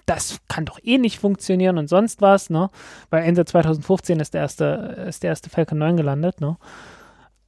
das 0.04 0.38
kann 0.46 0.66
doch 0.66 0.78
eh 0.82 0.98
nicht 0.98 1.18
funktionieren 1.18 1.78
und 1.78 1.88
sonst 1.88 2.20
was, 2.20 2.50
ne? 2.50 2.68
Weil 3.08 3.24
Ende 3.24 3.46
2015 3.46 4.20
ist 4.20 4.34
der 4.34 4.42
erste, 4.42 5.06
ist 5.08 5.22
der 5.22 5.30
erste 5.30 5.48
Falcon 5.48 5.78
9 5.78 5.96
gelandet, 5.96 6.42
ne? 6.42 6.58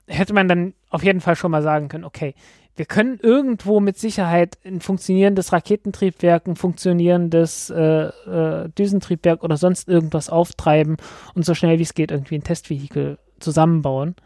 Hätte 0.07 0.33
man 0.33 0.49
dann 0.49 0.73
auf 0.89 1.05
jeden 1.05 1.21
Fall 1.21 1.37
schon 1.37 1.51
mal 1.51 1.63
sagen 1.63 1.89
können, 1.89 2.05
okay, 2.05 2.35
wir 2.75 2.87
können 2.87 3.19
irgendwo 3.23 3.81
mit 3.81 3.99
Sicherheit 3.99 4.57
ein 4.65 4.81
funktionierendes 4.81 5.53
Raketentriebwerk, 5.53 6.47
ein 6.47 6.57
funktionierendes 6.57 7.69
äh, 7.69 8.05
äh, 8.07 8.71
Düsentriebwerk 8.71 9.45
oder 9.45 9.59
sonst 9.59 9.91
irgendwas 9.91 10.31
auftreiben 10.31 10.97
und 11.35 11.45
so 11.45 11.55
schnell 11.55 11.79
wie 11.79 11.83
es 11.83 11.93
geht 11.93 12.11
irgendwie 12.11 12.37
ein 12.37 12.45
Testvehikel 12.45 13.19
zusammenbauen. 13.41 14.17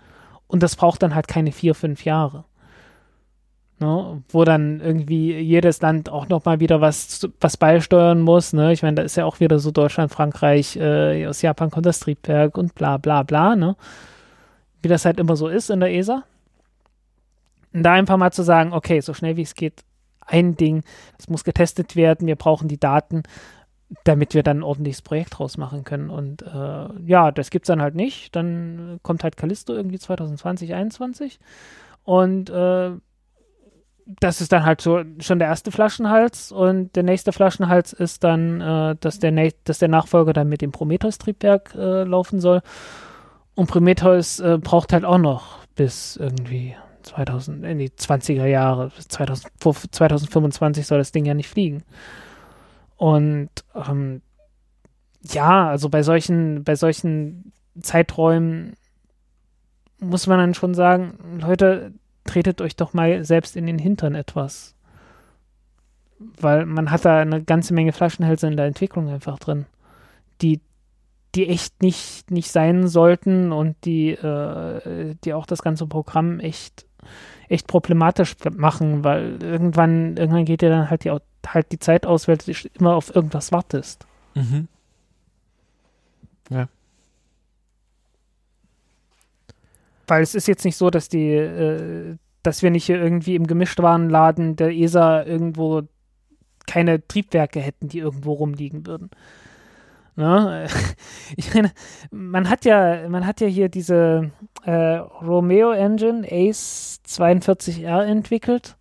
Und 0.46 0.62
das 0.62 0.76
braucht 0.76 1.02
dann 1.02 1.16
halt 1.16 1.26
keine 1.26 1.50
vier, 1.50 1.74
fünf 1.74 2.04
Jahre. 2.04 2.44
Ne? 3.78 4.22
Wo 4.30 4.44
dann 4.44 4.80
irgendwie 4.80 5.34
jedes 5.38 5.82
Land 5.82 6.08
auch 6.08 6.28
nochmal 6.28 6.60
wieder 6.60 6.80
was, 6.80 7.28
was 7.40 7.56
beisteuern 7.56 8.20
muss. 8.20 8.52
Ne? 8.52 8.72
Ich 8.72 8.82
meine, 8.82 8.96
da 8.96 9.02
ist 9.02 9.16
ja 9.16 9.26
auch 9.26 9.38
wieder 9.40 9.58
so 9.58 9.70
Deutschland, 9.70 10.10
Frankreich, 10.10 10.76
äh, 10.76 11.26
aus 11.26 11.42
Japan 11.42 11.70
kommt 11.70 11.86
das 11.86 12.00
Triebwerk 12.00 12.56
und 12.56 12.74
bla 12.74 12.96
bla 12.96 13.22
bla. 13.22 13.54
Ne? 13.54 13.76
Wie 14.82 14.88
das 14.88 15.04
halt 15.04 15.20
immer 15.20 15.36
so 15.36 15.48
ist 15.48 15.68
in 15.68 15.80
der 15.80 15.92
ESA. 15.92 16.24
Und 17.74 17.82
da 17.82 17.92
einfach 17.92 18.16
mal 18.16 18.32
zu 18.32 18.42
sagen, 18.42 18.72
okay, 18.72 19.00
so 19.00 19.12
schnell 19.12 19.36
wie 19.36 19.42
es 19.42 19.54
geht, 19.54 19.84
ein 20.26 20.56
Ding, 20.56 20.82
das 21.18 21.28
muss 21.28 21.44
getestet 21.44 21.94
werden, 21.94 22.26
wir 22.26 22.36
brauchen 22.36 22.68
die 22.68 22.80
Daten, 22.80 23.22
damit 24.04 24.34
wir 24.34 24.42
dann 24.42 24.60
ein 24.60 24.62
ordentliches 24.62 25.02
Projekt 25.02 25.38
draus 25.38 25.58
machen 25.58 25.84
können. 25.84 26.08
Und 26.08 26.42
äh, 26.42 26.88
ja, 27.04 27.30
das 27.30 27.50
gibt's 27.50 27.68
dann 27.68 27.82
halt 27.82 27.94
nicht. 27.94 28.34
Dann 28.34 28.98
kommt 29.02 29.22
halt 29.22 29.36
Callisto 29.36 29.74
irgendwie 29.74 29.98
2020, 29.98 30.70
2021. 30.70 31.38
Und 32.04 32.50
äh, 32.50 32.92
das 34.06 34.40
ist 34.40 34.52
dann 34.52 34.64
halt 34.64 34.80
so 34.80 35.02
schon 35.18 35.40
der 35.40 35.48
erste 35.48 35.72
Flaschenhals. 35.72 36.52
Und 36.52 36.94
der 36.94 37.02
nächste 37.02 37.32
Flaschenhals 37.32 37.92
ist 37.92 38.22
dann, 38.24 38.60
äh, 38.60 38.96
dass, 39.00 39.18
der, 39.18 39.52
dass 39.64 39.78
der 39.78 39.88
Nachfolger 39.88 40.32
dann 40.32 40.48
mit 40.48 40.62
dem 40.62 40.72
Prometheus-Triebwerk 40.72 41.74
äh, 41.74 42.04
laufen 42.04 42.40
soll. 42.40 42.62
Und 43.54 43.68
Prometheus 43.68 44.38
äh, 44.38 44.58
braucht 44.58 44.92
halt 44.92 45.04
auch 45.04 45.18
noch 45.18 45.58
bis 45.74 46.16
irgendwie 46.16 46.76
2000, 47.02 47.64
in 47.64 47.78
die 47.78 47.90
20er 47.90 48.46
Jahre, 48.46 48.90
2000, 48.96 49.52
2025 49.94 50.86
soll 50.86 50.98
das 50.98 51.12
Ding 51.12 51.24
ja 51.24 51.34
nicht 51.34 51.48
fliegen. 51.48 51.82
Und 52.96 53.50
ähm, 53.74 54.22
ja, 55.22 55.68
also 55.68 55.88
bei 55.88 56.02
solchen, 56.02 56.64
bei 56.64 56.76
solchen 56.76 57.52
Zeiträumen 57.80 58.74
muss 59.98 60.26
man 60.26 60.38
dann 60.38 60.54
schon 60.54 60.74
sagen, 60.74 61.40
Leute, 61.40 61.92
tretet 62.26 62.60
euch 62.60 62.76
doch 62.76 62.92
mal 62.92 63.24
selbst 63.24 63.56
in 63.56 63.66
den 63.66 63.78
Hintern 63.78 64.14
etwas. 64.14 64.74
Weil 66.18 66.66
man 66.66 66.90
hat 66.90 67.04
da 67.04 67.20
eine 67.20 67.42
ganze 67.42 67.74
Menge 67.74 67.92
Flaschenhälse 67.92 68.46
in 68.46 68.56
der 68.56 68.66
Entwicklung 68.66 69.08
einfach 69.08 69.38
drin, 69.38 69.66
die, 70.40 70.60
die 71.34 71.48
echt 71.48 71.82
nicht, 71.82 72.30
nicht 72.30 72.50
sein 72.50 72.88
sollten 72.88 73.52
und 73.52 73.76
die, 73.84 74.10
äh, 74.10 75.14
die 75.24 75.34
auch 75.34 75.46
das 75.46 75.62
ganze 75.62 75.86
Programm 75.86 76.40
echt, 76.40 76.86
echt 77.48 77.66
problematisch 77.66 78.34
machen, 78.56 79.04
weil 79.04 79.42
irgendwann, 79.42 80.16
irgendwann 80.16 80.46
geht 80.46 80.62
dir 80.62 80.70
dann 80.70 80.88
halt 80.90 81.04
die, 81.04 81.10
halt 81.46 81.72
die 81.72 81.78
Zeit 81.78 82.06
aus, 82.06 82.28
weil 82.28 82.38
du 82.38 82.52
immer 82.78 82.94
auf 82.94 83.14
irgendwas 83.14 83.52
wartest. 83.52 84.06
Mhm. 84.34 84.68
Weil 90.06 90.22
es 90.22 90.34
ist 90.34 90.48
jetzt 90.48 90.64
nicht 90.64 90.76
so, 90.76 90.90
dass 90.90 91.08
die, 91.08 91.30
äh, 91.30 92.16
dass 92.42 92.62
wir 92.62 92.70
nicht 92.70 92.86
hier 92.86 93.00
irgendwie 93.02 93.34
im 93.34 93.46
Gemischtwarenladen 93.46 94.56
der 94.56 94.70
ESA 94.70 95.24
irgendwo 95.24 95.82
keine 96.66 97.06
Triebwerke 97.06 97.60
hätten, 97.60 97.88
die 97.88 97.98
irgendwo 97.98 98.34
rumliegen 98.34 98.86
würden. 98.86 99.10
Ne? 100.16 100.66
Ich 101.36 101.52
meine, 101.54 101.72
man 102.10 102.48
hat 102.48 102.64
ja, 102.64 103.08
man 103.08 103.26
hat 103.26 103.40
ja 103.40 103.48
hier 103.48 103.68
diese 103.68 104.30
äh, 104.64 104.96
Romeo 104.96 105.72
Engine 105.72 106.26
Ace 106.30 107.00
42R 107.06 108.04
entwickelt. 108.04 108.76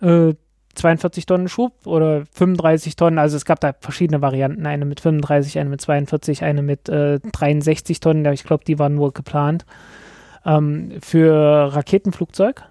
Äh, 0.00 0.34
42 0.74 1.26
Tonnen 1.26 1.48
Schub 1.48 1.86
oder 1.86 2.26
35 2.32 2.96
Tonnen, 2.96 3.18
also 3.18 3.36
es 3.36 3.46
gab 3.46 3.60
da 3.60 3.74
verschiedene 3.80 4.20
Varianten, 4.20 4.66
eine 4.66 4.84
mit 4.84 5.00
35, 5.00 5.58
eine 5.58 5.70
mit 5.70 5.80
42, 5.80 6.44
eine 6.44 6.62
mit 6.62 6.90
äh, 6.90 7.18
63 7.18 7.98
Tonnen, 8.00 8.30
ich 8.32 8.44
glaube, 8.44 8.64
die 8.64 8.78
waren 8.78 8.94
nur 8.94 9.14
geplant 9.14 9.64
ähm, 10.46 10.92
für 11.02 11.74
Raketenflugzeug. 11.74 12.62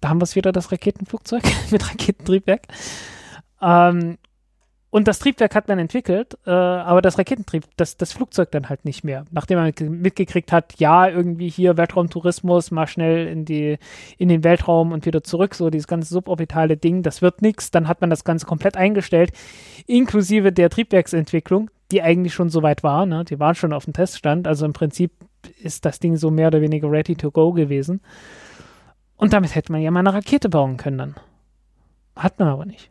Da 0.00 0.10
haben 0.10 0.20
wir 0.20 0.24
es 0.24 0.36
wieder, 0.36 0.52
das 0.52 0.70
Raketenflugzeug 0.70 1.42
mit 1.70 1.88
Raketentriebwerk. 1.88 2.68
Ähm, 3.60 4.18
und 4.90 5.06
das 5.06 5.18
Triebwerk 5.18 5.54
hat 5.54 5.68
man 5.68 5.78
entwickelt, 5.78 6.38
äh, 6.46 6.50
aber 6.50 7.02
das 7.02 7.18
Raketentrieb, 7.18 7.64
das, 7.76 7.98
das 7.98 8.14
Flugzeug 8.14 8.50
dann 8.52 8.70
halt 8.70 8.86
nicht 8.86 9.04
mehr. 9.04 9.26
Nachdem 9.30 9.58
man 9.58 10.00
mitgekriegt 10.00 10.50
hat, 10.50 10.78
ja, 10.78 11.06
irgendwie 11.06 11.50
hier 11.50 11.76
Weltraumtourismus, 11.76 12.70
mal 12.70 12.86
schnell 12.86 13.26
in, 13.26 13.44
die, 13.44 13.78
in 14.16 14.30
den 14.30 14.44
Weltraum 14.44 14.92
und 14.92 15.04
wieder 15.04 15.22
zurück, 15.22 15.54
so 15.54 15.68
dieses 15.68 15.88
ganze 15.88 16.08
suborbitale 16.14 16.78
Ding, 16.78 17.02
das 17.02 17.20
wird 17.20 17.42
nichts. 17.42 17.70
Dann 17.70 17.86
hat 17.86 18.00
man 18.00 18.08
das 18.08 18.24
Ganze 18.24 18.46
komplett 18.46 18.78
eingestellt, 18.78 19.32
inklusive 19.86 20.52
der 20.52 20.70
Triebwerksentwicklung, 20.70 21.70
die 21.90 22.00
eigentlich 22.00 22.32
schon 22.32 22.48
so 22.48 22.62
weit 22.62 22.82
war. 22.82 23.04
Ne? 23.04 23.26
Die 23.26 23.38
waren 23.38 23.54
schon 23.54 23.74
auf 23.74 23.84
dem 23.84 23.92
Teststand. 23.92 24.48
Also 24.48 24.64
im 24.64 24.72
Prinzip 24.72 25.12
ist 25.62 25.84
das 25.84 25.98
Ding 25.98 26.16
so 26.16 26.30
mehr 26.30 26.48
oder 26.48 26.60
weniger 26.60 26.90
ready 26.90 27.16
to 27.16 27.30
go 27.30 27.52
gewesen. 27.52 28.00
Und 29.16 29.32
damit 29.32 29.54
hätte 29.54 29.72
man 29.72 29.80
ja 29.80 29.90
mal 29.90 30.00
eine 30.00 30.14
Rakete 30.14 30.48
bauen 30.48 30.76
können 30.76 30.98
dann. 30.98 31.14
Hat 32.16 32.38
man 32.38 32.48
aber 32.48 32.66
nicht. 32.66 32.90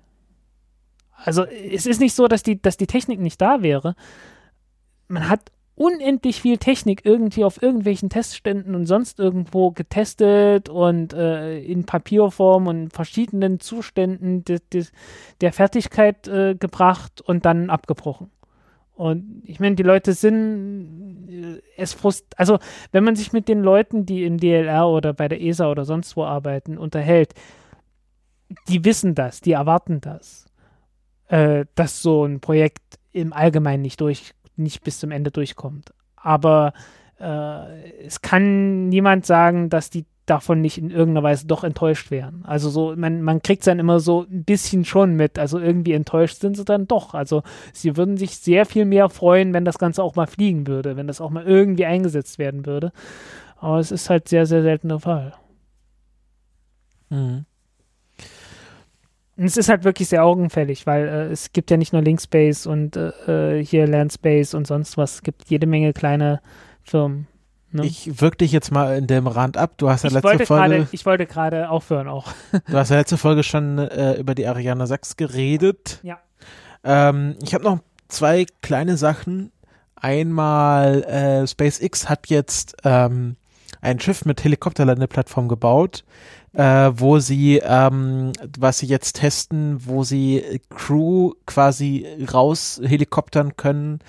Also 1.15 1.45
es 1.45 1.85
ist 1.85 1.99
nicht 1.99 2.13
so, 2.13 2.27
dass 2.27 2.43
die, 2.43 2.61
dass 2.61 2.77
die 2.77 2.87
Technik 2.87 3.19
nicht 3.19 3.41
da 3.41 3.61
wäre. 3.61 3.95
Man 5.07 5.29
hat 5.29 5.51
unendlich 5.77 6.41
viel 6.41 6.57
Technik 6.57 7.05
irgendwie 7.05 7.43
auf 7.43 7.61
irgendwelchen 7.61 8.09
Testständen 8.09 8.75
und 8.75 8.87
sonst 8.87 9.19
irgendwo 9.19 9.71
getestet 9.71 10.69
und 10.69 11.13
äh, 11.13 11.59
in 11.59 11.85
Papierform 11.85 12.67
und 12.67 12.93
verschiedenen 12.93 13.59
Zuständen 13.59 14.43
de, 14.43 14.59
de, 14.73 14.85
der 15.41 15.53
Fertigkeit 15.53 16.27
äh, 16.27 16.55
gebracht 16.55 17.21
und 17.21 17.45
dann 17.45 17.69
abgebrochen. 17.69 18.31
Und 18.97 19.43
ich 19.45 19.59
meine, 19.59 19.75
die 19.75 19.83
Leute 19.83 20.13
sind 20.13 21.29
äh, 21.29 21.61
es 21.77 21.93
frust, 21.93 22.25
also 22.35 22.57
wenn 22.91 23.03
man 23.03 23.15
sich 23.15 23.31
mit 23.31 23.47
den 23.47 23.61
Leuten, 23.61 24.07
die 24.07 24.23
im 24.23 24.39
DLR 24.39 24.87
oder 24.87 25.13
bei 25.13 25.27
der 25.27 25.39
ESA 25.39 25.69
oder 25.69 25.85
sonst 25.85 26.17
wo 26.17 26.23
arbeiten, 26.25 26.79
unterhält, 26.79 27.35
die 28.67 28.83
wissen 28.83 29.13
das, 29.13 29.39
die 29.39 29.51
erwarten 29.51 30.01
das, 30.01 30.45
äh, 31.27 31.65
dass 31.75 32.01
so 32.01 32.25
ein 32.25 32.39
Projekt 32.39 32.97
im 33.11 33.33
Allgemeinen 33.33 33.83
nicht 33.83 34.01
durch, 34.01 34.33
nicht 34.55 34.83
bis 34.83 34.99
zum 34.99 35.11
Ende 35.11 35.29
durchkommt. 35.29 35.93
Aber 36.15 36.73
äh, 37.19 37.91
es 38.01 38.21
kann 38.21 38.89
niemand 38.89 39.27
sagen, 39.27 39.69
dass 39.69 39.91
die 39.91 40.05
davon 40.29 40.61
nicht 40.61 40.77
in 40.77 40.91
irgendeiner 40.91 41.23
Weise 41.23 41.47
doch 41.47 41.63
enttäuscht 41.63 42.11
wären. 42.11 42.43
Also 42.45 42.69
so, 42.69 42.93
man, 42.95 43.21
man 43.21 43.41
kriegt 43.41 43.61
es 43.61 43.65
dann 43.65 43.79
immer 43.79 43.99
so 43.99 44.25
ein 44.29 44.43
bisschen 44.43 44.85
schon 44.85 45.15
mit. 45.15 45.39
Also 45.39 45.57
irgendwie 45.57 45.93
enttäuscht 45.93 46.41
sind 46.41 46.57
sie 46.57 46.65
dann 46.65 46.87
doch. 46.87 47.13
Also 47.13 47.43
sie 47.73 47.97
würden 47.97 48.17
sich 48.17 48.37
sehr 48.37 48.65
viel 48.65 48.85
mehr 48.85 49.09
freuen, 49.09 49.53
wenn 49.53 49.65
das 49.65 49.79
Ganze 49.79 50.03
auch 50.03 50.15
mal 50.15 50.27
fliegen 50.27 50.67
würde, 50.67 50.97
wenn 50.97 51.07
das 51.07 51.21
auch 51.21 51.29
mal 51.29 51.45
irgendwie 51.45 51.85
eingesetzt 51.85 52.37
werden 52.37 52.65
würde. 52.65 52.91
Aber 53.55 53.79
es 53.79 53.91
ist 53.91 54.09
halt 54.09 54.27
sehr, 54.27 54.45
sehr 54.45 54.61
selten 54.61 54.89
der 54.89 54.99
Fall. 54.99 55.33
Mhm. 57.09 57.45
Und 59.37 59.45
es 59.45 59.55
ist 59.55 59.69
halt 59.69 59.83
wirklich 59.83 60.09
sehr 60.09 60.25
augenfällig, 60.25 60.87
weil 60.87 61.07
äh, 61.07 61.31
es 61.31 61.53
gibt 61.53 61.71
ja 61.71 61.77
nicht 61.77 61.93
nur 61.93 62.01
Linkspace 62.01 62.65
und 62.65 62.97
äh, 62.97 63.57
äh 63.59 63.63
hier 63.63 63.87
Landspace 63.87 64.55
und 64.55 64.67
sonst 64.67 64.97
was. 64.97 65.15
Es 65.15 65.21
gibt 65.23 65.49
jede 65.49 65.67
Menge 65.67 65.93
kleine 65.93 66.41
Firmen. 66.83 67.27
Ne? 67.77 67.85
Ich 67.85 68.21
wirke 68.21 68.37
dich 68.37 68.51
jetzt 68.51 68.71
mal 68.71 68.97
in 68.97 69.07
dem 69.07 69.27
Rand 69.27 69.57
ab. 69.57 69.73
Du 69.77 69.89
hast 69.89 70.03
ja 70.03 70.09
ich 70.09 70.13
letzte 70.13 70.45
Folge. 70.45 70.45
Grade, 70.45 70.87
ich 70.91 71.05
wollte 71.05 71.25
gerade 71.25 71.69
aufhören 71.69 72.07
auch. 72.07 72.31
du 72.67 72.77
hast 72.77 72.89
ja 72.89 72.97
letzte 72.97 73.17
Folge 73.17 73.43
schon 73.43 73.77
äh, 73.79 74.13
über 74.15 74.35
die 74.35 74.45
Ariane 74.45 74.85
6 74.85 75.17
geredet. 75.17 75.99
Ja. 76.03 76.19
Ähm, 76.83 77.35
ich 77.41 77.53
habe 77.53 77.63
noch 77.63 77.79
zwei 78.07 78.45
kleine 78.61 78.97
Sachen. 78.97 79.51
Einmal 79.95 81.03
äh, 81.03 81.47
SpaceX 81.47 82.07
hat 82.07 82.27
jetzt 82.27 82.77
ähm, 82.83 83.35
ein 83.81 83.99
Schiff 83.99 84.25
mit 84.25 84.43
Helikopterlandeplattform 84.43 85.47
gebaut, 85.47 86.03
äh, 86.57 86.91
wo 86.95 87.19
sie, 87.19 87.61
ähm, 87.63 88.31
was 88.57 88.79
sie 88.79 88.87
jetzt 88.87 89.17
testen, 89.17 89.77
wo 89.85 90.03
sie 90.03 90.59
Crew 90.69 91.33
quasi 91.45 92.07
raus 92.33 92.81
helikoptern 92.83 93.55
können, 93.57 93.99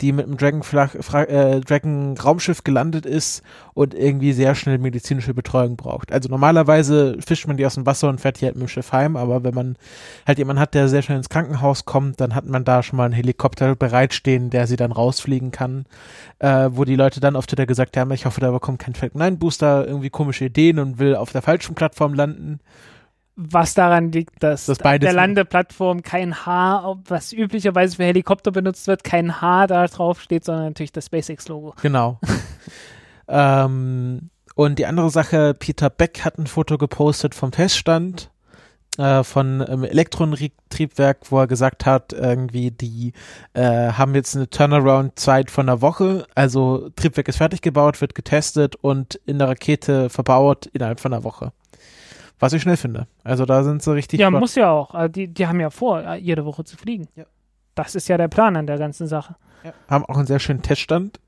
die 0.00 0.12
mit 0.12 0.26
dem 0.26 0.38
Dragon, 0.38 0.62
äh, 1.12 1.60
Dragon 1.60 2.16
Raumschiff 2.16 2.64
gelandet 2.64 3.04
ist 3.04 3.42
und 3.74 3.92
irgendwie 3.92 4.32
sehr 4.32 4.54
schnell 4.54 4.78
medizinische 4.78 5.34
Betreuung 5.34 5.76
braucht. 5.76 6.10
Also 6.10 6.30
normalerweise 6.30 7.18
fischt 7.20 7.46
man 7.46 7.58
die 7.58 7.66
aus 7.66 7.74
dem 7.74 7.84
Wasser 7.84 8.08
und 8.08 8.22
fährt 8.22 8.40
die 8.40 8.46
halt 8.46 8.54
mit 8.54 8.62
dem 8.62 8.68
Schiff 8.68 8.90
heim, 8.92 9.14
aber 9.16 9.44
wenn 9.44 9.54
man 9.54 9.76
halt 10.26 10.38
jemanden 10.38 10.60
hat, 10.60 10.72
der 10.72 10.88
sehr 10.88 11.02
schnell 11.02 11.18
ins 11.18 11.28
Krankenhaus 11.28 11.84
kommt, 11.84 12.22
dann 12.22 12.34
hat 12.34 12.46
man 12.46 12.64
da 12.64 12.82
schon 12.82 12.96
mal 12.96 13.04
einen 13.04 13.12
Helikopter 13.12 13.76
bereitstehen, 13.76 14.48
der 14.48 14.66
sie 14.66 14.76
dann 14.76 14.92
rausfliegen 14.92 15.50
kann, 15.50 15.84
äh, 16.38 16.70
wo 16.72 16.86
die 16.86 16.96
Leute 16.96 17.20
dann 17.20 17.36
auf 17.36 17.46
Twitter 17.46 17.66
gesagt 17.66 17.98
haben, 17.98 18.10
ich 18.12 18.24
hoffe, 18.24 18.40
da 18.40 18.50
bekommt 18.50 18.78
kein 18.78 18.94
Falcon 18.94 19.18
9 19.18 19.38
Booster 19.38 19.86
irgendwie 19.86 20.08
komische 20.08 20.46
Ideen 20.46 20.78
und 20.78 20.98
will 20.98 21.14
auf 21.14 21.32
der 21.32 21.42
falschen 21.42 21.74
Plattform 21.74 21.97
landen 22.14 22.60
was 23.40 23.74
daran 23.74 24.10
liegt, 24.10 24.42
dass 24.42 24.66
das 24.66 24.78
der 24.78 25.12
Landeplattform 25.12 26.02
kein 26.02 26.44
H, 26.44 26.96
was 27.06 27.32
üblicherweise 27.32 27.94
für 27.94 28.02
Helikopter 28.02 28.50
benutzt 28.50 28.88
wird, 28.88 29.04
kein 29.04 29.40
H 29.40 29.68
da 29.68 29.86
drauf 29.86 30.20
steht, 30.20 30.44
sondern 30.44 30.64
natürlich 30.66 30.90
das 30.90 31.06
SpaceX-Logo. 31.06 31.74
Genau. 31.80 32.18
ähm, 33.28 34.30
und 34.56 34.80
die 34.80 34.86
andere 34.86 35.10
Sache, 35.10 35.54
Peter 35.54 35.88
Beck 35.88 36.24
hat 36.24 36.36
ein 36.36 36.48
Foto 36.48 36.78
gepostet 36.78 37.36
vom 37.36 37.52
Teststand 37.52 38.32
äh, 38.98 39.22
von 39.22 39.64
ähm, 39.68 39.84
Elektronentriebwerk, 39.84 41.30
wo 41.30 41.38
er 41.38 41.46
gesagt 41.46 41.86
hat, 41.86 42.12
irgendwie, 42.12 42.72
die 42.72 43.12
äh, 43.52 43.92
haben 43.92 44.16
jetzt 44.16 44.34
eine 44.34 44.50
Turnaround-Zeit 44.50 45.52
von 45.52 45.68
einer 45.68 45.80
Woche. 45.80 46.26
Also 46.34 46.90
Triebwerk 46.96 47.28
ist 47.28 47.36
fertig 47.36 47.62
gebaut, 47.62 48.00
wird 48.00 48.16
getestet 48.16 48.74
und 48.74 49.14
in 49.26 49.38
der 49.38 49.46
Rakete 49.46 50.10
verbaut 50.10 50.66
innerhalb 50.66 50.98
von 50.98 51.14
einer 51.14 51.22
Woche. 51.22 51.52
Was 52.38 52.52
ich 52.52 52.62
schnell 52.62 52.76
finde. 52.76 53.06
Also 53.24 53.44
da 53.44 53.64
sind 53.64 53.82
sie 53.82 53.92
richtig. 53.94 54.20
Ja, 54.20 54.30
muss 54.30 54.54
ja 54.54 54.70
auch. 54.70 54.94
Also 54.94 55.12
die, 55.12 55.28
die 55.28 55.46
haben 55.46 55.60
ja 55.60 55.70
vor, 55.70 56.02
äh, 56.02 56.16
jede 56.16 56.44
Woche 56.44 56.64
zu 56.64 56.76
fliegen. 56.76 57.08
Ja. 57.16 57.24
Das 57.74 57.94
ist 57.94 58.08
ja 58.08 58.16
der 58.16 58.28
Plan 58.28 58.56
an 58.56 58.66
der 58.66 58.78
ganzen 58.78 59.06
Sache. 59.06 59.36
Ja. 59.64 59.72
Haben 59.88 60.04
auch 60.04 60.16
einen 60.16 60.26
sehr 60.26 60.38
schönen 60.38 60.62
Teststand. 60.62 61.20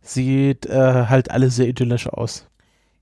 Sieht 0.00 0.66
äh, 0.66 1.06
halt 1.08 1.30
alles 1.30 1.56
sehr 1.56 1.68
idyllisch 1.68 2.08
aus. 2.08 2.48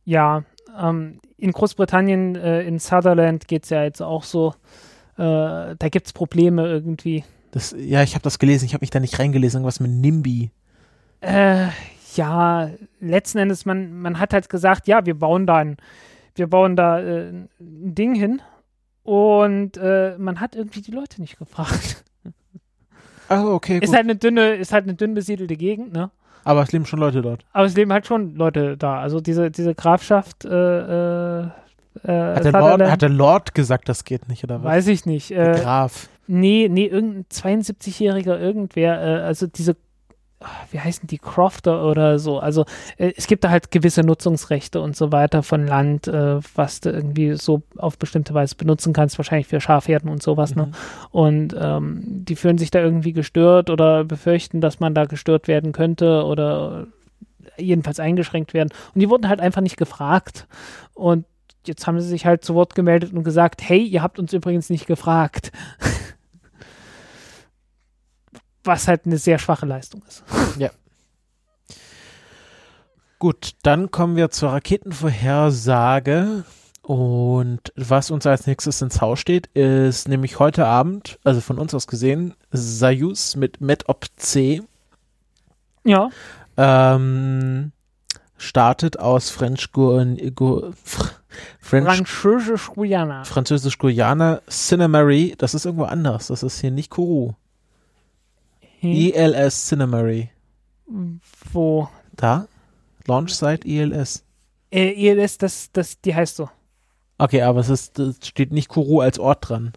Ja, 0.05 0.45
ähm, 0.79 1.21
in 1.39 1.53
Großbritannien, 1.53 2.37
äh, 2.37 2.63
in 2.63 2.79
Sutherland 2.79 3.49
geht 3.49 3.65
es 3.65 3.71
ja 3.71 3.83
jetzt 3.83 4.03
auch 4.03 4.25
so. 4.25 4.55
Äh, 5.17 5.77
da 5.79 5.89
gibt 5.91 6.07
es 6.07 6.13
Probleme 6.13 6.67
irgendwie. 6.67 7.25
Das, 7.51 7.75
ja, 7.79 8.03
ich 8.03 8.15
habe 8.15 8.23
das 8.23 8.39
gelesen. 8.39 8.65
Ich 8.65 8.75
habe 8.75 8.83
mich 8.83 8.91
da 8.91 9.01
nicht 9.01 9.19
reingelesen. 9.19 9.59
Irgendwas 9.59 9.81
mit 9.81 9.91
NIMBY. 9.91 10.51
Äh, 11.21 11.69
ja, 12.17 12.71
letzten 13.01 13.39
Endes, 13.39 13.65
man, 13.65 14.01
man 14.01 14.19
hat 14.19 14.33
halt 14.33 14.49
gesagt, 14.49 14.87
ja, 14.87 15.07
wir 15.07 15.19
bauen 15.19 15.47
da 15.47 15.57
ein 15.57 15.77
wir 16.35 16.47
bauen 16.49 16.77
da 16.77 17.01
äh, 17.01 17.29
ein 17.31 17.49
Ding 17.95 18.15
hin 18.15 18.43
und 19.03 19.77
äh, 19.77 20.17
man 20.19 20.41
hat 20.41 20.55
irgendwie 20.57 20.81
die 20.81 20.91
Leute 20.93 21.21
nicht 21.21 21.39
gefragt. 21.39 22.05
Ach, 23.29 23.45
okay. 23.45 23.79
Ist 23.79 23.89
gut. 23.89 23.97
halt 23.97 24.05
eine 24.07 24.17
dünne, 24.17 24.55
ist 24.55 24.73
halt 24.73 24.85
eine 24.85 24.95
dünn 24.95 25.15
besiedelte 25.15 25.57
Gegend, 25.57 25.93
ne? 25.93 26.11
Aber 26.47 26.63
es 26.63 26.73
leben 26.73 26.85
schon 26.85 26.99
Leute 27.01 27.23
dort. 27.23 27.45
Aber 27.53 27.65
es 27.65 27.75
leben 27.75 27.93
halt 27.93 28.07
schon 28.07 28.35
Leute 28.37 28.77
da. 28.77 29.01
Also 29.01 29.21
diese, 29.21 29.51
diese 29.51 29.75
Grafschaft, 29.75 30.45
äh, 30.45 30.49
äh, 30.51 31.43
äh, 31.43 32.35
Hat 32.37 32.45
der, 32.45 32.53
Lord, 32.53 32.83
hat 32.83 33.03
der 33.03 33.09
Lord 33.09 33.55
gesagt, 33.55 33.89
das 33.89 34.05
geht 34.05 34.29
nicht, 34.29 34.45
oder 34.45 34.63
was? 34.63 34.73
weiß 34.73 34.87
ich 34.89 35.07
nicht. 35.07 35.31
Der 35.31 35.57
Äh, 35.57 35.61
Graf. 35.61 36.09
nee, 36.27 36.69
nee, 36.71 36.87
irgendein 36.87 37.25
72-jähriger 37.31 38.39
irgendwer, 38.39 39.01
äh, 39.01 39.23
also 39.23 39.47
diese, 39.47 39.77
wie 40.71 40.81
heißen 40.81 41.07
die, 41.07 41.19
Crofter 41.19 41.85
oder 41.85 42.19
so. 42.19 42.39
Also 42.39 42.65
äh, 42.97 43.13
es 43.17 43.27
gibt 43.27 43.45
da 43.45 43.51
halt 43.51 43.71
gewisse 43.71 44.03
Nutzungsrechte 44.03 44.81
und 44.81 44.97
so 44.97 45.13
weiter 45.13 45.43
von 45.43 45.67
Land, 45.67 46.09
äh, 46.09 46.39
was 46.55 46.81
du 46.81 46.91
irgendwie 46.91 47.35
so 47.35 47.63
auf 47.77 47.99
bestimmte 47.99 48.35
Weise 48.35 48.55
benutzen 48.57 48.93
kannst, 48.93 49.19
wahrscheinlich 49.19 49.47
für 49.47 49.61
Schafherden 49.61 50.11
und 50.11 50.23
sowas, 50.23 50.55
ne? 50.55 50.67
Mhm. 50.67 50.73
Und 51.11 51.57
ähm, 51.59 52.03
die 52.05 52.37
fühlen 52.37 52.59
sich 52.59 52.71
da 52.71 52.81
irgendwie 52.81 53.13
gestört 53.13 53.71
oder 53.71 54.05
befürchten, 54.05 54.61
dass 54.61 54.81
man 54.81 54.95
da 54.95 55.05
gestört 55.05 55.49
werden 55.49 55.73
könnte 55.73 56.25
oder 56.25 56.87
jedenfalls 57.57 58.01
eingeschränkt 58.01 58.55
werden. 58.55 58.71
Und 58.95 59.01
die 59.01 59.09
wurden 59.09 59.29
halt 59.29 59.41
einfach 59.41 59.61
nicht 59.61 59.77
gefragt. 59.77 60.47
Und 60.95 61.25
jetzt 61.67 61.87
haben 61.87 62.01
sie 62.01 62.09
sich 62.09 62.27
halt 62.27 62.45
zu 62.45 62.55
Wort 62.55 62.75
gemeldet 62.75 63.13
und 63.13 63.25
gesagt, 63.25 63.63
hey, 63.63 63.83
ihr 63.83 64.03
habt 64.03 64.19
uns 64.19 64.33
übrigens 64.33 64.71
nicht 64.71 64.87
gefragt. 64.87 65.53
Was 68.65 68.89
halt 68.89 69.07
eine 69.07 69.19
sehr 69.19 69.39
schwache 69.39 69.67
Leistung 69.67 70.03
ist. 70.09 70.25
Gut, 73.19 73.53
dann 73.63 73.91
kommen 73.91 74.17
wir 74.17 74.31
zur 74.31 74.51
Raketenvorhersage. 74.51 76.45
Und 76.83 77.73
was 77.77 78.11
uns 78.11 78.27
als 78.27 78.47
nächstes 78.47 78.83
ins 78.83 79.01
Haus 79.01 79.19
steht, 79.19 79.47
ist 79.55 80.09
nämlich 80.09 80.39
heute 80.39 80.67
Abend, 80.67 81.19
also 81.25 81.41
von 81.41 81.59
uns 81.59 81.73
aus 81.73 81.87
gesehen, 81.87 82.35
Soyuz 82.53 83.37
mit 83.37 83.63
MetOp 83.63 84.05
C 84.17 84.61
Ja, 85.85 86.11
ähm, 86.59 87.73
startet 88.37 88.99
aus 88.99 89.31
French 89.31 89.73
Guan, 89.73 90.19
Gu, 90.35 90.73
Fr- 90.85 91.13
French, 91.59 91.87
Französisch 91.87 92.69
Guyana. 92.69 93.25
Französisch-Guyana 93.25 94.43
Cinemary. 94.51 95.35
Das 95.39 95.55
ist 95.55 95.65
irgendwo 95.65 95.85
anders. 95.85 96.27
Das 96.27 96.43
ist 96.43 96.61
hier 96.61 96.71
nicht 96.71 96.91
Kourou. 96.91 97.35
Hm, 98.85 98.93
ILS 98.93 99.67
Cinemary. 99.69 100.31
Wo? 101.53 101.89
Da? 102.17 102.47
Launch 103.07 103.35
Site 103.35 103.67
ILS. 103.67 104.23
Äh, 104.71 105.13
lässt 105.15 105.43
das, 105.43 105.71
das, 105.73 106.01
die 106.01 106.15
heißt 106.15 106.37
so. 106.37 106.51
Okay, 107.17 107.43
aber 107.43 107.61
es 107.61 107.71
ist, 107.71 108.01
steht 108.23 108.53
nicht 108.53 108.69
Kourou 108.69 109.01
als 109.01 109.19
Ort 109.19 109.49
dran. 109.49 109.73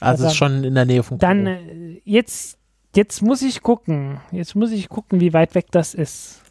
Also 0.00 0.24
es 0.24 0.32
ist 0.32 0.36
schon 0.36 0.64
in 0.64 0.74
der 0.74 0.84
Nähe 0.84 1.02
von 1.02 1.18
Kourou. 1.18 1.32
Dann 1.32 1.46
äh, 1.46 2.00
jetzt, 2.04 2.58
jetzt 2.94 3.22
muss 3.22 3.42
ich 3.42 3.62
gucken. 3.62 4.20
Jetzt 4.32 4.56
muss 4.56 4.72
ich 4.72 4.88
gucken, 4.88 5.20
wie 5.20 5.32
weit 5.32 5.54
weg 5.54 5.66
das 5.70 5.94
ist. 5.94 6.42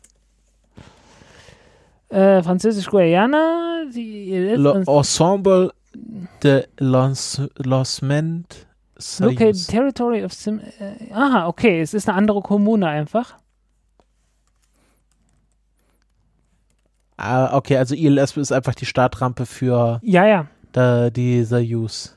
Äh, 2.10 2.42
Französisch 2.44 2.88
Guyana, 2.88 3.86
die 3.94 4.32
Le 4.56 4.86
Ensemble 4.88 5.74
de 6.44 6.66
Lancement 6.78 8.65
Local. 9.20 9.52
Territory 9.54 10.24
of 10.24 10.34
Sim. 10.34 10.60
Äh, 10.80 11.12
aha, 11.14 11.48
okay, 11.48 11.82
es 11.82 11.94
ist 11.94 12.08
eine 12.08 12.18
andere 12.18 12.42
Kommune 12.42 12.88
einfach. 12.88 13.36
Ah, 17.18 17.56
okay, 17.56 17.78
also 17.78 17.96
ILS 17.96 18.36
ist 18.38 18.52
einfach 18.52 18.76
die 18.76 18.86
Startrampe 18.86 19.46
für 19.46 20.00
Ja, 20.04 20.26
ja. 20.26 20.48
da, 20.74 21.10
die 21.10 21.44
Soyuz. 21.44 22.16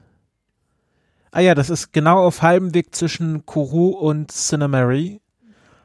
Ah 1.30 1.40
ja, 1.40 1.54
das 1.54 1.70
ist 1.70 1.92
genau 1.92 2.24
auf 2.24 2.42
halbem 2.42 2.74
Weg 2.74 2.94
zwischen 2.94 3.44
Kourou 3.46 3.90
und 3.90 4.32
Cinemary. 4.32 5.20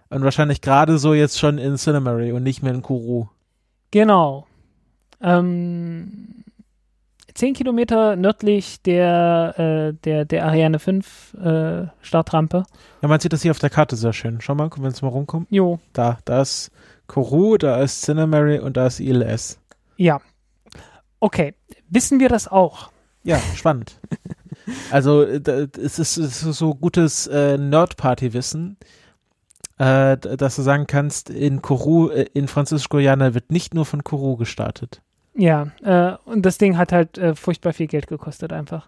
Und 0.09 0.23
wahrscheinlich 0.23 0.61
gerade 0.61 0.97
so 0.97 1.13
jetzt 1.13 1.39
schon 1.39 1.57
in 1.57 1.75
Cinemary 1.77 2.31
und 2.31 2.43
nicht 2.43 2.63
mehr 2.63 2.73
in 2.73 2.81
Kourou. 2.81 3.27
Genau. 3.91 4.47
Ähm, 5.21 6.42
zehn 7.34 7.53
Kilometer 7.53 8.15
nördlich 8.15 8.81
der, 8.81 9.53
äh, 9.57 9.93
der, 10.03 10.26
der 10.26 10.45
Ariane 10.45 10.80
5 10.80 11.34
äh, 11.35 11.88
Startrampe. 12.01 12.64
Ja, 13.01 13.07
man 13.07 13.19
sieht 13.19 13.34
das 13.34 13.41
hier 13.41 13.51
auf 13.51 13.60
der 13.60 13.69
Karte 13.69 13.95
sehr 13.95 14.14
schön. 14.14 14.39
Schau 14.41 14.55
mal, 14.55 14.69
wenn 14.77 14.91
es 14.91 15.01
mal 15.01 15.10
rumkommt. 15.10 15.47
Jo, 15.49 15.80
Da, 15.93 16.18
da 16.26 16.41
ist 16.41 16.72
Kourou, 17.07 17.57
da 17.57 17.81
ist 17.81 18.01
Cinemary 18.01 18.60
und 18.60 18.77
da 18.77 18.88
ist 18.88 18.99
ILS. 18.99 19.60
ja. 19.97 20.19
Okay, 21.19 21.53
wissen 21.89 22.19
wir 22.19 22.27
das 22.27 22.49
auch? 22.49 22.91
Ja, 23.23 23.39
spannend. 23.55 23.97
also 24.91 25.23
äh, 25.23 25.68
es 25.81 25.97
ist, 25.99 26.18
ist 26.18 26.41
so 26.41 26.76
gutes 26.76 27.27
äh, 27.27 27.57
Nerd-Party-Wissen, 27.57 28.76
äh, 29.77 30.18
dass 30.18 30.57
du 30.57 30.61
sagen 30.64 30.85
kannst, 30.88 31.30
in 31.30 31.61
Kourou, 31.61 32.10
äh, 32.10 32.26
in 32.34 32.49
Französisch-Guyana 32.49 33.34
wird 33.34 33.51
nicht 33.51 33.73
nur 33.73 33.85
von 33.85 34.03
Kourou 34.03 34.35
gestartet. 34.35 35.01
Ja, 35.35 35.68
äh, 35.84 36.15
und 36.26 36.43
das 36.45 36.57
Ding 36.57 36.77
hat 36.77 36.91
halt 36.91 37.18
äh, 37.18 37.35
furchtbar 37.35 37.73
viel 37.73 37.88
Geld 37.88 38.07
gekostet 38.07 38.53
einfach. 38.53 38.88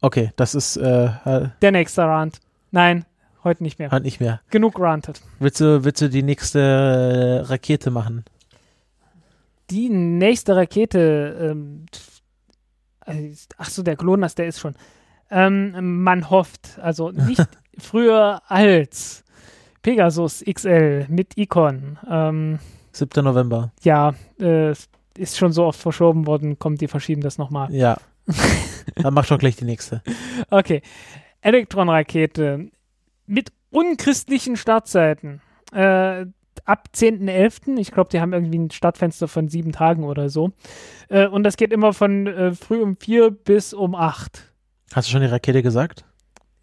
Okay, 0.00 0.32
das 0.36 0.54
ist 0.54 0.76
äh, 0.76 1.08
halt 1.24 1.52
Der 1.62 1.72
nächste 1.72 2.02
Rant. 2.04 2.40
Nein, 2.70 3.04
heute 3.44 3.62
nicht 3.62 3.78
mehr. 3.78 3.90
halt 3.90 4.04
nicht 4.04 4.20
mehr. 4.20 4.40
Genug 4.50 4.78
rantet. 4.80 5.20
Willst 5.38 5.60
du, 5.60 5.84
willst 5.84 6.02
du 6.02 6.08
die 6.10 6.22
nächste 6.22 6.60
äh, 6.60 7.46
Rakete 7.46 7.90
machen? 7.90 8.24
Die 9.70 9.88
nächste 9.88 10.54
Rakete, 10.56 11.52
ähm, 11.52 11.86
äh, 13.06 13.32
ach 13.56 13.68
so, 13.70 13.82
der 13.82 13.96
GLONASS, 13.96 14.34
der 14.36 14.46
ist 14.46 14.60
schon. 14.60 14.74
Ähm, 15.30 16.02
man 16.02 16.30
hofft, 16.30 16.78
also 16.80 17.10
nicht 17.10 17.42
früher 17.78 18.42
als 18.46 19.24
Pegasus 19.82 20.44
XL 20.48 21.06
mit 21.08 21.36
Icon. 21.36 21.98
Ähm, 22.08 22.58
7. 22.92 23.24
November. 23.24 23.72
ja, 23.82 24.14
äh, 24.40 24.72
ist 25.18 25.36
schon 25.36 25.52
so 25.52 25.64
oft 25.64 25.80
verschoben 25.80 26.26
worden, 26.26 26.58
kommt, 26.58 26.80
die 26.80 26.88
verschieben 26.88 27.20
das 27.20 27.38
nochmal. 27.38 27.72
Ja. 27.72 27.96
Dann 28.96 29.14
mach 29.14 29.26
doch 29.26 29.38
gleich 29.38 29.56
die 29.56 29.64
nächste. 29.64 30.02
Okay. 30.50 30.82
Elektronrakete 31.40 32.70
mit 33.26 33.52
unchristlichen 33.70 34.56
Startzeiten. 34.56 35.40
Äh, 35.72 36.26
ab 36.64 36.88
10.11. 36.94 37.78
Ich 37.78 37.90
glaube, 37.92 38.10
die 38.10 38.20
haben 38.20 38.32
irgendwie 38.32 38.58
ein 38.58 38.70
Startfenster 38.70 39.28
von 39.28 39.48
sieben 39.48 39.72
Tagen 39.72 40.04
oder 40.04 40.30
so. 40.30 40.52
Äh, 41.08 41.26
und 41.26 41.44
das 41.44 41.56
geht 41.56 41.72
immer 41.72 41.92
von 41.92 42.26
äh, 42.26 42.52
früh 42.52 42.80
um 42.82 42.96
vier 42.96 43.30
bis 43.30 43.74
um 43.74 43.94
acht. 43.94 44.52
Hast 44.92 45.08
du 45.08 45.12
schon 45.12 45.20
die 45.20 45.26
Rakete 45.26 45.62
gesagt? 45.62 46.05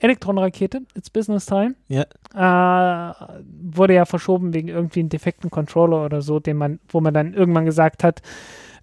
Elektronrakete, 0.03 0.81
it's 0.95 1.09
business 1.09 1.45
time. 1.45 1.75
Ja. 1.87 2.03
Äh, 2.33 3.13
wurde 3.61 3.93
ja 3.93 4.05
verschoben 4.05 4.53
wegen 4.53 4.67
irgendwie 4.67 4.99
einem 4.99 5.09
defekten 5.09 5.49
Controller 5.49 6.03
oder 6.03 6.21
so, 6.21 6.39
den 6.41 6.57
man, 6.57 6.79
wo 6.89 6.99
man 6.99 7.13
dann 7.13 7.33
irgendwann 7.33 7.65
gesagt 7.65 8.03
hat, 8.03 8.21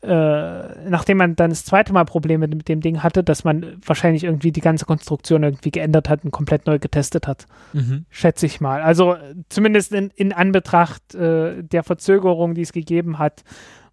äh, 0.02 0.88
nachdem 0.88 1.18
man 1.18 1.36
dann 1.36 1.50
das 1.50 1.66
zweite 1.66 1.92
Mal 1.92 2.06
Probleme 2.06 2.48
mit 2.48 2.68
dem 2.70 2.80
Ding 2.80 3.02
hatte, 3.02 3.22
dass 3.22 3.44
man 3.44 3.76
wahrscheinlich 3.84 4.24
irgendwie 4.24 4.50
die 4.50 4.62
ganze 4.62 4.86
Konstruktion 4.86 5.42
irgendwie 5.42 5.70
geändert 5.70 6.08
hat 6.08 6.24
und 6.24 6.30
komplett 6.30 6.66
neu 6.66 6.78
getestet 6.78 7.26
hat. 7.26 7.46
Mhm. 7.74 8.06
Schätze 8.08 8.46
ich 8.46 8.62
mal. 8.62 8.80
Also 8.80 9.16
zumindest 9.50 9.92
in, 9.92 10.10
in 10.16 10.32
Anbetracht 10.32 11.14
äh, 11.14 11.62
der 11.62 11.82
Verzögerung, 11.82 12.54
die 12.54 12.62
es 12.62 12.72
gegeben 12.72 13.18
hat, 13.18 13.44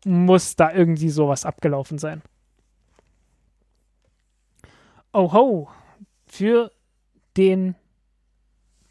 muss 0.05 0.55
da 0.55 0.71
irgendwie 0.71 1.09
sowas 1.09 1.43
abgelaufen 1.43 1.97
sein. 1.97 2.21
Oh 5.11 5.33
ho, 5.33 5.67
für 6.25 6.71
den 7.37 7.75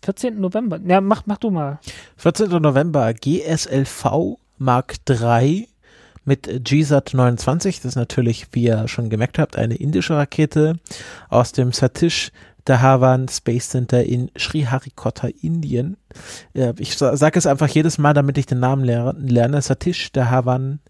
14. 0.04 0.40
November. 0.40 0.78
Ja, 0.86 1.00
mach, 1.00 1.24
mach 1.26 1.38
du 1.38 1.50
mal. 1.50 1.80
14. 2.16 2.48
November 2.62 3.12
GSLV 3.12 4.38
Mark 4.58 4.96
III 5.08 5.68
mit 6.24 6.64
GSAT 6.64 7.12
29. 7.14 7.76
Das 7.80 7.90
ist 7.92 7.96
natürlich, 7.96 8.46
wie 8.52 8.64
ihr 8.64 8.88
schon 8.88 9.10
gemerkt 9.10 9.38
habt, 9.38 9.56
eine 9.56 9.74
indische 9.74 10.16
Rakete 10.16 10.78
aus 11.28 11.52
dem 11.52 11.72
Satish 11.72 12.30
Dhawan 12.64 13.28
Space 13.28 13.68
Center 13.70 14.02
in 14.02 14.30
Sriharikota, 14.36 15.28
Indien. 15.40 15.96
Ich 16.78 16.96
sa- 16.96 17.16
sage 17.16 17.38
es 17.38 17.46
einfach 17.46 17.68
jedes 17.68 17.96
Mal, 17.98 18.12
damit 18.12 18.38
ich 18.38 18.46
den 18.46 18.58
Namen 18.58 18.84
lerne. 18.84 19.62
Satish 19.62 20.10
Dhawan, 20.12 20.80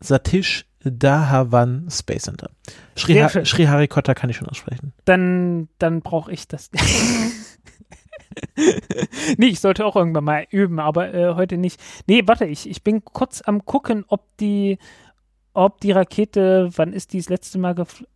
Satish 0.00 0.66
Dhawan 0.92 1.88
Space 1.90 2.22
Center. 2.22 2.50
Sehr 2.96 3.28
schön. 3.28 3.44
Sriha 3.44 3.44
Sriharikota 3.44 4.14
kann 4.14 4.30
ich 4.30 4.36
schon 4.36 4.48
aussprechen. 4.48 4.92
Dann, 5.04 5.68
dann 5.78 6.02
brauche 6.02 6.32
ich 6.32 6.48
das. 6.48 6.70
nee, 9.36 9.46
ich 9.46 9.60
sollte 9.60 9.84
auch 9.84 9.96
irgendwann 9.96 10.24
mal 10.24 10.46
üben, 10.50 10.80
aber 10.80 11.12
äh, 11.14 11.34
heute 11.34 11.56
nicht. 11.56 11.80
Nee, 12.06 12.22
warte, 12.26 12.44
ich, 12.46 12.68
ich 12.68 12.82
bin 12.82 13.04
kurz 13.04 13.42
am 13.42 13.64
gucken, 13.64 14.04
ob 14.08 14.36
die, 14.38 14.78
ob 15.52 15.80
die 15.80 15.92
Rakete, 15.92 16.70
wann 16.76 16.92
ist 16.92 17.12
die 17.12 17.18
das 17.18 17.28
letzte 17.28 17.58
Mal 17.58 17.74
geflogen? 17.74 18.12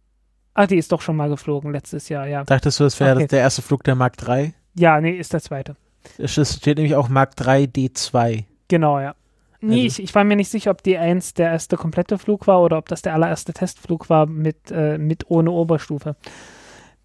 Ah, 0.55 0.67
die 0.67 0.77
ist 0.77 0.91
doch 0.93 1.01
schon 1.01 1.17
mal 1.17 1.29
geflogen 1.29 1.73
letztes 1.73 2.09
Jahr, 2.09 2.27
ja. 2.27 2.45
Dachtest 2.45 2.81
du, 2.81 2.85
das 2.85 2.99
wäre 2.99 3.17
Okay. 3.17 3.29
der 3.29 3.41
erste 3.41 3.63
Flug 3.63 3.85
der 3.85 3.95
Mark 3.95 4.17
III? 4.27 4.53
Ja, 4.75 5.01
nee, 5.01 5.13
ist 5.13 5.33
der 5.33 5.41
zweite. 5.41 5.77
Es 6.19 6.33
steht 6.33 6.79
nämlich 6.79 6.97
auch 6.97 7.09
Mark 7.09 7.35
III 7.41 7.67
D2. 7.67 8.45
Genau, 8.69 8.99
ja. 9.01 9.15
Nee, 9.63 9.85
Also- 9.85 9.87
ich, 9.87 10.03
ich 10.03 10.15
war 10.15 10.25
mir 10.25 10.37
nicht 10.37 10.51
sicher, 10.51 10.71
ob 10.71 10.83
die 10.83 10.97
1 10.99 11.35
der 11.35 11.51
erste 11.51 11.77
komplette 11.77 12.19
Flug 12.19 12.47
war 12.47 12.63
oder 12.63 12.79
ob 12.79 12.89
das 12.89 13.03
der 13.03 13.15
allererste 13.15 13.53
Testflug 13.53 14.09
war 14.09 14.27
mit, 14.27 14.71
äh, 14.71 14.97
mit 14.99 15.31
ohne 15.31 15.51
Oberstufe. 15.51 16.17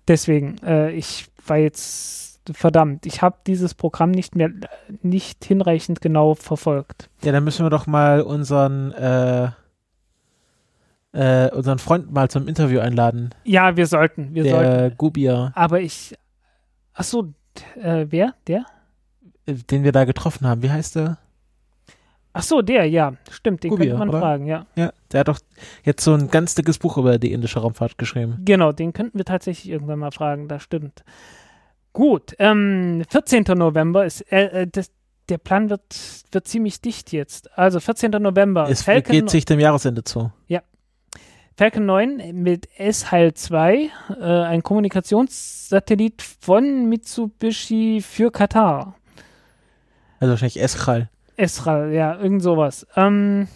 Deswegen, 0.07 0.57
äh, 0.63 0.91
ich 0.91 1.27
war 1.45 1.57
jetzt 1.57 2.41
verdammt, 2.53 3.05
ich 3.07 3.21
habe 3.21 3.37
dieses 3.47 3.73
Programm 3.73 4.11
nicht 4.11 4.35
mehr, 4.35 4.51
nicht 5.01 5.43
hinreichend 5.43 5.99
genau 6.01 6.35
verfolgt. 6.35 7.09
Ja, 7.23 7.31
dann 7.31 7.43
müssen 7.43 7.65
wir 7.65 7.69
doch 7.71 7.87
mal 7.87 8.21
unseren, 8.21 8.91
äh, 8.93 9.49
äh, 11.13 11.49
unseren 11.51 11.79
Freund 11.79 12.11
mal 12.11 12.29
zum 12.29 12.47
Interview 12.47 12.79
einladen. 12.79 13.31
Ja, 13.45 13.75
wir 13.77 13.87
sollten, 13.87 14.33
wir 14.35 14.43
sollten. 14.49 14.71
der 14.77 14.91
Gubier, 14.91 15.51
Aber 15.55 15.79
ich, 15.81 16.15
ach 16.93 17.03
so, 17.03 17.33
äh, 17.81 18.05
wer? 18.09 18.33
Der? 18.47 18.65
den 19.47 19.83
wir 19.83 19.91
da 19.91 20.05
getroffen 20.05 20.47
haben. 20.47 20.63
Wie 20.63 20.71
heißt 20.71 20.95
der? 20.95 21.17
Ach 22.37 22.43
so, 22.43 22.61
der, 22.61 22.85
ja, 22.85 23.13
stimmt, 23.31 23.63
den 23.63 23.69
Gubier, 23.71 23.91
könnte 23.91 23.99
man 23.99 24.09
oder? 24.09 24.19
fragen, 24.19 24.45
ja. 24.45 24.65
Ja, 24.75 24.91
der 25.11 25.21
hat 25.21 25.27
doch 25.27 25.39
jetzt 25.83 26.03
so 26.03 26.13
ein 26.13 26.29
ganz 26.29 26.53
dickes 26.55 26.77
Buch 26.77 26.97
über 26.97 27.17
die 27.17 27.31
indische 27.31 27.59
Raumfahrt 27.59 27.97
geschrieben. 27.97 28.41
Genau, 28.43 28.71
den 28.71 28.93
könnten 28.93 29.17
wir 29.17 29.25
tatsächlich 29.25 29.71
irgendwann 29.71 29.99
mal 29.99 30.11
fragen, 30.11 30.47
das 30.47 30.61
stimmt. 30.61 31.03
Gut, 31.93 32.35
ähm, 32.39 33.03
14. 33.09 33.45
November 33.55 34.05
ist, 34.05 34.21
äh, 34.31 34.63
äh, 34.63 34.67
das, 34.69 34.91
der 35.29 35.37
Plan 35.37 35.69
wird, 35.69 35.81
wird 36.31 36.47
ziemlich 36.47 36.81
dicht 36.81 37.11
jetzt. 37.11 37.57
Also 37.57 37.79
14. 37.79 38.11
November, 38.11 38.67
Es 38.69 38.83
Falcon, 38.83 39.11
geht 39.13 39.29
sich 39.29 39.45
dem 39.45 39.59
Jahresende 39.59 40.03
zu. 40.03 40.31
Falcon 41.57 41.85
9 41.85 42.33
mit 42.33 42.67
S-Hal 42.77 43.33
2, 43.33 43.89
äh, 44.19 44.23
ein 44.23 44.61
Kommunikationssatellit 44.61 46.21
von 46.21 46.89
Mitsubishi 46.89 48.01
für 48.05 48.29
Katar. 48.29 48.95
Also 50.19 50.31
wahrscheinlich 50.31 50.61
Eschal. 50.61 51.09
Esra, 51.37 51.87
ja, 51.87 52.17
irgend 52.19 52.41
sowas. 52.41 52.87
Ähm, 52.95 53.47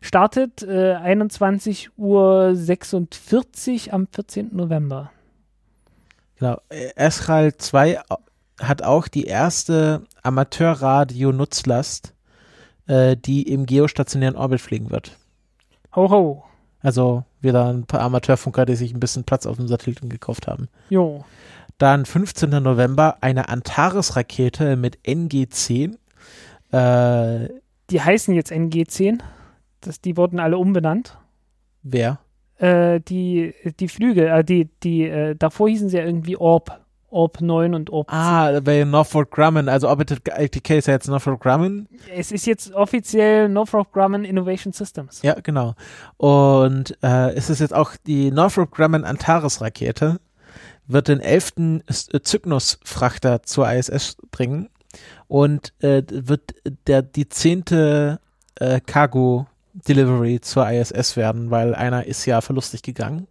startet 0.00 0.62
äh, 0.62 0.94
21 0.94 1.90
Uhr 1.96 2.54
46 2.54 3.92
am 3.92 4.06
14. 4.06 4.50
November. 4.52 5.10
Genau. 6.38 6.60
Äh, 6.68 6.90
Eschal 6.96 7.56
2 7.56 8.00
hat 8.60 8.82
auch 8.82 9.08
die 9.08 9.24
erste 9.24 10.02
Amateurradio-Nutzlast, 10.22 12.14
äh, 12.86 13.16
die 13.16 13.42
im 13.42 13.66
geostationären 13.66 14.36
Orbit 14.36 14.60
fliegen 14.60 14.90
wird. 14.90 15.16
Ho 15.94 16.10
ho. 16.10 16.44
Also 16.82 17.24
wieder 17.40 17.66
ein 17.68 17.84
paar 17.84 18.00
Amateurfunker, 18.00 18.64
die 18.64 18.76
sich 18.76 18.94
ein 18.94 19.00
bisschen 19.00 19.24
Platz 19.24 19.46
auf 19.46 19.56
dem 19.56 19.68
Satelliten 19.68 20.08
gekauft 20.08 20.46
haben. 20.46 20.68
Jo. 20.88 21.24
Dann 21.78 22.04
15. 22.04 22.50
November 22.62 23.18
eine 23.20 23.48
Antares-Rakete 23.48 24.76
mit 24.76 24.98
NG-10. 25.06 25.96
Äh, 26.72 27.48
Die 27.90 28.00
heißen 28.00 28.34
jetzt 28.34 28.52
NG10. 28.52 29.18
Das, 29.80 30.00
die 30.00 30.16
wurden 30.16 30.40
alle 30.40 30.58
umbenannt. 30.58 31.16
wer? 31.82 32.18
Äh, 32.58 33.00
die, 33.00 33.54
die 33.80 33.88
Flüge, 33.88 34.28
äh, 34.28 34.44
die, 34.44 34.68
die, 34.82 35.04
äh, 35.04 35.34
davor 35.34 35.68
hießen 35.70 35.88
sie 35.88 35.96
ja 35.96 36.04
irgendwie 36.04 36.36
Orb. 36.36 36.78
Orb 37.12 37.40
9 37.40 37.74
und 37.74 37.90
Orb 37.90 38.08
10. 38.10 38.16
Ah, 38.16 38.60
bei 38.60 38.84
Northrop 38.84 39.30
Grumman. 39.32 39.68
Also 39.68 39.88
Orbital 39.88 40.18
ITK 40.38 40.70
ist 40.76 40.86
ja 40.86 40.92
jetzt 40.94 41.08
Northrop 41.08 41.40
Grumman. 41.40 41.88
Es 42.14 42.30
ist 42.30 42.46
jetzt 42.46 42.72
offiziell 42.72 43.48
Northrop 43.48 43.90
Grumman 43.92 44.24
Innovation 44.24 44.72
Systems. 44.72 45.22
Ja, 45.22 45.34
genau. 45.40 45.74
Und 46.18 46.96
äh, 47.02 47.32
es 47.32 47.50
ist 47.50 47.58
jetzt 47.60 47.74
auch 47.74 47.92
die 48.06 48.30
Northrop 48.30 48.70
Grumman 48.70 49.04
Antares-Rakete. 49.04 50.20
Wird 50.86 51.08
den 51.08 51.18
elften 51.20 51.82
äh, 51.88 52.20
Cygnus-Frachter 52.22 53.42
zur 53.42 53.72
ISS 53.72 54.16
bringen 54.30 54.68
und 55.28 55.72
äh, 55.82 56.02
wird 56.08 56.54
der 56.86 57.02
die 57.02 57.28
zehnte 57.28 58.20
äh, 58.56 58.80
Cargo-Delivery 58.80 60.40
zur 60.40 60.68
ISS 60.68 61.16
werden, 61.16 61.50
weil 61.50 61.74
einer 61.74 62.06
ist 62.06 62.26
ja 62.26 62.40
verlustig 62.40 62.82
gegangen. 62.82 63.26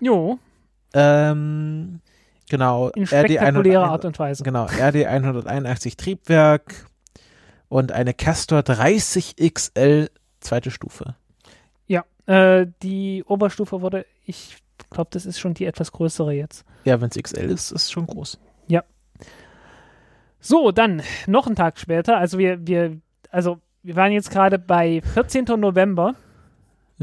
Jo, 0.00 0.38
Ähm, 0.94 2.00
genau. 2.48 2.88
in 2.90 3.06
spektakulärer 3.06 3.90
Art 3.90 4.04
und 4.04 4.18
Weise. 4.18 4.42
Genau, 4.42 4.64
RD 4.64 5.06
181 5.06 5.96
Triebwerk 5.96 6.86
und 7.68 7.92
eine 7.92 8.14
Castor 8.14 8.62
30 8.62 9.36
XL 9.36 10.08
zweite 10.40 10.70
Stufe. 10.70 11.14
Ja, 11.86 12.04
äh, 12.26 12.66
die 12.82 13.22
Oberstufe 13.26 13.82
wurde, 13.82 14.06
ich 14.24 14.56
glaube, 14.88 15.10
das 15.12 15.26
ist 15.26 15.38
schon 15.38 15.54
die 15.54 15.66
etwas 15.66 15.92
größere 15.92 16.32
jetzt. 16.32 16.64
Ja, 16.84 17.00
wenn 17.00 17.10
es 17.10 17.22
XL 17.22 17.50
ist, 17.50 17.70
ist 17.70 17.82
es 17.84 17.90
schon 17.90 18.06
groß. 18.06 18.38
So, 20.40 20.72
dann 20.72 21.02
noch 21.26 21.46
einen 21.46 21.56
Tag 21.56 21.78
später, 21.78 22.16
also 22.16 22.38
wir, 22.38 22.66
wir, 22.66 22.98
also 23.30 23.58
wir 23.82 23.96
waren 23.96 24.12
jetzt 24.12 24.30
gerade 24.30 24.58
bei 24.58 25.00
14. 25.14 25.44
November. 25.56 26.14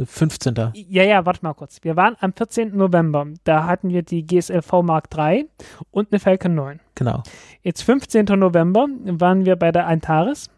15. 0.04 0.54
Ja, 0.76 1.04
ja, 1.04 1.26
warte 1.26 1.40
mal 1.42 1.54
kurz. 1.54 1.84
Wir 1.84 1.96
waren 1.96 2.16
am 2.20 2.34
14. 2.34 2.76
November. 2.78 3.26
Da 3.44 3.66
hatten 3.66 3.90
wir 3.90 4.04
die 4.04 4.26
GSLV 4.26 4.84
Mark 4.84 5.06
III 5.16 5.50
und 5.90 6.12
eine 6.12 6.20
Falcon 6.20 6.54
9. 6.54 6.80
Genau. 6.94 7.24
Jetzt 7.64 7.82
15. 7.82 8.26
November 8.26 8.88
waren 9.04 9.46
wir 9.46 9.56
bei 9.56 9.72
der 9.72 9.88
Antares. 9.88 10.52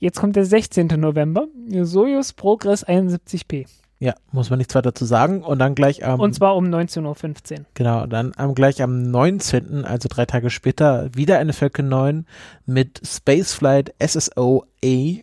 Jetzt 0.00 0.18
kommt 0.18 0.34
der 0.34 0.44
16. 0.44 0.88
November. 0.88 1.46
Soyuz 1.82 2.32
Progress 2.32 2.84
71P. 2.86 3.66
Ja, 4.00 4.14
muss 4.32 4.50
man 4.50 4.58
nichts 4.58 4.74
weiter 4.74 4.94
zu 4.94 5.04
sagen. 5.04 5.42
Und 5.42 5.60
dann 5.60 5.74
gleich 5.74 6.04
am, 6.04 6.20
Und 6.20 6.34
zwar 6.34 6.56
um 6.56 6.66
19.15 6.66 7.52
Uhr. 7.60 7.64
genau, 7.74 8.06
dann 8.06 8.32
am, 8.36 8.54
gleich 8.54 8.82
am 8.82 9.10
19., 9.10 9.84
also 9.84 10.08
drei 10.10 10.26
Tage 10.26 10.50
später, 10.50 11.08
wieder 11.14 11.38
eine 11.38 11.52
Falcon 11.52 11.88
9 11.88 12.26
mit 12.66 13.00
Spaceflight 13.06 13.94
SSO-A, 14.04 14.86
äh, 14.86 15.22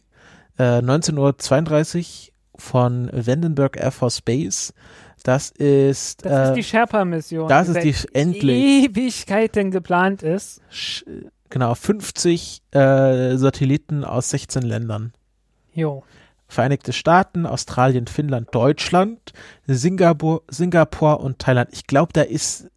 19.32 0.58 2.28
Uhr 2.28 2.32
von 2.58 3.10
Vandenberg 3.14 3.78
Air 3.78 3.92
Force 3.92 4.22
Base. 4.22 4.74
Das 5.24 5.52
ist, 5.52 6.26
Das 6.26 6.32
äh, 6.32 6.52
ist 6.52 6.56
die 6.56 6.64
Sherpa-Mission. 6.64 7.48
das 7.48 7.68
ist 7.70 7.84
die 7.84 7.96
endlich. 8.16 8.58
Ewigkeiten 8.90 9.70
geplant 9.72 10.24
ist. 10.24 10.62
sch- 10.72 11.04
genau, 11.50 11.76
50 11.76 12.62
äh, 12.72 13.36
Satelliten 13.38 14.04
aus 14.04 14.30
16 14.32 14.64
Ländern. 14.64 15.14
Jo. 15.74 16.04
Vereinigte 16.52 16.92
Staaten, 16.92 17.46
Australien, 17.46 18.08
Finnland, 18.08 18.50
Deutschland, 18.52 19.32
Singapur, 19.68 20.44
Singapur 20.50 21.22
und 21.22 21.40
Thailand. 21.40 21.70
Ich 21.72 21.88
glaube, 21.88 22.12
da 22.12 22.24
ist, 22.24 22.70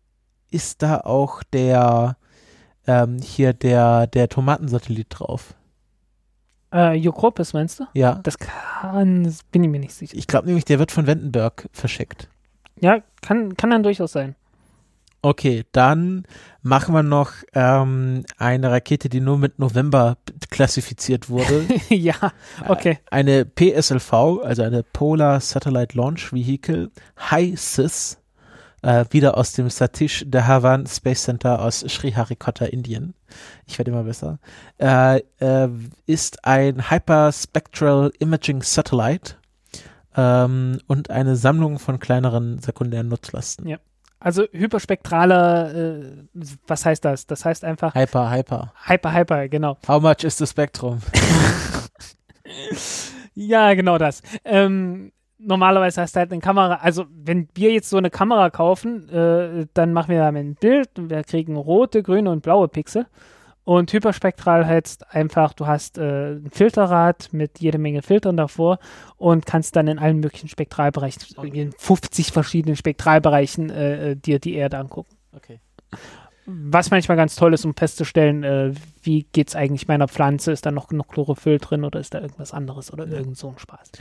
ist 0.48 0.80
da 0.82 1.00
auch 1.00 1.42
der, 1.42 2.16
ähm, 2.86 3.18
hier 3.20 3.52
der, 3.52 4.06
der 4.06 4.28
Tomatensatellit 4.28 5.08
drauf. 5.10 5.54
Äh, 6.72 6.94
Jokropis 6.98 7.52
meinst 7.52 7.80
du? 7.80 7.86
Ja. 7.94 8.20
Das 8.22 8.38
kann, 8.38 9.24
das 9.24 9.42
bin 9.42 9.64
ich 9.64 9.70
mir 9.70 9.80
nicht 9.80 9.94
sicher. 9.94 10.16
Ich 10.16 10.28
glaube 10.28 10.46
nämlich, 10.46 10.64
der 10.64 10.78
wird 10.78 10.92
von 10.92 11.08
Vandenberg 11.08 11.68
verschickt. 11.72 12.28
Ja, 12.80 13.00
kann, 13.22 13.56
kann 13.56 13.70
dann 13.70 13.82
durchaus 13.82 14.12
sein. 14.12 14.36
Okay, 15.24 15.64
dann 15.72 16.24
machen 16.60 16.94
wir 16.94 17.02
noch 17.02 17.32
ähm, 17.54 18.26
eine 18.36 18.70
Rakete, 18.70 19.08
die 19.08 19.22
nur 19.22 19.38
mit 19.38 19.58
November 19.58 20.18
klassifiziert 20.50 21.30
wurde. 21.30 21.66
ja, 21.88 22.14
okay. 22.68 22.98
Eine 23.10 23.46
PSLV, 23.46 24.12
also 24.42 24.62
eine 24.62 24.82
Polar 24.82 25.40
Satellite 25.40 25.96
Launch 25.96 26.30
Vehicle, 26.34 26.90
HISIS, 27.30 28.18
äh, 28.82 29.06
wieder 29.08 29.38
aus 29.38 29.52
dem 29.52 29.70
Satish 29.70 30.26
Dhawan 30.28 30.86
Space 30.86 31.22
Center 31.22 31.62
aus 31.62 31.80
Sriharikota, 31.80 32.66
Indien. 32.66 33.14
Ich 33.66 33.78
werde 33.78 33.92
immer 33.92 34.04
besser. 34.04 34.38
Äh, 34.76 35.22
äh, 35.38 35.70
ist 36.04 36.44
ein 36.44 36.90
Hyperspectral 36.90 38.12
Imaging 38.18 38.60
Satellite 38.60 39.36
ähm, 40.18 40.80
und 40.86 41.08
eine 41.08 41.36
Sammlung 41.36 41.78
von 41.78 41.98
kleineren 41.98 42.58
sekundären 42.58 43.08
Nutzlasten. 43.08 43.66
Ja. 43.66 43.78
Also 44.24 44.44
hyperspektraler, 44.52 45.74
äh, 45.74 46.02
was 46.66 46.86
heißt 46.86 47.04
das? 47.04 47.26
Das 47.26 47.44
heißt 47.44 47.62
einfach 47.62 47.94
Hyper, 47.94 48.30
hyper. 48.30 48.72
Hyper, 48.86 49.12
Hyper, 49.12 49.48
genau. 49.48 49.76
How 49.86 50.00
much 50.00 50.24
is 50.24 50.38
the 50.38 50.46
spectrum? 50.46 51.00
Ja, 53.36 53.74
genau 53.74 53.98
das. 53.98 54.22
Ähm, 54.44 55.10
normalerweise 55.38 56.00
hast 56.00 56.14
du 56.14 56.20
halt 56.20 56.30
eine 56.30 56.40
Kamera, 56.40 56.76
also 56.76 57.06
wenn 57.10 57.48
wir 57.54 57.72
jetzt 57.72 57.90
so 57.90 57.96
eine 57.96 58.08
Kamera 58.10 58.48
kaufen, 58.50 59.08
äh, 59.08 59.66
dann 59.74 59.92
machen 59.92 60.10
wir 60.10 60.20
damit 60.20 60.44
ein 60.44 60.54
Bild 60.54 60.96
und 60.98 61.10
wir 61.10 61.24
kriegen 61.24 61.56
rote, 61.56 62.04
grüne 62.04 62.30
und 62.30 62.42
blaue 62.42 62.68
Pixel. 62.68 63.06
Und 63.64 63.90
hyperspektral 63.92 64.66
heißt 64.66 65.14
einfach, 65.14 65.54
du 65.54 65.66
hast 65.66 65.96
äh, 65.96 66.34
ein 66.34 66.50
Filterrad 66.50 67.32
mit 67.32 67.60
jede 67.60 67.78
Menge 67.78 68.02
Filtern 68.02 68.36
davor 68.36 68.78
und 69.16 69.46
kannst 69.46 69.74
dann 69.76 69.88
in 69.88 69.98
allen 69.98 70.20
möglichen 70.20 70.48
Spektralbereichen, 70.48 71.22
in 71.52 71.72
50 71.72 72.30
verschiedenen 72.30 72.76
Spektralbereichen 72.76 73.70
äh, 73.70 74.10
äh, 74.10 74.16
dir 74.16 74.38
die 74.38 74.54
Erde 74.54 74.78
angucken. 74.78 75.16
Okay. 75.34 75.60
Was 76.46 76.90
manchmal 76.90 77.16
ganz 77.16 77.36
toll 77.36 77.54
ist, 77.54 77.64
um 77.64 77.74
festzustellen, 77.74 78.44
äh, 78.44 78.74
wie 79.02 79.26
geht's 79.32 79.56
eigentlich 79.56 79.88
meiner 79.88 80.08
Pflanze? 80.08 80.52
Ist 80.52 80.66
da 80.66 80.70
noch 80.70 80.88
genug 80.88 81.08
Chlorophyll 81.08 81.58
drin 81.58 81.84
oder 81.84 82.00
ist 82.00 82.12
da 82.12 82.20
irgendwas 82.20 82.52
anderes 82.52 82.92
oder 82.92 83.06
irgend 83.06 83.38
so 83.38 83.48
ein 83.48 83.58
Spaß? 83.58 83.92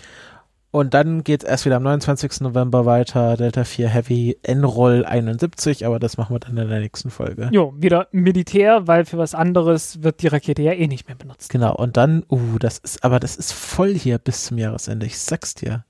Und 0.73 0.95
dann 0.95 1.23
geht's 1.23 1.45
erst 1.45 1.67
wieder 1.67 1.75
am 1.75 1.83
29. 1.83 2.41
November 2.41 2.87
weiter, 2.87 3.37
Delta 3.37 3.63
4 3.63 3.89
Heavy 3.89 4.39
N-Roll 4.41 5.05
71, 5.05 5.85
aber 5.85 5.99
das 5.99 6.17
machen 6.17 6.33
wir 6.33 6.39
dann 6.39 6.57
in 6.57 6.67
der 6.67 6.79
nächsten 6.79 7.11
Folge. 7.11 7.49
Jo, 7.51 7.75
wieder 7.77 8.07
Militär, 8.11 8.87
weil 8.87 9.05
für 9.05 9.19
was 9.19 9.35
anderes 9.35 10.01
wird 10.01 10.23
die 10.23 10.27
Rakete 10.29 10.63
ja 10.63 10.71
eh 10.71 10.87
nicht 10.87 11.07
mehr 11.07 11.15
benutzt. 11.15 11.51
Genau, 11.51 11.75
und 11.75 11.95
dann, 11.95 12.25
uh, 12.27 12.57
das 12.57 12.79
ist, 12.79 13.03
aber 13.03 13.19
das 13.19 13.35
ist 13.35 13.53
voll 13.53 13.93
hier 13.93 14.17
bis 14.17 14.45
zum 14.45 14.57
Jahresende, 14.57 15.05
ich 15.05 15.19
sag's 15.19 15.53
dir. 15.53 15.85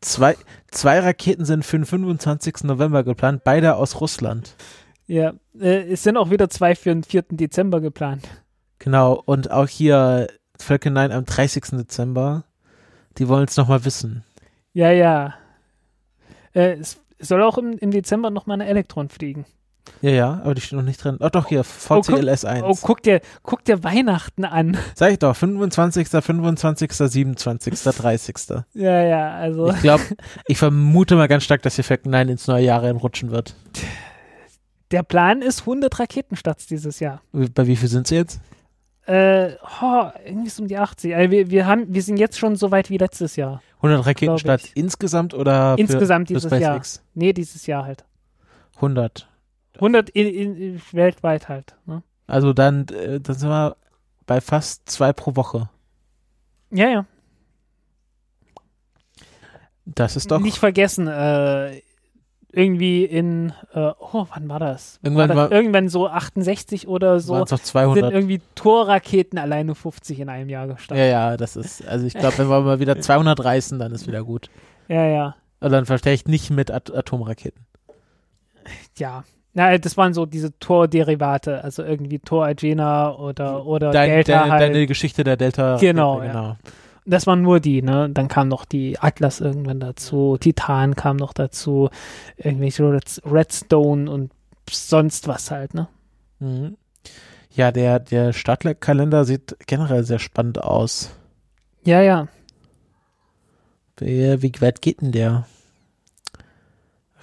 Zwei, 0.00 0.34
zwei 0.70 1.00
Raketen 1.00 1.44
sind 1.44 1.62
für 1.66 1.76
den 1.76 1.84
25. 1.84 2.64
November 2.64 3.04
geplant, 3.04 3.44
beide 3.44 3.76
aus 3.76 4.00
Russland. 4.00 4.56
Ja, 5.06 5.34
äh, 5.60 5.92
es 5.92 6.04
sind 6.04 6.16
auch 6.16 6.30
wieder 6.30 6.48
zwei 6.48 6.74
für 6.74 6.88
den 6.88 7.04
4. 7.04 7.24
Dezember 7.32 7.82
geplant. 7.82 8.26
Genau, 8.78 9.22
und 9.26 9.50
auch 9.50 9.68
hier 9.68 10.28
Falcon 10.58 10.94
9 10.94 11.12
am 11.12 11.26
30. 11.26 11.64
Dezember. 11.72 12.44
Die 13.18 13.28
wollen 13.28 13.44
es 13.44 13.56
nochmal 13.56 13.84
wissen. 13.84 14.24
Ja, 14.72 14.90
ja. 14.90 15.34
Äh, 16.54 16.76
es 16.78 17.00
soll 17.18 17.42
auch 17.42 17.58
im, 17.58 17.78
im 17.78 17.90
Dezember 17.90 18.30
nochmal 18.30 18.60
eine 18.60 18.68
Elektron 18.70 19.08
fliegen. 19.08 19.44
Ja, 20.00 20.10
ja, 20.10 20.40
aber 20.44 20.54
die 20.54 20.60
steht 20.60 20.76
noch 20.78 20.84
nicht 20.84 21.02
drin. 21.02 21.16
Oh 21.20 21.28
doch, 21.28 21.48
hier, 21.48 21.60
Oh, 21.60 21.94
guck- 22.00 22.06
VCLS 22.06 22.44
1. 22.44 22.62
Oh, 22.64 22.76
guck 22.80 23.02
dir, 23.02 23.20
guck 23.42 23.64
dir 23.64 23.82
Weihnachten 23.84 24.44
an. 24.44 24.76
Sag 24.94 25.12
ich 25.12 25.18
doch, 25.18 25.34
25., 25.36 26.08
25., 26.08 26.92
27., 26.92 27.74
30. 27.82 28.36
Ja, 28.74 29.02
ja, 29.02 29.34
also 29.34 29.70
Ich 29.70 29.80
glaube, 29.80 30.02
ich 30.46 30.56
vermute 30.58 31.16
mal 31.16 31.28
ganz 31.28 31.44
stark, 31.44 31.62
dass 31.62 31.74
hier 31.76 31.84
Falcon 31.84 32.12
9 32.12 32.28
ins 32.30 32.46
neue 32.46 32.64
Jahr 32.64 32.82
reinrutschen 32.82 33.30
wird. 33.30 33.54
der 34.92 35.02
Plan 35.02 35.42
ist 35.42 35.60
100 35.60 35.98
Raketenstarts 35.98 36.66
dieses 36.66 37.00
Jahr. 37.00 37.20
Bei 37.32 37.66
wie 37.66 37.76
viel 37.76 37.88
sind 37.88 38.06
sie 38.06 38.16
jetzt? 38.16 38.40
Äh, 39.06 39.56
oh, 39.82 40.10
irgendwie 40.24 40.50
so 40.50 40.62
um 40.62 40.68
die 40.68 40.78
80. 40.78 41.14
Also 41.16 41.30
wir, 41.30 41.50
wir, 41.50 41.66
haben, 41.66 41.92
wir 41.92 42.02
sind 42.02 42.18
jetzt 42.18 42.38
schon 42.38 42.54
so 42.54 42.70
weit 42.70 42.88
wie 42.88 42.98
letztes 42.98 43.36
Jahr. 43.36 43.62
100 43.78 44.06
Raketenstarts 44.06 44.66
ich. 44.66 44.76
insgesamt 44.76 45.34
oder 45.34 45.74
Insgesamt 45.76 46.28
für, 46.28 46.34
für 46.34 46.40
dieses 46.40 46.60
Jahr. 46.60 46.74
SpaceX? 46.74 47.02
Nee, 47.14 47.32
dieses 47.32 47.66
Jahr 47.66 47.84
halt. 47.84 48.04
100. 48.76 49.28
100 49.74 50.10
in, 50.10 50.26
in, 50.28 50.56
in, 50.56 50.82
weltweit 50.92 51.48
halt. 51.48 51.74
Ne? 51.86 52.02
Also 52.28 52.52
dann, 52.52 52.86
äh, 52.88 53.20
dann 53.20 53.36
sind 53.36 53.48
wir 53.48 53.76
bei 54.26 54.40
fast 54.40 54.88
zwei 54.88 55.12
pro 55.12 55.34
Woche. 55.34 55.68
Ja, 56.70 56.88
ja. 56.88 57.06
Das 59.84 60.14
ist 60.14 60.30
doch 60.30 60.38
Nicht 60.38 60.58
vergessen, 60.58 61.08
äh, 61.08 61.82
irgendwie 62.52 63.04
in, 63.04 63.52
äh, 63.72 63.92
oh, 63.98 64.26
wann 64.34 64.48
war 64.48 64.58
das? 64.60 65.00
Irgendwann 65.02 65.28
war 65.30 65.34
das 65.36 65.50
war- 65.50 65.52
irgendwann 65.56 65.88
so 65.88 66.06
68 66.08 66.86
oder 66.86 67.18
so. 67.18 67.34
es 67.36 67.50
doch 67.50 67.56
Sind 67.56 67.66
200. 67.66 68.12
irgendwie 68.12 68.40
Torraketen 68.54 69.38
alleine 69.38 69.74
50 69.74 70.20
in 70.20 70.28
einem 70.28 70.48
Jahr 70.50 70.66
gestartet. 70.66 70.98
Ja, 71.04 71.10
ja, 71.30 71.36
das 71.36 71.56
ist, 71.56 71.86
also 71.88 72.06
ich 72.06 72.12
glaube, 72.14 72.36
wenn 72.38 72.48
wir 72.48 72.60
mal 72.60 72.78
wieder 72.80 73.00
200 73.00 73.42
reißen, 73.42 73.78
dann 73.78 73.92
ist 73.92 74.06
wieder 74.06 74.22
gut. 74.22 74.50
Ja, 74.88 75.06
ja. 75.06 75.36
Und 75.60 75.72
dann 75.72 75.86
verstehe 75.86 76.12
ich 76.12 76.26
nicht 76.26 76.50
mit 76.50 76.70
At 76.70 76.94
Atomraketen. 76.94 77.64
Ja. 78.98 79.24
Na, 79.54 79.76
das 79.76 79.96
waren 79.96 80.14
so 80.14 80.24
diese 80.24 80.58
Tor-Derivate, 80.58 81.62
also 81.62 81.82
irgendwie 81.82 82.18
Tor 82.18 82.46
Agena 82.46 83.14
oder, 83.14 83.66
oder 83.66 83.90
Dein, 83.90 84.08
Delta 84.10 84.32
deine, 84.40 84.50
halt. 84.52 84.62
deine 84.62 84.86
Geschichte 84.86 85.24
der 85.24 85.36
Delta. 85.36 85.76
Genau, 85.76 86.22
ja, 86.22 86.32
ja. 86.32 86.56
Das 87.04 87.26
waren 87.26 87.42
nur 87.42 87.58
die, 87.60 87.82
ne? 87.82 88.08
Dann 88.10 88.28
kam 88.28 88.48
noch 88.48 88.64
die 88.64 88.98
Atlas 88.98 89.40
irgendwann 89.40 89.80
dazu, 89.80 90.36
Titan 90.38 90.94
kam 90.94 91.16
noch 91.16 91.32
dazu, 91.32 91.90
irgendwelche 92.36 92.84
Red, 92.92 93.20
Redstone 93.24 94.10
und 94.10 94.30
sonst 94.70 95.26
was 95.26 95.50
halt, 95.50 95.74
ne? 95.74 95.88
Mhm. 96.38 96.76
Ja, 97.50 97.70
der, 97.72 97.98
der 97.98 98.32
Startkalender 98.32 99.24
sieht 99.24 99.56
generell 99.66 100.04
sehr 100.04 100.18
spannend 100.20 100.62
aus. 100.62 101.10
Ja, 101.84 102.00
ja. 102.00 102.28
Wie, 103.98 104.40
wie 104.42 104.52
weit 104.60 104.80
geht 104.80 105.00
denn 105.02 105.12
der? 105.12 105.46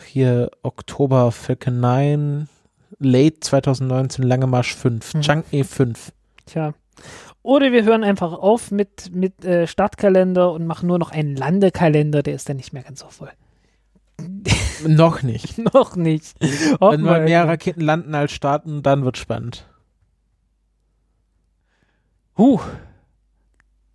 Hier 0.05 0.51
Oktober 0.61 1.31
Falcon 1.31 1.79
9, 1.79 2.49
Late 2.99 3.39
2019, 3.39 4.23
Lange 4.25 4.47
Marsch 4.47 4.75
5, 4.75 5.13
Mhm. 5.13 5.19
Chang'e 5.21 5.63
5. 5.63 6.11
Tja. 6.45 6.73
Oder 7.41 7.71
wir 7.71 7.83
hören 7.85 8.03
einfach 8.03 8.33
auf 8.33 8.71
mit, 8.71 9.13
mit 9.13 9.45
äh, 9.45 9.65
Startkalender 9.65 10.51
und 10.51 10.67
machen 10.67 10.87
nur 10.87 10.99
noch 10.99 11.11
einen 11.11 11.35
Landekalender, 11.35 12.21
der 12.21 12.35
ist 12.35 12.49
dann 12.49 12.57
nicht 12.57 12.73
mehr 12.73 12.83
ganz 12.83 12.99
so 12.99 13.07
voll. 13.07 13.31
Noch 14.85 15.23
nicht. 15.23 15.57
noch 15.73 15.95
nicht. 15.95 16.35
Wenn 16.39 16.79
Hoffen 16.79 17.01
mal 17.01 17.23
mehr 17.23 17.47
Raketen 17.47 17.81
landen 17.81 18.15
als 18.15 18.31
starten, 18.31 18.81
dann 18.81 19.03
wird 19.03 19.17
spannend. 19.17 19.65
Huh. 22.37 22.59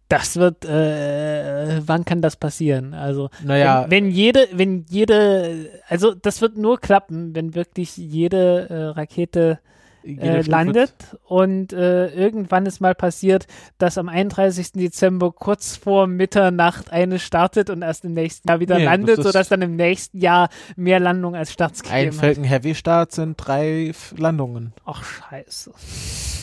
Das 0.09 0.37
wird, 0.37 0.65
äh, 0.67 1.81
wann 1.87 2.05
kann 2.05 2.21
das 2.21 2.37
passieren? 2.37 2.93
Also, 2.93 3.31
Naja, 3.43 3.87
wenn, 3.89 4.05
wenn 4.05 4.11
jede, 4.11 4.49
wenn 4.53 4.85
jede, 4.89 5.71
also 5.89 6.15
das 6.15 6.43
wird 6.43 6.59
nur 6.59 6.79
klappen, 6.79 7.35
wenn 7.35 7.55
wirklich 7.55 7.97
jede 7.97 8.69
äh, 8.69 8.85
Rakete 8.99 9.61
äh, 10.05 10.43
landet 10.43 10.93
und 11.25 11.73
äh, 11.73 12.09
irgendwann 12.09 12.67
ist 12.67 12.81
mal 12.81 12.95
passiert, 12.95 13.47
dass 13.79 13.99
am 13.99 14.09
31. 14.09 14.73
Dezember 14.73 15.33
kurz 15.33 15.77
vor 15.77 16.07
Mitternacht 16.07 16.93
eine 16.93 17.19
startet 17.19 17.71
und 17.71 17.83
erst 17.83 18.05
im 18.05 18.13
nächsten 18.13 18.49
Jahr 18.49 18.61
wieder 18.61 18.79
Nee, 18.79 18.85
landet, 18.85 19.19
das 19.19 19.27
sodass 19.27 19.49
dann 19.49 19.63
im 19.63 19.77
nächsten 19.77 20.19
Jahr 20.19 20.49
mehr 20.77 21.01
Landungen 21.01 21.39
als 21.39 21.53
Starts. 21.53 21.83
Ein 21.83 22.07
gegeben 22.07 22.17
hat. 22.17 22.21
Falcon 22.21 22.45
Heavy 22.45 22.75
Start 22.75 23.13
sind 23.13 23.37
drei 23.37 23.93
Landungen. 24.17 24.73
Ach, 24.85 25.03
scheiße. 25.03 25.73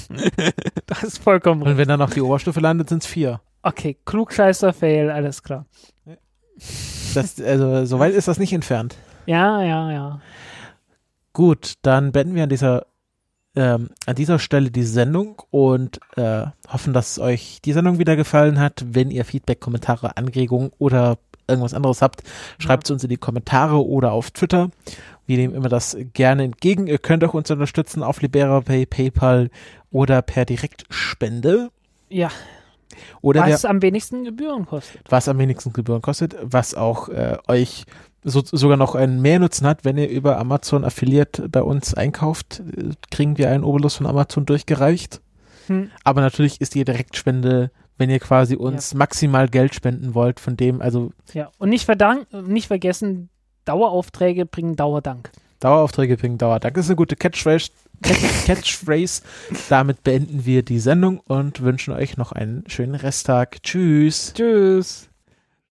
das 0.88 1.04
ist 1.04 1.18
vollkommen 1.20 1.62
Und 1.62 1.68
richtig. 1.68 1.82
wenn 1.82 1.88
dann 1.88 2.00
noch 2.00 2.10
die 2.10 2.22
Oberstufe 2.22 2.60
landet, 2.60 2.90
sind 2.90 3.04
es 3.04 3.08
vier. 3.08 3.42
Okay, 3.64 3.98
klugscheißer 4.06 4.74
Fail, 4.74 5.12
alles 5.12 5.44
klar. 5.44 5.66
Das, 7.14 7.40
also, 7.42 7.86
so 7.86 8.00
weit 8.00 8.14
ist 8.14 8.28
das 8.28 8.40
nicht 8.40 8.54
entfernt. 8.54 8.96
Ja, 9.26 9.62
ja, 9.62 9.92
ja. 9.92 10.22
Gut, 11.34 11.76
dann 11.82 12.12
beenden 12.12 12.36
wir 12.36 12.44
an 12.44 12.50
dieser, 12.50 12.86
ähm, 13.56 13.90
an 14.06 14.16
dieser 14.16 14.40
Stelle 14.40 14.72
die 14.72 14.84
Sendung 14.84 15.42
und 15.50 16.00
äh, 16.16 16.46
hoffen, 16.70 16.94
dass 16.94 17.20
euch 17.20 17.60
die 17.64 17.74
Sendung 17.74 18.00
wieder 18.00 18.16
gefallen 18.16 18.60
hat. 18.60 18.84
Wenn 18.88 19.12
ihr 19.12 19.26
Feedback, 19.26 19.60
Kommentare, 19.60 20.18
Anregungen 20.18 20.72
oder 20.78 21.18
irgendwas 21.48 21.74
anderes 21.74 22.02
habt, 22.02 22.24
schreibt 22.60 22.86
es 22.86 22.92
uns 22.92 23.04
in 23.04 23.10
die 23.10 23.18
Kommentare 23.18 23.86
oder 23.86 24.14
auf 24.14 24.32
Twitter. 24.32 24.70
Wir 25.26 25.38
nehmen 25.38 25.54
immer 25.54 25.70
das 25.70 25.98
gerne 26.14 26.44
entgegen. 26.44 26.88
Ihr 26.88 26.98
könnt 26.98 27.24
auch 27.24 27.34
uns 27.34 27.52
unterstützen 27.52 28.04
auf 28.04 28.22
LiberaPay, 28.22 28.86
PayPal 28.86 29.50
oder 29.92 30.22
per 30.22 30.46
Direktspende. 30.46 31.70
Ja, 32.10 32.30
Oder 33.22 33.44
der, 33.44 33.54
was 33.54 33.66
am 33.66 33.82
wenigsten 33.82 34.24
Gebühren 34.24 34.66
kostet. 34.66 35.02
was 35.10 35.28
am 35.28 35.38
wenigsten 35.38 35.74
Gebühren 35.74 36.02
kostet, 36.02 36.36
was 36.42 36.74
auch 36.76 37.10
äh, 37.10 37.38
euch 37.48 37.86
so, 38.24 38.42
sogar 38.44 38.78
noch 38.78 38.96
einen 38.96 39.22
Mehrnutzen 39.22 39.66
hat, 39.68 39.84
wenn 39.86 39.98
ihr 39.98 40.10
über 40.10 40.38
Amazon 40.38 40.84
Affiliate 40.84 41.50
bei 41.50 41.62
uns 41.62 41.94
einkauft, 41.94 42.62
kriegen 43.10 43.38
wir 43.38 43.50
einen 43.50 43.64
Obolus 43.64 43.96
von 43.96 44.06
Amazon 44.06 44.46
durchgereicht. 44.46 45.22
Hm. 45.68 45.90
Aber 46.04 46.22
natürlich 46.22 46.62
ist 46.62 46.76
die 46.76 46.84
Direktspende, 46.84 47.72
wenn 47.98 48.10
ihr 48.10 48.20
quasi 48.20 48.56
uns 48.56 48.94
maximal 48.94 49.48
Geld 49.48 49.76
spenden 49.76 50.16
wollt, 50.16 50.40
von 50.40 50.58
dem, 50.58 50.82
also 50.82 51.12
Ja, 51.34 51.50
und 51.58 51.70
nicht, 51.70 51.88
nicht 52.48 52.68
vergessen, 52.68 53.30
Daueraufträge 53.66 54.46
bringen 54.46 54.76
Dauerdank. 54.76 55.32
Daueraufträge 55.60 56.18
bringen 56.18 56.40
Dauerdank. 56.40 56.74
Das 56.74 56.86
ist 56.86 56.90
eine 56.90 56.96
gute 56.96 57.16
Catchphrase. 57.16 57.70
Catch- 58.04 58.46
Catchphrase. 58.48 59.22
Damit 59.70 60.04
beenden 60.04 60.46
wir 60.46 60.64
die 60.64 60.80
Sendung 60.80 61.20
und 61.20 61.62
wünschen 61.62 61.94
euch 61.94 62.18
noch 62.18 62.32
einen 62.32 62.64
schönen 62.68 62.96
Resttag. 62.96 63.62
Tschüss. 63.62 64.34
Tschüss. 64.34 65.11